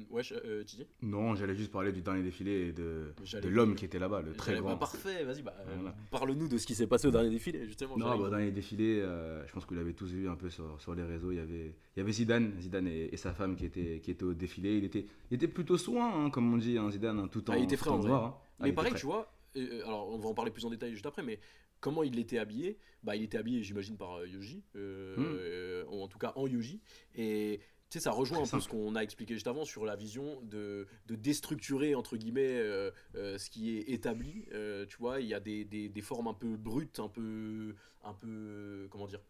ouais, 0.08 0.22
euh, 0.44 0.62
Titi 0.62 0.86
Non, 1.02 1.34
j'allais 1.34 1.56
juste 1.56 1.72
parler 1.72 1.90
du 1.90 2.00
dernier 2.00 2.22
défilé 2.22 2.68
et 2.68 2.72
de, 2.72 3.12
l'homme 3.48 3.74
qui 3.74 3.84
était 3.84 3.98
là-bas, 3.98 4.22
le 4.22 4.34
très 4.34 4.52
J'allais- 4.52 4.60
bah, 4.62 4.68
grand. 4.68 4.78
parfait, 4.78 5.24
vas-y, 5.24 5.42
bah, 5.42 5.52
euh, 5.66 5.74
Voilà. 5.74 5.96
parle-nous 6.12 6.46
de 6.46 6.56
ce 6.58 6.64
qui 6.64 6.76
s'est 6.76 6.86
passé 6.86 7.08
au 7.08 7.10
dernier 7.10 7.28
défilé, 7.30 7.66
justement. 7.66 7.96
Non, 7.98 8.06
j'arrive. 8.06 8.22
bah, 8.22 8.30
dans 8.30 8.36
les 8.36 8.52
défilés, 8.52 9.00
euh, 9.00 9.44
je 9.48 9.52
pense 9.52 9.64
que 9.64 9.70
vous 9.70 9.80
l'avez 9.80 9.94
tous 9.94 10.12
vu 10.12 10.28
un 10.28 10.36
peu 10.36 10.48
sur, 10.48 10.80
sur 10.80 10.94
les 10.94 11.02
réseaux. 11.02 11.32
Il 11.32 11.38
y 11.38 11.40
avait, 11.40 11.74
il 11.96 11.98
y 11.98 12.00
avait 12.00 12.12
Zidane, 12.12 12.52
Zidane 12.60 12.86
et, 12.86 13.08
et 13.12 13.16
sa 13.16 13.32
femme 13.32 13.56
qui 13.56 13.64
étaient, 13.66 13.98
qui 13.98 14.12
étaient 14.12 14.22
au 14.22 14.32
défilé. 14.34 14.76
Il 14.78 14.84
était, 14.84 15.06
il 15.32 15.34
était 15.34 15.48
plutôt 15.48 15.76
soin, 15.76 16.26
hein, 16.26 16.30
comme 16.30 16.54
on 16.54 16.56
dit, 16.56 16.78
hein, 16.78 16.88
Zidane, 16.88 17.18
hein, 17.18 17.26
tout 17.28 17.50
en, 17.50 17.54
Ah, 17.54 17.58
il 17.58 17.64
était 17.64 17.76
frais, 17.76 17.90
en 17.90 17.98
noir. 17.98 18.24
hein. 18.24 18.34
Ah, 18.38 18.42
Mais 18.60 18.68
il 18.68 18.70
était 18.70 18.76
pareil, 18.76 18.92
tu 18.94 19.06
vois, 19.06 19.28
euh, 19.56 19.82
alors 19.86 20.08
on 20.08 20.18
va 20.18 20.28
en 20.28 20.34
parler 20.34 20.52
plus 20.52 20.64
en 20.64 20.70
détail 20.70 20.92
juste 20.92 21.06
après, 21.06 21.24
mais 21.24 21.40
comment 21.80 22.04
il 22.04 22.16
était 22.20 22.38
habillé? 22.38 22.78
Bah, 23.02 23.16
il 23.16 23.24
était 23.24 23.38
habillé, 23.38 23.60
j'imagine, 23.64 23.96
par 23.96 24.18
euh, 24.20 24.26
Yoji, 24.28 24.62
euh, 24.76 25.16
euh, 25.18 25.84
ou 25.90 26.00
en 26.00 26.06
tout 26.08 26.18
cas 26.18 26.32
en 26.36 26.46
Yoji. 26.46 26.80
Et 27.16 27.60
tu 27.90 27.98
sais, 27.98 28.04
ça 28.04 28.10
rejoint 28.10 28.42
un 28.42 28.46
peu 28.46 28.60
ce 28.60 28.68
qu'on 28.68 28.94
a 28.96 29.00
expliqué 29.00 29.32
juste 29.32 29.46
avant 29.46 29.64
sur 29.64 29.86
la 29.86 29.96
vision 29.96 30.42
de, 30.42 30.86
de 31.06 31.14
déstructurer, 31.14 31.94
entre 31.94 32.18
guillemets, 32.18 32.58
euh, 32.58 32.90
euh, 33.14 33.38
ce 33.38 33.48
qui 33.48 33.78
est 33.78 33.90
établi. 33.90 34.44
Euh, 34.52 34.84
tu 34.86 34.98
vois, 34.98 35.20
il 35.20 35.26
y 35.26 35.32
a 35.32 35.40
des, 35.40 35.64
des, 35.64 35.88
des 35.88 36.02
formes 36.02 36.28
un 36.28 36.34
peu 36.34 36.56
brutes, 36.56 37.00
un 37.00 37.08
peu. 37.08 37.74
Un 38.04 38.14
peu 38.14 38.88
comment 38.90 39.06
dire 39.06 39.20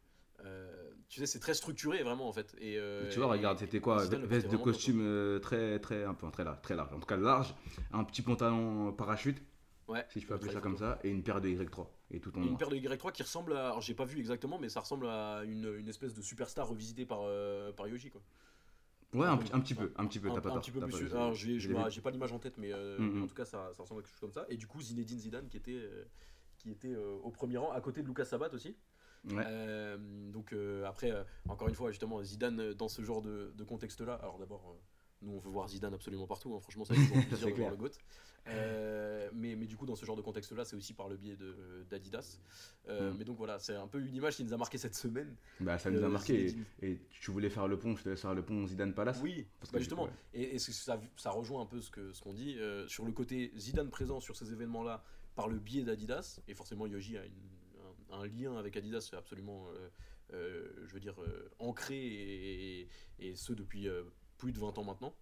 tu 1.08 1.20
sais, 1.20 1.26
c'est 1.26 1.40
très 1.40 1.54
structuré 1.54 2.02
vraiment 2.04 2.28
en 2.28 2.32
fait. 2.32 2.54
Et, 2.60 2.78
Tu 3.10 3.18
vois, 3.18 3.28
regarde, 3.28 3.58
c'était 3.58 3.80
quoi 3.80 4.04
Veste 4.06 4.48
de 4.48 4.56
costume 4.56 5.40
très, 5.40 5.80
très, 5.80 6.04
un 6.04 6.14
peu 6.14 6.30
très 6.30 6.44
large, 6.44 6.60
très 6.62 6.76
large, 6.76 6.92
en 6.92 7.00
tout 7.00 7.06
cas 7.06 7.16
large, 7.16 7.54
un 7.92 8.04
petit 8.04 8.22
pantalon 8.22 8.92
parachute. 8.92 9.42
Ouais, 9.88 10.04
si 10.10 10.20
je 10.20 10.26
peux 10.26 10.34
appeler 10.34 10.52
ça 10.52 10.60
comme 10.60 10.76
ça, 10.76 10.98
et 11.02 11.08
une 11.08 11.22
paire 11.22 11.40
de 11.40 11.48
Y3, 11.48 11.86
et 12.10 12.20
tout 12.20 12.36
en 12.38 12.42
Et 12.42 12.46
une 12.46 12.58
paire 12.58 12.68
de 12.68 12.76
Y3 12.76 13.10
qui 13.10 13.22
ressemble 13.22 13.54
à. 13.54 13.68
Alors 13.68 13.80
j'ai 13.80 13.94
pas 13.94 14.04
vu 14.04 14.18
exactement, 14.18 14.58
mais 14.58 14.68
ça 14.68 14.80
ressemble 14.80 15.06
à 15.06 15.42
une, 15.44 15.74
une 15.78 15.88
espèce 15.88 16.12
de 16.12 16.20
superstar 16.20 16.68
revisitée 16.68 17.06
par, 17.06 17.20
euh, 17.22 17.72
par 17.72 17.88
Yoji 17.88 18.10
quoi. 18.10 18.20
Ouais, 19.14 19.26
un, 19.26 19.38
petit- 19.38 19.52
un 19.54 19.60
petit 19.60 19.74
peu, 19.74 19.90
un 19.96 20.06
petit 20.06 20.18
peu, 20.20 20.30
un, 20.30 20.34
t'as 20.34 20.40
pas 20.42 20.48
un 20.50 20.52
tort, 20.52 20.60
petit 20.62 20.70
peu 20.70 20.80
t'as 20.80 20.86
plus. 20.86 20.92
pas- 20.92 20.98
sûr. 21.08 21.16
Alors 21.16 21.34
j'ai 21.34 21.58
j'ai 21.58 22.00
pas 22.02 22.10
l'image 22.10 22.32
en 22.32 22.38
tête, 22.38 22.58
mais 22.58 22.72
euh, 22.72 22.98
Mhm. 22.98 23.22
en 23.22 23.26
tout 23.26 23.34
cas 23.34 23.44
ça, 23.46 23.70
ça 23.72 23.82
ressemble 23.82 24.00
à 24.00 24.02
quelque 24.02 24.10
chose 24.12 24.20
comme 24.20 24.32
ça. 24.32 24.44
Et 24.48 24.56
du 24.56 24.66
coup 24.66 24.80
Zinedine 24.82 25.18
Zidane 25.18 25.48
qui 25.48 25.56
était, 25.56 25.72
euh, 25.72 26.04
qui 26.58 26.70
était 26.70 26.92
euh, 26.92 27.16
au 27.22 27.30
premier 27.30 27.56
rang, 27.56 27.72
à 27.72 27.80
côté 27.80 28.02
de 28.02 28.06
Lucas 28.08 28.26
Sabat 28.26 28.50
aussi. 28.52 28.76
Ouais. 29.24 29.42
Euh, 29.46 30.30
donc 30.30 30.52
euh, 30.52 30.84
après, 30.84 31.10
euh, 31.10 31.24
encore 31.48 31.68
une 31.68 31.74
fois, 31.74 31.90
justement, 31.90 32.22
Zidane 32.22 32.60
euh, 32.60 32.74
dans 32.74 32.88
ce 32.88 33.02
genre 33.02 33.22
de, 33.22 33.52
de 33.56 33.64
contexte-là. 33.64 34.14
Alors 34.14 34.38
d'abord, 34.38 34.64
euh, 34.70 34.80
nous 35.22 35.32
on 35.32 35.38
veut 35.38 35.50
voir 35.50 35.68
Zidane 35.68 35.94
absolument 35.94 36.26
partout. 36.26 36.54
hein, 36.54 36.60
franchement, 36.60 36.84
ça 36.84 36.94
fait 36.94 37.00
toujours 37.06 37.16
plaisir 37.28 37.48
de 37.48 37.52
voir 37.54 37.70
le 37.70 37.76
GOAT. 37.76 37.90
Euh, 38.46 39.28
mais, 39.34 39.56
mais 39.56 39.66
du 39.66 39.76
coup, 39.76 39.84
dans 39.84 39.94
ce 39.94 40.06
genre 40.06 40.16
de 40.16 40.22
contexte-là, 40.22 40.64
c'est 40.64 40.74
aussi 40.76 40.94
par 40.94 41.08
le 41.08 41.16
biais 41.16 41.36
de- 41.36 41.84
d'Adidas. 41.90 42.38
Euh, 42.88 43.12
Mm. 43.12 43.16
Mais 43.18 43.24
donc 43.24 43.36
voilà, 43.36 43.58
c'est 43.58 43.74
un 43.74 43.86
peu 43.86 44.00
une 44.00 44.14
image 44.14 44.36
qui 44.36 44.44
nous 44.44 44.54
a 44.54 44.56
marqué 44.56 44.78
cette 44.78 44.94
semaine. 44.94 45.36
Bah, 45.60 45.78
ça 45.78 45.90
nous 45.90 46.02
a 46.02 46.06
Euh, 46.06 46.08
marqué, 46.08 46.54
et, 46.80 46.98
tu 47.10 47.30
voulais 47.30 47.50
faire 47.50 47.68
le 47.68 47.78
pont, 47.78 47.94
je 47.96 48.04
te 48.04 48.08
laisse 48.08 48.22
faire 48.22 48.34
le 48.34 48.42
pont 48.42 48.66
Zidane 48.66 48.94
Palace. 48.94 49.20
Oui, 49.22 49.46
Parce 49.60 49.70
bah 49.70 49.78
que 49.78 49.82
justement. 49.82 50.04
ouais. 50.04 50.10
Et, 50.32 50.58
ça, 50.58 50.98
ça 51.16 51.30
rejoint 51.30 51.60
un 51.62 51.66
peu 51.66 51.80
ce 51.82 51.90
qu'on 51.90 52.12
ce 52.14 52.22
qu'on 52.22 52.32
dit 52.32 52.56
sur 52.86 53.04
le 53.04 53.12
côté 53.12 53.52
Zidane 53.56 53.90
présent 53.90 54.20
sur 54.20 54.34
ces 54.36 54.50
événements-là 54.52 55.04
par 55.34 55.48
le 55.48 55.58
biais 55.58 55.82
d'Adidas. 55.82 56.40
Et 56.48 56.54
forcément, 56.54 56.86
Yoji 56.86 57.18
a 57.18 57.26
une- 57.26 57.32
un, 58.10 58.26
lien 58.26 58.56
avec 58.56 58.74
Adidas 58.78 59.10
absolument, 59.16 59.66
euh, 59.68 59.88
euh, 60.32 60.86
je 60.86 60.94
veux 60.94 61.00
dire, 61.00 61.20
euh, 61.22 61.50
ancré 61.58 61.96
et, 61.98 62.88
et 63.18 63.36
ce 63.36 63.52
depuis 63.52 63.86
plus 64.38 64.52
de 64.52 64.58
20 64.58 64.78
ans 64.78 64.84
maintenant. 64.84 65.14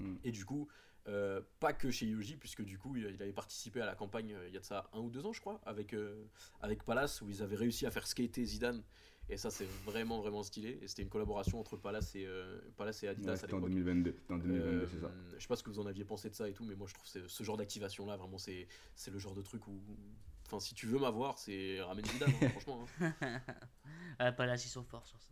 Mm. 0.00 0.16
Et 0.24 0.32
du 0.32 0.44
coup, 0.44 0.68
euh, 1.08 1.40
pas 1.60 1.72
que 1.72 1.90
chez 1.90 2.06
Yoji, 2.06 2.36
puisque 2.36 2.62
du 2.62 2.78
coup, 2.78 2.96
il 2.96 3.06
avait 3.06 3.32
participé 3.32 3.80
à 3.80 3.86
la 3.86 3.94
campagne 3.94 4.34
euh, 4.34 4.48
il 4.48 4.54
y 4.54 4.56
a 4.56 4.60
de 4.60 4.64
ça 4.64 4.88
un 4.92 5.00
ou 5.00 5.10
deux 5.10 5.24
ans, 5.26 5.32
je 5.32 5.40
crois, 5.40 5.60
avec, 5.64 5.92
euh, 5.94 6.24
avec 6.60 6.84
Palace, 6.84 7.20
où 7.22 7.28
ils 7.28 7.42
avaient 7.42 7.56
réussi 7.56 7.86
à 7.86 7.90
faire 7.90 8.06
skater 8.06 8.44
Zidane. 8.44 8.82
Et 9.28 9.36
ça, 9.36 9.50
c'est 9.50 9.68
vraiment, 9.84 10.20
vraiment 10.20 10.42
stylé. 10.42 10.78
Et 10.82 10.88
c'était 10.88 11.02
une 11.02 11.08
collaboration 11.08 11.58
entre 11.60 11.76
Palace 11.76 12.14
et, 12.16 12.26
euh, 12.26 12.60
Palace 12.76 13.02
et 13.04 13.08
Adidas 13.08 13.34
Ouais, 13.34 13.38
à 13.40 13.54
en 13.54 13.56
l'époque. 13.58 13.70
2022, 13.70 14.16
c'était 14.20 14.32
en 14.34 14.38
2022 14.38 14.68
Euh, 14.68 14.86
c'est 14.92 15.00
ça. 15.00 15.12
Je 15.36 15.40
sais 15.40 15.48
pas 15.48 15.56
ce 15.56 15.62
que 15.62 15.70
vous 15.70 15.78
en 15.78 15.86
aviez 15.86 16.04
pensé 16.04 16.28
de 16.28 16.34
ça 16.34 16.48
et 16.48 16.52
tout, 16.52 16.64
mais 16.64 16.74
moi 16.74 16.86
je 16.88 16.94
trouve 16.94 17.10
que 17.10 17.28
ce 17.28 17.42
genre 17.44 17.56
d'activation 17.56 18.04
là, 18.06 18.16
vraiment, 18.16 18.38
c'est 18.38 18.66
c'est 18.94 19.10
le 19.10 19.18
genre 19.18 19.34
de 19.34 19.42
truc 19.42 19.66
où. 19.68 19.80
Enfin, 20.46 20.58
si 20.60 20.74
tu 20.74 20.86
veux 20.86 20.98
m'avoir, 20.98 21.38
c'est 21.38 21.80
ramène 21.82 22.04
Zidane, 22.04 22.30
hein, 22.42 22.48
franchement. 22.50 22.84
hein. 23.00 23.12
Ah, 24.18 24.30
là, 24.38 24.54
ils 24.54 24.58
sont 24.58 24.84
forts 24.84 25.06
sur 25.06 25.20
ça. 25.20 25.31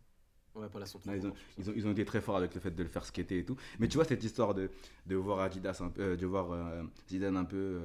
Ouais, 0.55 0.67
pas 0.67 0.79
la 0.79 0.85
son 0.85 0.99
Non, 1.05 1.13
ils, 1.13 1.25
ont, 1.27 1.33
ils, 1.57 1.69
ont, 1.69 1.73
ils 1.77 1.87
ont 1.87 1.91
été 1.91 2.03
très 2.05 2.19
forts 2.21 2.37
avec 2.37 2.53
le 2.53 2.59
fait 2.61 2.71
de 2.71 2.83
le 2.83 2.89
faire 2.89 3.05
skater 3.05 3.39
et 3.39 3.45
tout. 3.45 3.55
Mais 3.79 3.87
tu 3.87 3.95
vois, 3.95 4.05
cette 4.05 4.23
histoire 4.23 4.53
de, 4.53 4.69
de 5.07 5.15
voir 5.15 5.39
Adidas, 5.39 5.79
un 5.81 5.89
peu, 5.89 6.01
euh, 6.01 6.15
de 6.17 6.25
voir 6.25 6.51
euh, 6.51 6.83
Zidane 7.09 7.37
un 7.37 7.45
peu 7.45 7.79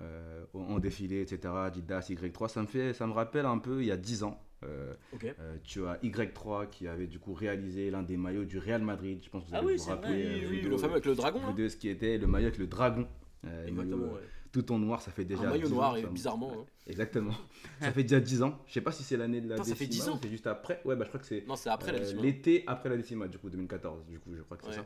euh, 0.00 0.44
en 0.54 0.60
en 0.60 0.78
défilé, 0.78 1.20
etc., 1.22 1.52
Adidas, 1.66 2.06
Y3, 2.10 2.48
ça 2.48 2.62
me, 2.62 2.66
fait, 2.66 2.92
ça 2.94 3.06
me 3.06 3.12
rappelle 3.12 3.44
un 3.46 3.58
peu 3.58 3.80
il 3.82 3.86
y 3.86 3.90
a 3.90 3.96
10 3.96 4.22
ans. 4.22 4.40
euh, 4.64 4.94
Ok. 5.12 5.24
euh, 5.40 5.56
tu 5.64 5.84
as 5.86 5.96
Y3 6.02 6.68
qui 6.70 6.86
avait 6.86 7.08
du 7.08 7.18
coup 7.18 7.34
réalisé 7.34 7.90
l'un 7.90 8.02
des 8.04 8.16
maillots 8.16 8.44
du 8.44 8.58
Real 8.58 8.82
Madrid. 8.82 9.20
Je 9.24 9.28
pense 9.28 9.42
que 9.44 9.48
vous 9.50 9.54
Ah 9.56 9.58
allez 9.58 9.66
oui, 9.66 9.76
vous 9.76 9.84
rappeler. 9.84 10.22
vrai. 10.22 10.44
euh, 10.44 10.48
Oui, 10.50 10.60
oui, 10.62 10.68
le 10.70 10.78
fameux 10.78 10.92
avec 10.92 11.06
le 11.06 11.14
dragon. 11.16 11.40
là. 11.44 11.52
deux, 11.52 11.68
ce 11.68 11.76
qui 11.76 11.88
était 11.88 12.18
le 12.18 12.26
maillot 12.28 12.46
avec 12.46 12.58
le 12.58 12.68
dragon. 12.68 13.08
euh, 13.44 13.64
maillot, 13.64 13.68
Exactement, 13.82 14.12
euh, 14.12 14.14
ouais. 14.14 14.20
Tout 14.52 14.70
en 14.70 14.78
noir, 14.78 15.00
ça 15.00 15.10
fait 15.10 15.24
déjà. 15.24 15.44
Un 15.44 15.50
maillot 15.50 15.66
10 15.66 15.72
noir 15.72 15.92
ans, 15.92 15.96
et 15.96 16.04
bizarrement. 16.06 16.52
hein. 16.52 16.66
Exactement. 16.86 17.32
ça 17.80 17.90
fait 17.90 18.02
déjà 18.02 18.20
10 18.20 18.42
ans. 18.42 18.58
Je 18.66 18.72
sais 18.74 18.80
pas 18.82 18.92
si 18.92 19.02
c'est 19.02 19.16
l'année 19.16 19.40
de 19.40 19.48
la 19.48 19.54
Putain, 19.56 19.68
ça 19.70 19.74
fait 19.74 19.86
décima 19.86 20.04
10 20.04 20.10
ans. 20.10 20.18
c'est 20.22 20.28
juste 20.28 20.46
après. 20.46 20.82
Ouais, 20.84 20.94
bah 20.94 21.04
je 21.04 21.08
crois 21.08 21.20
que 21.20 21.26
c'est. 21.26 21.46
Non, 21.46 21.56
c'est 21.56 21.70
après 21.70 21.90
la 21.92 21.98
Euh, 21.98 22.00
décima. 22.02 22.20
L'été 22.22 22.64
après 22.66 22.90
la 22.90 22.96
décima, 22.98 23.28
du 23.28 23.38
coup, 23.38 23.48
2014, 23.48 24.04
du 24.06 24.18
coup, 24.20 24.30
je 24.36 24.42
crois 24.42 24.58
que 24.58 24.64
c'est 24.64 24.68
Ouais. 24.70 24.74
ça. 24.76 24.82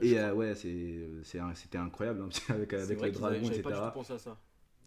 Ouais, 0.00 0.06
Et 0.06 0.18
euh, 0.20 0.32
ouais, 0.34 0.54
c'est, 0.54 1.08
c'est 1.24 1.40
un- 1.40 1.54
c'était 1.54 1.78
incroyable 1.78 2.22
hein, 2.22 2.28
avec, 2.50 2.72
avec 2.72 2.98
vrai 2.98 3.08
le 3.08 3.12
qu'ils 3.14 3.24
avaient- 3.24 3.38
dragon, 3.40 3.46
J'avais 3.48 3.62
pas 3.62 3.70
du 3.70 3.74
etc. 3.76 3.88
tout 3.88 3.94
pensé 3.98 4.12
à 4.12 4.18
ça. 4.18 4.38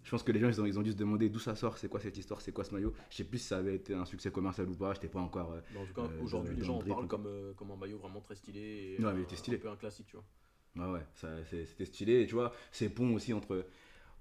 Je 0.05 0.09
pense 0.11 0.23
que 0.23 0.31
les 0.33 0.39
gens, 0.39 0.47
ils 0.49 0.61
ont, 0.61 0.65
ils 0.65 0.77
ont 0.79 0.81
dû 0.81 0.91
se 0.91 0.97
demander 0.97 1.29
d'où 1.29 1.39
ça 1.39 1.55
sort, 1.55 1.77
c'est 1.77 1.87
quoi 1.89 1.99
cette 1.99 2.17
histoire, 2.17 2.39
c'est 2.41 2.51
quoi 2.53 2.63
ce 2.63 2.73
maillot. 2.73 2.93
Je 3.09 3.15
sais 3.17 3.23
plus 3.25 3.39
si 3.39 3.47
ça 3.47 3.57
avait 3.57 3.75
été 3.75 3.93
un 3.93 4.05
succès 4.05 4.31
commercial 4.31 4.67
ou 4.69 4.75
pas, 4.75 4.93
j'étais 4.93 5.07
pas 5.09 5.19
encore. 5.21 5.51
euh, 5.53 5.61
en 5.81 5.85
tout 5.85 5.93
cas, 5.93 6.01
Euh, 6.01 6.21
aujourd'hui, 6.23 6.55
les 6.55 6.63
gens 6.63 6.75
en 6.77 6.81
parlent 6.81 7.07
comme, 7.07 7.27
comme 7.57 7.71
un 7.71 7.75
maillot 7.77 7.97
vraiment 7.97 8.19
très 8.21 8.35
stylé. 8.35 8.95
Et, 8.99 9.03
Ouais, 9.03 9.11
mais 9.13 9.19
il 9.19 9.23
était 9.23 9.35
stylé. 9.37 9.57
Un 9.57 9.59
peu 9.61 9.69
un 9.69 9.75
classique, 9.75 10.07
tu 10.07 10.15
vois. 10.17 10.25
Ouais, 10.75 10.91
ouais, 10.93 11.43
c'était 11.49 11.85
stylé. 11.85 12.21
Et 12.23 12.27
tu 12.27 12.33
vois, 12.33 12.51
ces 12.71 12.89
ponts 12.89 13.13
aussi 13.13 13.31
entre, 13.31 13.65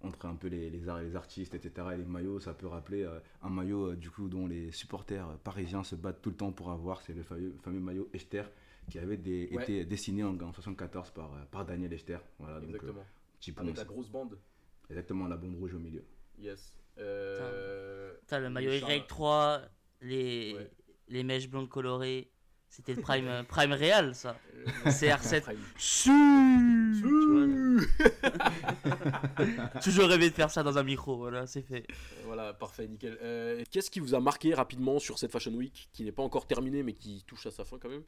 entre 0.02 0.26
un 0.26 0.34
peu 0.34 0.48
les, 0.48 0.70
les, 0.70 0.88
ar- 0.88 1.00
les 1.02 1.14
artistes, 1.16 1.54
etc. 1.54 1.88
et 1.94 1.96
les 1.96 2.04
maillots, 2.04 2.40
ça 2.40 2.54
peut 2.54 2.66
rappeler 2.66 3.02
euh, 3.04 3.18
un 3.42 3.50
maillot 3.50 3.90
euh, 3.92 3.96
du 3.96 4.10
coup 4.10 4.28
dont 4.28 4.46
les 4.46 4.70
supporters 4.72 5.28
euh, 5.28 5.34
parisiens 5.42 5.84
se 5.84 5.94
battent 5.94 6.20
tout 6.22 6.30
le 6.30 6.36
temps 6.36 6.52
pour 6.52 6.70
avoir. 6.70 7.00
C'est 7.02 7.12
le 7.12 7.22
fameux, 7.22 7.54
fameux 7.62 7.80
maillot 7.80 8.08
Echter 8.12 8.42
qui 8.90 8.98
avait 8.98 9.16
des- 9.16 9.48
Ouais. 9.52 9.62
été 9.62 9.84
dessiné 9.84 10.24
en, 10.24 10.38
en 10.40 10.52
74 10.52 11.10
par, 11.10 11.30
par 11.50 11.64
Daniel 11.64 11.92
Echter. 11.92 12.18
Voilà, 12.38 12.56
donc 12.60 12.70
euh, 12.70 12.74
Exactement. 12.74 13.04
petit 13.40 13.54
Avec 13.56 13.76
la 13.76 13.84
grosse 13.84 14.08
bande. 14.10 14.38
Exactement, 14.90 15.26
la 15.28 15.36
bande 15.36 15.54
rouge 15.56 15.74
au 15.74 15.78
milieu. 15.78 16.04
Yes. 16.38 16.72
Euh, 16.98 18.14
Putain, 18.20 18.40
le 18.40 18.50
maillot 18.50 18.72
Charles- 18.78 18.92
Y3, 19.08 19.60
les, 20.02 20.54
Ouais. 20.54 20.70
les 21.08 21.22
mèches 21.24 21.48
blondes 21.48 21.68
colorées, 21.68 22.30
c'était 22.74 22.94
le 22.94 23.02
prime, 23.02 23.26
euh, 23.28 23.42
prime 23.42 23.72
réel 23.72 24.14
ça. 24.14 24.34
euh, 24.86 24.90
CR7. 24.90 25.40
Prime. 25.42 25.58
Su 25.76 26.10
Tu 27.00 27.06
vois, 27.06 27.46
Toujours 29.82 30.06
rêvé 30.08 30.30
de 30.30 30.34
faire 30.34 30.50
ça 30.50 30.62
dans 30.62 30.78
un 30.78 30.82
micro, 30.82 31.16
voilà, 31.16 31.46
c'est 31.46 31.62
fait. 31.62 31.86
Voilà, 32.26 32.54
parfait, 32.54 32.86
nickel. 32.88 33.18
Euh, 33.22 33.62
Qu'est-ce 33.70 33.90
qui 33.90 34.00
vous 34.00 34.14
a 34.14 34.20
marqué 34.20 34.54
rapidement 34.54 34.98
sur 34.98 35.18
cette 35.18 35.30
Fashion 35.32 35.52
Week, 35.52 35.88
qui 35.92 36.04
n'est 36.04 36.12
pas 36.12 36.22
encore 36.22 36.46
terminée, 36.46 36.82
mais 36.82 36.94
qui 36.94 37.22
touche 37.26 37.44
à 37.46 37.50
sa 37.50 37.64
fin 37.64 37.76
quand 37.78 37.88
même? 37.90 38.02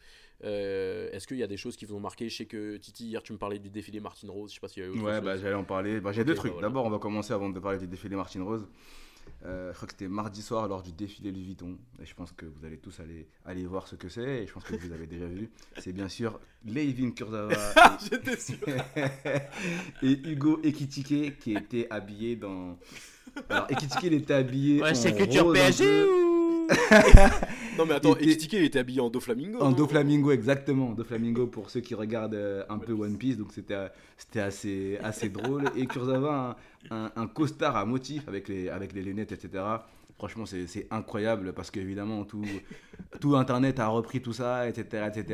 Euh, 0.44 1.10
Est-ce 1.12 1.26
qu'il 1.26 1.36
y 1.36 1.42
a 1.42 1.46
des 1.46 1.56
choses 1.58 1.76
qui 1.76 1.84
vous 1.84 1.94
ont 1.96 2.00
marqué? 2.00 2.28
Je 2.28 2.36
sais 2.36 2.46
que 2.46 2.76
Titi, 2.78 3.06
hier, 3.08 3.22
tu 3.22 3.32
me 3.32 3.38
parlais 3.38 3.58
du 3.58 3.68
défilé 3.70 4.00
Martine 4.00 4.30
Rose, 4.30 4.50
je 4.50 4.54
sais 4.54 4.60
pas 4.60 4.68
s'il 4.68 4.82
y 4.82 4.86
a 4.86 4.88
eu 4.88 4.92
autre 4.92 5.02
Ouais, 5.02 5.16
chose. 5.16 5.24
bah, 5.24 5.36
j'allais 5.36 5.54
en 5.54 5.64
parler. 5.64 6.00
Bah, 6.00 6.12
j'ai 6.12 6.24
deux 6.24 6.32
bah, 6.34 6.38
trucs. 6.38 6.52
voilà. 6.52 6.68
D'abord, 6.68 6.86
on 6.86 6.90
va 6.90 6.98
commencer 6.98 7.32
avant 7.32 7.50
de 7.50 7.58
parler 7.60 7.78
du 7.78 7.86
défilé 7.86 8.16
Martine 8.16 8.42
Rose. 8.42 8.66
Euh, 9.46 9.70
je 9.72 9.76
crois 9.76 9.86
que 9.86 9.92
c'était 9.92 10.08
mardi 10.08 10.40
soir 10.40 10.66
lors 10.68 10.82
du 10.82 10.92
défilé 10.92 11.30
Louis 11.30 11.44
Vuitton. 11.44 11.76
Et 12.02 12.06
je 12.06 12.14
pense 12.14 12.32
que 12.32 12.46
vous 12.46 12.64
allez 12.64 12.78
tous 12.78 12.98
aller, 13.00 13.26
aller 13.44 13.66
voir 13.66 13.86
ce 13.86 13.94
que 13.96 14.08
c'est. 14.08 14.42
Et 14.42 14.46
je 14.46 14.52
pense 14.52 14.64
que 14.64 14.74
vous 14.74 14.92
avez 14.92 15.06
déjà 15.06 15.26
vu. 15.26 15.50
C'est 15.78 15.92
bien 15.92 16.08
sûr 16.08 16.40
Levin 16.64 17.10
Kurzawa 17.10 17.52
J'étais 18.10 18.36
sûr. 18.36 18.56
et 20.02 20.30
Hugo 20.30 20.60
Ekitike 20.62 21.38
qui 21.38 21.54
était 21.54 21.86
habillé 21.90 22.36
dans. 22.36 22.78
Alors 23.50 23.66
Ekitike 23.70 24.02
il 24.04 24.14
était 24.14 24.34
habillé 24.34 24.80
Ouais, 24.80 24.90
en 24.90 24.94
c'est 24.94 25.14
culture 25.14 25.52
PSG 25.52 25.84
ou 25.84 26.23
Non, 27.78 27.86
mais 27.86 27.94
attends, 27.94 28.16
Il 28.20 28.30
était- 28.30 28.56
il 28.56 28.64
était 28.64 28.78
habillé 28.78 29.00
en 29.00 29.10
Doflamingo. 29.10 29.60
En 29.60 29.72
Doflamingo, 29.72 30.30
exactement. 30.30 30.92
Doflamingo 30.92 31.46
pour 31.48 31.70
ceux 31.70 31.80
qui 31.80 31.94
regardent 31.94 32.34
euh, 32.34 32.62
un 32.68 32.78
peu 32.78 32.92
One 32.92 33.16
Piece, 33.18 33.36
donc 33.36 33.52
c'était 33.52 33.74
euh, 33.74 33.88
c'était 34.16 34.40
assez, 34.40 34.98
assez 35.02 35.28
drôle. 35.28 35.64
Et 35.76 35.86
Kurzawa, 35.86 36.56
un, 36.90 36.96
un, 36.96 37.12
un 37.16 37.26
costard 37.26 37.76
à 37.76 37.84
motif 37.84 38.28
avec 38.28 38.48
les, 38.48 38.68
avec 38.68 38.92
les 38.92 39.02
lunettes, 39.02 39.32
etc. 39.32 39.64
Franchement, 40.16 40.44
c'est 40.46 40.86
incroyable 40.92 41.52
parce 41.52 41.72
qu'évidemment, 41.72 42.24
tout, 42.24 42.44
tout 43.20 43.34
Internet 43.34 43.80
a 43.80 43.88
repris 43.88 44.22
tout 44.22 44.32
ça, 44.32 44.68
etc. 44.68 45.08
etc. 45.08 45.24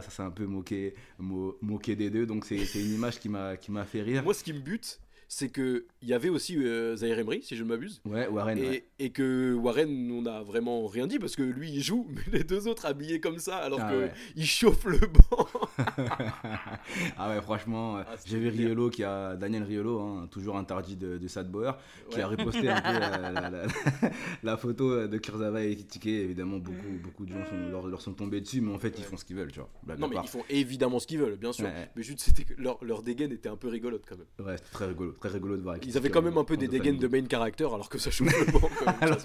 Ça 0.00 0.08
s'est 0.08 0.22
un 0.22 0.30
peu 0.30 0.46
moqué, 0.46 0.94
mo- 1.18 1.58
moqué 1.60 1.94
des 1.96 2.08
deux, 2.08 2.24
donc 2.24 2.46
c'est 2.46 2.56
une 2.56 2.94
image 2.94 3.20
qui 3.20 3.28
m'a 3.28 3.58
qui 3.58 3.70
m'a 3.70 3.84
fait 3.84 4.00
rire. 4.00 4.22
Moi, 4.24 4.32
ce 4.32 4.42
qui 4.42 4.54
me 4.54 4.60
bute, 4.60 4.98
c'est 5.32 5.48
que 5.48 5.86
il 6.02 6.08
y 6.08 6.12
avait 6.12 6.28
aussi 6.28 6.56
euh, 6.58 6.96
Zaire 6.96 7.16
Emery, 7.20 7.40
si 7.44 7.54
je 7.54 7.62
ne 7.62 7.68
m'abuse. 7.68 8.02
Ouais, 8.04 8.26
Warren. 8.26 8.58
Et, 8.58 8.68
ouais. 8.68 8.84
et 8.98 9.10
que 9.10 9.54
Warren, 9.54 10.10
on 10.10 10.26
a 10.26 10.42
vraiment 10.42 10.88
rien 10.88 11.06
dit 11.06 11.20
parce 11.20 11.36
que 11.36 11.42
lui 11.44 11.70
il 11.70 11.82
joue, 11.82 12.04
mais 12.10 12.38
les 12.38 12.42
deux 12.44 12.66
autres 12.66 12.84
habillés 12.84 13.20
comme 13.20 13.38
ça 13.38 13.58
alors 13.58 13.78
Ah 13.80 13.92
que 13.92 13.96
ouais. 14.00 14.12
il 14.34 14.44
chauffe 14.44 14.84
le 14.86 14.98
banc. 14.98 15.46
ah 17.16 17.30
ouais, 17.30 17.40
franchement, 17.42 17.98
euh, 17.98 18.02
Ah, 18.06 18.16
c'était 18.16 18.30
j'ai 18.30 18.38
vu. 18.50 18.66
Riolo 18.66 18.90
qui 18.90 19.04
a 19.04 19.36
Daniel 19.36 19.62
Riolo, 19.62 20.00
hein, 20.00 20.28
toujours 20.30 20.56
interdit 20.56 20.96
de, 20.96 21.16
de 21.18 21.28
Sad 21.28 21.48
Bauer, 21.50 21.78
qui 22.10 22.20
a 22.20 22.26
reposté 22.26 22.68
un 22.68 22.80
peu 22.80 22.88
la, 22.98 23.18
la- 23.30 23.50
la- 23.50 23.62
la 24.42 24.56
photo 24.56 25.06
de 25.06 25.18
Kurzawa 25.18 25.62
et 25.62 25.70
Ekitike. 25.72 26.06
Évidemment, 26.06 26.58
beaucoup, 26.58 26.98
beaucoup 27.02 27.24
de 27.24 27.32
gens 27.32 27.44
sont, 27.46 27.70
leur, 27.70 27.86
leur 27.86 28.00
sont 28.02 28.14
tombés 28.14 28.40
dessus, 28.40 28.60
mais 28.60 28.72
en 28.74 28.78
fait, 28.78 28.94
ils 28.98 29.04
font 29.04 29.16
ce 29.16 29.24
qu'ils 29.24 29.36
veulent, 29.36 29.52
tu 29.52 29.60
vois. 29.60 29.70
Blague 29.84 29.98
Non 30.00 30.08
mais 30.08 30.14
part. 30.16 30.24
ils 30.24 30.28
font 30.30 30.44
évidemment 30.50 30.98
ce 30.98 31.06
qu'ils 31.06 31.18
veulent, 31.20 31.36
bien 31.36 31.52
sûr. 31.52 31.68
Mais 31.96 32.02
juste 32.02 32.20
c'était 32.20 32.46
leur, 32.58 32.82
leur 32.84 33.02
dégaine 33.02 33.32
était 33.32 33.48
un 33.48 33.56
peu 33.56 33.68
rigolote 33.68 34.02
quand 34.08 34.16
même. 34.16 34.46
Ouais, 34.46 34.56
c'était 34.56 34.70
très 34.72 34.86
rigolo, 34.86 35.14
très 35.20 35.28
rigolo 35.28 35.56
de 35.56 35.62
voir. 35.62 35.76
Ils 35.86 35.96
avaient 35.96 36.10
quand 36.10 36.22
même 36.22 36.36
un 36.38 36.44
peu 36.44 36.56
des 36.56 36.66
dégaines 36.68 36.96
de 36.98 37.06
main 37.06 37.24
character 37.30 37.64
alors 37.64 37.88
que 37.88 37.98
ça 37.98 38.10
je 38.10 38.24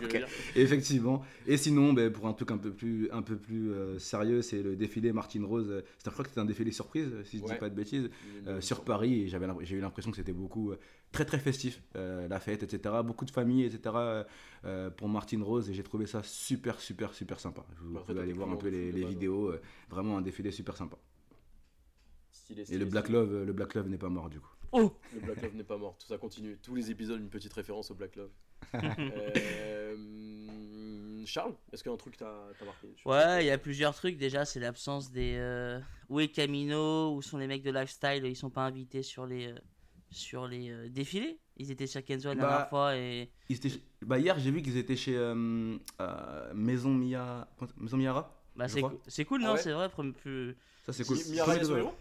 dire. 0.08 0.28
Effectivement. 0.56 1.24
Et 1.48 1.58
sinon, 1.58 1.94
ben, 1.94 2.12
pour 2.12 2.28
un 2.28 2.34
truc 2.34 2.52
un 2.52 2.58
peu 2.58 2.72
plus, 2.72 3.10
un 3.12 3.22
peu 3.22 3.38
plus 3.38 3.72
euh, 3.72 3.98
sérieux, 3.98 4.42
c'est 4.42 4.62
le 4.62 4.76
défilé 4.76 5.12
Martin 5.14 5.44
Rose. 5.46 5.84
Je 6.04 6.10
crois 6.10 6.24
que 6.24 6.30
c'était 6.30 6.42
un 6.42 6.46
défilé 6.46 6.72
surprise, 6.72 7.10
si 7.24 7.40
je 7.40 7.44
Ouais. 7.44 7.54
dis 7.54 7.60
pas 7.60 7.70
de 7.70 7.76
bêtises. 7.76 8.10
Euh, 8.48 8.62
sur. 8.62 8.84
Paris 8.86 9.24
et 9.24 9.28
j'avais 9.30 9.48
l'imp- 9.48 9.62
j'ai 9.64 9.78
eu 9.78 9.80
l'impression 9.80 10.12
que 10.12 10.18
c'était 10.18 10.34
beaucoup 10.34 10.72
euh, 10.72 10.78
très 11.12 11.26
très 11.26 11.40
festif 11.40 11.82
euh, 11.96 12.28
la 12.28 12.40
fête 12.40 12.62
etc 12.62 12.94
beaucoup 13.04 13.26
de 13.26 13.32
familles 13.32 13.64
etc 13.64 13.96
pour 14.98 15.08
Martine 15.10 15.42
Rose 15.42 15.70
et 15.70 15.74
j'ai 15.74 15.82
trouvé 15.82 16.06
ça 16.06 16.22
super 16.24 16.80
super 16.80 17.14
super 17.14 17.40
sympa 17.40 17.66
vous 17.82 17.94
Bah, 17.94 18.04
pouvez 18.06 18.20
aller 18.22 18.34
voir 18.34 18.50
un 18.52 18.58
peu 18.58 18.68
les, 18.68 18.92
vidéos 19.06 19.50
euh, 19.50 19.62
vraiment 19.90 20.18
un 20.18 20.22
défilé 20.22 20.52
super 20.52 20.76
sympa 20.78 20.98
Stylé, 22.32 22.64
et 22.72 22.78
le 22.78 22.86
Black 22.86 23.06
stylé. 23.06 23.20
Love 23.20 23.44
le 23.46 23.54
Black 23.54 23.74
Love 23.76 23.88
n'est 23.90 23.98
pas 23.98 24.10
mort 24.10 24.30
du 24.30 24.40
coup 24.40 24.50
Oh 24.78 24.92
Le 25.14 25.20
Black 25.22 25.42
Love 25.42 25.56
n'est 25.56 25.64
pas 25.64 25.78
mort, 25.78 25.98
tout 25.98 26.08
ça 26.08 26.18
continue. 26.18 26.58
Tous 26.62 26.76
les 26.76 26.92
épisodes, 26.92 27.20
une 27.22 27.30
petite 27.30 27.54
référence 27.54 27.92
au 27.92 27.96
Black 27.96 28.16
Love. 28.18 28.32
Euh, 29.96 31.24
Charles, 31.26 31.54
est-ce 31.72 31.82
qu'il 31.84 31.90
y 31.90 31.94
a 31.94 31.96
un 31.96 31.98
truc 31.98 32.16
que 32.18 32.20
t'as 32.20 32.66
marqué? 32.66 32.88
Ouais, 33.06 33.44
il 33.44 33.48
y 33.48 33.52
a 33.52 33.58
plusieurs 33.58 33.96
trucs. 33.96 34.18
Déjà, 34.18 34.46
c'est 34.46 34.60
l'absence 34.60 35.12
des. 35.12 35.36
Euh... 35.38 35.80
Où 36.10 36.20
est 36.20 36.28
Camino 36.28 37.14
Où 37.16 37.22
sont 37.22 37.38
les 37.38 37.48
mecs 37.48 37.64
de 37.64 37.72
lifestyle? 37.72 38.26
Ils 38.26 38.36
sont 38.36 38.50
pas 38.50 38.62
invités 38.66 39.02
sur 39.02 39.26
les, 39.26 39.48
euh, 39.48 39.56
sur 40.12 40.48
les 40.48 40.70
euh, 40.72 40.90
défilés. 40.90 41.40
Ils 41.58 41.72
étaient 41.72 41.88
sur 41.88 42.04
Kenzo 42.04 42.30
la 42.30 42.36
Bah, 42.36 42.42
dernière 42.42 42.70
fois 42.70 42.98
et. 42.98 43.32
Ils 43.50 43.56
étaient 43.58 43.70
chez- 43.70 43.82
bah, 44.02 44.20
hier 44.20 44.38
j'ai 44.40 44.52
vu 44.52 44.62
qu'ils 44.62 44.78
étaient 44.78 44.96
chez 44.98 45.16
euh, 45.16 45.78
euh, 46.02 46.54
Maison 46.54 46.90
Mia 46.94 47.48
Maison 47.78 47.98
Miara 47.98 48.36
Bah, 48.56 48.68
c'est 48.68 48.82
cool, 49.26 49.42
Ah 49.44 49.48
non? 49.48 49.54
ouais 49.54 49.60
C'est 49.62 49.72
vrai. 49.74 49.90
plus- 50.14 50.56
ça 50.86 50.94
c'est 50.94 51.06
cool 51.06 51.18
Mi- 51.18 51.30
Miyara 51.32 51.52
Très 51.52 51.60
Yasuhiro 51.62 51.82
drôle. 51.88 51.96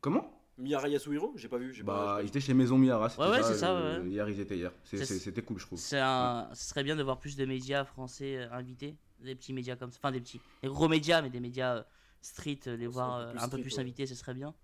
comment? 0.00 0.43
Miyara 0.58 0.88
Yasuhiro 0.88 1.32
J'ai 1.36 1.48
pas 1.48 1.58
vu. 1.58 1.72
j'ai 1.74 1.82
pas- 1.82 1.92
bah 1.94 2.16
j'ai 2.18 2.22
ils 2.22 2.24
pas 2.24 2.28
étaient 2.28 2.40
chez 2.40 2.54
Maison 2.54 2.78
Miara 2.78 3.08
c'était 3.08 3.22
Ouais, 3.22 3.30
ouais, 3.30 3.42
c'est 3.42 3.54
ça, 3.54 3.74
le- 3.78 4.02
ouais. 4.02 4.08
hier 4.08 4.28
ils 4.28 4.38
étaient 4.40 4.56
hier 4.56 4.70
c'était 4.84 5.42
cool 5.42 5.58
je 5.58 5.66
trouve 5.66 5.78
C'est 5.78 5.98
un. 5.98 6.48
Ce 6.54 6.68
serait 6.68 6.84
bien 6.84 6.94
de 6.96 7.02
voir 7.02 7.18
plus 7.18 7.36
de 7.36 7.44
médias 7.44 7.84
français 7.84 8.36
euh, 8.36 8.52
invités. 8.52 8.96
Des 9.20 9.34
petits 9.34 9.52
médias 9.52 9.74
comme 9.76 9.90
ça. 9.90 9.98
Enfin, 10.02 10.12
des 10.12 10.20
petits. 10.20 10.40
Des 10.62 10.68
gros 10.68 10.86
médias, 10.88 11.22
mais 11.22 11.30
des 11.30 11.40
médias 11.40 11.76
euh, 11.78 11.82
street, 12.20 12.60
euh, 12.66 12.76
les 12.76 12.86
voir 12.86 13.14
un 13.14 13.20
peu 13.20 13.26
euh, 13.26 13.30
plus 13.32 13.38
un 13.38 13.42
peu 13.42 13.46
street, 13.48 13.62
plus 13.62 13.74
ouais. 13.74 13.80
invités, 13.80 14.06
ce 14.06 14.14
serait 14.14 14.34
bien. 14.34 14.54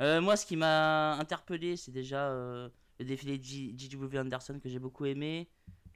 Euh, 0.00 0.20
moi, 0.20 0.36
ce 0.36 0.44
qui 0.44 0.56
m'a 0.56 1.14
interpellé, 1.14 1.76
c'est 1.76 1.90
déjà 1.92 2.28
euh, 2.28 2.68
le 2.98 3.04
défilé 3.06 3.38
de 3.38 3.44
G- 3.44 3.74
JW 3.78 4.18
Anderson 4.18 4.58
que 4.62 4.68
j'ai 4.68 4.78
beaucoup 4.78 5.06
aimé. 5.06 5.48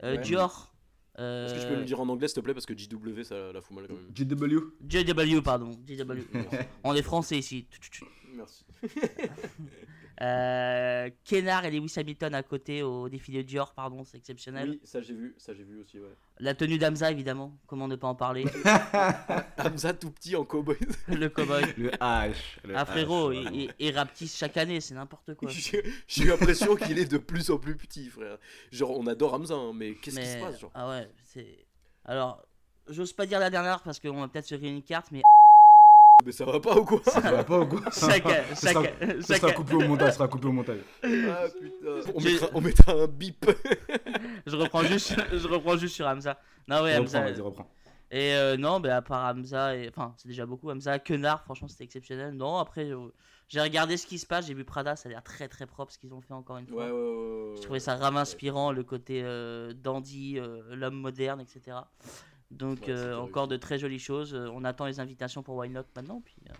Euh, 0.02 0.16
Ouais. 0.16 0.22
Dior. 0.22 0.72
Est-ce 1.18 1.54
que 1.54 1.60
tu 1.60 1.66
peux 1.66 1.74
euh, 1.74 1.78
le 1.80 1.84
dire 1.84 2.00
en 2.00 2.08
anglais 2.08 2.28
s'il 2.28 2.36
te 2.36 2.40
plaît 2.40 2.54
parce 2.54 2.64
que 2.64 2.78
JW 2.78 3.22
ça 3.24 3.52
la 3.52 3.60
fout 3.60 3.74
mal 3.76 3.88
quand 3.88 3.94
même. 3.94 4.08
JW 4.14 4.70
JW, 4.88 5.40
pardon. 5.42 5.72
JW. 5.86 6.22
On 6.84 6.94
est 6.94 7.02
français 7.02 7.36
ici. 7.38 7.66
Merci. 8.34 8.64
Euh, 10.20 11.10
Kennard 11.22 11.64
et 11.64 11.70
Lewis 11.70 11.92
Hamilton 11.96 12.34
à 12.34 12.42
côté 12.42 12.82
au 12.82 13.08
défilé 13.08 13.44
Dior, 13.44 13.72
pardon, 13.72 14.02
c'est 14.02 14.16
exceptionnel. 14.16 14.70
Oui, 14.70 14.80
ça 14.82 15.00
j'ai 15.00 15.14
vu, 15.14 15.36
ça 15.38 15.54
j'ai 15.54 15.62
vu 15.62 15.78
aussi, 15.80 16.00
ouais. 16.00 16.12
La 16.40 16.54
tenue 16.54 16.76
d'Amza, 16.76 17.12
évidemment, 17.12 17.56
comment 17.68 17.86
ne 17.86 17.94
pas 17.94 18.08
en 18.08 18.16
parler. 18.16 18.44
Hamza 19.58 19.92
tout 19.94 20.10
petit 20.10 20.34
en 20.34 20.44
cowboy. 20.44 20.76
le 21.06 21.28
cowboy. 21.28 21.62
le 21.76 21.90
H 21.90 22.34
le 22.64 22.74
Ah 22.76 22.82
H, 22.82 22.86
frérot, 22.86 23.26
vraiment. 23.32 23.50
il, 23.52 23.72
il- 23.78 23.96
rapetisse 23.96 24.36
chaque 24.36 24.56
année, 24.56 24.80
c'est 24.80 24.94
n'importe 24.94 25.34
quoi. 25.34 25.48
J'ai 26.08 26.24
l'impression 26.24 26.74
qu'il 26.74 26.98
est 26.98 27.08
de 27.08 27.18
plus 27.18 27.48
en 27.52 27.58
plus 27.58 27.76
petit, 27.76 28.08
frère. 28.08 28.38
Genre, 28.72 28.98
on 28.98 29.06
adore 29.06 29.34
Hamza, 29.34 29.54
hein, 29.54 29.72
mais 29.72 29.94
qu'est-ce 29.94 30.18
qui 30.18 30.26
se 30.26 30.40
passe, 30.40 30.58
genre? 30.58 30.72
Ah 30.74 30.88
ouais, 30.88 31.08
c'est. 31.22 31.64
Alors, 32.04 32.44
j'ose 32.88 33.12
pas 33.12 33.24
dire 33.24 33.38
la 33.38 33.50
dernière 33.50 33.82
parce 33.84 34.00
qu'on 34.00 34.20
va 34.20 34.26
peut-être 34.26 34.46
se 34.46 34.56
créer 34.56 34.70
une 34.70 34.82
carte, 34.82 35.12
mais 35.12 35.22
Mais 36.24 36.32
ça 36.32 36.44
va 36.44 36.58
pas 36.58 36.76
ou 36.76 36.84
quoi 36.84 37.00
Ça 37.04 37.20
va 37.20 37.44
pas 37.44 37.60
ou 37.60 37.66
quoi 37.66 37.80
chacun, 37.92 38.42
Ce 38.54 38.66
sera- 38.66 38.82
chacun, 39.26 39.52
coupé 39.52 39.74
au 39.74 39.80
montage, 39.80 40.10
ce 40.10 40.14
sera 40.16 40.26
coupé 40.26 40.48
au 40.48 40.52
montage. 40.52 40.80
Ah 41.04 41.44
putain. 41.60 42.12
On 42.12 42.20
mettra, 42.20 42.48
on 42.54 42.60
mettra 42.60 42.92
un 42.92 43.06
bip. 43.06 43.46
je 44.46 44.56
reprends 44.56 44.82
juste, 44.82 45.14
je 45.32 45.46
reprends 45.46 45.76
juste 45.76 45.94
sur 45.94 46.06
Hamza. 46.08 46.36
Non 46.66 46.82
ouais, 46.82 46.98
reprends, 46.98 47.18
Hamza. 47.18 47.20
vas-y, 47.20 47.40
reprends. 47.40 47.70
Et 48.10 48.32
euh, 48.34 48.56
non, 48.56 48.80
bah, 48.80 48.96
à 48.96 49.02
part 49.02 49.26
Hamza, 49.32 49.76
et... 49.76 49.88
enfin 49.90 50.12
c'est 50.16 50.26
déjà 50.26 50.44
beaucoup. 50.44 50.70
Hamza, 50.70 50.98
Quenard, 50.98 51.44
franchement 51.44 51.68
c'était 51.68 51.84
exceptionnel. 51.84 52.32
Non, 52.34 52.56
après 52.58 52.90
euh, 52.90 53.12
j'ai 53.46 53.60
regardé 53.60 53.96
ce 53.96 54.06
qui 54.06 54.18
se 54.18 54.26
passe, 54.26 54.46
j'ai 54.48 54.54
vu 54.54 54.64
Prada, 54.64 54.96
ça 54.96 55.08
a 55.08 55.12
l'air 55.12 55.22
très 55.22 55.46
très 55.46 55.66
propre 55.66 55.92
ce 55.92 55.98
qu'ils 55.98 56.12
ont 56.12 56.20
fait 56.20 56.34
encore 56.34 56.56
une 56.58 56.66
fois. 56.66 56.84
Ouais, 56.86 56.90
ouais, 56.90 56.98
ouais. 57.00 57.50
ouais, 57.50 57.56
Je 57.58 57.62
trouvais 57.62 57.78
ça 57.80 57.94
grave 57.96 58.16
inspirant, 58.16 58.72
le 58.72 58.82
côté 58.82 59.20
euh, 59.22 59.72
dandy, 59.72 60.36
euh, 60.38 60.62
l'homme 60.74 60.96
moderne, 60.96 61.40
etc. 61.40 61.76
Donc 62.50 62.80
Ouais, 62.80 62.90
euh, 62.90 63.18
encore 63.18 63.48
de 63.48 63.56
très 63.56 63.78
jolies 63.78 63.98
choses. 63.98 64.34
Euh, 64.34 64.50
On 64.52 64.64
attend 64.64 64.86
les 64.86 65.00
invitations 65.00 65.42
pour 65.42 65.56
Why 65.56 65.68
Not 65.68 65.84
maintenant, 65.94 66.20
puis 66.24 66.36
euh, 66.48 66.54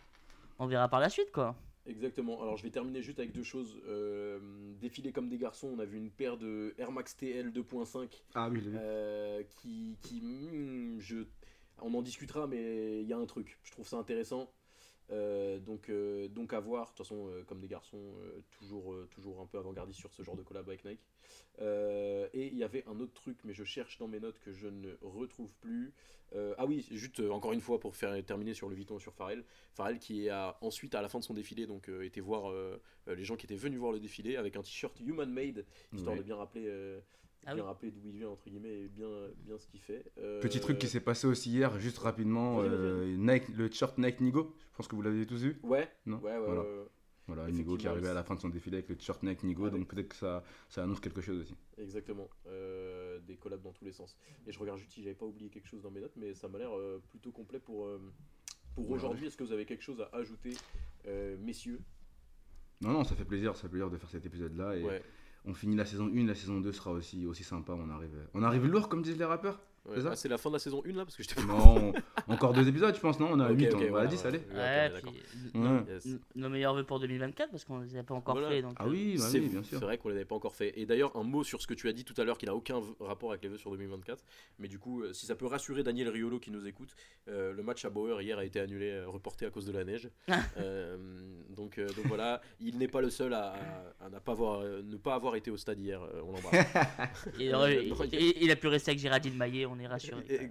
on 0.58 0.66
verra 0.66 0.88
par 0.88 1.00
la 1.00 1.08
suite 1.08 1.32
quoi. 1.32 1.56
Exactement. 1.88 2.42
Alors, 2.42 2.56
je 2.58 2.62
vais 2.62 2.70
terminer 2.70 3.00
juste 3.00 3.18
avec 3.18 3.32
deux 3.32 3.42
choses. 3.42 3.80
Euh, 3.86 4.38
défiler 4.80 5.10
comme 5.10 5.28
des 5.30 5.38
garçons, 5.38 5.68
on 5.74 5.78
a 5.78 5.86
vu 5.86 5.96
une 5.96 6.10
paire 6.10 6.36
de 6.36 6.74
Air 6.76 6.92
Max 6.92 7.16
TL 7.16 7.50
2.5 7.50 8.08
Ah 8.34 8.48
oui, 8.50 8.62
euh, 8.74 9.42
qui, 9.56 9.96
qui 10.02 10.20
hmm, 10.20 11.00
je, 11.00 11.24
on 11.80 11.94
en 11.94 12.02
discutera, 12.02 12.46
mais 12.46 13.00
il 13.00 13.08
y 13.08 13.12
a 13.14 13.16
un 13.16 13.24
truc. 13.24 13.58
Je 13.62 13.72
trouve 13.72 13.88
ça 13.88 13.96
intéressant. 13.96 14.50
Euh, 15.10 15.58
donc, 15.58 15.88
euh, 15.88 16.28
donc 16.28 16.52
à 16.52 16.60
voir. 16.60 16.84
De 16.84 16.88
toute 16.90 16.98
façon, 16.98 17.28
euh, 17.28 17.42
comme 17.44 17.60
des 17.60 17.68
garçons, 17.68 18.14
toujours, 18.50 18.94
toujours 19.10 19.40
un 19.40 19.46
peu 19.46 19.58
avant-gardiste 19.58 19.98
sur 20.00 20.12
ce 20.12 20.22
genre 20.22 20.36
de 20.36 20.42
collab 20.42 20.68
avec 20.68 20.84
Nike. 20.84 21.00
Et 21.60 22.46
il 22.46 22.56
y 22.56 22.64
avait 22.64 22.84
un 22.86 23.00
autre 23.00 23.14
truc, 23.14 23.38
mais 23.44 23.52
je 23.52 23.64
cherche 23.64 23.98
dans 23.98 24.08
mes 24.08 24.20
notes 24.20 24.38
que 24.38 24.52
je 24.52 24.68
ne 24.68 24.92
retrouve 25.02 25.52
plus. 25.60 25.92
Ah 26.34 26.66
oui, 26.66 26.86
juste 26.90 27.20
encore 27.20 27.52
une 27.52 27.60
fois 27.60 27.80
pour 27.80 27.96
faire 27.96 28.22
terminer 28.24 28.54
sur 28.54 28.68
le 28.68 28.74
Vuitton 28.74 28.98
et 28.98 29.00
sur 29.00 29.14
Pharrell. 29.14 29.44
Pharrell 29.74 29.98
qui 29.98 30.28
a 30.28 30.56
ensuite 30.60 30.94
à 30.94 31.02
la 31.02 31.08
fin 31.08 31.18
de 31.18 31.24
son 31.24 31.34
défilé 31.34 31.66
donc 31.66 31.88
été 32.02 32.20
voir 32.20 32.52
les 33.06 33.24
gens 33.24 33.36
qui 33.36 33.46
étaient 33.46 33.56
venus 33.56 33.78
voir 33.78 33.92
le 33.92 34.00
défilé 34.00 34.36
avec 34.36 34.56
un 34.56 34.62
t-shirt 34.62 34.98
Human 35.00 35.30
Made 35.30 35.64
histoire 35.92 36.14
Ouais. 36.14 36.18
de 36.20 36.24
bien 36.24 36.36
rappeler, 36.36 36.98
Ah 37.46 37.54
bien 37.54 37.62
oui. 37.62 37.68
rappeler 37.68 37.90
d'où 37.90 38.00
il 38.04 38.12
vient 38.18 38.28
entre 38.28 38.44
guillemets 38.48 38.82
et 38.82 38.88
bien, 38.88 39.08
bien 39.38 39.56
ce 39.58 39.66
qu'il 39.68 39.80
fait. 39.80 40.04
Euh, 40.18 40.40
Petit 40.40 40.60
truc 40.60 40.78
qui 40.78 40.86
s'est 40.86 41.00
passé 41.00 41.26
aussi 41.26 41.50
hier, 41.50 41.78
juste 41.78 41.98
rapidement. 41.98 42.58
Vas-y. 42.58 42.68
euh, 42.70 43.16
Nike, 43.16 43.48
le 43.56 43.68
t-shirt 43.70 43.96
Nike 43.98 44.20
Nigo, 44.20 44.54
je 44.72 44.76
pense 44.76 44.88
que 44.88 44.94
vous 44.96 45.02
l'avez 45.02 45.24
tous 45.26 45.42
vu. 45.42 45.58
Ouais, 45.62 45.88
Non 46.06 46.18
ouais, 46.18 46.36
ouais. 46.36 46.44
Voilà. 46.46 46.64
Voilà, 47.26 47.50
Nigo 47.50 47.76
qui 47.76 47.84
est 47.84 47.90
arrivé 47.90 48.06
à 48.06 48.10
oui. 48.12 48.14
la 48.14 48.22
fin 48.24 48.34
de 48.34 48.40
son 48.40 48.48
défilé 48.48 48.78
avec 48.78 48.88
le 48.88 48.96
t-shirt 48.96 49.22
Nike 49.22 49.42
Nigo, 49.44 49.68
donc 49.68 49.86
peut-être 49.86 50.08
que 50.08 50.16
ça, 50.16 50.42
ça 50.70 50.82
annonce 50.82 50.98
quelque 50.98 51.20
chose 51.20 51.40
aussi. 51.42 51.54
Exactement, 51.76 52.26
euh, 52.46 53.18
des 53.20 53.36
collabs 53.36 53.60
dans 53.60 53.72
tous 53.72 53.84
les 53.84 53.92
sens. 53.92 54.16
Et 54.46 54.52
je 54.52 54.58
regarde 54.58 54.78
juste 54.78 54.92
si 54.92 55.02
j'avais 55.02 55.14
pas 55.14 55.26
oublié 55.26 55.50
quelque 55.50 55.68
chose 55.68 55.82
dans 55.82 55.90
mes 55.90 56.00
notes, 56.00 56.16
mais 56.16 56.32
ça 56.34 56.48
m'a 56.48 56.56
l'air 56.58 56.74
euh, 56.74 57.02
plutôt 57.10 57.30
complet 57.30 57.58
pour, 57.60 57.84
euh, 57.84 58.00
pour 58.74 58.88
Ouais. 58.88 58.96
aujourd'hui. 58.96 59.26
Est-ce 59.26 59.36
que 59.36 59.44
vous 59.44 59.52
avez 59.52 59.66
quelque 59.66 59.82
chose 59.84 60.00
à 60.00 60.08
ajouter, 60.16 60.54
euh, 61.06 61.36
messieurs? 61.38 61.80
Non, 62.80 62.92
non, 62.92 63.04
ça 63.04 63.14
fait 63.14 63.24
plaisir, 63.26 63.54
ça 63.56 63.62
fait 63.62 63.68
plaisir 63.68 63.90
de 63.90 63.98
faire 63.98 64.08
cet 64.08 64.24
épisode-là. 64.24 64.76
Et 64.76 64.84
Ouais. 64.84 65.02
On 65.48 65.54
finit 65.54 65.76
la 65.76 65.86
saison 65.86 66.10
1, 66.14 66.26
la 66.26 66.34
saison 66.34 66.60
2 66.60 66.72
sera 66.72 66.92
aussi, 66.92 67.26
sympa. 67.42 67.72
On 67.72 67.88
arrive, 67.90 68.14
on 68.34 68.42
arrive 68.42 68.66
lourd, 68.66 68.88
comme 68.88 69.02
disent 69.02 69.18
les 69.18 69.24
rappeurs. 69.24 69.60
Ouais. 69.86 69.92
C'est 69.96 70.02
ça 70.02 70.08
Ah, 70.12 70.16
c'est 70.16 70.28
la 70.28 70.38
fin 70.38 70.50
de 70.50 70.54
la 70.54 70.58
saison 70.58 70.82
1 70.86 70.92
là 70.92 71.04
Parce 71.04 71.16
que 71.16 71.22
j'étais 71.22 71.40
Non, 71.42 71.92
encore 72.28 72.52
deux 72.52 72.68
épisodes, 72.68 72.94
je 72.94 73.00
pense, 73.00 73.18
non 73.18 73.28
On 73.32 73.40
a 73.40 73.50
Ok, 73.50 73.58
8, 73.58 73.68
ok, 73.68 73.74
on 73.74 73.78
va 73.78 73.84
à 73.86 73.90
voilà, 73.90 74.06
10, 74.08 74.16
ouais. 74.20 74.26
allez. 74.26 74.38
Ouais, 74.38 74.44
ok, 74.44 74.54
Ouais, 74.54 74.90
d'accord. 74.90 75.12
puis 75.12 75.50
Ouais. 75.54 75.60
nos- 75.68 75.86
Yes. 75.86 76.06
nos- 76.06 76.18
nos 76.42 76.48
meilleurs 76.50 76.74
vœux 76.74 76.84
pour 76.84 77.00
2024 77.00 77.50
parce 77.50 77.64
qu'on 77.64 77.78
les 77.80 77.96
a 77.96 78.02
pas 78.02 78.14
encore 78.14 78.34
Voilà. 78.34 78.50
fait. 78.50 78.62
Donc, 78.62 78.74
Ah 78.76 78.86
oui, 78.86 78.88
bah 78.88 78.92
C'est 78.92 78.96
oui, 78.98 79.16
bah 79.18 79.24
c'est- 79.30 79.38
oui, 79.40 79.48
bien 79.48 79.62
sûr. 79.62 79.78
C'est 79.78 79.84
vrai 79.84 79.98
qu'on 79.98 80.08
les 80.10 80.16
avait 80.16 80.24
pas 80.24 80.34
encore 80.34 80.54
fait. 80.54 80.72
Et 80.78 80.84
d'ailleurs, 80.86 81.16
un 81.16 81.22
mot 81.22 81.42
sur 81.44 81.62
ce 81.62 81.66
que 81.66 81.74
tu 81.74 81.88
as 81.88 81.92
dit 81.92 82.04
tout 82.04 82.14
à 82.20 82.24
l'heure 82.24 82.36
qui 82.38 82.46
n'a 82.46 82.54
aucun 82.54 82.80
rapport 83.00 83.30
avec 83.30 83.42
les 83.42 83.48
vœux 83.48 83.56
sur 83.58 83.70
2024. 83.70 84.24
Mais 84.58 84.68
du 84.68 84.78
coup, 84.78 85.02
euh, 85.02 85.12
si 85.12 85.26
ça 85.26 85.34
peut 85.34 85.46
rassurer 85.46 85.82
Daniel 85.82 86.08
Riolo 86.10 86.38
qui 86.38 86.50
nous 86.50 86.66
écoute, 86.66 86.94
euh, 87.28 87.52
le 87.52 87.62
match 87.62 87.84
à 87.84 87.90
Bauer 87.90 88.20
hier 88.22 88.38
a 88.38 88.44
été 88.44 88.60
annulé, 88.60 88.90
euh, 88.90 89.08
reporté 89.08 89.46
à 89.46 89.50
cause 89.50 89.64
de 89.64 89.72
la 89.72 89.84
neige. 89.84 90.08
Euh, 90.58 90.96
donc, 91.50 91.78
euh, 91.78 91.86
donc 91.88 92.06
voilà, 92.06 92.40
il 92.60 92.78
n'est 92.78 92.88
pas 92.88 93.00
le 93.00 93.10
seul 93.10 93.32
à, 93.32 93.54
à- 94.00 94.20
pas 94.20 94.32
avoir, 94.32 94.60
euh, 94.60 94.82
ne 94.82 94.96
pas 94.96 95.14
avoir 95.14 95.36
été 95.36 95.50
au 95.50 95.56
stade 95.56 95.78
hier. 95.80 96.02
euh, 96.02 96.20
on 96.24 96.32
l'embrasse. 96.32 96.52
il- 97.38 97.52
il- 98.12 98.42
il 98.42 98.50
a 98.50 98.56
pu 98.56 98.66
rester 98.68 98.90
avec 98.90 99.00
Géraldine 99.00 99.36
Maillet, 99.36 99.66
on 99.70 99.78
est 99.78 99.86
rassuré. 99.86 100.24
Et- 100.28 100.50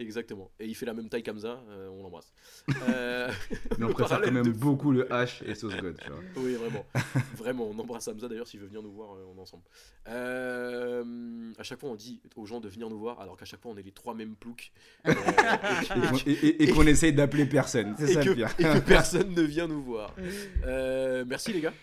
Exactement. 0.00 0.48
Et 0.60 0.66
il 0.66 0.76
fait 0.76 0.86
la 0.86 0.94
même 0.94 1.08
taille 1.08 1.24
qu'Amza, 1.24 1.60
euh, 1.70 1.88
on 1.88 2.04
l'embrasse. 2.04 2.32
Euh, 2.88 3.28
Mais 3.78 3.84
on 3.84 3.88
préfère 3.92 4.20
quand 4.20 4.30
même 4.30 4.44
de- 4.44 4.50
beaucoup 4.52 4.92
le 4.92 5.02
H 5.06 5.42
et 5.44 5.56
Sauce 5.56 5.74
God, 5.74 5.96
tu 6.00 6.08
vois. 6.08 6.20
Oui, 6.36 6.54
vraiment. 6.54 6.86
vraiment, 7.36 7.66
on 7.68 7.76
embrasse 7.80 8.06
Hamza 8.06 8.28
d'ailleurs 8.28 8.46
s'il 8.46 8.60
veut 8.60 8.66
venir 8.68 8.80
nous 8.80 8.92
voir, 8.92 9.14
euh, 9.16 9.24
on 9.28 9.36
est 9.36 9.40
ensemble. 9.40 9.64
Euh, 10.06 11.52
à 11.58 11.62
chaque 11.64 11.80
fois, 11.80 11.90
on 11.90 11.96
dit 11.96 12.20
aux 12.36 12.46
gens 12.46 12.60
de 12.60 12.68
venir 12.68 12.88
nous 12.88 12.98
voir, 12.98 13.20
alors 13.20 13.36
qu'à 13.36 13.44
chaque 13.44 13.60
fois, 13.60 13.72
on 13.72 13.76
est 13.76 13.82
les 13.82 13.90
trois 13.90 14.14
mêmes 14.14 14.36
ploucs. 14.36 14.70
Euh, 15.06 15.12
Et 15.12 15.88
qu'on- 15.88 16.16
et- 16.26 16.30
et- 16.32 16.62
et 16.62 16.70
qu'on 16.70 16.86
essaye 16.86 17.12
d'appeler 17.12 17.46
personne, 17.46 17.94
c'est 17.98 18.14
ça 18.14 18.22
que, 18.22 18.28
le 18.30 18.34
pire. 18.36 18.54
et 18.58 18.62
que 18.62 18.78
personne 18.78 19.34
ne 19.34 19.42
vient 19.42 19.66
nous 19.66 19.82
voir. 19.82 20.14
Euh, 20.64 21.24
merci 21.26 21.52
les 21.52 21.60
gars, 21.60 21.74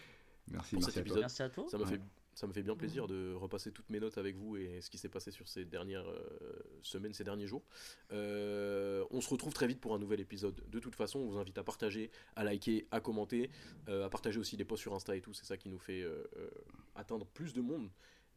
Merci, 0.52 0.76
pour 0.76 0.80
merci 0.80 0.86
cet 0.86 0.88
à 0.90 0.94
toi. 0.94 1.02
épisode. 1.02 1.20
Merci 1.22 1.44
à 1.44 1.50
toi. 1.50 1.66
Ça 1.70 1.78
m'a 1.78 1.84
Ouais. 1.84 1.90
fait, 1.92 2.02
ça 2.36 2.48
me 2.48 2.54
fait 2.54 2.64
bien 2.64 2.76
plaisir 2.76 3.08
de 3.08 3.34
repasser 3.34 3.72
toutes 3.72 3.90
mes 3.90 4.00
notes 4.00 4.18
avec 4.18 4.36
vous 4.36 4.58
et 4.58 4.82
ce 4.82 4.90
qui 4.90 4.98
s'est 4.98 5.10
passé 5.10 5.32
sur 5.32 5.48
ces 5.48 5.64
dernières 5.64 6.08
euh, 6.08 6.60
semaines, 6.84 7.14
ces 7.14 7.24
derniers 7.24 7.48
jours. 7.48 7.64
Euh, 8.12 9.06
on 9.10 9.22
se 9.22 9.30
retrouve 9.30 9.54
très 9.54 9.68
vite 9.68 9.80
pour 9.80 9.94
un 9.96 10.00
nouvel 10.00 10.20
épisode. 10.20 10.62
De 10.70 10.80
toute 10.80 10.96
façon, 10.96 11.20
on 11.20 11.30
vous 11.30 11.38
invite 11.38 11.58
à 11.58 11.64
partager, 11.64 12.12
à 12.36 12.44
liker, 12.44 12.88
à 12.92 13.00
commenter, 13.00 13.50
euh, 13.88 14.06
à 14.06 14.10
partager 14.10 14.38
aussi 14.38 14.58
des 14.58 14.66
posts 14.66 14.82
sur 14.82 14.94
Insta 14.94 15.16
et 15.16 15.22
tout. 15.22 15.34
C'est 15.34 15.46
ça 15.46 15.56
qui 15.56 15.70
nous 15.70 15.80
fait 15.80 16.02
euh, 16.02 16.30
euh, 16.36 16.50
atteindre 16.94 17.26
plus 17.26 17.54
de 17.54 17.62
monde. 17.62 17.90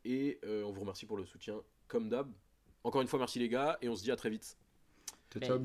Et 0.05 0.39
euh, 0.45 0.63
on 0.63 0.71
vous 0.71 0.81
remercie 0.81 1.05
pour 1.05 1.17
le 1.17 1.27
soutien, 1.27 1.61
comme 1.89 2.09
d'hab. 2.09 2.33
Encore 2.85 3.03
une 3.03 3.09
fois, 3.09 3.19
merci 3.19 3.41
les 3.41 3.49
gars, 3.49 3.79
et 3.83 3.89
on 3.89 3.97
se 3.97 4.05
dit 4.05 4.13
à 4.13 4.17
très 4.17 4.31
vite. 4.31 4.57
Ciao, 5.33 5.43
ciao, 5.43 5.59